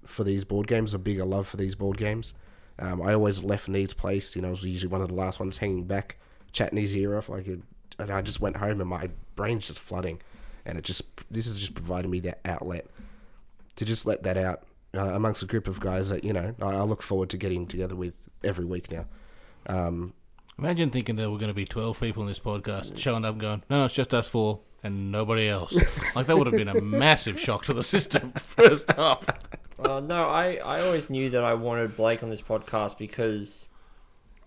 for 0.07 0.25
these 0.25 0.47
board 0.47 0.67
games, 0.67 0.95
a 0.95 0.99
bigger 0.99 1.27
love 1.27 1.47
for 1.47 1.59
these 1.59 1.75
board 1.75 1.99
games. 1.99 2.33
Um, 2.79 3.03
I 3.03 3.15
always 3.15 3.45
left 3.45 3.69
Nee's 3.69 3.95
Place. 3.95 4.35
You 4.35 4.43
know, 4.43 4.49
I 4.49 4.51
was 4.51 4.65
usually 4.65 4.91
one 4.91 5.01
of 5.01 5.09
the 5.09 5.15
last 5.15 5.39
ones 5.41 5.59
hanging 5.59 5.85
back, 5.85 6.17
chatting 6.53 6.79
his 6.79 6.97
ear 6.97 7.17
off. 7.17 7.29
Like, 7.29 7.47
and 7.47 8.11
I 8.11 8.21
just 8.23 8.41
went 8.41 8.57
home 8.57 8.81
and 8.81 8.91
my 8.91 9.11
brain's 9.37 9.67
just 9.67 9.79
flooding, 9.81 10.21
and 10.65 10.79
it 10.79 10.85
just 10.85 11.03
this 11.31 11.47
has 11.47 11.59
just 11.59 11.75
provided 11.75 12.09
me 12.09 12.21
that 12.21 12.41
outlet 12.45 12.87
to 13.77 13.85
just 13.85 14.07
let 14.07 14.23
that 14.25 14.37
out 14.37 14.63
uh, 14.97 15.11
amongst 15.15 15.43
a 15.43 15.47
group 15.47 15.69
of 15.69 15.81
guys 15.81 16.09
that 16.09 16.25
you 16.25 16.33
know 16.33 16.55
I, 16.61 16.77
I 16.77 16.83
look 16.83 17.03
forward 17.03 17.31
to 17.31 17.37
getting 17.37 17.67
together 17.67 17.95
with 17.95 18.15
every 18.43 18.65
week 18.65 18.91
now. 18.91 19.07
Um, 19.67 20.15
Imagine 20.59 20.91
thinking 20.91 21.17
there 21.17 21.31
were 21.31 21.39
going 21.39 21.49
to 21.49 21.55
be 21.55 21.65
12 21.65 21.99
people 21.99 22.23
in 22.23 22.29
this 22.29 22.39
podcast 22.39 22.97
showing 22.97 23.25
up 23.25 23.39
going, 23.39 23.63
no, 23.69 23.79
no, 23.81 23.85
it's 23.87 23.95
just 23.95 24.15
us 24.15 24.29
four 24.29 24.61
and 24.85 25.11
nobody 25.11 25.49
else. 25.49 25.77
like, 26.15 26.29
that 26.29 26.39
would 26.39 26.47
have 26.47 26.55
been 26.55 26.69
a 26.69 26.81
massive 26.81 27.41
shock 27.41 27.65
to 27.65 27.73
the 27.73 27.83
system, 27.83 28.31
first 28.37 28.97
off. 28.97 29.27
Uh, 29.79 30.01
no, 30.01 30.29
I, 30.29 30.57
I 30.65 30.81
always 30.83 31.11
knew 31.11 31.31
that 31.31 31.43
I 31.43 31.55
wanted 31.55 31.97
Blayke 31.97 32.23
on 32.23 32.31
this 32.31 32.41
podcast 32.41 32.97
because 32.97 33.69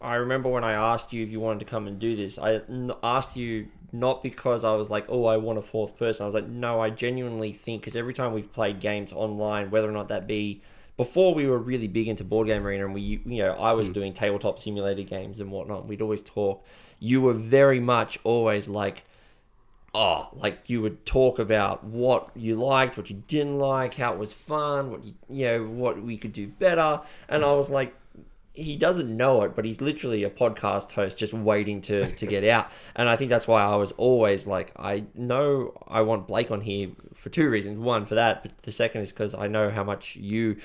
I 0.01 0.15
remember 0.15 0.49
when 0.49 0.63
I 0.63 0.73
asked 0.73 1.11
you 1.11 1.23
if 1.23 1.29
you 1.29 1.39
wanted 1.39 1.59
to 1.59 1.65
come 1.65 1.87
and 1.87 1.99
do 1.99 2.15
this. 2.15 2.37
I 2.37 2.61
n- 2.69 2.91
asked 3.03 3.35
you 3.35 3.67
not 3.91 4.23
because 4.23 4.63
I 4.63 4.73
was 4.75 4.89
like, 4.89 5.05
oh, 5.09 5.25
I 5.25 5.37
want 5.37 5.59
a 5.59 5.61
fourth 5.61 5.97
person. 5.97 6.23
I 6.23 6.25
was 6.27 6.35
like, 6.35 6.47
no, 6.47 6.79
I 6.79 6.89
genuinely 6.89 7.51
think 7.51 7.81
because 7.81 7.95
every 7.95 8.13
time 8.13 8.33
we've 8.33 8.51
played 8.51 8.79
games 8.79 9.11
online, 9.11 9.69
whether 9.69 9.89
or 9.89 9.93
not 9.93 10.07
that 10.09 10.27
be 10.27 10.61
before 10.95 11.33
we 11.33 11.45
were 11.45 11.59
really 11.59 11.87
big 11.87 12.07
into 12.07 12.23
board 12.23 12.47
game 12.47 12.65
arena 12.65 12.83
and 12.83 12.93
we 12.93 13.21
you 13.23 13.43
know 13.43 13.51
I 13.51 13.73
was 13.73 13.87
doing 13.87 14.13
tabletop 14.13 14.57
simulator 14.57 15.03
games 15.03 15.39
and 15.39 15.51
whatnot. 15.51 15.87
We'd 15.87 16.01
always 16.01 16.23
talk. 16.23 16.65
You 16.99 17.21
were 17.21 17.33
very 17.33 17.79
much 17.79 18.17
always 18.23 18.67
like 18.67 19.03
oh, 19.93 20.29
like 20.33 20.69
you 20.69 20.81
would 20.81 21.05
talk 21.05 21.39
about 21.39 21.83
what 21.83 22.29
you 22.35 22.55
liked, 22.55 22.97
what 22.97 23.09
you 23.09 23.23
didn't 23.27 23.57
like, 23.57 23.95
how 23.95 24.13
it 24.13 24.19
was 24.19 24.33
fun, 24.33 24.91
what 24.91 25.03
you, 25.03 25.13
you 25.29 25.45
know, 25.45 25.63
what 25.63 26.01
we 26.01 26.17
could 26.17 26.33
do 26.33 26.47
better. 26.47 27.01
And 27.27 27.43
I 27.43 27.53
was 27.53 27.69
like, 27.69 27.95
he 28.57 28.75
doesn't 28.75 29.15
know 29.15 29.43
it, 29.43 29.55
but 29.55 29.65
he's 29.65 29.81
literally 29.81 30.23
a 30.23 30.31
podcast 30.31 30.91
host 30.91 31.19
just 31.19 31.31
waiting 31.31 31.79
to, 31.81 32.09
to 32.11 32.25
get 32.25 32.43
out. 32.49 32.71
And 32.95 33.07
I 33.07 33.15
think 33.15 33.29
that's 33.29 33.47
why 33.47 33.63
I 33.63 33.75
was 33.75 33.91
always 33.93 34.47
like, 34.47 34.71
I 34.77 35.05
know 35.13 35.73
I 35.87 36.01
want 36.01 36.27
Blayke 36.27 36.51
on 36.51 36.61
here 36.61 36.89
for 37.13 37.29
two 37.29 37.49
reasons. 37.49 37.77
One, 37.77 38.05
for 38.05 38.15
that, 38.15 38.41
but 38.41 38.57
the 38.59 38.71
second 38.71 39.01
is 39.01 39.11
because 39.11 39.35
I 39.35 39.47
know 39.47 39.69
how 39.69 39.83
much 39.83 40.15
you 40.15 40.57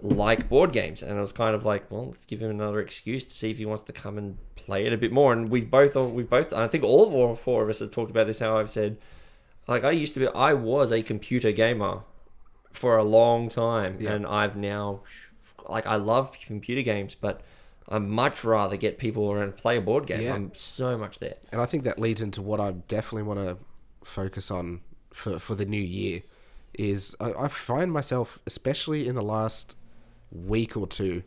like 0.00 0.48
board 0.48 0.72
games. 0.72 1.02
And 1.02 1.18
I 1.18 1.20
was 1.20 1.32
kind 1.32 1.54
of 1.54 1.64
like, 1.64 1.90
well, 1.90 2.06
let's 2.06 2.24
give 2.26 2.40
him 2.40 2.50
another 2.50 2.80
excuse 2.80 3.24
to 3.26 3.32
see 3.34 3.50
if 3.50 3.58
he 3.58 3.66
wants 3.66 3.82
to 3.84 3.92
come 3.92 4.18
and 4.18 4.38
play 4.56 4.86
it 4.86 4.92
a 4.92 4.96
bit 4.96 5.12
more. 5.12 5.32
And 5.32 5.48
we've 5.50 5.70
both, 5.70 5.96
uh, 5.96 6.02
we've 6.04 6.28
both, 6.30 6.52
I 6.52 6.68
think 6.68 6.84
all 6.84 7.06
of 7.06 7.14
all 7.14 7.34
four 7.34 7.62
of 7.62 7.68
us 7.68 7.80
have 7.80 7.90
talked 7.90 8.10
about 8.10 8.26
this. 8.26 8.38
How 8.38 8.58
I've 8.58 8.70
said, 8.70 8.98
like, 9.66 9.84
I 9.84 9.90
used 9.90 10.14
to 10.14 10.20
be, 10.20 10.28
I 10.28 10.54
was 10.54 10.92
a 10.92 11.02
computer 11.02 11.52
gamer 11.52 12.02
for 12.72 12.96
a 12.96 13.04
long 13.04 13.48
time, 13.48 13.96
Yeah. 14.00 14.12
and 14.12 14.26
I've 14.26 14.56
now, 14.56 15.00
like, 15.68 15.86
I 15.86 15.96
love 15.96 16.32
computer 16.46 16.82
games, 16.82 17.14
but 17.14 17.40
I 17.88 17.98
much 17.98 18.44
rather 18.44 18.76
get 18.76 18.98
people 18.98 19.30
around 19.32 19.44
and 19.44 19.56
play 19.56 19.78
a 19.78 19.80
board 19.80 20.06
game. 20.06 20.22
Yeah. 20.22 20.34
I'm 20.34 20.52
so 20.54 20.96
much 20.96 21.18
there. 21.18 21.36
and 21.50 21.60
I 21.60 21.66
think 21.66 21.84
that 21.84 21.98
leads 21.98 22.22
into 22.22 22.40
what 22.42 22.60
I 22.60 22.72
definitely 22.72 23.22
want 23.24 23.40
to 23.40 23.56
focus 24.04 24.50
on 24.50 24.80
for 25.12 25.38
for 25.38 25.54
the 25.54 25.64
new 25.66 25.80
year 25.82 26.22
is 26.74 27.16
I, 27.18 27.32
I 27.32 27.48
find 27.48 27.90
myself, 27.90 28.38
especially 28.46 29.08
in 29.08 29.14
the 29.14 29.22
last 29.22 29.74
week 30.30 30.76
or 30.76 30.86
two, 30.86 31.22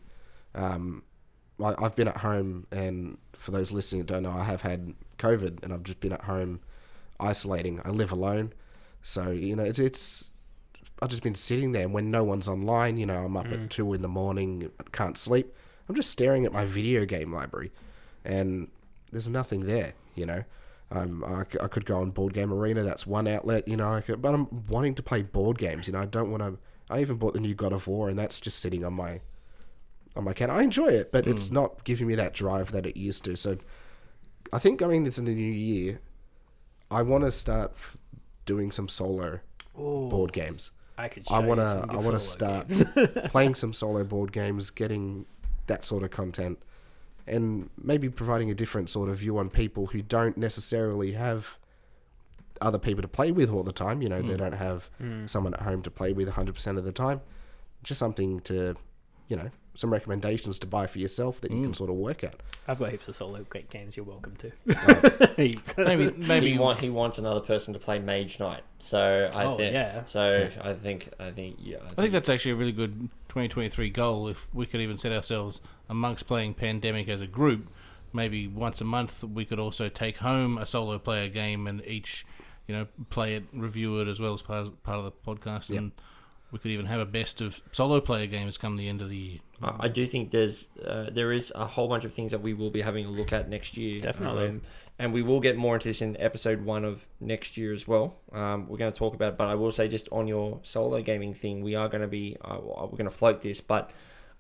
um, 0.56 1.04
I, 1.62 1.76
I've 1.78 1.96
been 1.96 2.08
at 2.08 2.18
home, 2.18 2.68
and 2.72 3.18
for 3.34 3.52
those 3.52 3.72
listening 3.72 4.02
who 4.02 4.08
don't 4.08 4.24
know, 4.24 4.32
I 4.32 4.44
have 4.44 4.62
had 4.62 4.94
COVID, 5.18 5.64
and 5.64 5.74
I've 5.74 5.84
just 5.84 6.00
been 6.00 6.14
at 6.14 6.24
home 6.24 6.60
isolating. 7.20 7.82
I 7.86 7.90
live 7.90 8.12
alone, 8.12 8.54
so 9.02 9.32
you 9.32 9.56
know 9.56 9.64
it's 9.64 9.80
it's. 9.80 10.32
I've 11.04 11.10
just 11.10 11.24
been 11.24 11.36
sitting 11.36 11.72
there 11.72 11.86
and 11.86 11.94
when 11.94 12.12
no 12.12 12.24
one's 12.24 12.48
online. 12.48 12.98
You 12.98 13.08
know, 13.08 13.26
I'm 13.26 13.36
up 13.36 13.48
at 13.48 13.72
two 13.72 13.92
in 13.94 14.04
the 14.04 14.08
morning, 14.08 14.70
can't 14.92 15.18
sleep. 15.18 15.56
I'm 15.90 15.96
just 15.96 16.12
staring 16.12 16.46
at 16.46 16.54
my 16.54 16.64
video 16.66 17.06
game 17.06 17.34
library, 17.34 17.72
and 18.24 18.70
there's 19.12 19.30
nothing 19.30 19.66
there. 19.66 19.94
You 20.14 20.26
know, 20.28 20.44
um, 20.92 21.24
I, 21.24 21.42
I 21.64 21.68
could 21.68 21.86
go 21.86 22.02
on 22.02 22.12
Board 22.12 22.34
Game 22.34 22.54
Arena. 22.54 22.84
That's 22.84 23.08
one 23.08 23.28
outlet. 23.28 23.68
You 23.68 23.78
know, 23.78 23.92
I 23.94 24.02
could, 24.02 24.22
but 24.22 24.34
I'm 24.34 24.68
wanting 24.68 24.94
to 24.96 25.04
play 25.04 25.22
board 25.24 25.58
games. 25.58 25.88
You 25.88 25.94
know, 25.94 26.02
I 26.02 26.06
don't 26.06 26.30
want 26.30 26.44
to. 26.44 26.60
I 26.92 27.02
even 27.02 27.18
bought 27.18 27.34
the 27.34 27.40
new 27.40 27.56
God 27.56 27.74
of 27.74 27.88
War, 27.88 28.10
and 28.10 28.20
that's 28.20 28.40
just 28.40 28.60
sitting 28.60 28.84
on 28.84 28.94
my 28.94 29.22
on 30.16 30.26
my 30.26 30.32
account. 30.32 30.52
I 30.52 30.62
enjoy 30.62 30.88
it, 30.88 31.12
but 31.12 31.28
it's 31.28 31.52
not 31.52 31.84
giving 31.86 32.08
me 32.08 32.16
that 32.16 32.34
drive 32.34 32.72
that 32.74 32.86
it 32.86 32.98
used 32.98 33.24
to. 33.26 33.36
So, 33.36 33.58
I 34.52 34.60
think 34.60 34.80
going 34.80 35.06
into 35.06 35.22
the 35.22 35.34
new 35.34 35.52
year, 35.52 36.02
I 36.90 37.02
want 37.02 37.24
to 37.24 37.32
start 37.32 37.72
f- 37.76 37.98
doing 38.46 38.72
some 38.72 38.90
solo 38.90 39.40
board 39.74 40.34
games. 40.34 40.72
I 40.98 41.08
could. 41.08 41.24
I 41.32 41.40
want 41.40 41.62
to. 41.62 41.86
I 41.90 41.96
want 41.96 42.14
to 42.14 42.20
start 42.20 42.68
playing 43.30 43.56
some 43.56 43.74
solo 43.74 44.04
board 44.04 44.32
games, 44.32 44.70
getting 44.70 45.26
that 45.68 45.84
sort 45.86 46.04
of 46.04 46.12
content, 46.12 46.60
and 47.26 47.70
maybe 47.82 48.10
providing 48.10 48.52
a 48.52 48.54
different 48.54 48.90
sort 48.90 49.10
of 49.10 49.18
view 49.18 49.38
on 49.38 49.50
people 49.50 49.88
who 49.88 50.02
don't 50.02 50.38
necessarily 50.38 51.14
have 51.14 51.58
other 52.62 52.78
people 52.78 53.02
to 53.02 53.08
play 53.08 53.32
with 53.32 53.52
all 53.52 53.64
the 53.64 53.72
time. 53.72 54.02
You 54.02 54.10
know, 54.10 54.22
they 54.22 54.34
hmm. 54.34 54.40
don't 54.40 54.54
have 54.54 54.90
hmm. 54.98 55.26
someone 55.26 55.54
at 55.54 55.62
home 55.62 55.82
to 55.84 55.92
play 55.92 56.14
with 56.14 56.30
100% 56.30 56.78
of 56.78 56.84
the 56.84 56.92
time. 56.92 57.22
Just 57.84 58.00
something 58.00 58.40
to, 58.42 58.76
you 59.28 59.36
know, 59.36 59.50
some 59.76 59.92
recommendations 59.92 60.60
to 60.60 60.68
buy 60.68 60.86
for 60.86 61.00
yourself 61.00 61.42
that 61.42 61.52
you 61.52 61.58
can 61.58 61.68
hmm. 61.68 61.74
sort 61.74 61.90
of 61.90 61.96
work 61.96 62.24
at. 62.24 62.36
I've 62.68 62.78
got 62.78 62.92
heaps 62.92 63.08
of 63.08 63.16
solo 63.16 63.44
ga- 63.50 63.66
games. 63.70 63.98
You're 63.98 64.06
welcome 64.06 64.36
to. 64.38 65.34
Heaps. 65.36 65.76
Maybe, 65.78 66.12
maybe 66.28 66.52
he, 66.52 66.60
want, 66.60 66.80
he 66.80 66.90
wants 66.90 67.18
another 67.18 67.40
person 67.40 67.74
to 67.74 67.80
play 67.80 68.00
Mage 68.00 68.40
Knight. 68.40 68.62
So 68.80 69.32
I 69.34 69.46
Oh, 69.46 69.58
think. 69.58 69.74
yeah. 69.74 70.06
So 70.06 70.50
I 70.62 70.74
think. 70.74 71.10
I 71.20 71.32
think. 71.32 71.58
Yeah. 71.60 71.78
I 71.84 71.90
I 71.90 71.94
think 71.96 72.12
that's 72.12 72.30
actually 72.30 72.52
a 72.52 72.56
really 72.56 72.72
good 72.72 73.10
2023 73.30 73.90
goal. 73.90 74.28
If 74.28 74.48
we 74.54 74.68
could 74.68 74.80
even 74.80 74.98
set 74.98 75.12
ourselves 75.12 75.60
amongst 75.90 76.28
playing 76.28 76.54
Pandemic 76.54 77.10
as 77.10 77.20
a 77.20 77.28
group, 77.28 77.68
maybe 78.14 78.48
once 78.48 78.80
a 78.80 78.86
month 78.86 79.24
we 79.24 79.46
could 79.46 79.60
also 79.60 79.90
take 79.90 80.18
home 80.18 80.58
a 80.58 80.66
solo 80.66 81.00
player 81.00 81.30
game 81.30 81.66
and 81.66 81.84
each, 81.86 82.26
you 82.72 82.78
know, 82.78 82.88
play 83.10 83.36
it, 83.36 83.44
review 83.54 84.00
it 84.02 84.08
as 84.08 84.20
well 84.20 84.34
as 84.34 84.42
part 84.42 84.68
of, 84.68 84.84
part 84.84 84.98
of 85.00 85.04
the 85.06 85.12
podcast, 85.12 85.70
Yep. 85.70 85.78
and 85.80 85.92
we 86.52 86.60
could 86.60 86.72
even 86.72 86.86
have 86.86 87.00
a 87.00 87.06
best 87.06 87.42
of 87.42 87.62
solo 87.72 88.00
player 88.02 88.28
games 88.28 88.58
come 88.58 88.76
the 88.78 88.88
end 88.88 89.02
of 89.02 89.10
the 89.10 89.16
year. 89.18 89.40
I 89.62 89.86
I 89.86 89.88
do 89.88 90.06
think 90.06 90.32
there's 90.32 90.70
uh, 90.86 91.10
there 91.12 91.32
is 91.32 91.52
a 91.56 91.66
whole 91.66 91.88
bunch 91.88 92.06
of 92.06 92.14
things 92.14 92.32
that 92.32 92.42
we 92.42 92.54
will 92.54 92.70
be 92.72 92.82
having 92.82 93.06
a 93.06 93.10
look 93.10 93.32
at 93.34 93.50
next 93.50 93.78
year. 93.78 94.00
Definitely. 94.00 94.48
Um, 94.48 94.62
and 95.00 95.14
we 95.14 95.22
will 95.24 95.40
get 95.40 95.58
more 95.58 95.76
into 95.76 95.88
this 95.88 96.02
in 96.02 96.16
episode 96.20 96.64
one 96.64 96.86
of 96.86 97.08
next 97.20 97.58
year 97.58 97.74
as 97.74 97.88
well. 97.88 98.16
Um, 98.34 98.68
we're 98.68 98.78
going 98.78 98.92
to 98.92 98.98
talk 98.98 99.16
about, 99.16 99.36
but 99.38 99.48
I 99.48 99.56
will 99.56 99.72
say 99.72 99.88
just 99.88 100.08
on 100.12 100.28
your 100.28 100.60
solo 100.62 101.02
gaming 101.02 101.34
thing, 101.34 101.64
we 101.64 101.74
are 101.76 101.90
going 101.90 102.02
to 102.02 102.08
be 102.08 102.38
uh, 102.44 102.58
we're 102.62 102.98
going 103.02 103.06
to 103.06 103.18
float 103.22 103.42
this, 103.42 103.62
but 103.62 103.92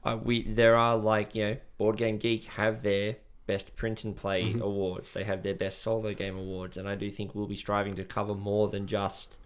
uh, 0.03 0.17
we 0.21 0.43
there 0.43 0.75
are 0.75 0.97
like 0.97 1.33
you 1.35 1.43
know, 1.45 1.57
Board 1.77 1.97
Game 1.97 2.17
Geek 2.17 2.43
have 2.59 2.81
their 2.83 3.15
best 3.51 3.75
print 3.75 4.05
and 4.05 4.15
play 4.15 4.45
mm-hmm. 4.45 4.61
awards. 4.61 5.11
They 5.11 5.25
have 5.25 5.43
their 5.43 5.53
best 5.53 5.81
solo 5.81 6.13
game 6.13 6.37
awards, 6.37 6.77
and 6.77 6.87
I 6.87 6.95
do 6.95 7.11
think 7.11 7.35
we'll 7.35 7.47
be 7.47 7.57
striving 7.57 7.95
to 7.95 8.05
cover 8.05 8.33
more 8.33 8.69
than 8.69 8.87
just 8.87 9.37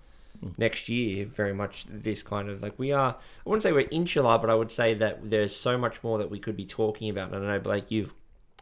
mm. 0.43 0.55
next 0.59 0.87
year 0.89 1.25
very 1.25 1.55
much 1.55 1.87
this 1.89 2.21
kind 2.21 2.47
of 2.47 2.61
like 2.61 2.77
we 2.77 2.91
are 2.91 3.13
i 3.13 3.49
wouldn't 3.49 3.63
say 3.63 3.71
we're 3.71 3.87
insular 3.89 4.37
but 4.37 4.49
i 4.49 4.53
would 4.53 4.69
say 4.69 4.93
that 4.93 5.29
there's 5.31 5.55
so 5.55 5.77
much 5.77 6.03
more 6.03 6.17
that 6.19 6.29
we 6.29 6.39
could 6.39 6.57
be 6.57 6.65
talking 6.65 7.09
about. 7.09 7.33
And 7.33 7.43
i 7.45 7.57
know 7.57 7.59
Blayke 7.59 7.89
you've 7.89 8.13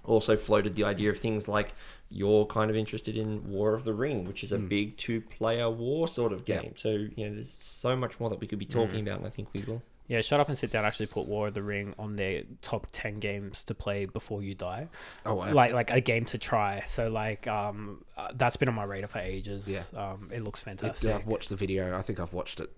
also 0.05 0.37
floated 0.37 0.75
the 0.75 0.85
idea 0.85 1.09
of 1.09 1.17
things 1.19 1.47
like 1.47 1.73
you're 2.09 2.45
kind 2.45 2.69
of 2.69 2.77
interested 2.77 3.17
in 3.17 3.49
war 3.49 3.73
of 3.73 3.83
the 3.83 3.93
ring 3.93 4.23
which 4.25 4.43
is 4.45 4.51
a 4.53 4.57
mm. 4.57 4.69
big 4.69 4.95
two 4.97 5.19
player 5.19 5.69
war 5.69 6.07
sort 6.07 6.31
of 6.31 6.45
game. 6.45 6.73
So 6.77 6.89
you 6.89 7.23
know 7.25 7.33
there's 7.35 7.55
so 7.59 7.97
much 7.97 8.19
more 8.19 8.29
that 8.29 8.39
we 8.39 8.47
could 8.47 8.59
be 8.59 8.71
talking 8.79 8.99
mm. 8.99 9.07
about 9.07 9.17
and 9.19 9.27
i 9.27 9.33
think 9.37 9.49
we 9.53 9.61
will 9.67 9.81
Yeah, 10.07 10.19
Shut 10.21 10.39
Up 10.39 10.49
and 10.49 10.57
Sit 10.57 10.69
Down 10.69 10.83
actually 10.85 11.05
put 11.05 11.27
War 11.27 11.47
of 11.47 11.53
the 11.53 11.63
Ring 11.63 11.95
on 11.97 12.15
their 12.17 12.43
top 12.61 12.87
ten 12.91 13.19
games 13.19 13.63
to 13.65 13.73
play 13.73 14.05
before 14.05 14.41
you 14.43 14.53
die. 14.53 14.89
Oh, 15.25 15.35
wow. 15.35 15.53
Like 15.53 15.73
like 15.73 15.91
a 15.91 16.01
game 16.01 16.25
to 16.25 16.37
try. 16.37 16.83
So 16.85 17.09
like 17.09 17.47
um 17.47 18.03
uh, 18.17 18.29
that's 18.35 18.57
been 18.57 18.67
on 18.69 18.75
my 18.75 18.83
radar 18.83 19.07
for 19.07 19.19
ages. 19.19 19.69
Yeah. 19.69 19.99
Um 20.13 20.29
it 20.33 20.43
looks 20.43 20.61
It, 20.61 20.65
fantastic. 20.65 21.13
I've 21.15 21.25
watched 21.25 21.49
the 21.49 21.55
video. 21.55 21.97
I 21.97 22.01
think 22.01 22.19
I've 22.19 22.33
watched 22.33 22.59
it 22.59 22.69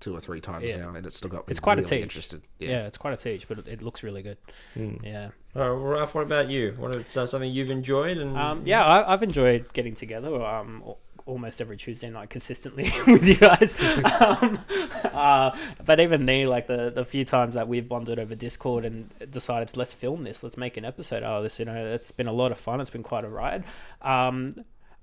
two 0.00 0.14
or 0.14 0.20
three 0.20 0.40
times 0.40 0.64
Yeah. 0.70 0.78
now, 0.80 0.94
and 0.94 1.06
it's 1.06 1.16
still 1.16 1.30
got 1.30 1.46
me 1.46 1.52
It's 1.52 1.60
quite 1.60 1.78
a 1.78 1.82
really 1.82 1.96
teach. 1.96 2.02
interested. 2.02 2.42
yeah. 2.58 2.84
it's 2.86 2.98
quite 2.98 3.14
a 3.14 3.16
teach, 3.16 3.48
but 3.48 3.60
it, 3.60 3.68
it 3.68 3.82
looks 3.82 4.02
really 4.02 4.22
good. 4.22 4.36
Yeah. 4.76 5.30
uh, 5.56 5.70
Ralph, 5.70 6.14
what 6.14 6.24
about 6.24 6.48
you 6.50 6.74
what 6.76 6.94
is 6.96 7.16
uh, 7.16 7.24
something 7.24 7.50
you've 7.50 7.70
enjoyed 7.70 8.18
and 8.18 8.36
Um, 8.36 8.62
yeah, 8.66 8.84
I, 8.84 9.10
I've 9.12 9.22
enjoyed 9.22 9.72
getting 9.72 9.94
together. 9.94 10.44
Um, 10.44 10.82
almost 11.26 11.60
every 11.60 11.76
Tuesday 11.76 12.10
night 12.10 12.30
consistently 12.30 12.90
with 13.06 13.24
you 13.24 13.36
guys. 13.36 13.74
Um, 14.20 14.58
uh, 15.04 15.56
but 15.84 16.00
even 16.00 16.24
me, 16.24 16.46
like 16.46 16.66
the 16.66 16.90
the 16.90 17.04
few 17.04 17.24
times 17.24 17.54
that 17.54 17.68
we've 17.68 17.88
bonded 17.88 18.18
over 18.18 18.34
Discord 18.34 18.84
and 18.84 19.10
decided 19.30 19.76
let's 19.76 19.94
film 19.94 20.24
this, 20.24 20.42
let's 20.42 20.56
make 20.56 20.76
an 20.76 20.84
episode 20.84 21.22
out 21.22 21.38
of 21.38 21.42
this. 21.42 21.58
You 21.58 21.64
know, 21.64 21.92
it's 21.94 22.10
been 22.10 22.26
a 22.26 22.32
lot 22.32 22.52
of 22.52 22.58
fun. 22.58 22.80
It's 22.80 22.90
been 22.90 23.02
quite 23.02 23.24
a 23.24 23.28
ride. 23.28 23.64
Um, 24.02 24.52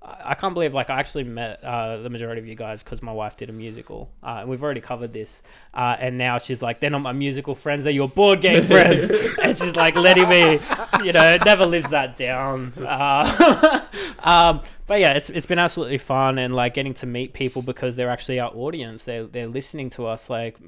I 0.04 0.34
can't 0.34 0.52
believe 0.52 0.74
like 0.74 0.90
I 0.90 0.98
actually 0.98 1.24
met 1.24 1.62
uh, 1.62 1.98
the 1.98 2.10
majority 2.10 2.40
of 2.40 2.46
you 2.46 2.56
guys 2.56 2.82
because 2.82 3.02
my 3.02 3.12
wife 3.12 3.36
did 3.36 3.50
a 3.50 3.52
musical, 3.52 4.10
uh, 4.22 4.38
and 4.40 4.48
we've 4.48 4.62
already 4.62 4.80
covered 4.80 5.12
this. 5.12 5.42
Uh, 5.72 5.96
and 5.98 6.18
now 6.18 6.38
she's 6.38 6.60
like, 6.60 6.80
they're 6.80 6.90
not 6.90 7.02
my 7.02 7.12
musical 7.12 7.54
friends; 7.54 7.84
they're 7.84 7.92
your 7.92 8.08
board 8.08 8.40
game 8.40 8.66
friends. 8.66 9.08
and 9.42 9.56
she's 9.56 9.76
like 9.76 9.94
letting 9.94 10.28
me, 10.28 10.60
you 11.04 11.12
know, 11.12 11.36
never 11.44 11.66
lives 11.66 11.90
that 11.90 12.16
down. 12.16 12.72
Uh, 12.78 13.80
um, 14.20 14.60
but 14.86 14.98
yeah, 14.98 15.12
it's 15.12 15.30
it's 15.30 15.46
been 15.46 15.60
absolutely 15.60 15.98
fun 15.98 16.38
and 16.38 16.54
like 16.54 16.74
getting 16.74 16.94
to 16.94 17.06
meet 17.06 17.32
people 17.32 17.62
because 17.62 17.94
they're 17.94 18.10
actually 18.10 18.40
our 18.40 18.50
audience. 18.54 19.04
They 19.04 19.22
they're 19.22 19.46
listening 19.46 19.90
to 19.90 20.06
us. 20.06 20.28
Like, 20.28 20.58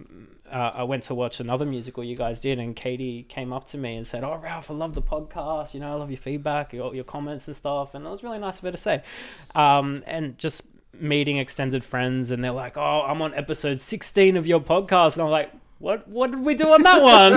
uh, 0.50 0.72
I 0.74 0.82
went 0.84 1.04
to 1.04 1.14
watch 1.14 1.40
another 1.40 1.64
musical 1.64 2.04
you 2.04 2.16
guys 2.16 2.38
did, 2.40 2.58
and 2.58 2.76
Katie 2.76 3.24
came 3.28 3.52
up 3.52 3.66
to 3.68 3.78
me 3.78 3.96
and 3.96 4.06
said, 4.06 4.24
"Oh, 4.24 4.36
Ralph, 4.36 4.70
I 4.70 4.74
love 4.74 4.94
the 4.94 5.02
podcast. 5.02 5.74
You 5.74 5.80
know, 5.80 5.92
I 5.92 5.94
love 5.94 6.10
your 6.10 6.18
feedback, 6.18 6.72
your 6.72 6.94
your 6.94 7.04
comments 7.04 7.46
and 7.46 7.56
stuff." 7.56 7.94
And 7.94 8.06
it 8.06 8.10
was 8.10 8.22
really 8.22 8.38
nice 8.38 8.58
of 8.58 8.64
her 8.64 8.72
to 8.72 8.76
say. 8.76 9.02
Um, 9.54 10.02
and 10.06 10.38
just 10.38 10.62
meeting 10.92 11.38
extended 11.38 11.84
friends, 11.84 12.30
and 12.30 12.44
they're 12.44 12.52
like, 12.52 12.76
"Oh, 12.76 13.04
I'm 13.06 13.22
on 13.22 13.34
episode 13.34 13.80
16 13.80 14.36
of 14.36 14.46
your 14.46 14.60
podcast," 14.60 15.14
and 15.14 15.22
I'm 15.22 15.30
like. 15.30 15.50
What 15.84 16.08
what 16.08 16.30
did 16.30 16.40
we 16.40 16.54
do 16.54 16.72
on 16.72 16.82
that 16.82 17.02
one? 17.02 17.34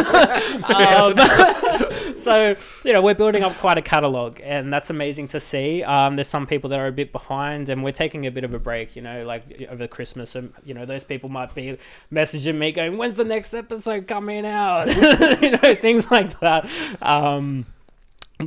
um, 2.08 2.16
so 2.18 2.56
you 2.86 2.94
know 2.94 3.02
we're 3.02 3.14
building 3.14 3.44
up 3.44 3.54
quite 3.58 3.78
a 3.78 3.82
catalog, 3.82 4.40
and 4.42 4.72
that's 4.72 4.90
amazing 4.90 5.28
to 5.30 5.42
see. 5.42 5.84
Um, 5.84 6.16
there's 6.16 6.30
some 6.30 6.48
people 6.48 6.70
that 6.70 6.80
are 6.80 6.88
a 6.88 6.94
bit 6.94 7.12
behind, 7.12 7.68
and 7.68 7.84
we're 7.84 7.92
taking 7.92 8.26
a 8.26 8.32
bit 8.32 8.46
of 8.46 8.54
a 8.54 8.60
break. 8.60 8.96
You 8.96 9.02
know, 9.02 9.26
like 9.26 9.68
over 9.70 9.86
Christmas, 9.86 10.34
and 10.34 10.54
you 10.64 10.74
know 10.74 10.86
those 10.86 11.04
people 11.04 11.28
might 11.28 11.54
be 11.54 11.78
messaging 12.10 12.58
me 12.58 12.72
going, 12.72 12.98
"When's 12.98 13.16
the 13.16 13.26
next 13.26 13.54
episode 13.54 14.08
coming 14.08 14.46
out?" 14.46 14.88
you 15.42 15.52
know, 15.52 15.76
things 15.76 16.10
like 16.10 16.40
that. 16.40 16.70
Um, 17.02 17.66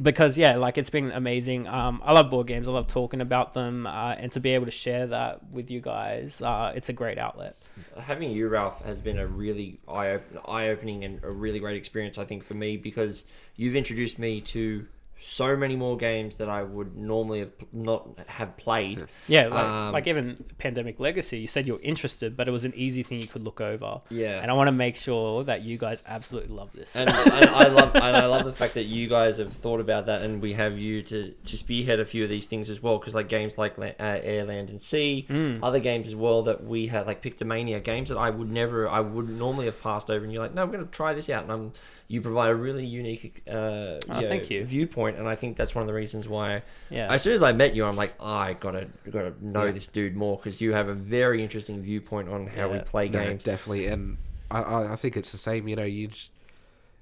because 0.01 0.39
yeah, 0.39 0.57
like 0.57 0.79
it's 0.79 0.89
been 0.89 1.11
amazing. 1.11 1.67
Um, 1.69 2.01
I 2.03 2.15
love 2.15 2.31
board 2.31 2.47
games. 2.47 2.69
I 2.69 2.73
love 2.73 2.87
talking 2.87 3.21
about 3.21 3.53
them, 3.53 3.87
uh, 3.87 4.13
and 4.13 4.33
to 4.33 4.41
be 4.41 4.55
able 4.55 4.65
to 4.65 4.73
share 4.73 5.09
that 5.09 5.51
with 5.51 5.71
you 5.71 5.83
guys, 5.83 6.41
uh, 6.41 6.73
it's 6.75 6.89
a 6.89 6.95
great 6.95 7.19
outlet. 7.19 7.60
Having 7.99 8.31
you, 8.31 8.49
Ralph, 8.49 8.83
has 8.85 9.01
been 9.01 9.19
a 9.19 9.27
really 9.27 9.79
eye 9.89 10.21
opening 10.69 11.05
and 11.05 11.23
a 11.23 11.31
really 11.31 11.59
great 11.59 11.77
experience. 11.77 12.19
I 12.19 12.25
think 12.25 12.45
for 12.45 12.55
me 12.55 12.77
because 12.77 13.25
you've 13.57 13.77
introduced 13.77 14.19
me 14.19 14.41
to 14.43 14.87
so 15.21 15.57
many 15.57 15.77
more 15.77 15.97
games 15.97 16.37
that 16.37 16.49
I 16.49 16.63
would 16.63 16.97
normally 16.97 17.41
have 17.41 17.53
not 17.73 18.19
have 18.27 18.57
played. 18.57 19.05
Yeah, 19.29 19.49
like, 19.49 19.65
Um, 19.65 19.93
like 19.93 20.07
even 20.07 20.37
Pandemic 20.59 20.99
Legacy, 20.99 21.39
you 21.39 21.47
said 21.47 21.67
you're 21.67 21.81
interested, 21.83 22.37
but 22.37 22.49
it 22.49 22.51
was 22.51 22.65
an 22.65 22.73
easy 22.75 23.03
thing 23.03 23.21
you 23.21 23.29
could 23.29 23.45
look 23.45 23.61
over. 23.61 24.01
Yeah. 24.09 24.41
And 24.41 24.51
I 24.51 24.55
want 24.55 24.69
to 24.69 24.73
make 24.73 24.97
sure 24.97 25.45
that 25.45 25.63
you 25.63 25.77
guys 25.79 26.03
absolutely 26.07 26.55
love 26.55 26.73
this. 26.73 26.97
and, 26.97 27.09
and 27.11 27.51
I 27.51 27.69
love 27.69 27.95
and 27.95 28.17
I 28.17 28.27
love 28.27 28.45
the 28.45 28.53
fact 28.53 28.75
that 28.75 28.85
you 28.85 29.09
guys 29.09 29.39
have 29.39 29.53
thought 29.53 29.81
about 29.81 30.07
that, 30.07 30.23
and 30.23 30.41
we 30.41 30.55
have 30.55 30.79
you 30.79 31.03
to, 31.03 31.33
to 31.33 31.57
spearhead 31.57 32.01
a 32.01 32.05
few 32.05 32.25
of 32.25 32.31
these 32.31 32.47
things 32.47 32.71
as 32.71 32.83
well. 32.83 32.99
Because 32.99 33.15
like 33.15 33.29
games 33.29 33.59
like 33.59 33.79
uh, 33.79 33.93
Air, 33.99 34.45
Land, 34.45 34.71
and 34.71 34.81
Sea, 34.81 35.27
other 35.63 35.81
games 35.81 36.09
as 36.09 36.15
well 36.15 36.43
that 36.43 36.65
we 36.65 36.87
had 36.87 37.07
like 37.07 37.23
Pictomania 37.23 37.83
games 37.83 38.09
that 38.09 38.19
I 38.19 38.31
would 38.31 38.51
never, 38.51 38.89
I 38.89 39.01
would 39.01 39.29
normally 39.29 39.67
have 39.67 39.81
passed 39.83 40.11
over, 40.11 40.25
and 40.25 40.33
you're 40.33 40.43
like, 40.43 40.55
no, 40.55 40.63
I'm 40.63 40.71
going 40.71 40.85
to 40.85 40.91
try 40.91 41.13
this 41.13 41.29
out, 41.29 41.43
and 41.43 41.53
I'm 41.53 41.73
you 42.13 42.21
provide 42.21 42.51
a 42.51 42.55
really 42.57 42.85
unique 42.85 43.43
uh, 43.49 43.53
Oh, 43.53 43.99
you 44.09 44.15
know, 44.23 44.29
thank 44.29 44.51
you. 44.51 44.65
viewpoint, 44.65 45.17
and 45.17 45.29
I 45.29 45.37
think 45.37 45.57
that's 45.57 45.75
one 45.77 45.83
of 45.83 45.87
the 45.87 45.95
reasons 45.95 46.27
why. 46.27 46.63
yeah. 46.91 47.07
As 47.13 47.23
soon 47.23 47.35
as 47.35 47.43
I 47.43 47.53
met 47.53 47.77
you, 47.77 47.85
I'm 47.85 47.95
like, 47.95 48.15
I 48.21 48.55
gotta 48.55 48.89
gotta 49.09 49.33
know 49.41 49.65
Yeah. 49.67 49.71
this 49.71 49.87
dude 49.87 50.17
more 50.17 50.37
because 50.37 50.61
you 50.61 50.73
have 50.73 50.89
a 50.89 50.95
very 50.95 51.41
interesting 51.41 51.81
viewpoint 51.81 52.29
on 52.29 52.49
how 52.49 52.69
we 52.69 52.81
play 52.81 53.09
No, 53.09 53.23
games. 53.25 53.45
definitely, 53.45 53.87
and 53.87 54.17
I, 54.51 54.61
I, 54.63 54.93
I 54.95 54.97
think 54.97 55.17
it's 55.17 55.31
the 55.31 55.39
same. 55.39 55.69
You 55.69 55.77
know, 55.77 55.85
you 55.85 56.09
j- 56.09 56.29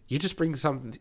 you 0.09 0.19
just 0.19 0.37
bring 0.37 0.55
some. 0.57 0.93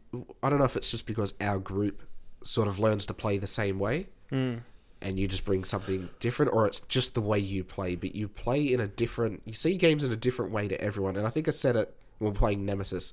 I 0.42 0.50
don't 0.50 0.60
know 0.60 0.66
if 0.66 0.78
it's 0.78 0.90
just 0.90 1.06
because 1.06 1.34
our 1.42 1.60
group 1.60 2.04
sort 2.44 2.70
of 2.70 2.80
learns 2.80 3.06
to 3.08 3.14
play 3.14 3.38
the 3.38 3.48
same 3.48 3.78
way, 3.78 4.08
Mm. 4.32 4.62
and 5.02 5.20
you 5.20 5.28
just 5.28 5.44
bring 5.44 5.66
something 5.66 6.10
different, 6.22 6.54
or 6.54 6.66
it's 6.66 6.80
just 6.82 7.14
the 7.14 7.22
way 7.22 7.40
you 7.40 7.66
play. 7.66 7.96
But 7.96 8.16
you 8.16 8.30
play 8.30 8.62
in 8.64 8.80
a 8.80 8.88
different. 8.88 9.42
You 9.46 9.54
see 9.54 9.76
games 9.76 10.06
in 10.06 10.14
a 10.14 10.16
different 10.16 10.54
way 10.54 10.70
to 10.70 10.80
everyone, 10.80 11.18
and 11.18 11.28
I 11.28 11.30
think 11.30 11.50
I 11.50 11.52
said 11.52 11.76
it 11.76 11.94
when 12.20 12.32
we're 12.32 12.40
playing 12.40 12.66
Nemesis. 12.66 13.12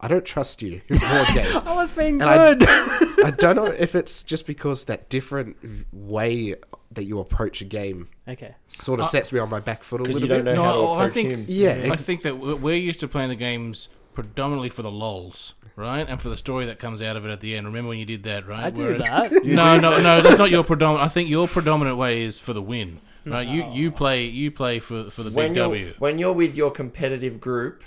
I 0.00 0.06
don't 0.08 0.24
trust 0.24 0.62
you 0.62 0.80
in 0.88 0.98
board 0.98 1.26
games. 1.34 1.54
I 1.56 1.74
was 1.74 1.90
being 1.92 2.22
And 2.22 2.60
good. 2.60 2.68
I 3.24 3.32
don't 3.36 3.56
know 3.56 3.66
if 3.66 3.94
it's 3.96 4.22
just 4.22 4.46
because 4.46 4.84
that 4.84 5.08
different 5.08 5.56
way 5.92 6.54
that 6.92 7.04
you 7.04 7.18
approach 7.20 7.60
a 7.60 7.64
game 7.64 8.08
okay. 8.28 8.54
sort 8.68 9.00
of 9.00 9.06
Uh, 9.06 9.08
sets 9.08 9.32
me 9.32 9.40
on 9.40 9.50
my 9.50 9.60
back 9.60 9.82
foot 9.82 10.00
a 10.00 10.04
little 10.04 10.20
you 10.20 10.28
don't 10.28 10.44
bit. 10.44 10.54
know 10.54 10.62
how 10.62 10.72
to 10.72 10.78
No, 10.78 10.92
I 10.94 11.08
think- 11.08 11.30
him. 11.30 11.44
Yeah, 11.48 11.88
I 11.92 11.96
think 11.96 12.22
that 12.22 12.38
we- 12.38 12.54
we're 12.54 12.76
used 12.76 13.00
to 13.00 13.08
playing 13.08 13.28
the 13.28 13.34
games 13.34 13.88
predominantly 14.14 14.68
for 14.68 14.82
the 14.82 14.90
lols, 14.90 15.54
right, 15.76 16.06
and 16.08 16.20
for 16.20 16.28
the 16.28 16.36
story 16.36 16.66
that 16.66 16.78
comes 16.78 17.02
out 17.02 17.16
of 17.16 17.24
it 17.26 17.30
at 17.30 17.40
the 17.40 17.54
end. 17.56 17.66
Remember 17.66 17.88
when 17.90 17.98
you 17.98 18.04
did 18.06 18.22
that, 18.24 18.46
right? 18.48 18.58
I 18.60 18.70
do 18.70 18.82
Whereas- 18.84 19.02
that. 19.02 19.32
no, 19.44 19.78
no, 19.78 20.00
no. 20.00 20.22
That's 20.22 20.38
not 20.38 20.50
your 20.50 20.64
predominant. 20.64 21.04
I 21.04 21.08
think 21.08 21.28
your 21.28 21.46
predominant 21.48 21.96
way 21.96 22.22
is 22.22 22.38
for 22.38 22.52
the 22.52 22.62
win, 22.62 23.00
right? 23.26 23.46
You 23.46 23.68
you 23.72 23.90
play 23.90 24.24
you 24.24 24.50
play 24.50 24.78
for 24.80 25.10
for 25.10 25.22
the 25.24 25.30
when 25.30 25.48
big 25.52 25.56
W. 25.56 25.94
when 25.98 26.18
you're 26.18 26.32
with 26.32 26.56
your 26.56 26.70
competitive 26.70 27.40
group, 27.40 27.82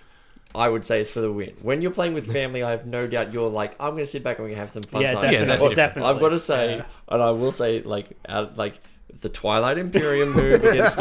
I 0.54 0.68
would 0.70 0.84
say 0.86 1.02
it's 1.02 1.10
for 1.10 1.22
the 1.22 1.32
win. 1.32 1.54
When 1.62 1.82
you're 1.82 1.92
playing 1.92 2.14
with 2.14 2.32
family, 2.32 2.62
I 2.64 2.72
have 2.72 2.86
no 2.86 3.08
doubt 3.08 3.34
you're 3.34 3.50
like, 3.50 3.76
I'm 3.80 3.92
going 3.92 4.04
to 4.04 4.06
sit 4.06 4.24
back 4.24 4.38
and 4.38 4.46
we 4.46 4.52
can 4.52 4.60
have 4.60 4.72
some 4.72 4.84
fun 4.84 5.02
Yeah, 5.02 5.14
time. 5.14 5.32
definitely. 5.32 5.68
Yeah, 5.70 5.74
definitely. 5.74 6.10
I've 6.14 6.20
got 6.20 6.30
to 6.30 6.40
say, 6.40 6.78
Yeah. 6.78 6.86
and 7.10 7.22
I 7.22 7.32
will 7.32 7.52
say, 7.52 7.82
like, 7.82 8.08
out, 8.28 8.58
like 8.58 8.76
the 9.20 9.30
Twilight 9.30 9.78
Imperium 9.78 10.34
move 10.34 10.64
against 10.64 10.98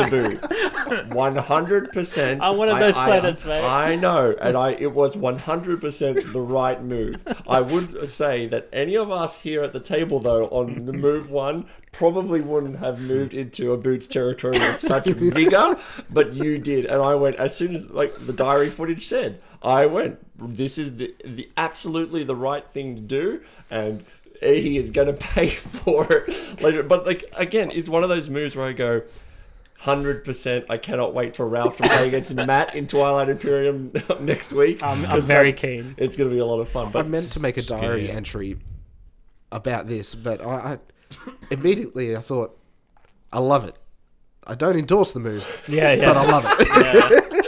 one 1.15 1.37
hundred 1.37 1.93
percent. 1.93 2.43
I'm 2.43 2.57
one 2.57 2.69
of 2.69 2.79
those 2.79 2.95
planets, 2.95 3.45
mate. 3.45 3.65
I 3.65 3.97
know, 3.97 4.35
and 4.41 4.57
I 4.57 4.73
it 4.73 4.93
was 4.93 5.17
one 5.17 5.39
hundred 5.39 5.81
percent 5.81 6.33
the 6.33 6.41
right 6.41 6.83
move. 6.83 7.23
I 7.47 7.61
would 7.61 8.09
say 8.09 8.47
that 8.47 8.69
any 8.73 8.97
of 8.97 9.11
us 9.11 9.41
here 9.43 9.63
at 9.63 9.73
the 9.73 9.81
table, 9.81 10.19
though, 10.19 10.47
on 10.49 10.87
the 10.87 10.93
move 10.93 11.31
one, 11.31 11.67
probably 11.93 12.41
wouldn't 12.41 12.79
have 12.79 13.01
moved 13.01 13.35
into 13.35 13.73
a 13.73 13.77
boots 13.77 14.07
territory 14.07 14.59
with 14.59 14.81
such 14.81 15.07
vigor, 15.07 15.77
but 16.11 16.33
you 16.35 16.59
did, 16.59 16.85
and 16.87 17.03
I 17.03 17.15
went 17.15 17.37
as 17.37 17.55
soon 17.55 17.75
as 17.75 17.89
like 17.89 18.15
the 18.15 18.33
diary 18.33 18.69
footage 18.69 19.07
said. 19.07 19.41
I 19.63 19.87
went. 19.87 20.19
This 20.39 20.79
is 20.79 20.97
the 20.97 21.15
the 21.25 21.51
absolutely 21.57 22.25
the 22.25 22.35
right 22.35 22.67
thing 22.71 22.97
to 22.97 23.03
do, 23.03 23.43
and 23.71 24.05
he 24.41 24.77
is 24.79 24.91
going 24.91 25.07
to 25.07 25.13
pay 25.13 25.49
for 25.49 26.11
it 26.13 26.61
later. 26.63 26.83
But 26.83 27.07
like 27.07 27.25
again, 27.35 27.71
it's 27.71 27.89
one 27.89 28.03
of 28.03 28.09
those 28.09 28.29
moves 28.29 28.57
where 28.57 28.67
I 28.67 28.73
go. 28.73 29.03
Hundred 29.79 30.27
percent. 30.27 30.67
I 30.69 30.77
cannot 30.77 31.15
wait 31.15 31.35
for 31.35 31.49
Ralph 31.49 31.79
to 31.79 31.85
play 31.85 32.07
against 32.07 32.35
Matt 32.35 32.75
in 32.75 32.87
Twilight 32.87 33.31
Imperium 33.31 33.93
next 34.21 34.53
week. 34.53 34.83
I'm, 34.83 35.03
I'm 35.07 35.11
'cause 35.11 35.25
very 35.25 35.55
keen. 35.55 35.95
It's 35.97 36.17
going 36.17 36.29
to 36.29 36.35
be 36.35 36.39
a 36.41 36.45
lot 36.45 36.61
of 36.61 36.69
fun. 36.69 36.91
But 36.93 37.07
I 37.07 37.09
meant 37.09 37.33
to 37.33 37.41
make 37.41 37.57
a 37.57 37.63
diary 37.63 38.05
Scary. 38.05 38.11
entry 38.17 38.57
about 39.51 39.87
this, 39.89 40.15
but 40.15 40.45
I, 40.45 40.49
I 40.75 40.79
immediately 41.51 42.15
I 42.15 42.21
thought, 42.21 42.59
I 43.33 43.39
love 43.39 43.65
it. 43.65 43.75
I 44.47 44.55
don't 44.55 44.77
endorse 44.79 45.13
the 45.13 45.21
move, 45.21 45.65
Yeah, 45.67 45.93
yeah. 45.95 46.13
but 46.13 46.17
I 46.19 46.31
love 46.31 46.45
it. 46.61 46.69
yeah. 47.33 47.40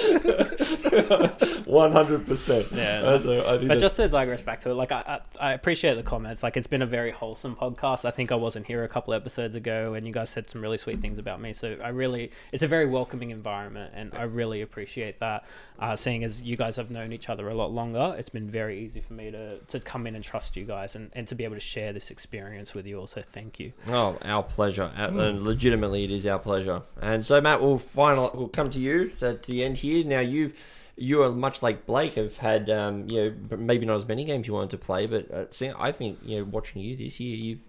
One 1.66 1.92
hundred 1.92 2.26
percent. 2.26 2.70
Yeah. 2.72 3.16
So 3.18 3.40
I 3.40 3.58
think 3.58 3.68
But 3.68 3.78
just 3.78 3.96
to 3.96 4.08
digress 4.08 4.42
back 4.42 4.60
to 4.60 4.70
it, 4.70 4.74
like 4.74 4.92
I, 4.92 5.20
I, 5.40 5.48
I 5.48 5.52
appreciate 5.52 5.94
the 5.94 6.02
comments. 6.02 6.42
Like 6.42 6.56
it's 6.56 6.66
been 6.66 6.82
a 6.82 6.86
very 6.86 7.10
wholesome 7.10 7.56
podcast. 7.56 8.04
I 8.04 8.10
think 8.10 8.30
I 8.30 8.34
wasn't 8.34 8.66
here 8.66 8.84
a 8.84 8.88
couple 8.88 9.14
episodes 9.14 9.54
ago, 9.54 9.94
and 9.94 10.06
you 10.06 10.12
guys 10.12 10.30
said 10.30 10.50
some 10.50 10.60
really 10.60 10.78
sweet 10.78 11.00
things 11.00 11.18
about 11.18 11.40
me. 11.40 11.52
So 11.52 11.76
I 11.82 11.88
really, 11.88 12.30
it's 12.52 12.62
a 12.62 12.68
very 12.68 12.86
welcoming 12.86 13.30
environment, 13.30 13.92
and 13.94 14.14
I 14.14 14.24
really 14.24 14.62
appreciate 14.62 15.18
that. 15.20 15.44
Uh, 15.78 15.96
seeing 15.96 16.22
as 16.22 16.42
you 16.42 16.56
guys 16.56 16.76
have 16.76 16.90
known 16.90 17.12
each 17.12 17.28
other 17.28 17.48
a 17.48 17.54
lot 17.54 17.72
longer, 17.72 18.14
it's 18.18 18.28
been 18.28 18.48
very 18.48 18.80
easy 18.80 19.00
for 19.00 19.14
me 19.14 19.30
to 19.30 19.58
to 19.58 19.80
come 19.80 20.06
in 20.06 20.14
and 20.14 20.24
trust 20.24 20.56
you 20.56 20.64
guys, 20.64 20.94
and, 20.94 21.10
and 21.14 21.26
to 21.28 21.34
be 21.34 21.44
able 21.44 21.56
to 21.56 21.60
share 21.60 21.92
this 21.92 22.10
experience 22.10 22.74
with 22.74 22.86
you. 22.86 22.98
Also, 22.98 23.22
thank 23.22 23.58
you. 23.58 23.72
Oh, 23.88 24.16
our 24.22 24.42
pleasure. 24.42 24.90
And 24.94 25.42
legitimately, 25.44 26.04
it 26.04 26.10
is 26.10 26.26
our 26.26 26.38
pleasure. 26.38 26.82
And 27.00 27.24
so, 27.24 27.40
Matt, 27.40 27.62
we'll 27.62 27.78
final. 27.78 28.30
We'll 28.34 28.48
come 28.48 28.70
to 28.70 28.78
you 28.78 29.10
so 29.10 29.30
at 29.30 29.44
the 29.44 29.64
end 29.64 29.78
here. 29.78 30.04
Now, 30.04 30.20
you've 30.20 30.54
you 30.96 31.22
are 31.22 31.32
much 31.32 31.62
like 31.62 31.86
Blayke. 31.86 32.14
Have 32.14 32.38
had 32.38 32.70
um, 32.70 33.08
you 33.08 33.36
know 33.50 33.56
maybe 33.56 33.86
not 33.86 33.96
as 33.96 34.06
many 34.06 34.24
games 34.24 34.46
you 34.46 34.54
wanted 34.54 34.70
to 34.70 34.78
play, 34.78 35.06
but 35.06 35.30
uh, 35.30 35.50
see, 35.50 35.72
I 35.78 35.92
think 35.92 36.18
you 36.22 36.38
know 36.38 36.44
watching 36.44 36.82
you 36.82 36.96
this 36.96 37.20
year, 37.20 37.36
you've 37.36 37.68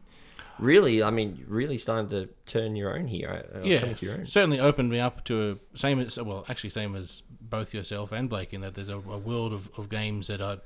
really, 0.59 1.03
I 1.03 1.09
mean, 1.09 1.43
really 1.47 1.77
starting 1.77 2.09
to 2.09 2.29
turn 2.45 2.75
your 2.75 2.95
own 2.95 3.07
here. 3.07 3.45
Uh, 3.53 3.61
yeah, 3.63 3.93
to 3.93 4.05
your 4.05 4.15
own. 4.15 4.25
certainly 4.25 4.59
opened 4.59 4.89
me 4.89 4.99
up 4.99 5.23
to 5.25 5.59
a 5.73 5.77
same 5.77 5.99
as 5.99 6.17
well, 6.17 6.45
actually 6.49 6.69
same 6.69 6.95
as 6.95 7.23
both 7.41 7.73
yourself 7.73 8.11
and 8.11 8.29
Blayke 8.29 8.53
in 8.53 8.61
that 8.61 8.73
there's 8.73 8.89
a, 8.89 8.95
a 8.95 9.17
world 9.17 9.53
of, 9.53 9.69
of 9.77 9.89
games 9.89 10.27
that 10.27 10.41
I 10.41 10.57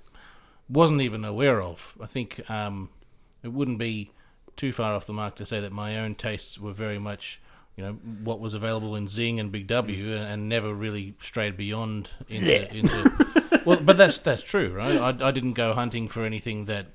wasn't 0.69 1.01
even 1.01 1.23
aware 1.25 1.61
of. 1.61 1.97
I 2.01 2.07
think 2.07 2.49
um, 2.49 2.89
it 3.43 3.49
wouldn't 3.49 3.79
be 3.79 4.11
too 4.55 4.71
far 4.71 4.93
off 4.93 5.05
the 5.05 5.13
mark 5.13 5.35
to 5.35 5.45
say 5.45 5.59
that 5.59 5.71
my 5.71 5.97
own 5.97 6.15
tastes 6.15 6.59
were 6.59 6.73
very 6.73 6.99
much, 6.99 7.41
you 7.77 7.83
know, 7.83 7.93
what 8.23 8.39
was 8.39 8.53
available 8.53 8.95
in 8.95 9.07
Zing 9.07 9.39
and 9.39 9.51
Big 9.51 9.67
W, 9.67 10.13
and, 10.15 10.25
and 10.25 10.49
never 10.49 10.73
really 10.73 11.13
strayed 11.21 11.55
beyond 11.55 12.09
into. 12.27 12.75
into 12.75 13.61
well, 13.65 13.79
but 13.81 13.97
that's 13.97 14.19
that's 14.19 14.43
true, 14.43 14.73
right? 14.73 14.97
I, 14.97 15.27
I 15.27 15.31
didn't 15.31 15.53
go 15.53 15.73
hunting 15.73 16.07
for 16.09 16.25
anything 16.25 16.65
that 16.65 16.87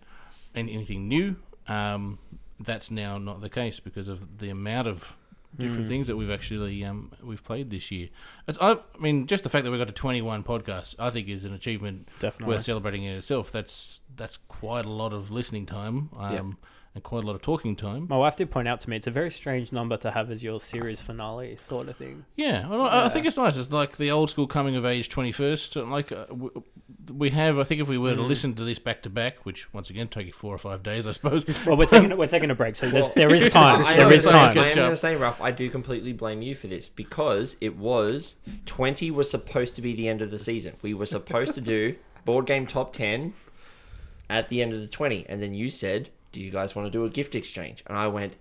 any- 0.55 0.75
anything 0.75 1.09
new. 1.09 1.37
Um, 1.69 2.19
that's 2.61 2.91
now 2.91 3.17
not 3.19 3.41
the 3.41 3.49
case 3.49 3.81
because 3.81 4.09
of 4.09 4.39
the 4.39 4.51
amount 4.51 4.89
of 4.89 5.15
different 5.57 5.85
Mm. 5.85 5.89
things 5.89 6.07
that 6.07 6.17
we've 6.17 6.31
actually 6.31 6.83
um, 6.85 7.13
we've 7.23 7.43
played 7.45 7.71
this 7.71 7.91
year. 7.91 8.09
It's, 8.49 8.59
I, 8.61 8.73
I 8.73 8.79
mean, 8.99 9.27
just 9.27 9.45
the 9.45 9.51
fact 9.51 9.65
that 9.65 9.71
we 9.71 9.79
got 9.79 9.87
to 9.87 9.93
21 9.93 10.43
podcasts, 10.45 10.95
I 10.99 11.11
think, 11.11 11.29
is 11.29 11.45
an 11.45 11.53
achievement 11.53 12.09
Definitely. 12.21 12.55
worth 12.55 12.65
celebrating 12.65 13.05
in 13.05 13.17
itself. 13.17 13.53
That's 13.53 14.01
that's 14.17 14.37
quite 14.37 14.85
a 14.87 14.91
lot 14.91 15.13
of 15.13 15.31
listening 15.31 15.67
time, 15.67 16.09
um, 16.19 16.33
Yep. 16.33 16.45
And 16.95 17.03
quite 17.03 17.25
a 17.25 17.27
lot 17.27 17.35
of 17.35 17.41
talking 17.43 17.75
time. 17.75 18.07
My 18.11 18.19
wife 18.19 18.37
did 18.37 18.51
point 18.51 18.69
out 18.69 18.81
to 18.81 18.91
me 18.91 18.97
it's 18.97 19.07
a 19.07 19.11
very 19.11 19.31
strange 19.31 19.73
number 19.73 19.97
to 19.97 20.11
have 20.11 20.31
as 20.31 20.43
your 20.43 20.61
series 20.61 21.01
finale 21.01 21.57
sort 21.57 21.89
of 21.89 21.97
thing. 21.97 22.27
Yeah, 22.37 22.69
well, 22.69 22.83
I 22.83 23.07
I 23.07 23.09
think 23.09 23.25
it's 23.27 23.37
nice. 23.39 23.57
It's 23.57 23.71
like 23.73 23.97
the 23.97 24.11
old 24.11 24.29
school 24.31 24.47
coming 24.47 24.77
of 24.77 24.85
age 24.85 25.09
21st. 25.09 25.91
Like 25.91 26.13
uh, 26.13 26.27
we 27.13 27.31
have, 27.31 27.59
I 27.59 27.65
think, 27.65 27.81
if 27.81 27.89
we 27.89 27.97
were 27.99 28.15
to 28.15 28.21
Mm. 28.21 28.29
listen 28.29 28.55
to 28.57 28.65
this 28.65 28.79
back 28.79 29.03
to 29.03 29.11
back, 29.11 29.45
which 29.47 29.73
once 29.73 29.89
again 29.91 30.09
take 30.09 30.27
you 30.27 30.33
four 30.33 30.55
or 30.55 30.59
five 30.59 30.83
days, 30.83 31.07
I 31.07 31.13
suppose. 31.13 31.45
Well, 31.67 31.77
we're 31.77 31.87
taking 31.87 32.15
we're 32.19 32.27
taking 32.27 32.51
a 32.51 32.55
break, 32.55 32.77
so 32.77 32.91
there's, 32.91 33.05
Well, 33.05 33.13
there 33.17 33.35
is 33.35 33.51
time. 33.53 33.81
I 33.85 33.97
there 33.97 34.05
am 34.07 34.11
gonna 34.11 34.21
time. 34.21 34.53
say- 34.55 34.61
I 34.61 34.69
am 34.69 34.75
going 34.75 34.91
to 34.91 34.97
say, 34.97 35.17
Ralph, 35.17 35.41
I 35.41 35.51
do 35.51 35.71
completely 35.71 36.13
blame 36.13 36.43
you 36.43 36.55
for 36.55 36.67
this 36.67 36.89
because 36.89 37.57
it 37.61 37.77
was 37.77 38.37
20 38.67 39.11
was 39.11 39.31
supposed 39.31 39.75
to 39.77 39.83
be 39.83 39.95
the 39.95 40.09
end 40.09 40.21
of 40.21 40.31
the 40.31 40.39
season. 40.39 40.75
We 40.83 40.93
were 40.95 41.07
supposed 41.07 41.55
to 41.55 41.61
do 41.63 41.97
board 42.27 42.47
game 42.47 42.67
top 42.67 42.93
10 42.93 43.33
at 44.31 44.49
the 44.49 44.63
end 44.63 44.73
of 44.73 44.81
the 44.81 44.87
20, 44.89 45.27
and 45.29 45.43
then 45.43 45.55
you 45.55 45.69
said, 45.71 46.09
"Do 46.33 46.41
you 46.41 46.51
guys 46.51 46.75
want 46.75 46.87
to 46.87 46.91
do 46.91 47.05
a 47.05 47.09
gift 47.11 47.35
exchange?" 47.35 47.83
And 47.87 47.97
I 47.97 48.07
went, 48.09 48.35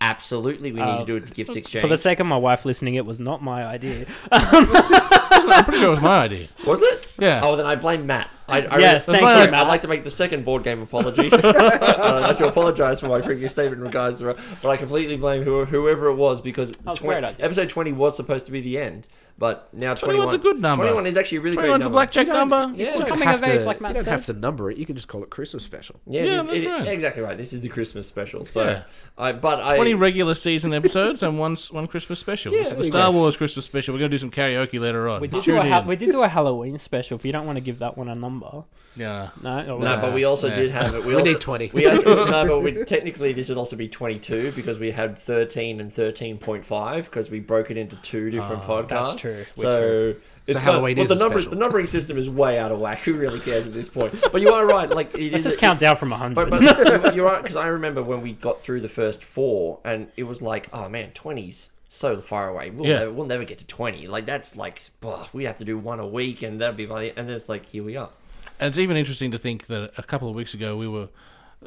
"Absolutely, 0.00 0.72
we 0.72 0.80
need 0.80 0.86
Uh, 0.86 0.98
to 1.00 1.04
do 1.04 1.16
a 1.16 1.20
gift 1.20 1.56
exchange." 1.56 1.82
For 1.82 1.88
the 1.88 1.98
sake 1.98 2.20
of 2.20 2.26
my 2.26 2.36
wife 2.36 2.64
listening, 2.64 2.94
it 2.94 3.04
was 3.06 3.20
not 3.20 3.42
my 3.42 3.64
idea. 3.64 4.06
I'm 4.32 5.64
pretty 5.64 5.78
sure 5.80 5.88
it 5.88 5.90
was 5.90 6.00
my 6.00 6.20
idea. 6.24 6.48
was 6.66 6.82
it? 6.82 7.06
Yeah. 7.18 7.40
Oh, 7.42 7.56
then 7.56 7.66
I 7.66 7.74
blame 7.76 8.06
Matt. 8.06 8.28
I, 8.48 8.62
I 8.62 8.78
Yes, 8.78 9.08
really- 9.08 9.20
thanks, 9.20 9.32
sorry, 9.32 9.50
Matt. 9.50 9.60
I'd 9.66 9.68
like 9.68 9.80
to 9.82 9.88
make 9.88 10.04
the 10.04 10.10
second 10.10 10.44
board 10.44 10.62
game 10.62 10.82
apology. 10.82 11.30
I'd 11.32 12.20
like 12.20 12.36
to 12.36 12.48
apologise 12.48 13.00
for 13.00 13.08
my 13.08 13.20
previous 13.20 13.52
statement 13.52 13.78
in 13.80 13.84
regards 13.86 14.18
to, 14.18 14.36
but 14.62 14.68
I 14.68 14.76
completely 14.76 15.16
blame 15.16 15.42
who, 15.42 15.64
whoever 15.64 16.08
it 16.08 16.14
was 16.14 16.40
because 16.40 16.72
was 16.84 16.98
a 16.98 17.00
20 17.00 17.26
idea. 17.26 17.44
episode 17.44 17.68
twenty 17.70 17.92
was 17.92 18.14
supposed 18.16 18.46
to 18.46 18.52
be 18.52 18.60
the 18.60 18.78
end, 18.78 19.08
but 19.38 19.68
now 19.72 19.92
21's 19.94 20.00
twenty-one 20.02 20.34
a 20.34 20.38
good 20.38 20.60
number. 20.60 20.84
Twenty-one 20.84 21.06
is 21.06 21.16
actually 21.16 21.38
a 21.38 21.40
really 21.40 21.56
great 21.56 21.66
21's 21.70 21.80
number. 21.80 21.86
a 21.86 21.90
blackjack 21.90 22.26
You 22.26 22.32
number. 22.32 22.72
Yeah. 22.76 22.90
You 22.92 22.96
don't 22.96 23.08
coming 23.08 23.24
have 23.28 23.42
of 23.42 23.48
age, 23.48 23.60
to- 23.60 23.66
like 23.66 23.80
Matt 23.80 23.90
you 23.90 23.94
don't 23.96 24.04
said. 24.04 24.10
have 24.12 24.26
to 24.26 24.32
number 24.34 24.70
it. 24.70 24.78
You 24.78 24.86
can 24.86 24.94
just 24.96 25.08
call 25.08 25.22
it 25.22 25.30
Christmas 25.30 25.64
special. 25.64 26.00
Yeah, 26.06 26.22
Yeah, 26.22 26.26
it 26.26 26.36
is- 26.38 26.46
that's 26.46 26.56
it- 26.58 26.68
right. 26.68 26.88
exactly 26.88 27.22
right. 27.22 27.36
This 27.38 27.52
is 27.52 27.60
the 27.60 27.68
Christmas 27.68 28.06
special. 28.06 28.44
So, 28.46 28.64
Yeah. 28.64 28.82
I 29.18 29.32
but 29.32 29.60
I 29.60 29.76
20 29.76 29.94
regular 29.94 30.34
season 30.34 30.72
episodes 30.74 31.22
and 31.22 31.38
one 31.38 31.56
one 31.70 31.86
Christmas 31.86 32.18
special. 32.20 32.52
Yeah, 32.52 32.60
This 32.64 32.70
is 32.72 32.76
the 32.78 32.84
you 32.84 32.90
Star 32.90 33.10
go. 33.12 33.18
Wars 33.18 33.36
Christmas 33.36 33.64
special. 33.64 33.94
We're 33.94 33.98
going 34.00 34.10
to 34.10 34.14
do 34.16 34.20
some 34.20 34.30
karaoke 34.30 34.78
later 34.80 35.08
on. 35.08 35.20
We 35.20 35.28
did 35.28 35.42
Tune 35.42 35.54
do 35.56 35.60
a 35.60 35.68
ha- 35.68 35.80
in. 35.80 35.86
we 35.86 35.96
did 35.96 36.10
do 36.10 36.22
a 36.22 36.28
Halloween 36.28 36.78
special. 36.78 37.16
If 37.16 37.24
you 37.24 37.32
don't 37.32 37.46
want 37.46 37.56
to 37.56 37.60
give 37.62 37.78
that 37.80 37.96
one 37.98 38.08
a 38.08 38.14
number, 38.14 38.64
Yeah. 38.96 39.28
no. 39.42 39.76
or- 39.76 39.80
no, 39.80 39.98
but 40.00 40.12
we 40.14 40.24
also 40.24 40.48
Yeah. 40.48 40.54
did 40.54 40.70
have 40.70 40.94
it. 40.94 41.02
We, 41.02 41.08
We 41.08 41.14
also, 41.14 41.24
need 41.32 41.40
20. 41.40 41.70
We 41.72 41.86
also, 41.86 42.24
no, 42.26 42.46
but 42.48 42.60
we, 42.62 42.72
technically 42.84 43.32
this 43.32 43.48
would 43.48 43.58
also 43.58 43.76
be 43.76 43.88
twenty-two 43.88 44.52
because 44.52 44.78
we 44.78 44.90
had 44.90 45.16
thirteen 45.18 45.80
and 45.80 45.92
thirteen 45.92 46.38
point 46.38 46.64
five 46.64 47.06
because 47.06 47.30
we 47.30 47.40
broke 47.40 47.70
it 47.70 47.76
into 47.76 47.96
two 47.96 48.30
different 48.30 48.62
Oh, 48.68 48.82
podcasts. 48.82 49.16
That's 49.22 49.50
true. 49.52 49.64
We're 49.64 49.70
So. 49.70 50.14
It's 50.44 50.58
So 50.58 50.64
got- 50.66 50.72
Halloween 50.72 50.96
well, 50.96 51.04
is 51.04 51.08
the 51.08 51.24
number, 51.24 51.40
the 51.40 51.54
numbering 51.54 51.86
system 51.86 52.18
is 52.18 52.28
way 52.28 52.58
out 52.58 52.72
of 52.72 52.80
whack. 52.80 53.04
Who 53.04 53.14
really 53.14 53.38
cares 53.38 53.68
at 53.68 53.72
this 53.74 53.88
point? 53.88 54.12
But 54.32 54.40
you 54.40 54.52
are 54.52 54.66
right. 54.66 54.90
Like 54.90 55.14
it 55.14 55.30
Let's 55.30 55.46
is- 55.46 55.52
just 55.52 55.58
count 55.58 55.78
down 55.78 55.94
from 55.94 56.10
hundred. 56.10 56.50
But, 56.50 56.60
but 57.00 57.14
you're 57.14 57.26
right 57.28 57.40
because 57.40 57.56
I 57.56 57.68
remember 57.68 58.02
when 58.02 58.22
we 58.22 58.32
got 58.32 58.60
through 58.60 58.80
the 58.80 58.88
first 58.88 59.22
four, 59.22 59.78
and 59.84 60.08
it 60.16 60.24
was 60.24 60.42
like, 60.42 60.68
oh 60.72 60.88
man, 60.88 61.12
twenties 61.12 61.68
so 61.88 62.20
far 62.20 62.48
away. 62.48 62.70
We'll, 62.70 62.88
Yeah. 62.88 62.98
never, 63.00 63.12
we'll 63.12 63.26
never 63.28 63.44
get 63.44 63.58
to 63.58 63.66
twenty. 63.68 64.08
Like 64.08 64.26
that's 64.26 64.56
like, 64.56 64.82
ugh, 65.04 65.28
we 65.32 65.44
have 65.44 65.58
to 65.58 65.64
do 65.64 65.78
one 65.78 66.00
a 66.00 66.06
week, 66.08 66.42
and 66.42 66.60
that'd 66.60 66.76
be 66.76 66.88
like, 66.88 67.14
and 67.16 67.28
then 67.28 67.36
it's 67.36 67.48
like, 67.48 67.66
here 67.66 67.84
we 67.84 67.96
are. 67.96 68.10
And 68.58 68.68
it's 68.68 68.78
even 68.78 68.96
interesting 68.96 69.30
to 69.30 69.38
think 69.38 69.66
that 69.66 69.92
a 69.96 70.02
couple 70.02 70.28
of 70.28 70.34
weeks 70.34 70.54
ago 70.54 70.76
we 70.76 70.88
were 70.88 71.08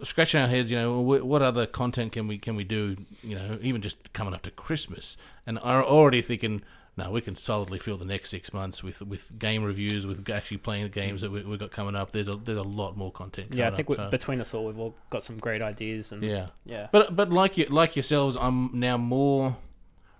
scratching 0.03 0.41
our 0.41 0.47
heads. 0.47 0.69
You 0.69 0.77
know, 0.79 0.99
what 0.99 1.41
other 1.41 1.65
content 1.65 2.11
can 2.11 2.27
we 2.27 2.37
can 2.37 2.57
we 2.57 2.65
do? 2.65 2.97
You 3.23 3.35
know, 3.35 3.57
even 3.61 3.81
just 3.81 4.11
coming 4.11 4.33
up 4.33 4.41
to 4.41 4.51
Christmas, 4.51 5.15
and 5.47 5.59
are 5.59 5.81
already 5.81 6.21
thinking, 6.21 6.61
no, 6.97 7.11
we 7.11 7.19
can 7.19 7.35
solidly 7.35 7.77
fill 7.77 7.97
the 7.97 8.05
next 8.05 8.29
six 8.29 8.53
months 8.53 8.81
with 8.81 9.01
with 9.01 9.37
game 9.37 9.63
reviews, 9.63 10.07
with 10.07 10.29
actually 10.29 10.57
playing 10.57 10.83
the 10.83 10.89
games 10.89 11.21
that 11.21 11.31
we, 11.31 11.43
we've 11.43 11.59
got 11.59 11.71
coming 11.71 11.95
up. 11.95 12.11
There's 12.11 12.29
a 12.29 12.37
there's 12.37 12.57
a 12.57 12.63
lot 12.63 12.95
more 12.95 13.11
content. 13.11 13.53
yeah, 13.53 13.67
I 13.67 13.71
think 13.71 13.89
up, 13.89 13.97
so- 13.97 14.09
between 14.09 14.39
us 14.39 14.53
all, 14.53 14.65
we've 14.65 14.79
all 14.79 14.95
got 15.09 15.23
some 15.23 15.37
great 15.37 15.61
ideas. 15.61 16.11
And 16.11 16.23
yeah. 16.23 16.47
yeah, 16.65 16.87
But 16.91 17.15
but 17.15 17.31
like 17.31 17.57
you 17.57 17.65
like 17.65 17.95
yourselves, 17.95 18.37
I'm 18.39 18.69
now 18.79 18.97
more 18.97 19.57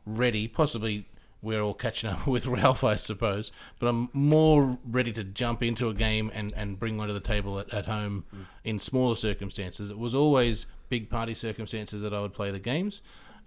ready. 0.05 0.47
Possibly 0.49 1.07
we're 1.41 1.61
all 1.61 1.73
catching 1.73 2.09
up 2.09 2.28
with 2.28 2.45
Ralph, 2.45 2.84
I 2.84 2.95
suppose. 2.95 3.53
But 3.80 3.88
I'm 3.88 4.09
more 4.11 4.78
ready 4.84 5.13
to 5.13 5.23
jump 5.23 5.63
into 5.63 5.88
a 5.88 5.93
game 5.93 6.30
and, 6.34 6.51
and 6.57 6.78
bring 6.78 6.97
one 6.97 7.07
to 7.07 7.13
the 7.13 7.19
table 7.21 7.59
at, 7.59 7.73
at 7.73 7.86
home 7.86 8.26
in 8.63 8.80
smaller 8.80 9.15
circumstances. 9.15 9.89
It 9.91 9.97
was 9.97 10.13
always 10.15 10.65
big 10.89 11.09
party 11.09 11.36
circumstances 11.36 12.01
that 12.01 12.13
I 12.13 12.19
would 12.19 12.34
play 12.34 12.51
the 12.51 12.59
games, 12.59 13.01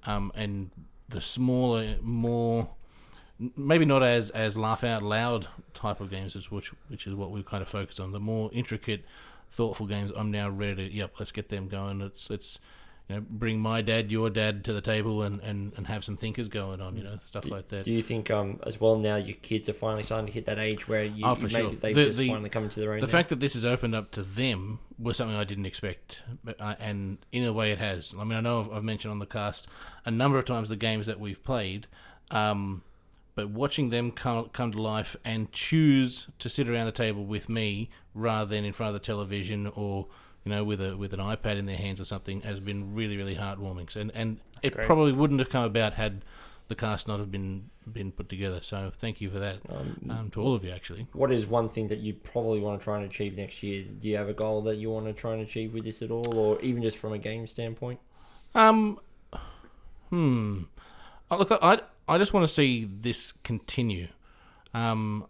um, 0.07 0.33
and 0.35 0.71
the 1.09 1.21
smaller, 1.21 1.97
more 2.01 2.71
maybe 3.57 3.85
not 3.85 4.03
as 4.03 4.31
as 4.31 4.57
laugh 4.57 4.85
out 4.85 5.03
loud 5.03 5.47
type 5.75 6.01
of 6.01 6.11
games, 6.11 6.35
which 6.51 6.69
which 6.89 7.07
is 7.07 7.15
what 7.15 7.31
we've 7.31 7.47
kind 7.47 7.63
of 7.63 7.69
focused 7.69 8.01
on. 8.01 8.13
The 8.13 8.21
more 8.21 8.51
intricate, 8.53 9.05
thoughtful 9.51 9.87
games, 9.87 10.13
I'm 10.17 10.31
now 10.31 10.49
ready 10.49 10.89
to. 10.89 10.95
Yep, 10.95 11.15
let's 11.19 11.33
get 11.33 11.49
them 11.49 11.69
going. 11.69 11.99
Let's 12.01 12.29
let's 12.31 12.59
you 13.09 13.17
know 13.17 13.25
bring 13.29 13.59
my 13.59 13.81
dad, 13.81 14.11
your 14.11 14.29
dad 14.29 14.65
to 14.65 14.73
the 14.73 14.81
table, 14.83 15.23
and 15.23 15.41
and 15.41 15.73
and 15.77 15.87
have 15.87 16.05
some 16.05 16.17
thinkers 16.17 16.49
going 16.49 16.81
on. 16.81 16.97
You 16.97 17.05
know 17.05 17.19
stuff 17.25 17.49
like 17.49 17.69
that. 17.69 17.85
Do 17.85 17.93
you 17.93 18.03
think, 18.03 18.31
um, 18.31 18.61
as 18.67 18.81
well 18.81 18.99
now 18.99 19.17
your 19.17 19.37
kids 19.37 19.69
are 19.69 19.73
finally 19.73 20.03
starting 20.03 20.27
to 20.27 20.33
hit 20.33 20.45
that 20.47 20.59
age 20.59 20.89
where 20.89 21.05
you, 21.05 21.25
Oh, 21.25 21.35
you 21.37 21.49
sure. 21.49 21.71
they've 21.71 21.95
The- 21.95 22.05
just 22.05 22.19
the- 22.19 22.29
finally 22.29 22.51
come 22.51 22.65
into 22.65 22.81
their 22.81 22.93
own? 22.93 23.01
The 23.01 23.07
now? 23.07 23.11
fact 23.13 23.31
that 23.31 23.41
this 23.41 23.55
has 23.55 23.65
opened 23.65 23.95
up 23.95 24.11
to 24.13 24.23
them 24.23 24.81
was 24.99 25.17
something 25.17 25.37
I 25.37 25.45
didn't 25.45 25.65
expect, 25.67 26.21
but 26.45 26.61
I, 26.61 26.77
and 26.81 27.19
in 27.33 27.45
a 27.45 27.53
way 27.53 27.71
it 27.73 27.79
has. 27.79 28.15
I 28.19 28.25
mean, 28.25 28.37
I 28.37 28.41
know 28.43 28.61
I've, 28.61 28.71
I've 28.73 28.85
mentioned 28.85 29.13
on 29.13 29.21
the 29.21 29.27
cast 29.27 29.69
a 30.05 30.11
number 30.11 30.37
of 30.39 30.45
times 30.45 30.69
the 30.69 30.77
games 30.77 31.07
that 31.07 31.19
we've 31.21 31.43
played, 31.43 31.87
um, 32.33 32.83
but 33.39 33.51
watching 33.51 33.91
them 33.91 34.11
come 34.11 34.49
come 34.49 34.73
to 34.73 34.83
life 34.83 35.15
and 35.25 35.53
choose 35.53 36.27
to 36.41 36.49
sit 36.49 36.69
around 36.69 36.87
the 36.87 36.93
table 36.93 37.25
with 37.25 37.49
me 37.49 37.89
rather 38.13 38.51
than 38.51 38.65
in 38.65 38.73
front 38.73 38.89
of 38.89 39.01
the 39.01 39.07
television 39.07 39.69
or 39.77 40.09
you 40.45 40.51
know 40.51 40.65
with 40.65 40.81
a 40.81 40.97
with 40.97 41.15
an 41.15 41.21
iPad 41.21 41.57
in 41.57 41.65
their 41.65 41.77
hands 41.77 42.01
or 42.01 42.05
something 42.05 42.41
has 42.41 42.59
been 42.59 42.93
really 42.93 43.17
really 43.17 43.37
heartwarming. 43.37 43.89
So, 43.93 44.01
and 44.01 44.11
and 44.13 44.41
it 44.65 44.75
great. 44.75 44.87
probably 44.87 45.13
wouldn't 45.13 45.39
have 45.39 45.51
come 45.51 45.63
about 45.63 45.93
had 45.93 46.25
the 46.67 46.75
cast 46.75 47.07
not 47.07 47.21
have 47.21 47.31
been 47.31 47.71
been 47.93 48.11
put 48.11 48.29
together. 48.29 48.59
So 48.61 48.91
thank 48.99 49.21
you 49.21 49.31
for 49.31 49.39
that 49.39 49.59
um, 49.71 50.31
to 50.33 50.43
all 50.43 50.57
of 50.57 50.65
you 50.65 50.73
actually. 50.73 51.07
what 51.13 51.31
is 51.31 51.47
one 51.47 51.69
thing 51.69 51.87
that 51.89 52.01
you 52.01 52.15
probably 52.15 52.59
want 52.59 52.81
to 52.81 52.85
try 52.85 52.97
and 52.97 53.07
achieve 53.09 53.37
next 53.37 53.63
year? 53.63 53.85
Do 53.85 54.09
you 54.09 54.17
have 54.17 54.29
a 54.29 54.35
goal 54.35 54.63
that 54.63 54.79
you 54.79 54.91
want 54.91 55.07
to 55.07 55.13
try 55.13 55.35
and 55.35 55.43
achieve 55.43 55.75
with 55.75 55.85
this 55.85 56.03
at 56.03 56.11
all, 56.11 56.37
or 56.37 56.61
even 56.61 56.83
just 56.83 56.99
from 56.99 57.13
a 57.13 57.19
game 57.19 57.47
standpoint? 57.47 58.01
Um, 58.57 58.99
hmm. 60.11 60.63
Uh, 61.31 61.37
Look, 61.37 61.53
I 61.53 61.83
I 62.09 62.19
just 62.19 62.33
want 62.33 62.47
to 62.47 62.53
see 62.53 62.85
this 62.85 63.33
continue. 63.45 64.09
Um, 64.75 65.27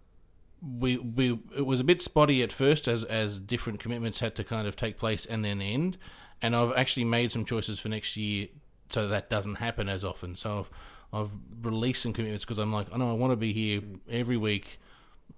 we 0.63 0.97
we 0.97 1.39
it 1.57 1.67
was 1.67 1.81
a 1.81 1.85
bit 1.85 2.01
spotty 2.01 2.43
at 2.43 2.53
first 2.53 2.89
as 2.89 3.05
as 3.05 3.39
different 3.41 3.81
commitments 3.81 4.21
had 4.21 4.35
to 4.37 4.45
kind 4.45 4.67
of 4.67 4.77
take 4.77 4.97
place 4.97 5.27
and 5.27 5.45
then 5.45 5.61
end, 5.61 5.99
and 6.41 6.55
I've 6.55 6.73
actually 6.77 7.05
made 7.05 7.33
some 7.33 7.45
choices 7.45 7.79
for 7.79 7.89
next 7.89 8.17
year 8.17 8.49
so 8.91 9.09
that 9.09 9.29
doesn't 9.29 9.57
happen 9.57 9.89
as 9.89 10.05
often. 10.05 10.37
So 10.37 10.61
I've 10.61 10.71
I've 11.13 11.31
released 11.63 12.03
some 12.03 12.13
commitments 12.13 12.45
because 12.45 12.59
I'm 12.59 12.73
like, 12.73 12.87
I 12.93 12.97
know 12.97 13.11
I 13.11 13.15
want 13.15 13.33
to 13.33 13.37
be 13.37 13.53
here 13.53 13.83
every 14.11 14.37
week. 14.37 14.79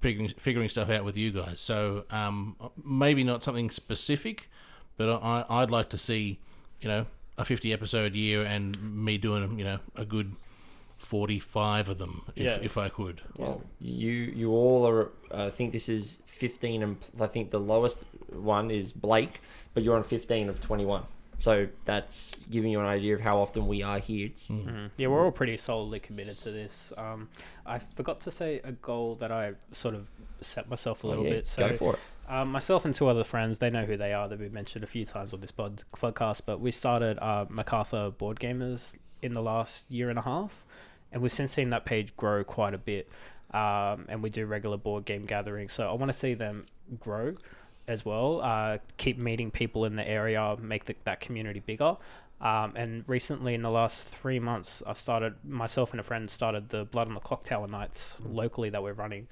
Figuring, 0.00 0.28
figuring 0.38 0.68
stuff 0.70 0.88
out 0.88 1.04
with 1.04 1.16
you 1.16 1.30
guys, 1.30 1.60
so 1.60 2.04
um, 2.10 2.56
maybe 2.82 3.22
not 3.22 3.42
something 3.42 3.68
specific, 3.68 4.48
but 4.96 5.20
I, 5.22 5.44
I'd 5.50 5.70
like 5.70 5.90
to 5.90 5.98
see, 5.98 6.38
you 6.80 6.88
know, 6.88 7.06
a 7.36 7.44
50 7.44 7.70
episode 7.70 8.14
year 8.14 8.42
and 8.42 8.80
me 9.04 9.18
doing, 9.18 9.58
you 9.58 9.64
know, 9.64 9.78
a 9.96 10.06
good 10.06 10.36
45 11.00 11.88
of 11.88 11.98
them 11.98 12.22
if, 12.36 12.44
Yeah. 12.44 12.58
if 12.62 12.76
I 12.78 12.88
could. 12.88 13.20
Well, 13.36 13.62
you 13.80 14.10
you 14.12 14.52
all 14.52 14.86
are. 14.86 15.10
uh, 15.32 15.46
I 15.46 15.50
think 15.50 15.72
this 15.72 15.88
is 15.88 16.18
fifteen, 16.26 16.82
and 16.82 16.96
I 17.20 17.26
think 17.26 17.50
the 17.50 17.58
lowest 17.60 18.04
one 18.32 18.70
is 18.70 18.92
Blayke, 18.92 19.36
but 19.74 19.82
you're 19.82 19.96
on 19.96 20.04
fifteen 20.04 20.48
of 20.48 20.60
twenty-one. 20.60 21.04
So 21.38 21.68
that's 21.86 22.36
giving 22.50 22.70
you 22.70 22.80
an 22.80 22.86
idea 22.86 23.14
of 23.14 23.22
how 23.22 23.38
often 23.40 23.66
we 23.66 23.82
are 23.82 23.98
here. 23.98 24.26
It's, 24.26 24.46
Mhm. 24.48 24.90
Yeah, 24.98 25.06
we're 25.08 25.24
all 25.24 25.32
pretty 25.32 25.56
solidly 25.56 25.98
committed 25.98 26.38
to 26.40 26.50
this. 26.50 26.92
Um, 26.98 27.28
I 27.64 27.78
forgot 27.78 28.20
to 28.22 28.30
say 28.30 28.60
a 28.62 28.72
goal 28.72 29.14
that 29.16 29.32
I 29.32 29.54
sort 29.72 29.94
of 29.94 30.10
set 30.42 30.68
myself 30.68 31.02
a 31.02 31.06
little 31.06 31.24
yeah, 31.24 31.30
bit. 31.36 31.46
So 31.46 31.68
go 31.70 31.76
for 31.76 31.92
it. 31.94 32.00
Um, 32.28 32.52
myself 32.52 32.84
and 32.84 32.94
two 32.94 33.08
other 33.08 33.24
friends, 33.24 33.58
they 33.58 33.70
know 33.70 33.86
who 33.86 33.96
they 33.96 34.12
are. 34.12 34.28
They've 34.28 34.38
been 34.38 34.52
mentioned 34.52 34.84
a 34.84 34.86
few 34.86 35.04
times 35.06 35.32
on 35.34 35.40
this 35.40 35.50
pod- 35.50 35.82
podcast. 35.96 36.42
But 36.44 36.60
we 36.60 36.70
started 36.72 37.18
uh, 37.18 37.46
MacArthur 37.48 38.10
Board 38.10 38.38
Gamers 38.38 38.98
in 39.22 39.32
the 39.32 39.42
last 39.42 39.90
year 39.90 40.10
and 40.10 40.18
a 40.18 40.22
half, 40.22 40.64
and 41.12 41.22
we've 41.22 41.32
since 41.32 41.52
seen 41.52 41.70
that 41.70 41.84
page 41.84 42.16
grow 42.16 42.42
quite 42.42 42.74
a 42.74 42.78
bit. 42.78 43.08
Um, 43.52 44.06
and 44.08 44.22
we 44.22 44.30
do 44.30 44.46
regular 44.46 44.76
board 44.76 45.04
game 45.04 45.24
gatherings, 45.24 45.72
so 45.72 45.88
I 45.90 45.92
want 45.94 46.12
to 46.12 46.16
see 46.16 46.34
them 46.34 46.66
grow 47.00 47.34
as 47.88 48.04
well. 48.04 48.40
Uh, 48.40 48.78
keep 48.96 49.18
meeting 49.18 49.50
people 49.50 49.84
in 49.84 49.96
the 49.96 50.08
area, 50.08 50.56
make 50.60 50.84
the, 50.84 50.94
that 51.04 51.20
community 51.20 51.60
bigger. 51.60 51.96
Um, 52.40 52.72
and 52.74 53.04
recently, 53.08 53.54
in 53.54 53.62
the 53.62 53.70
last 53.70 54.08
three 54.08 54.38
months, 54.38 54.82
I 54.86 54.94
started 54.94 55.34
myself 55.44 55.90
and 55.90 56.00
a 56.00 56.02
friend 56.02 56.30
started 56.30 56.70
the 56.70 56.84
Blood 56.84 57.08
on 57.08 57.14
the 57.14 57.20
Clocktower 57.20 57.68
nights 57.68 58.16
locally 58.24 58.70
that 58.70 58.82
we're 58.82 58.94
running. 58.94 59.28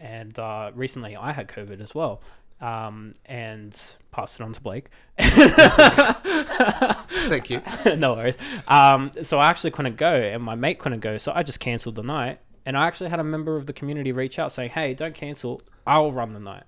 And 0.00 0.38
uh, 0.38 0.72
recently, 0.74 1.16
I 1.16 1.32
had 1.32 1.48
COVID 1.48 1.80
as 1.80 1.94
well. 1.94 2.20
Um, 2.60 3.14
and 3.26 3.80
passed 4.10 4.40
it 4.40 4.42
on 4.42 4.52
to 4.52 4.60
Blayke. 4.60 4.86
Thank 7.28 7.50
you. 7.50 7.62
no 7.96 8.14
worries. 8.14 8.36
Um, 8.66 9.12
so 9.22 9.38
I 9.38 9.48
actually 9.48 9.70
couldn't 9.70 9.96
go, 9.96 10.12
and 10.12 10.42
my 10.42 10.56
mate 10.56 10.80
couldn't 10.80 11.00
go, 11.00 11.18
so 11.18 11.32
I 11.34 11.44
just 11.44 11.60
cancelled 11.60 11.94
the 11.94 12.02
night. 12.02 12.40
And 12.66 12.76
I 12.76 12.86
actually 12.86 13.10
had 13.10 13.20
a 13.20 13.24
member 13.24 13.56
of 13.56 13.66
the 13.66 13.72
community 13.72 14.12
reach 14.12 14.38
out 14.38 14.52
saying, 14.52 14.70
"Hey, 14.70 14.92
don't 14.92 15.14
cancel. 15.14 15.62
I'll 15.86 16.10
run 16.10 16.34
the 16.34 16.40
night." 16.40 16.64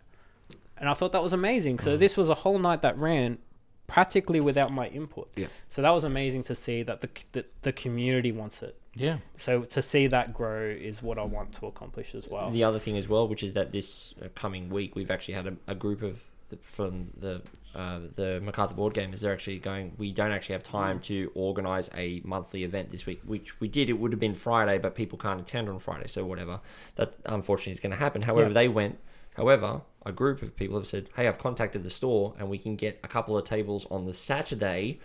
And 0.79 0.89
I 0.89 0.95
thought 0.95 1.13
that 1.13 1.23
was 1.23 1.33
amazing. 1.33 1.81
So 1.81 1.97
this 1.97 2.17
was 2.17 2.31
a 2.31 2.35
whole 2.35 2.59
night 2.59 2.83
that 2.83 2.99
ran 2.99 3.39
practically 3.87 4.41
without 4.41 4.73
my 4.73 4.87
input. 4.89 5.29
Yeah. 5.37 5.49
So 5.69 5.83
that 5.83 5.91
was 5.91 6.05
amazing 6.05 6.45
to 6.45 6.55
see 6.55 6.83
that 6.85 7.03
the 7.03 7.11
the, 7.33 7.45
the 7.63 7.73
community 7.73 8.33
wants 8.33 8.63
it. 8.63 8.80
Yeah. 8.97 9.19
So 9.35 9.63
to 9.63 9.83
see 9.83 10.07
that 10.09 10.35
grow 10.35 10.65
is 10.67 11.03
what 11.03 11.19
I 11.19 11.23
want 11.23 11.53
to 11.55 11.67
accomplish 11.67 12.15
as 12.15 12.27
well. 12.29 12.51
The 12.51 12.65
other 12.65 12.79
thing 12.79 12.97
as 12.97 13.07
well, 13.09 13.29
which 13.29 13.43
is 13.43 13.53
that 13.55 13.71
this 13.73 14.15
uh, 14.23 14.29
coming 14.35 14.69
week 14.69 14.97
we've 14.97 15.11
actually 15.11 15.35
had 15.35 15.47
a, 15.47 15.57
a 15.69 15.75
group 15.75 16.03
of 16.03 16.23
the, 16.49 16.57
from 16.57 17.11
the 17.17 17.43
uh, 17.73 18.01
the 18.17 18.41
Macarthur 18.41 18.75
board 18.75 18.93
gamers. 18.95 19.21
They're 19.21 19.33
actually 19.33 19.59
going. 19.61 19.93
We 19.97 20.11
don't 20.11 20.33
actually 20.33 20.55
have 20.55 20.65
time 20.65 20.99
to 21.03 21.31
organise 21.37 21.89
a 21.97 22.21
monthly 22.25 22.65
event 22.65 22.91
this 22.91 23.07
week, 23.07 23.21
which 23.25 23.61
we 23.61 23.69
did. 23.69 23.89
It 23.89 23.93
would 23.93 24.11
have 24.11 24.19
been 24.19 24.35
Friday, 24.35 24.79
but 24.79 24.97
people 24.97 25.17
can't 25.17 25.41
attend 25.41 25.69
on 25.69 25.79
Friday, 25.79 26.09
so 26.09 26.25
whatever. 26.25 26.59
That 26.97 27.15
unfortunately 27.27 27.73
is 27.75 27.81
going 27.81 27.93
to 27.93 27.99
happen. 27.99 28.23
However, 28.23 28.49
Yeah. 28.49 28.55
they 28.55 28.69
went. 28.69 28.99
However, 29.37 29.83
a 30.05 30.11
group 30.11 30.43
of 30.43 30.57
people 30.57 30.77
have 30.79 30.89
said, 30.89 31.09
"Hey, 31.15 31.29
I've 31.29 31.39
contacted 31.39 31.85
the 31.85 31.91
store, 31.91 32.35
and 32.41 32.51
we 32.51 32.59
can 32.59 32.75
get 32.75 32.99
a 33.05 33.09
couple 33.09 33.39
of 33.39 33.45
tables 33.45 33.87
on 33.89 34.07
the 34.07 34.13
Saturday." 34.15 34.99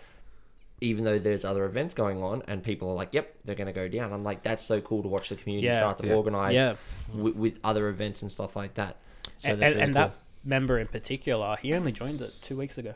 Even 0.80 1.04
though 1.04 1.18
there's 1.18 1.44
other 1.44 1.64
events 1.64 1.94
going 1.94 2.22
on, 2.22 2.42
and 2.48 2.62
people 2.62 2.90
are 2.90 2.94
like, 2.94 3.14
"Yep, 3.14 3.34
they're 3.44 3.54
going 3.54 3.66
to 3.66 3.72
go 3.72 3.88
down." 3.88 4.12
I'm 4.12 4.22
like, 4.24 4.42
"That's 4.42 4.62
so 4.62 4.80
cool 4.82 5.02
to 5.02 5.08
watch 5.08 5.30
the 5.30 5.36
community 5.36 5.68
Yeah. 5.68 5.78
start 5.78 5.98
to 5.98 6.06
Yeah. 6.06 6.14
organise 6.14 6.54
yeah. 6.54 6.74
with, 7.14 7.34
with 7.34 7.58
other 7.64 7.88
events 7.88 8.20
and 8.22 8.30
stuff 8.30 8.56
like 8.56 8.74
that. 8.74 8.96
So 9.38 9.50
and 9.50 9.62
that's 9.62 9.70
and, 9.72 9.74
really 9.80 9.82
and 9.84 9.94
cool. 9.94 10.02
that 10.02 10.14
member 10.44 10.78
in 10.78 10.86
particular, 10.88 11.56
he 11.62 11.72
only 11.74 11.92
joined 11.92 12.20
it 12.20 12.34
two 12.42 12.56
weeks 12.56 12.76
ago. 12.78 12.94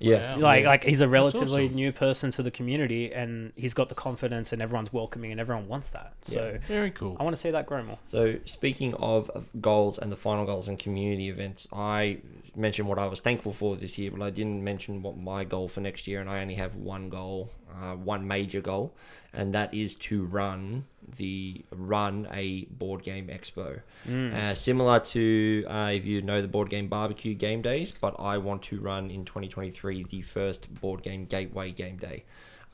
Yeah, 0.00 0.34
Wow. 0.36 0.40
like 0.42 0.62
yeah. 0.62 0.68
like 0.68 0.84
he's 0.84 1.00
a 1.00 1.08
relatively 1.08 1.64
awesome. 1.66 1.74
new 1.76 1.92
person 1.92 2.30
to 2.32 2.42
the 2.42 2.50
community 2.50 3.12
and 3.12 3.52
he's 3.54 3.74
got 3.74 3.88
the 3.88 3.94
confidence 3.94 4.52
and 4.52 4.60
everyone's 4.62 4.92
welcoming 4.92 5.30
and 5.30 5.40
everyone 5.40 5.68
wants 5.68 5.90
that 5.90 6.14
so 6.22 6.58
Very 6.66 6.90
cool. 6.90 7.16
i 7.20 7.22
want 7.22 7.36
to 7.36 7.40
see 7.40 7.50
that 7.50 7.66
grow 7.66 7.82
more 7.82 7.98
So 8.04 8.36
speaking 8.44 8.94
of, 8.94 9.30
of 9.30 9.46
goals 9.60 9.98
and 9.98 10.10
the 10.10 10.16
final 10.16 10.44
goals 10.46 10.66
and 10.68 10.78
community 10.78 11.28
events, 11.28 11.68
I 11.72 12.18
mentioned 12.56 12.88
what 12.88 12.98
I 12.98 13.06
was 13.06 13.20
thankful 13.20 13.52
for 13.52 13.76
this 13.76 13.96
year, 13.98 14.10
but 14.10 14.22
I 14.22 14.30
didn't 14.30 14.64
mention 14.64 15.02
what 15.02 15.16
my 15.16 15.44
goal 15.44 15.68
for 15.68 15.80
next 15.80 16.08
year, 16.08 16.20
and 16.20 16.28
I 16.28 16.40
only 16.42 16.54
have 16.54 16.74
one 16.74 17.08
goal, 17.08 17.50
uh, 17.82 17.94
one 17.94 18.26
major 18.26 18.60
goal, 18.60 18.94
and 19.32 19.54
that 19.54 19.72
is 19.74 19.94
to 19.96 20.24
run 20.24 20.84
the 21.16 21.64
run 21.70 22.28
a 22.32 22.64
board 22.66 23.02
game 23.02 23.28
expo, 23.28 23.80
uh, 24.06 24.54
similar 24.54 25.00
to 25.00 25.64
uh, 25.68 25.90
if 25.92 26.04
you 26.04 26.22
know 26.22 26.40
the 26.40 26.48
board 26.48 26.70
game 26.70 26.88
barbecue 26.88 27.34
game 27.34 27.62
days, 27.62 27.92
but 27.92 28.14
I 28.18 28.38
want 28.38 28.62
to 28.64 28.80
run 28.80 29.10
in 29.10 29.24
2023 29.24 30.04
the 30.04 30.22
first 30.22 30.72
board 30.80 31.02
game 31.02 31.24
gateway 31.26 31.72
game 31.72 31.96
day. 31.96 32.24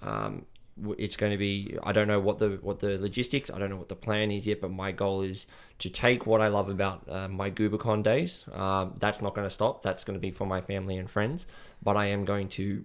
Um, 0.02 0.44
it's 0.98 1.16
going 1.16 1.32
to 1.32 1.38
be 1.38 1.78
I 1.82 1.92
don't 1.92 2.06
know 2.06 2.20
what 2.20 2.38
the 2.38 2.58
what 2.60 2.80
the 2.80 2.98
logistics 2.98 3.50
I 3.50 3.58
don't 3.58 3.70
know 3.70 3.76
what 3.76 3.88
the 3.88 3.96
plan 3.96 4.30
is 4.30 4.46
yet 4.46 4.60
but 4.60 4.70
my 4.70 4.92
goal 4.92 5.22
is 5.22 5.46
to 5.78 5.88
take 5.88 6.26
what 6.26 6.42
I 6.42 6.48
love 6.48 6.68
about 6.68 7.08
uh, 7.08 7.28
my 7.28 7.50
GubaCon 7.50 8.02
days. 8.02 8.44
Um, 8.52 8.94
that's 8.98 9.22
not 9.22 9.34
going 9.34 9.46
to 9.46 9.50
stop 9.54 9.82
that's 9.82 10.04
going 10.04 10.16
to 10.16 10.20
be 10.20 10.30
for 10.30 10.46
my 10.46 10.60
family 10.60 10.98
and 10.98 11.08
friends 11.08 11.46
but 11.82 11.96
I 11.96 12.06
am 12.06 12.24
going 12.24 12.48
to 12.50 12.84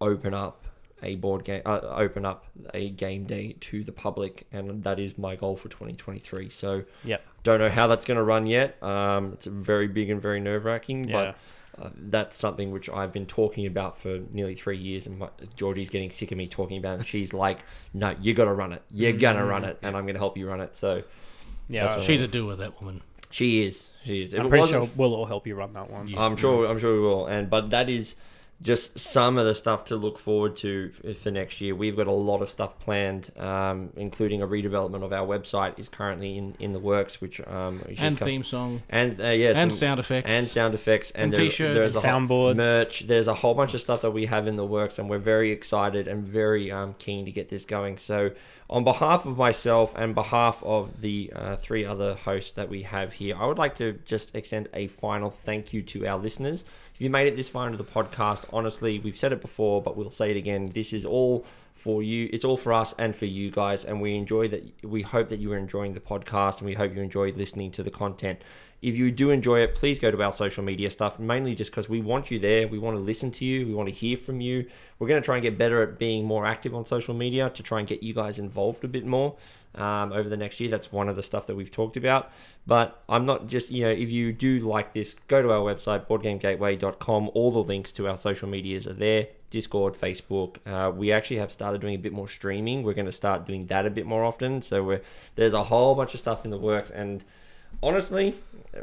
open 0.00 0.34
up 0.34 0.66
a 1.02 1.14
board 1.16 1.44
game 1.44 1.62
uh, 1.64 1.80
open 1.96 2.24
up 2.24 2.44
a 2.74 2.90
game 2.90 3.24
day 3.24 3.54
to 3.60 3.84
the 3.84 3.92
public 3.92 4.46
and 4.52 4.82
that 4.82 4.98
is 4.98 5.16
my 5.18 5.36
goal 5.36 5.54
for 5.56 5.68
2023 5.68 6.50
so 6.50 6.82
yeah, 7.04 7.18
don't 7.44 7.60
know 7.60 7.68
how 7.68 7.86
that's 7.86 8.04
going 8.04 8.16
to 8.16 8.22
run 8.22 8.46
yet 8.46 8.82
um, 8.82 9.32
it's 9.34 9.46
very 9.46 9.86
big 9.88 10.10
and 10.10 10.20
very 10.20 10.40
nerve-wracking 10.40 11.08
Yeah. 11.08 11.34
but 11.76 11.84
uh, 11.84 11.90
that's 11.94 12.36
something 12.36 12.72
which 12.72 12.88
I've 12.90 13.12
been 13.12 13.26
talking 13.26 13.64
about 13.66 13.96
for 13.96 14.18
nearly 14.32 14.56
three 14.56 14.76
years, 14.78 15.06
and 15.06 15.16
my, 15.20 15.28
Georgie's 15.54 15.88
getting 15.88 16.10
sick 16.10 16.32
of 16.32 16.36
me 16.38 16.48
talking 16.48 16.76
about 16.76 16.98
it. 16.98 17.06
She's 17.06 17.32
like, 17.32 17.60
"No, 17.94 18.16
you 18.20 18.34
got 18.34 18.46
to 18.46 18.50
run 18.52 18.72
it. 18.72 18.82
You're 18.90 19.12
gonna 19.12 19.44
run 19.46 19.62
it, 19.62 19.78
and 19.80 19.96
I'm 19.96 20.04
gonna 20.04 20.18
help 20.18 20.36
you 20.36 20.48
run 20.48 20.60
it." 20.60 20.74
So 20.74 21.04
yeah 21.68 21.84
That's 21.94 22.02
She's 22.02 22.20
a 22.20 22.26
doer, 22.26 22.56
that 22.56 22.80
woman. 22.80 23.02
she 23.30 23.62
is, 23.62 23.90
she 24.04 24.22
is. 24.24 24.32
If 24.32 24.40
i'm 24.40 24.48
pretty 24.48 24.66
sure 24.66 24.90
we'll 24.96 25.14
all 25.14 25.26
help 25.26 25.46
you 25.46 25.54
run 25.54 25.72
that 25.74 25.88
one 25.88 26.08
Yeah. 26.08 26.20
I'm 26.20 26.36
sure, 26.36 26.66
I'm 26.66 26.80
sure 26.80 26.94
we 26.94 27.00
will. 27.00 27.26
And 27.26 27.48
but 27.48 27.70
that 27.70 27.88
is 27.88 28.16
just 28.60 28.98
some 28.98 29.38
of 29.38 29.46
the 29.46 29.54
stuff 29.54 29.84
to 29.84 29.94
look 29.94 30.18
forward 30.18 30.56
to 30.56 30.90
for 31.20 31.30
next 31.30 31.60
year. 31.60 31.76
We've 31.76 31.94
got 31.96 32.08
a 32.08 32.12
lot 32.12 32.42
of 32.42 32.50
stuff 32.50 32.76
planned, 32.80 33.30
um, 33.38 33.90
including 33.96 34.42
a 34.42 34.48
redevelopment 34.48 35.04
of 35.04 35.12
our 35.12 35.24
website 35.24 35.78
is 35.78 35.88
currently 35.88 36.36
in, 36.36 36.56
in 36.58 36.72
the 36.72 36.80
works, 36.80 37.20
which 37.20 37.40
um, 37.46 37.80
is 37.88 38.00
And 38.00 38.18
co- 38.18 38.24
theme 38.24 38.42
song. 38.42 38.82
and 38.90 39.20
uh, 39.20 39.28
yes, 39.28 39.56
and 39.58 39.72
sound 39.72 40.00
effects. 40.00 40.28
and 40.28 40.44
sound 40.48 40.74
effects 40.74 41.12
and, 41.12 41.24
And 41.24 41.32
there- 41.34 41.40
t-shirts. 41.44 41.74
there's 41.74 41.96
a 41.96 42.00
whole- 42.00 42.10
Soundboards. 42.20 42.56
merch 42.56 43.06
there's 43.06 43.28
a 43.28 43.34
whole 43.34 43.54
bunch 43.54 43.74
of 43.74 43.80
stuff 43.80 44.02
that 44.02 44.10
we 44.10 44.26
have 44.26 44.48
in 44.48 44.56
the 44.56 44.66
works 44.66 44.98
and 44.98 45.08
we're 45.08 45.18
very 45.18 45.52
excited 45.52 46.08
and 46.08 46.24
very 46.24 46.72
um, 46.72 46.94
keen 46.98 47.24
to 47.26 47.30
get 47.30 47.48
this 47.50 47.64
going 47.64 47.96
so 47.96 48.32
on 48.70 48.84
behalf 48.84 49.24
of 49.24 49.38
myself 49.38 49.94
and 49.96 50.14
behalf 50.14 50.62
of 50.64 51.00
the 51.00 51.32
uh, 51.34 51.56
three 51.56 51.84
other 51.86 52.14
hosts 52.16 52.52
that 52.52 52.68
we 52.68 52.82
have 52.82 53.14
here 53.14 53.34
i 53.38 53.46
would 53.46 53.56
like 53.58 53.74
to 53.76 53.92
just 54.04 54.34
extend 54.34 54.68
a 54.74 54.86
final 54.88 55.30
thank 55.30 55.72
you 55.72 55.80
to 55.82 56.06
our 56.06 56.18
listeners 56.18 56.64
if 56.98 57.02
you 57.02 57.10
made 57.10 57.28
it 57.28 57.36
this 57.36 57.48
far 57.48 57.66
into 57.66 57.78
the 57.78 57.84
podcast 57.84 58.44
honestly 58.52 58.98
we've 58.98 59.16
said 59.16 59.32
it 59.32 59.40
before 59.40 59.80
but 59.80 59.96
we'll 59.96 60.10
say 60.10 60.32
it 60.32 60.36
again 60.36 60.68
this 60.74 60.92
is 60.92 61.06
all 61.06 61.46
for 61.74 62.02
you 62.02 62.28
it's 62.32 62.44
all 62.44 62.56
for 62.56 62.72
us 62.72 62.92
and 62.98 63.14
for 63.14 63.26
you 63.26 63.52
guys 63.52 63.84
and 63.84 64.00
we 64.00 64.16
enjoy 64.16 64.48
that 64.48 64.64
we 64.82 65.00
hope 65.00 65.28
that 65.28 65.38
you 65.38 65.52
are 65.52 65.56
enjoying 65.56 65.94
the 65.94 66.00
podcast 66.00 66.58
and 66.58 66.66
we 66.66 66.74
hope 66.74 66.92
you 66.92 67.00
enjoy 67.00 67.30
listening 67.30 67.70
to 67.70 67.84
the 67.84 67.90
content 67.90 68.40
if 68.80 68.96
you 68.96 69.10
do 69.10 69.30
enjoy 69.30 69.60
it, 69.60 69.74
please 69.74 69.98
go 69.98 70.10
to 70.10 70.22
our 70.22 70.30
social 70.30 70.62
media 70.62 70.88
stuff, 70.88 71.18
mainly 71.18 71.56
just 71.56 71.72
because 71.72 71.88
we 71.88 72.00
want 72.00 72.30
you 72.30 72.38
there. 72.38 72.68
We 72.68 72.78
want 72.78 72.96
to 72.96 73.02
listen 73.02 73.32
to 73.32 73.44
you. 73.44 73.66
We 73.66 73.74
want 73.74 73.88
to 73.88 73.94
hear 73.94 74.16
from 74.16 74.40
you. 74.40 74.66
We're 74.98 75.08
going 75.08 75.20
to 75.20 75.24
try 75.24 75.34
and 75.34 75.42
get 75.42 75.58
better 75.58 75.82
at 75.82 75.98
being 75.98 76.24
more 76.24 76.46
active 76.46 76.76
on 76.76 76.86
social 76.86 77.12
media 77.12 77.50
to 77.50 77.62
try 77.62 77.80
and 77.80 77.88
get 77.88 78.04
you 78.04 78.14
guys 78.14 78.38
involved 78.38 78.84
a 78.84 78.88
bit 78.88 79.04
more 79.04 79.36
um, 79.74 80.12
over 80.12 80.28
the 80.28 80.36
next 80.36 80.60
year. 80.60 80.70
That's 80.70 80.90
one 80.92 81.08
of 81.08 81.16
the 81.16 81.22
stuff 81.22 81.46
that 81.46 81.56
we've 81.56 81.70
talked 81.70 81.96
about. 81.96 82.30
But 82.66 83.02
I'm 83.08 83.26
not 83.26 83.46
just, 83.46 83.70
you 83.70 83.84
know, 83.84 83.90
if 83.90 84.10
you 84.10 84.32
do 84.32 84.58
like 84.60 84.92
this, 84.92 85.14
go 85.28 85.42
to 85.42 85.50
our 85.52 85.60
website, 85.60 86.06
boardgamegateway.com. 86.06 87.30
All 87.34 87.50
the 87.50 87.62
links 87.62 87.92
to 87.92 88.08
our 88.08 88.16
social 88.16 88.48
medias 88.48 88.86
are 88.86 88.92
there 88.94 89.28
Discord, 89.50 89.94
Facebook. 89.94 90.56
Uh, 90.66 90.90
we 90.90 91.10
actually 91.12 91.38
have 91.38 91.50
started 91.50 91.80
doing 91.80 91.94
a 91.94 91.98
bit 91.98 92.12
more 92.12 92.28
streaming. 92.28 92.82
We're 92.82 92.94
going 92.94 93.06
to 93.06 93.12
start 93.12 93.46
doing 93.46 93.66
that 93.66 93.86
a 93.86 93.90
bit 93.90 94.06
more 94.06 94.24
often. 94.24 94.62
So 94.62 95.00
there's 95.36 95.54
a 95.54 95.64
whole 95.64 95.94
bunch 95.94 96.14
of 96.14 96.20
stuff 96.20 96.44
in 96.44 96.50
the 96.50 96.58
works. 96.58 96.90
And 96.90 97.24
honestly, 97.82 98.34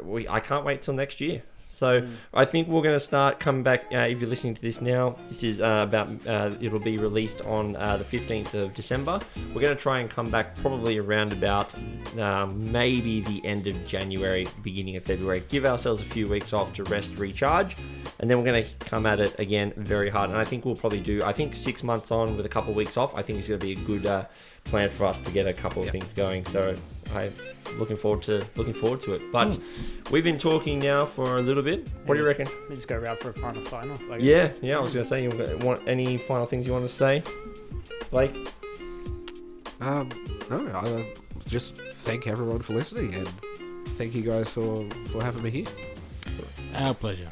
we 0.02 0.28
I 0.28 0.40
can't 0.40 0.64
wait 0.64 0.82
till 0.82 0.94
next 0.94 1.20
year. 1.20 1.42
So 1.68 2.06
I 2.32 2.44
think 2.44 2.68
we're 2.68 2.82
going 2.82 2.94
to 2.96 3.00
start 3.00 3.38
coming 3.38 3.62
back. 3.62 3.86
Uh, 3.92 3.98
if 3.98 4.20
you're 4.20 4.30
listening 4.30 4.54
to 4.54 4.62
this 4.62 4.80
now, 4.80 5.16
this 5.28 5.42
is 5.42 5.60
uh, 5.60 5.84
about 5.86 6.08
uh, 6.26 6.52
it'll 6.60 6.78
be 6.78 6.96
released 6.96 7.42
on 7.42 7.76
uh, 7.76 7.96
the 7.96 8.04
15th 8.04 8.54
of 8.54 8.72
December. 8.72 9.20
We're 9.48 9.60
going 9.60 9.76
to 9.76 9.82
try 9.82 10.00
and 10.00 10.08
come 10.08 10.30
back 10.30 10.54
probably 10.56 10.98
around 10.98 11.32
about 11.32 11.74
um, 12.18 12.72
maybe 12.72 13.20
the 13.20 13.44
end 13.44 13.66
of 13.66 13.86
January, 13.86 14.46
beginning 14.62 14.96
of 14.96 15.04
February. 15.04 15.42
Give 15.48 15.66
ourselves 15.66 16.00
a 16.00 16.04
few 16.04 16.26
weeks 16.26 16.52
off 16.52 16.72
to 16.74 16.84
rest, 16.84 17.18
recharge, 17.18 17.76
and 18.20 18.30
then 18.30 18.38
we're 18.38 18.44
going 18.44 18.64
to 18.64 18.86
come 18.86 19.04
at 19.04 19.20
it 19.20 19.38
again 19.38 19.72
very 19.76 20.08
hard. 20.08 20.30
And 20.30 20.38
I 20.38 20.44
think 20.44 20.64
we'll 20.64 20.76
probably 20.76 21.00
do. 21.00 21.22
I 21.24 21.32
think 21.32 21.54
six 21.54 21.82
months 21.82 22.10
on 22.10 22.36
with 22.36 22.46
a 22.46 22.50
couple 22.50 22.70
of 22.70 22.76
weeks 22.76 22.96
off. 22.96 23.14
I 23.16 23.22
think 23.22 23.38
it's 23.38 23.48
going 23.48 23.60
to 23.60 23.66
be 23.66 23.72
a 23.72 23.84
good 23.84 24.06
uh, 24.06 24.24
plan 24.64 24.88
for 24.88 25.04
us 25.04 25.18
to 25.18 25.30
get 25.30 25.46
a 25.46 25.52
couple 25.52 25.82
of 25.82 25.90
things 25.90 26.12
going. 26.12 26.44
So 26.44 26.76
I 27.14 27.30
looking 27.74 27.96
forward 27.96 28.22
to 28.24 28.44
looking 28.56 28.74
forward 28.74 29.00
to 29.02 29.14
it. 29.14 29.22
But 29.32 29.58
we've 30.10 30.24
been 30.24 30.38
talking 30.38 30.78
now 30.78 31.04
for 31.04 31.38
a 31.38 31.42
little 31.42 31.62
bit. 31.62 31.86
What 32.04 32.14
do 32.14 32.20
you 32.20 32.26
reckon? 32.26 32.46
we 32.68 32.76
just 32.76 32.88
go 32.88 32.96
around 32.96 33.20
for 33.20 33.30
a 33.30 33.34
final 33.34 33.62
sign 33.62 33.90
off 33.90 34.02
like 34.08 34.22
Yeah, 34.22 34.50
yeah. 34.62 34.76
I 34.76 34.80
was 34.80 34.90
gonna 34.90 35.04
say, 35.04 35.22
you 35.22 35.58
want 35.62 35.86
any 35.86 36.18
final 36.18 36.46
things 36.46 36.66
you 36.66 36.72
want 36.72 36.84
to 36.84 36.92
say, 36.92 37.22
Blayke? 38.12 38.50
Um, 39.80 40.08
no, 40.50 40.66
I 40.68 40.78
uh, 40.78 41.04
just 41.46 41.76
thank 41.94 42.26
everyone 42.26 42.60
for 42.60 42.72
listening 42.72 43.14
and 43.14 43.28
thank 43.98 44.14
you 44.14 44.22
guys 44.22 44.48
for 44.48 44.88
for 45.06 45.22
having 45.22 45.42
me 45.42 45.50
here. 45.50 45.66
Our 46.74 46.94
pleasure. 46.94 47.28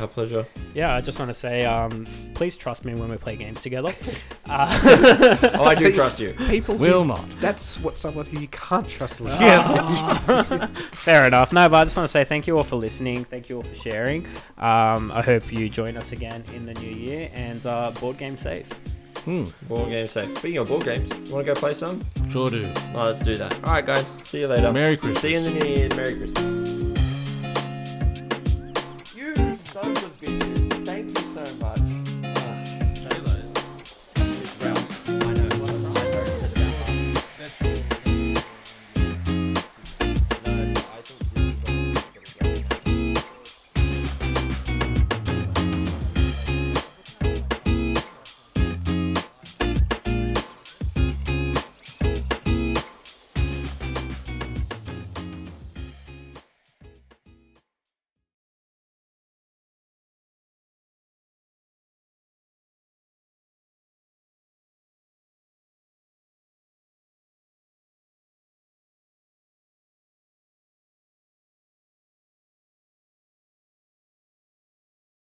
Our 0.00 0.06
pleasure. 0.08 0.46
yeah 0.74 0.94
i 0.94 1.00
just 1.00 1.18
want 1.18 1.30
to 1.30 1.34
say 1.34 1.64
um 1.64 2.06
please 2.34 2.56
trust 2.56 2.84
me 2.84 2.94
when 2.94 3.08
we 3.10 3.16
play 3.16 3.34
games 3.36 3.60
together 3.62 3.92
uh, 4.46 4.78
Oh, 5.54 5.64
I 5.64 5.74
do 5.74 5.84
See- 5.84 5.92
trust 5.92 6.20
you. 6.20 6.34
People 6.48 6.76
Will 6.76 7.02
who- 7.02 7.08
not. 7.08 7.24
That's 7.40 7.80
what 7.80 7.96
someone 7.96 8.26
who 8.26 8.40
you 8.40 8.48
can't 8.48 8.86
trust 8.88 9.20
will 9.20 9.28
Yeah. 9.40 10.66
Fair 11.06 11.26
enough. 11.26 11.52
No, 11.52 11.68
but 11.68 11.76
I 11.76 11.84
just 11.84 11.96
want 11.96 12.04
to 12.04 12.12
say 12.12 12.24
thank 12.24 12.46
you 12.46 12.56
all 12.56 12.62
for 12.64 12.76
listening. 12.76 13.24
Thank 13.24 13.48
you 13.48 13.56
all 13.56 13.62
for 13.62 13.74
sharing. 13.74 14.26
Um, 14.58 15.10
I 15.12 15.22
hope 15.22 15.50
you 15.52 15.68
join 15.68 15.96
us 15.96 16.12
again 16.12 16.44
in 16.54 16.66
the 16.66 16.74
new 16.74 16.90
year 16.90 17.30
and 17.34 17.64
uh, 17.66 17.90
board 18.00 18.18
game 18.18 18.36
safe. 18.36 18.68
Hmm. 19.24 19.44
Board 19.68 19.88
game 19.88 20.06
safe. 20.06 20.36
Speaking 20.38 20.58
of 20.58 20.68
board 20.68 20.84
games, 20.84 21.08
you 21.08 21.34
want 21.34 21.46
to 21.46 21.54
go 21.54 21.58
play 21.58 21.74
some? 21.74 22.02
Sure 22.30 22.50
do. 22.50 22.70
Oh, 22.94 23.04
let's 23.04 23.20
do 23.20 23.36
that. 23.36 23.54
All 23.64 23.72
right, 23.72 23.84
guys. 23.86 24.06
See 24.24 24.40
you 24.40 24.48
later. 24.48 24.72
Merry 24.72 24.96
Christmas. 24.96 25.20
See 25.20 25.32
you 25.32 25.38
in 25.38 25.44
the 25.44 25.64
new 25.64 25.74
year. 25.74 25.88
Merry 25.96 26.16
Christmas 26.16 26.75
sons 29.76 30.04
of 30.04 30.15